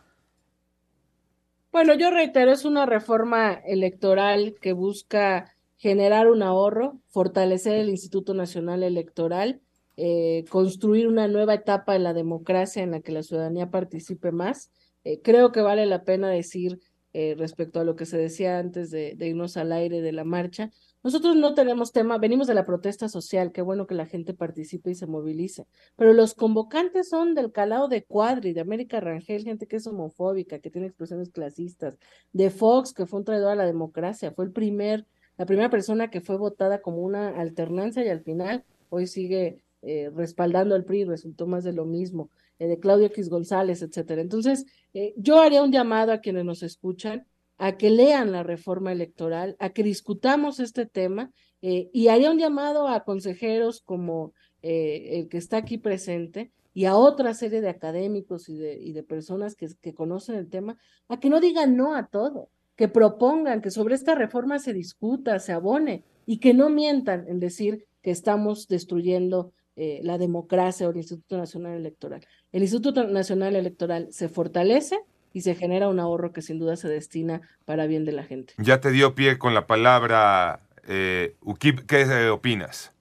Bueno, 1.70 1.94
yo 1.94 2.10
reitero, 2.10 2.50
es 2.50 2.64
una 2.64 2.84
reforma 2.84 3.52
electoral 3.52 4.56
que 4.60 4.72
busca 4.72 5.54
generar 5.76 6.26
un 6.26 6.42
ahorro, 6.42 6.98
fortalecer 7.10 7.74
el 7.74 7.90
Instituto 7.90 8.34
Nacional 8.34 8.82
Electoral, 8.82 9.61
eh, 9.96 10.44
construir 10.48 11.06
una 11.08 11.28
nueva 11.28 11.54
etapa 11.54 11.96
en 11.96 12.04
la 12.04 12.14
democracia 12.14 12.82
en 12.82 12.92
la 12.92 13.00
que 13.00 13.12
la 13.12 13.22
ciudadanía 13.22 13.70
participe 13.70 14.32
más. 14.32 14.70
Eh, 15.04 15.20
creo 15.22 15.52
que 15.52 15.60
vale 15.60 15.86
la 15.86 16.04
pena 16.04 16.30
decir 16.30 16.80
eh, 17.12 17.34
respecto 17.36 17.80
a 17.80 17.84
lo 17.84 17.94
que 17.94 18.06
se 18.06 18.16
decía 18.16 18.58
antes 18.58 18.90
de, 18.90 19.14
de 19.16 19.28
irnos 19.28 19.56
al 19.56 19.72
aire 19.72 20.00
de 20.00 20.12
la 20.12 20.24
marcha. 20.24 20.70
Nosotros 21.02 21.34
no 21.36 21.52
tenemos 21.52 21.92
tema, 21.92 22.16
venimos 22.16 22.46
de 22.46 22.54
la 22.54 22.64
protesta 22.64 23.08
social, 23.08 23.50
qué 23.50 23.60
bueno 23.60 23.86
que 23.88 23.94
la 23.94 24.06
gente 24.06 24.34
participe 24.34 24.92
y 24.92 24.94
se 24.94 25.06
movilice, 25.06 25.66
pero 25.96 26.12
los 26.12 26.34
convocantes 26.34 27.08
son 27.08 27.34
del 27.34 27.50
calado 27.50 27.88
de 27.88 28.04
Cuadri, 28.04 28.52
de 28.52 28.60
América 28.60 29.00
Rangel, 29.00 29.42
gente 29.42 29.66
que 29.66 29.76
es 29.76 29.86
homofóbica, 29.88 30.60
que 30.60 30.70
tiene 30.70 30.86
expresiones 30.86 31.30
clasistas, 31.30 31.98
de 32.32 32.50
Fox, 32.50 32.94
que 32.94 33.06
fue 33.06 33.18
un 33.18 33.24
traidor 33.24 33.50
a 33.50 33.56
la 33.56 33.66
democracia, 33.66 34.30
fue 34.30 34.44
el 34.44 34.52
primer, 34.52 35.06
la 35.36 35.44
primera 35.44 35.70
persona 35.70 36.08
que 36.08 36.20
fue 36.20 36.38
votada 36.38 36.80
como 36.80 37.02
una 37.02 37.28
alternancia 37.28 38.04
y 38.04 38.08
al 38.08 38.22
final 38.22 38.64
hoy 38.88 39.08
sigue 39.08 39.64
eh, 39.82 40.10
respaldando 40.14 40.76
al 40.76 40.84
PRI, 40.84 41.04
resultó 41.04 41.48
más 41.48 41.64
de 41.64 41.72
lo 41.72 41.84
mismo, 41.84 42.30
eh, 42.60 42.68
de 42.68 42.78
Claudio 42.78 43.06
X 43.06 43.28
González, 43.28 43.82
etcétera. 43.82 44.22
Entonces, 44.22 44.64
eh, 44.94 45.12
yo 45.16 45.40
haría 45.40 45.62
un 45.62 45.72
llamado 45.72 46.12
a 46.12 46.18
quienes 46.18 46.44
nos 46.44 46.62
escuchan 46.62 47.26
a 47.58 47.76
que 47.76 47.90
lean 47.90 48.30
la 48.30 48.44
reforma 48.44 48.92
electoral, 48.92 49.56
a 49.58 49.70
que 49.70 49.82
discutamos 49.82 50.58
este 50.58 50.86
tema 50.86 51.30
y 51.60 52.08
haría 52.08 52.32
un 52.32 52.38
llamado 52.38 52.88
a 52.88 53.04
consejeros 53.04 53.82
como 53.82 54.32
el 54.62 55.28
que 55.28 55.38
está 55.38 55.58
aquí 55.58 55.78
presente 55.78 56.50
y 56.74 56.86
a 56.86 56.96
otra 56.96 57.34
serie 57.34 57.60
de 57.60 57.68
académicos 57.68 58.48
y 58.48 58.56
de, 58.56 59.02
personas 59.04 59.54
que 59.54 59.94
conocen 59.94 60.34
el 60.36 60.50
tema, 60.50 60.76
a 61.06 61.20
que 61.20 61.30
no 61.30 61.38
digan 61.38 61.76
no 61.76 61.94
a 61.94 62.08
todo, 62.08 62.48
que 62.74 62.88
propongan 62.88 63.60
que 63.60 63.70
sobre 63.70 63.94
esta 63.94 64.16
reforma 64.16 64.58
se 64.58 64.72
discuta, 64.72 65.38
se 65.38 65.52
abone 65.52 66.02
y 66.26 66.38
que 66.38 66.54
no 66.54 66.68
mientan 66.68 67.28
en 67.28 67.38
decir 67.38 67.86
que 68.02 68.10
estamos 68.10 68.66
destruyendo 68.66 69.52
eh, 69.76 70.00
la 70.02 70.18
democracia 70.18 70.86
o 70.86 70.90
el 70.90 70.98
Instituto 70.98 71.36
Nacional 71.36 71.76
Electoral. 71.76 72.26
El 72.52 72.62
Instituto 72.62 73.04
Nacional 73.04 73.56
Electoral 73.56 74.08
se 74.10 74.28
fortalece 74.28 74.98
y 75.32 75.40
se 75.42 75.54
genera 75.54 75.88
un 75.88 76.00
ahorro 76.00 76.32
que 76.32 76.42
sin 76.42 76.58
duda 76.58 76.76
se 76.76 76.88
destina 76.88 77.40
para 77.64 77.86
bien 77.86 78.04
de 78.04 78.12
la 78.12 78.24
gente. 78.24 78.54
Ya 78.58 78.80
te 78.80 78.90
dio 78.90 79.14
pie 79.14 79.38
con 79.38 79.54
la 79.54 79.66
palabra, 79.66 80.60
eh, 80.86 81.36
Ukip, 81.40 81.80
¿qué 81.86 82.02
eh, 82.02 82.28
opinas? 82.28 82.92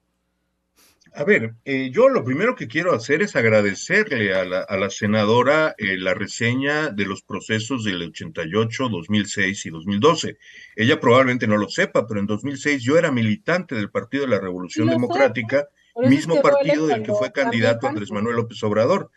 A 1.14 1.26
ver, 1.26 1.56
eh, 1.66 1.90
yo 1.92 2.08
lo 2.08 2.24
primero 2.24 2.56
que 2.56 2.70
quiero 2.70 2.94
hacer 2.94 3.22
es 3.22 3.36
agradecerle 3.36 4.34
a 4.34 4.46
la, 4.46 4.62
a 4.62 4.78
la 4.78 4.90
senadora 4.90 5.76
la 5.78 6.14
reseña 6.14 6.88
de 6.88 7.06
los 7.06 7.22
procesos 7.22 7.84
del 7.84 8.02
88, 8.02 8.88
2006 8.88 9.66
y 9.66 9.70
2012. 9.72 10.38
Ella 10.78 11.02
probablemente 11.02 11.48
no 11.48 11.58
lo 11.58 11.68
sepa, 11.68 12.08
pero 12.08 12.22
en 12.22 12.28
2006 12.28 12.82
yo 12.82 12.98
era 12.98 13.12
militante 13.12 13.76
del 13.76 13.92
Partido 13.92 14.24
de 14.24 14.30
la 14.30 14.40
Revolución 14.40 14.88
Democrática 14.88 15.68
mismo 15.96 16.42
partido 16.42 16.88
del 16.88 17.04
que 17.04 17.14
fue 17.14 17.32
candidato 17.32 17.88
Andrés 17.88 18.12
Manuel 18.12 18.38
López 18.38 18.62
Obrador. 18.64 19.12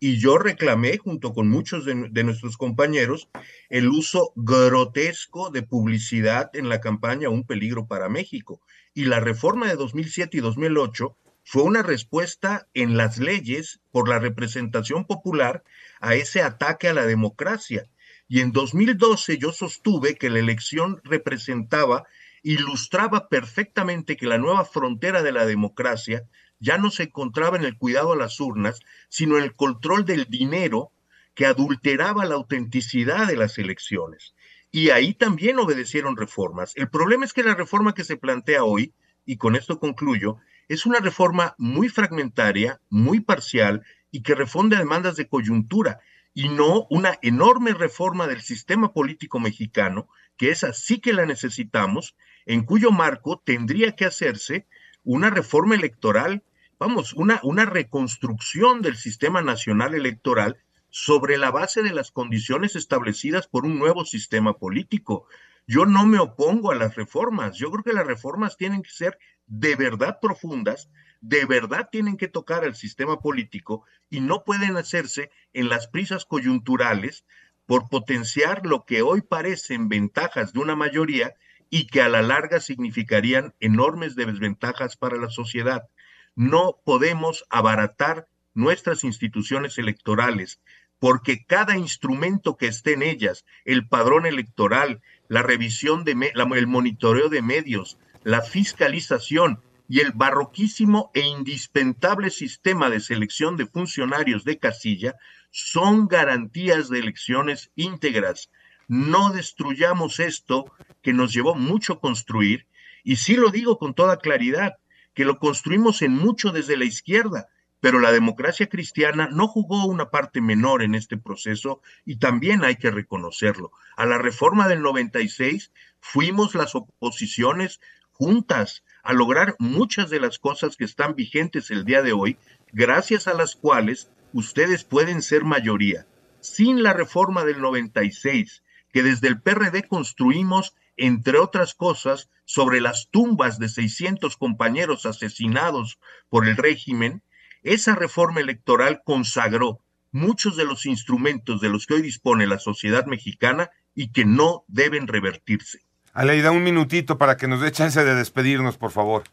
Y 0.00 0.18
yo 0.18 0.38
reclamé, 0.38 0.96
junto 0.96 1.32
con 1.32 1.48
muchos 1.48 1.84
de, 1.84 1.94
nuestros 2.24 2.56
compañeros, 2.56 3.28
el 3.68 3.88
uso 3.88 4.32
grotesco 4.36 5.50
de 5.50 5.62
publicidad 5.62 6.50
en 6.54 6.68
la 6.68 6.80
campaña 6.80 7.30
Un 7.30 7.44
peligro 7.44 7.86
para 7.86 8.08
México. 8.08 8.60
Y 8.94 9.06
la 9.06 9.18
reforma 9.18 9.66
de 9.66 9.74
2007 9.74 10.36
y 10.36 10.40
2008 10.40 11.16
fue 11.42 11.62
una 11.62 11.82
respuesta 11.82 12.68
en 12.74 12.96
las 12.96 13.18
leyes 13.18 13.80
por 13.90 14.08
la 14.08 14.18
representación 14.18 15.04
popular 15.04 15.64
a 16.00 16.14
ese 16.14 16.42
ataque 16.42 16.88
a 16.88 16.94
la 16.94 17.06
democracia. 17.06 17.86
Y 18.28 18.40
en 18.40 18.52
2012 18.52 19.38
yo 19.38 19.52
sostuve 19.52 20.16
que 20.16 20.30
la 20.30 20.38
elección 20.38 21.00
representaba 21.02 22.04
ilustraba 22.42 23.28
perfectamente 23.28 24.16
que 24.16 24.26
la 24.26 24.38
nueva 24.38 24.64
frontera 24.64 25.22
de 25.22 25.32
la 25.32 25.46
democracia 25.46 26.24
ya 26.60 26.78
no 26.78 26.90
se 26.90 27.04
encontraba 27.04 27.56
en 27.56 27.64
el 27.64 27.76
cuidado 27.76 28.12
a 28.12 28.16
las 28.16 28.40
urnas, 28.40 28.80
sino 29.08 29.38
en 29.38 29.44
el 29.44 29.54
control 29.54 30.04
del 30.04 30.26
dinero 30.26 30.92
que 31.34 31.46
adulteraba 31.46 32.24
la 32.24 32.34
autenticidad 32.34 33.26
de 33.26 33.36
las 33.36 33.58
elecciones. 33.58 34.34
Y 34.70 34.90
ahí 34.90 35.14
también 35.14 35.58
obedecieron 35.58 36.16
reformas. 36.16 36.72
El 36.76 36.90
problema 36.90 37.24
es 37.24 37.32
que 37.32 37.44
la 37.44 37.54
reforma 37.54 37.94
que 37.94 38.04
se 38.04 38.16
plantea 38.16 38.64
hoy, 38.64 38.92
y 39.24 39.36
con 39.36 39.56
esto 39.56 39.78
concluyo, 39.78 40.36
es 40.68 40.84
una 40.84 40.98
reforma 40.98 41.54
muy 41.56 41.88
fragmentaria, 41.88 42.80
muy 42.90 43.20
parcial 43.20 43.82
y 44.10 44.22
que 44.22 44.34
responde 44.34 44.76
a 44.76 44.80
demandas 44.80 45.16
de 45.16 45.28
coyuntura 45.28 46.00
y 46.34 46.48
no 46.48 46.86
una 46.90 47.18
enorme 47.22 47.72
reforma 47.72 48.26
del 48.26 48.42
sistema 48.42 48.92
político 48.92 49.40
mexicano, 49.40 50.08
que 50.36 50.50
es 50.50 50.64
así 50.64 51.00
que 51.00 51.12
la 51.12 51.26
necesitamos 51.26 52.16
en 52.48 52.64
cuyo 52.64 52.90
marco 52.90 53.42
tendría 53.44 53.94
que 53.94 54.06
hacerse 54.06 54.66
una 55.04 55.28
reforma 55.28 55.74
electoral, 55.74 56.42
vamos, 56.78 57.12
una, 57.12 57.40
una 57.42 57.66
reconstrucción 57.66 58.80
del 58.80 58.96
sistema 58.96 59.42
nacional 59.42 59.94
electoral 59.94 60.56
sobre 60.88 61.36
la 61.36 61.50
base 61.50 61.82
de 61.82 61.92
las 61.92 62.10
condiciones 62.10 62.74
establecidas 62.74 63.46
por 63.46 63.66
un 63.66 63.78
nuevo 63.78 64.06
sistema 64.06 64.54
político. 64.54 65.26
Yo 65.66 65.84
no 65.84 66.06
me 66.06 66.18
opongo 66.18 66.70
a 66.70 66.74
las 66.74 66.96
reformas, 66.96 67.58
yo 67.58 67.70
creo 67.70 67.84
que 67.84 67.92
las 67.92 68.06
reformas 68.06 68.56
tienen 68.56 68.82
que 68.82 68.90
ser 68.90 69.18
de 69.46 69.76
verdad 69.76 70.18
profundas, 70.18 70.88
de 71.20 71.44
verdad 71.44 71.90
tienen 71.92 72.16
que 72.16 72.28
tocar 72.28 72.64
al 72.64 72.74
sistema 72.74 73.20
político 73.20 73.84
y 74.08 74.20
no 74.20 74.44
pueden 74.44 74.78
hacerse 74.78 75.30
en 75.52 75.68
las 75.68 75.86
prisas 75.86 76.24
coyunturales 76.24 77.26
por 77.66 77.90
potenciar 77.90 78.64
lo 78.64 78.86
que 78.86 79.02
hoy 79.02 79.20
parecen 79.20 79.90
ventajas 79.90 80.54
de 80.54 80.60
una 80.60 80.76
mayoría 80.76 81.34
y 81.70 81.86
que 81.86 82.02
a 82.02 82.08
la 82.08 82.22
larga 82.22 82.60
significarían 82.60 83.54
enormes 83.60 84.16
desventajas 84.16 84.96
para 84.96 85.16
la 85.16 85.30
sociedad. 85.30 85.88
No 86.34 86.78
podemos 86.84 87.44
abaratar 87.50 88.28
nuestras 88.54 89.04
instituciones 89.04 89.78
electorales 89.78 90.60
porque 90.98 91.44
cada 91.44 91.76
instrumento 91.76 92.56
que 92.56 92.66
esté 92.66 92.94
en 92.94 93.02
ellas, 93.02 93.44
el 93.64 93.86
padrón 93.86 94.26
electoral, 94.26 95.00
la 95.28 95.42
revisión 95.42 96.04
de 96.04 96.12
el 96.34 96.66
monitoreo 96.66 97.28
de 97.28 97.42
medios, 97.42 97.98
la 98.24 98.42
fiscalización 98.42 99.62
y 99.88 100.00
el 100.00 100.12
barroquísimo 100.12 101.10
e 101.14 101.20
indispensable 101.20 102.30
sistema 102.30 102.90
de 102.90 103.00
selección 103.00 103.56
de 103.56 103.66
funcionarios 103.66 104.44
de 104.44 104.58
casilla 104.58 105.14
son 105.50 106.08
garantías 106.08 106.88
de 106.90 106.98
elecciones 106.98 107.70
íntegras, 107.74 108.50
no 108.88 109.30
destruyamos 109.30 110.18
esto 110.18 110.72
que 111.02 111.12
nos 111.12 111.32
llevó 111.32 111.54
mucho 111.54 112.00
construir, 112.00 112.66
y 113.04 113.16
sí 113.16 113.36
lo 113.36 113.50
digo 113.50 113.78
con 113.78 113.94
toda 113.94 114.18
claridad, 114.18 114.78
que 115.14 115.24
lo 115.24 115.38
construimos 115.38 116.02
en 116.02 116.12
mucho 116.12 116.50
desde 116.50 116.76
la 116.76 116.84
izquierda, 116.84 117.48
pero 117.80 118.00
la 118.00 118.10
democracia 118.10 118.68
cristiana 118.68 119.28
no 119.30 119.46
jugó 119.46 119.86
una 119.86 120.10
parte 120.10 120.40
menor 120.40 120.82
en 120.82 120.94
este 120.94 121.16
proceso 121.16 121.80
y 122.04 122.16
también 122.16 122.64
hay 122.64 122.76
que 122.76 122.90
reconocerlo. 122.90 123.70
A 123.96 124.06
la 124.06 124.18
reforma 124.18 124.68
del 124.68 124.82
96 124.82 125.72
fuimos 126.00 126.54
las 126.54 126.74
oposiciones 126.74 127.80
juntas 128.12 128.82
a 129.04 129.12
lograr 129.12 129.54
muchas 129.58 130.10
de 130.10 130.18
las 130.18 130.38
cosas 130.38 130.76
que 130.76 130.84
están 130.84 131.14
vigentes 131.14 131.70
el 131.70 131.84
día 131.84 132.02
de 132.02 132.12
hoy, 132.12 132.36
gracias 132.72 133.28
a 133.28 133.34
las 133.34 133.54
cuales 133.54 134.10
ustedes 134.32 134.82
pueden 134.82 135.22
ser 135.22 135.44
mayoría. 135.44 136.06
Sin 136.40 136.82
la 136.82 136.92
reforma 136.92 137.44
del 137.44 137.60
96, 137.60 138.62
que 138.92 139.02
desde 139.02 139.28
el 139.28 139.40
PRD 139.40 139.86
construimos, 139.86 140.74
entre 140.96 141.38
otras 141.38 141.74
cosas, 141.74 142.30
sobre 142.44 142.80
las 142.80 143.08
tumbas 143.10 143.58
de 143.58 143.68
600 143.68 144.36
compañeros 144.36 145.06
asesinados 145.06 145.98
por 146.28 146.48
el 146.48 146.56
régimen, 146.56 147.22
esa 147.62 147.94
reforma 147.94 148.40
electoral 148.40 149.02
consagró 149.04 149.80
muchos 150.12 150.56
de 150.56 150.64
los 150.64 150.86
instrumentos 150.86 151.60
de 151.60 151.68
los 151.68 151.86
que 151.86 151.94
hoy 151.94 152.02
dispone 152.02 152.46
la 152.46 152.58
sociedad 152.58 153.06
mexicana 153.06 153.70
y 153.94 154.12
que 154.12 154.24
no 154.24 154.64
deben 154.68 155.06
revertirse. 155.06 155.80
Aleida, 156.12 156.50
un 156.50 156.64
minutito 156.64 157.18
para 157.18 157.36
que 157.36 157.48
nos 157.48 157.60
dé 157.60 157.70
chance 157.70 158.02
de 158.02 158.14
despedirnos, 158.14 158.78
por 158.78 158.90
favor. 158.90 159.24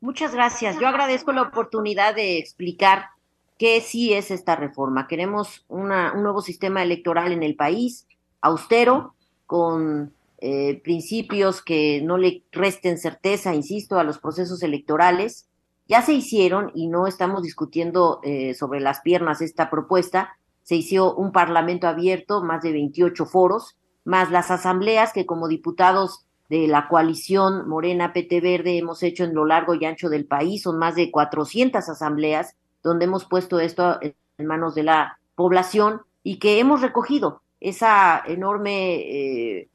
Muchas 0.00 0.34
gracias. 0.34 0.78
Yo 0.80 0.88
agradezco 0.88 1.32
la 1.32 1.42
oportunidad 1.42 2.14
de 2.14 2.38
explicar 2.38 3.06
qué 3.58 3.80
sí 3.80 4.14
es 4.14 4.30
esta 4.30 4.56
reforma. 4.56 5.06
Queremos 5.06 5.64
una, 5.68 6.12
un 6.14 6.22
nuevo 6.22 6.40
sistema 6.40 6.82
electoral 6.82 7.32
en 7.32 7.42
el 7.42 7.54
país, 7.54 8.06
austero, 8.40 9.14
con 9.46 10.12
eh, 10.38 10.80
principios 10.82 11.62
que 11.62 12.00
no 12.02 12.16
le 12.16 12.44
resten 12.52 12.98
certeza, 12.98 13.54
insisto, 13.54 13.98
a 13.98 14.04
los 14.04 14.18
procesos 14.18 14.62
electorales. 14.62 15.48
Ya 15.86 16.02
se 16.02 16.14
hicieron, 16.14 16.70
y 16.74 16.86
no 16.86 17.06
estamos 17.06 17.42
discutiendo 17.42 18.20
eh, 18.22 18.54
sobre 18.54 18.80
las 18.80 19.00
piernas 19.00 19.40
esta 19.40 19.70
propuesta, 19.70 20.36
se 20.62 20.76
hizo 20.76 21.14
un 21.14 21.32
parlamento 21.32 21.88
abierto, 21.88 22.42
más 22.42 22.62
de 22.62 22.72
28 22.72 23.26
foros, 23.26 23.76
más 24.04 24.30
las 24.30 24.50
asambleas 24.50 25.12
que 25.12 25.26
como 25.26 25.48
diputados 25.48 26.26
de 26.48 26.66
la 26.66 26.88
coalición 26.88 27.68
Morena 27.68 28.12
PT 28.12 28.40
Verde 28.40 28.78
hemos 28.78 29.02
hecho 29.02 29.24
en 29.24 29.34
lo 29.34 29.44
largo 29.44 29.74
y 29.74 29.84
ancho 29.84 30.08
del 30.08 30.26
país, 30.26 30.62
son 30.62 30.78
más 30.78 30.94
de 30.94 31.10
400 31.10 31.88
asambleas 31.88 32.56
donde 32.82 33.04
hemos 33.04 33.24
puesto 33.24 33.60
esto 33.60 33.98
en 34.00 34.46
manos 34.46 34.74
de 34.74 34.84
la 34.84 35.18
población 35.34 36.02
y 36.22 36.38
que 36.38 36.58
hemos 36.58 36.80
recogido 36.80 37.42
esa 37.60 38.22
enorme 38.26 38.94
eh, 38.94 39.68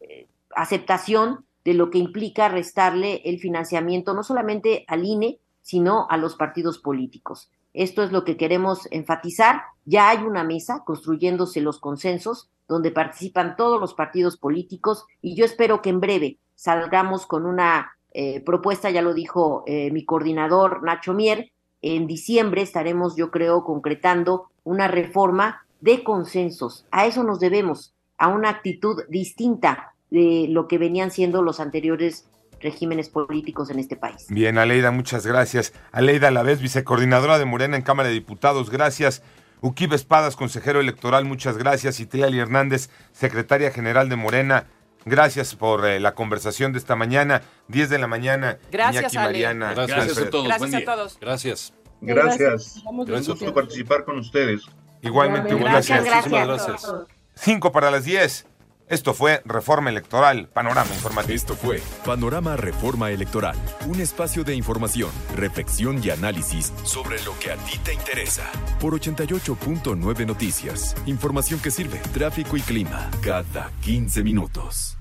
eh, 0.00 0.26
aceptación 0.54 1.44
de 1.64 1.74
lo 1.74 1.90
que 1.90 1.98
implica 1.98 2.48
restarle 2.48 3.22
el 3.24 3.38
financiamiento 3.38 4.14
no 4.14 4.22
solamente 4.22 4.84
al 4.88 5.04
INE, 5.04 5.38
sino 5.62 6.06
a 6.08 6.16
los 6.16 6.36
partidos 6.36 6.78
políticos. 6.78 7.50
Esto 7.74 8.02
es 8.02 8.12
lo 8.12 8.24
que 8.24 8.36
queremos 8.36 8.88
enfatizar. 8.90 9.62
Ya 9.84 10.08
hay 10.08 10.18
una 10.18 10.44
mesa 10.44 10.82
construyéndose 10.84 11.60
los 11.60 11.78
consensos 11.78 12.48
donde 12.68 12.90
participan 12.90 13.56
todos 13.56 13.80
los 13.80 13.94
partidos 13.94 14.36
políticos 14.36 15.04
y 15.20 15.36
yo 15.36 15.44
espero 15.44 15.82
que 15.82 15.90
en 15.90 16.00
breve 16.00 16.38
salgamos 16.54 17.26
con 17.26 17.46
una 17.46 17.92
eh, 18.12 18.40
propuesta, 18.40 18.90
ya 18.90 19.02
lo 19.02 19.12
dijo 19.12 19.64
mi 19.66 20.04
coordinador 20.04 20.82
Nacho 20.82 21.12
Mier, 21.12 21.52
en 21.82 22.06
diciembre 22.06 22.62
estaremos, 22.62 23.16
yo 23.16 23.30
creo, 23.30 23.62
concretando 23.62 24.50
una 24.64 24.88
reforma 24.88 25.65
de 25.80 26.02
consensos. 26.04 26.86
A 26.90 27.06
eso 27.06 27.22
nos 27.22 27.40
debemos, 27.40 27.94
a 28.18 28.28
una 28.28 28.50
actitud 28.50 29.02
distinta 29.08 29.94
de 30.10 30.46
lo 30.48 30.68
que 30.68 30.78
venían 30.78 31.10
siendo 31.10 31.42
los 31.42 31.60
anteriores 31.60 32.26
regímenes 32.60 33.08
políticos 33.08 33.70
en 33.70 33.78
este 33.78 33.96
país. 33.96 34.26
Bien, 34.28 34.58
Aleida, 34.58 34.90
muchas 34.90 35.26
gracias. 35.26 35.72
Aleida 35.92 36.30
la 36.30 36.42
vez 36.42 36.60
vicecoordinadora 36.60 37.38
de 37.38 37.44
Morena 37.44 37.76
en 37.76 37.82
Cámara 37.82 38.08
de 38.08 38.14
Diputados, 38.14 38.70
gracias. 38.70 39.22
Uquib 39.60 39.92
Espadas, 39.92 40.36
consejero 40.36 40.80
electoral, 40.80 41.24
muchas 41.24 41.58
gracias. 41.58 42.00
Y 42.00 42.06
Tliali 42.06 42.38
Hernández, 42.38 42.90
secretaria 43.12 43.70
general 43.70 44.08
de 44.08 44.16
Morena, 44.16 44.66
gracias 45.04 45.54
por 45.54 45.86
eh, 45.86 46.00
la 46.00 46.14
conversación 46.14 46.72
de 46.72 46.78
esta 46.78 46.96
mañana, 46.96 47.42
10 47.68 47.90
de 47.90 47.98
la 47.98 48.06
mañana. 48.06 48.58
Gracias, 48.70 49.12
Iñaki, 49.12 49.16
Ale. 49.16 49.26
Mariana. 49.26 49.74
Gracias. 49.74 49.96
Gracias 49.96 50.18
a 50.18 50.30
todos. 50.30 50.44
Gracias 50.46 50.70
Buen 50.70 50.82
a 50.82 50.84
todos. 50.84 51.18
Gracias. 51.20 51.74
Gracias. 52.00 52.38
Gracias. 52.38 52.82
Un 52.84 53.06
gusto 53.06 53.54
participar 53.54 54.04
con 54.04 54.18
ustedes. 54.18 54.62
Igualmente, 55.06 55.54
Gracias, 55.54 56.04
gracias. 56.04 56.26
Muchísimas 56.26 56.46
gracias. 56.46 56.82
gracias. 56.82 57.06
5 57.34 57.72
para 57.72 57.90
las 57.90 58.04
10. 58.04 58.46
Esto 58.88 59.14
fue 59.14 59.42
Reforma 59.44 59.90
Electoral, 59.90 60.48
Panorama 60.48 60.88
Informativo. 60.94 61.34
Esto 61.34 61.56
fue 61.56 61.82
Panorama 62.04 62.56
Reforma 62.56 63.10
Electoral, 63.10 63.56
un 63.88 64.00
espacio 64.00 64.44
de 64.44 64.54
información, 64.54 65.10
reflexión 65.34 66.00
y 66.04 66.10
análisis 66.10 66.72
sobre 66.84 67.20
lo 67.24 67.36
que 67.40 67.50
a 67.50 67.56
ti 67.56 67.78
te 67.78 67.92
interesa. 67.94 68.44
Por 68.80 68.94
88.9 68.94 70.24
Noticias, 70.26 70.94
información 71.06 71.58
que 71.58 71.72
sirve, 71.72 71.98
tráfico 72.14 72.56
y 72.56 72.60
clima, 72.60 73.10
cada 73.22 73.72
15 73.80 74.22
minutos. 74.22 74.96